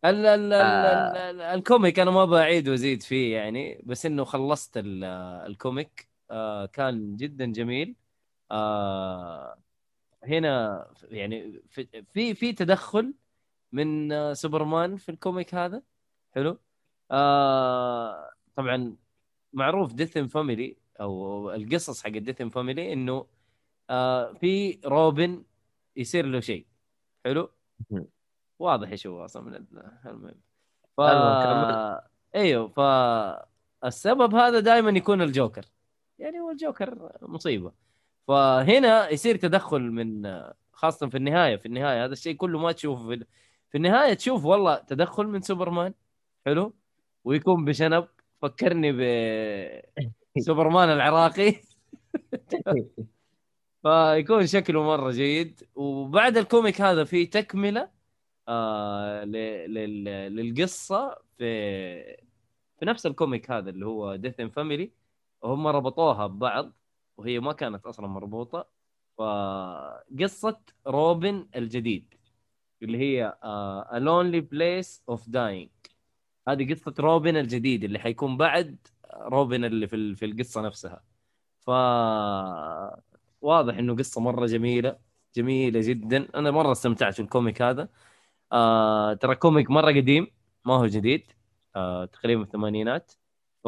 ال 0.05 0.25
ال 0.25 0.53
ال 0.53 0.85
ال 0.85 1.17
ال 1.17 1.41
ال 1.41 1.51
comic 1.51 1.99
أنا 1.99 2.11
ما 2.11 2.25
بعيد 2.25 2.69
وأزيد 2.69 3.03
فيه 3.03 3.35
يعني 3.35 3.81
بس 3.85 4.05
إنه 4.05 4.23
خلصت 4.23 4.77
ال- 4.77 5.03
ال 5.47 5.58
comic 5.58 6.09
آه 6.31 6.65
كان 6.65 7.15
جدا 7.15 7.45
جميل. 7.45 7.95
آه 8.51 9.57
هنا 10.23 10.87
يعني 11.03 11.61
في 11.69 12.33
في, 12.35 12.53
تدخل 12.53 13.13
من 13.71 14.11
آه، 14.11 14.33
سوبرمان 14.33 14.97
في 14.97 15.09
ال 15.09 15.17
comic 15.17 15.55
هذا. 15.55 15.81
حلو. 16.35 16.59
آه 17.11 18.29
طبعا 18.55 18.95
معروف 19.53 19.93
Death 19.93 20.17
in 20.17 20.27
Family 20.27 20.77
أو 21.01 21.51
القصص 21.51 22.03
حق 22.03 22.09
Death 22.09 22.38
in 22.38 22.49
Family 22.49 22.93
إنه 22.93 23.27
آه 23.89 24.33
في 24.33 24.79
روبن 24.85 25.43
يصير 25.97 26.25
له 26.25 26.39
شيء. 26.39 26.65
حلو. 27.25 27.49
واضح 28.59 28.89
إيش 28.89 29.07
هو 29.07 29.25
أصلا 29.25 29.43
من 29.43 29.55
ال- 29.55 29.91
المهم. 30.05 30.35
ف. 30.97 31.01
أيوه 32.35 32.67
فالسبب 32.67 34.35
هذا 34.35 34.59
دائما 34.59 34.89
يكون 34.91 35.21
الجوكر. 35.21 35.65
يعني 36.19 36.39
هو 36.39 36.51
الجوكر 36.51 37.11
مصيبة. 37.21 37.71
فهنا 38.27 39.09
يصير 39.09 39.35
تدخل 39.35 39.81
من 39.81 40.41
خاصة 40.73 41.09
في 41.09 41.17
النهاية 41.17 41.55
في 41.55 41.65
النهاية 41.65 42.05
هذا 42.05 42.13
الشيء 42.13 42.35
كله 42.35 42.59
ما 42.59 42.71
تشوفه 42.71 43.07
في, 43.09 43.25
في 43.69 43.77
النهاية 43.77 44.13
تشوف 44.13 44.45
والله 44.45 44.75
تدخل 44.75 45.27
من 45.27 45.41
سوبرمان. 45.41 45.93
حلو؟ 46.45 46.73
ويكون 47.23 47.65
بشنب. 47.65 48.07
فكرني 48.41 48.91
بسوبرمان 50.37 50.89
العراقي. 50.97 51.55
فيكون 53.83 54.47
شكله 54.47 54.83
مرة 54.83 55.11
جيد. 55.11 55.63
وبعد 55.75 56.37
ال 56.37 56.45
comic 56.45 56.81
هذا 56.81 57.03
في 57.03 57.25
تكملة 57.25 57.89
آه 58.47 59.23
للقصة 60.29 61.17
في 61.37 62.17
في 62.79 62.85
نفس 62.85 63.05
ال 63.05 63.13
comic 63.13 63.51
هذا 63.51 63.69
اللي 63.69 63.85
هو 63.85 64.15
Death 64.15 64.39
in 64.39 64.49
Family 64.49 64.91
وهم 65.41 65.67
ربطوها 65.67 66.27
ببعض 66.27 66.73
وهي 67.17 67.39
ما 67.39 67.53
كانت 67.53 67.85
أصلا 67.85 68.07
مربوطة. 68.07 68.67
فقصة 69.17 70.59
روبن 70.87 71.47
الجديد 71.55 72.13
اللي 72.83 72.97
هي 72.97 73.37
آه 73.43 73.89
A 73.93 73.99
Lonely 74.01 74.41
Place 74.55 75.01
of 75.15 75.21
Dying. 75.31 75.69
هذه 76.47 76.73
قصة 76.73 76.93
روبن 76.99 77.37
الجديد 77.37 77.83
اللي 77.83 77.99
حيكون 77.99 78.37
بعد 78.37 78.87
روبن 79.13 79.65
اللي 79.65 79.87
في 79.87 80.15
في 80.15 80.25
القصة 80.25 80.61
نفسها. 80.61 81.03
ف 81.59 81.69
واضح 83.41 83.77
إنه 83.77 83.95
قصة 83.95 84.21
مرة 84.21 84.45
جميلة 84.45 84.97
جميلة 85.35 85.79
جدا. 85.83 86.27
أنا 86.35 86.51
مرة 86.51 86.71
استمتعت 86.71 87.13
في 87.13 87.21
ال 87.21 87.28
comic 87.28 87.61
هذا. 87.61 87.89
آه 88.51 89.13
ترى 89.13 89.35
comic 89.35 89.71
مرة 89.71 89.91
قديم 89.91 90.27
ما 90.65 90.73
هو 90.73 90.85
جديد. 90.85 91.31
آه 91.75 92.05
تقريبا 92.05 92.43
في 92.43 92.47
الثمانينات. 92.47 93.11
ف 93.63 93.67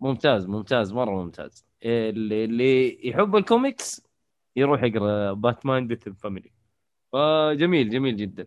ممتاز 0.00 0.46
ممتاز 0.46 0.92
مرة 0.92 1.10
ممتاز. 1.10 1.66
اللي, 1.82 2.44
اللي 2.44 3.08
يحب 3.08 3.36
الكوميكس 3.36 4.06
يروح 4.56 4.82
يقرأ 4.82 5.32
Batman 5.32 5.86
Death 5.86 6.08
Family 6.08 6.52
فجميل 7.12 7.90
جميل 7.90 8.16
جدا. 8.16 8.46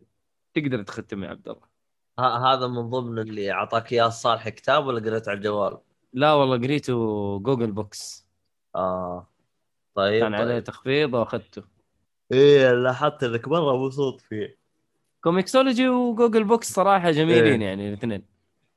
تقدر 0.54 0.84
تختم 0.84 1.24
يا 1.24 1.30
عبد 1.30 1.50
الله. 1.50 1.74
هذا 2.20 2.68
من 2.68 2.90
ضمن 2.90 3.20
اللي 3.20 3.52
أعطاك 3.52 3.94
اياه 3.94 4.10
صالح 4.10 4.50
كتاب 4.50 4.86
ولا 4.86 5.10
قريت 5.10 5.28
على 5.28 5.38
الجوال؟ 5.38 5.78
لا 6.14 6.34
والله 6.34 6.58
قريته 6.58 6.94
Google 7.40 7.72
Books 7.72 8.28
آه. 8.76 9.33
طيب 9.96 10.24
كان 10.24 10.34
عليه 10.34 10.54
طيب. 10.54 10.64
تخفيض 10.64 11.14
واخذته. 11.14 11.64
إيه 12.32 12.72
لاحظت 12.72 13.24
انك 13.24 13.48
مرة 13.48 13.78
مبسوط 13.86 14.22
فيه. 14.22 14.58
ComiXology 15.22 15.90
و 15.90 15.97
Google 15.97 16.44
Books 16.44 16.74
صراحة 16.74 17.12
جميلين 17.12 17.62
إيه. 17.62 17.68
يعني 17.68 17.88
الاثنين. 17.88 18.26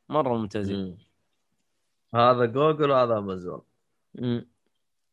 مرة 0.08 0.34
ممتازين. 0.36 0.76
مم. 0.76 0.98
هذا 2.14 2.44
جوجل 2.44 2.90
وهذا 2.90 3.18
أمازون. 3.18 3.62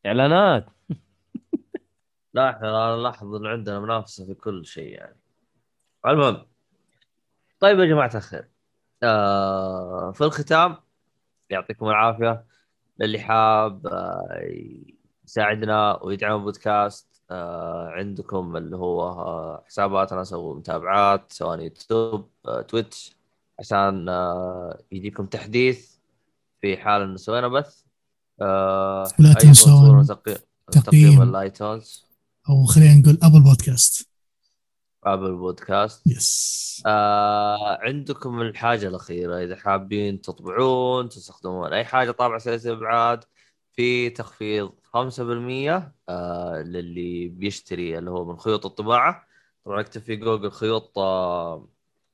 إعلانات. 0.06 0.66
لا 2.34 2.50
إحنا 2.50 2.70
أنا 2.70 2.96
الاحظ 2.96 3.36
إن 3.36 3.46
عندنا 3.46 3.80
منافسة 3.80 4.26
في 4.26 4.34
كل 4.34 4.66
شيء 4.66 4.94
يعني. 4.94 5.20
المهم. 6.08 6.46
طيب 7.60 7.80
يا 7.80 7.86
جماعة 7.86 8.12
الخير. 8.16 8.48
آه 9.04 10.12
في 10.12 10.24
الختام 10.24 10.76
يعطيكم 11.50 11.88
العافية. 11.90 12.46
للي 13.00 13.20
حاب 13.20 13.88
آه 13.88 14.44
يساعدنا 15.34 16.04
ويدعم 16.04 16.36
البودكاست. 16.40 17.08
آه 17.32 17.90
عندكم 17.90 18.58
اللي 18.58 18.78
هو 18.78 19.02
آه 19.02 19.64
حساباتنا 19.68 20.24
سووا 20.24 20.56
متابعات 20.56 21.34
سواء 21.34 21.60
يوتيوب 21.60 22.30
آه 22.46 22.62
تويتش 22.62 23.16
عشان 23.60 24.10
آه 24.10 24.82
يجيكم 24.92 25.26
تحديث 25.26 25.96
في 26.62 26.78
حال 26.78 27.02
انه 27.02 27.18
سوينا 27.18 27.48
بث. 27.48 27.84
آه 28.42 29.08
أيضاً 29.20 29.34
تنسون 29.34 30.06
تقييم 30.06 30.38
تقييم. 30.72 31.22
ال 31.22 31.34
iTunes 31.34 32.06
أو 32.50 32.66
خلينا 32.66 32.96
نقول 32.96 33.18
Apple 33.24 33.44
Podcast 33.44 34.10
Apple 35.04 35.36
Podcast 35.36 36.08
yes 36.08 36.84
آه 36.86 37.78
عندكم 37.82 38.42
الحاجة 38.42 38.88
الأخيرة 38.88 39.44
إذا 39.44 39.56
حابين 39.56 40.22
تطبعون 40.22 41.10
تستخدمون 41.10 41.74
أي 41.74 41.86
حاجة 41.86 42.12
طابعة 42.12 42.40
ثلاثي 42.40 42.72
أبعاد 42.72 43.24
في 43.76 44.10
تخفيض 44.10 44.72
5% 44.94 45.94
آه 46.10 46.62
للي 46.62 47.28
بيشتري 47.28 47.98
اللي 47.98 48.12
هو 48.12 48.26
من 48.26 48.38
خيوط 48.38 48.66
الطباعة. 48.66 49.28
طبعا 49.66 49.82
اكتب 49.82 50.02
في 50.02 50.16
جوجل 50.16 50.52
خيوط 50.52 50.98
آه 51.00 51.68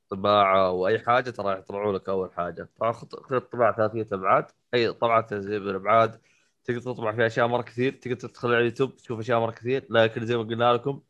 طباعة 0.10 0.72
وأي 0.72 1.00
حاجة 1.00 1.30
ترى 1.30 1.60
يطلعوا 1.60 1.94
لك 1.94 2.10
أول 2.10 2.34
حاجة. 2.34 2.70
طبعا 2.80 2.92
خيوط 3.30 3.52
طباعة 3.52 3.76
ثلاثية 3.76 4.08
أبعاد. 4.14 4.46
أي 4.74 4.94
طبعة 4.94 5.28
ثلاثية 5.28 5.76
أبعاد 5.76 6.22
تقدر 6.64 6.82
تطبع 6.82 7.16
فيها 7.16 7.28
أشياء 7.28 7.48
مرة 7.48 7.62
كثير. 7.62 7.94
تقدر 7.94 8.16
تدخل 8.16 8.48
على 8.50 8.60
اليوتيوب 8.60 8.96
تشوف 8.96 9.20
أشياء 9.20 9.40
مرة 9.40 9.52
كثير. 9.52 9.86
لكن 9.90 10.26
زي 10.26 10.38
ما 10.38 10.44
قلنا 10.44 10.74
لكم 10.74 11.02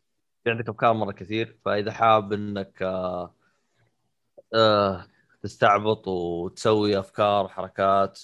في 0.44 0.50
عندك 0.52 0.70
أفكار 0.70 0.94
مرة 0.94 1.12
كثير. 1.12 1.58
فإذا 1.66 1.92
حاب 1.92 2.34
إنك 2.34 2.82
آه 4.54 5.06
تستعبط 5.42 6.08
وتسوي 6.08 7.00
أفكار 7.00 7.46
وحركات 7.46 8.20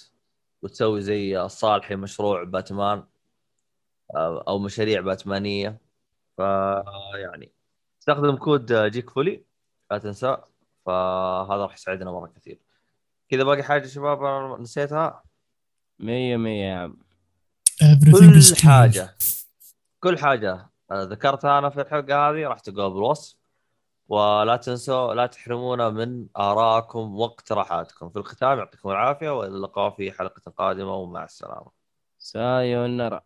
وتسوي 0.62 1.00
زي 1.00 1.40
الصالحي 1.40 1.96
مشروع 1.96 2.44
باتمان 2.44 3.04
أو 4.14 4.58
مشاريع 4.58 5.00
باتمانية. 5.00 5.78
فيعني 6.36 7.52
استخدم 8.00 8.36
كود 8.36 8.72
آه، 8.72 8.88
Geek 8.88 9.10
Fully 9.10 9.44
لا 9.90 9.98
تنسى. 9.98 10.36
فهذا 10.86 11.62
راح 11.62 11.74
يساعدنا 11.74 12.10
مرة 12.10 12.26
كثير. 12.36 12.58
كذا 13.28 13.44
باقي 13.44 13.62
حاجة 13.62 13.86
شباب؟ 13.86 14.22
نسيتها. 14.60 15.22
مية 15.98 16.36
مية 16.36 16.64
يا 16.64 16.76
عم. 16.76 16.98
كل. 18.12 18.42
حاجة. 18.64 19.16
كل 20.00 20.18
حاجة. 20.18 20.70
آه، 20.90 21.02
ذكرتها 21.02 21.58
أنا 21.58 21.70
في 21.70 21.80
الحلقة 21.80 22.30
هذه 22.30 22.46
راح 22.48 22.60
تلقوها 22.60 22.88
بالوصف 22.88 23.36
ولا 24.08 24.56
تنسوا 24.56 25.14
لا 25.14 25.26
تحرمونا 25.26 25.90
من 25.90 26.26
ارائكم 26.36 27.16
واقتراحاتكم 27.16 28.10
في 28.10 28.18
الختام 28.18 28.58
يعطيكم 28.58 28.90
العافية 28.90 29.38
وإلى 29.38 29.54
اللقاء 29.56 29.90
في 29.90 30.12
حلقة 30.12 30.50
قادمة 30.50 30.94
ومع 30.94 31.24
السلامة. 31.24 31.70
سايونارا. 32.18 33.22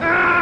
Ah! 0.00 0.37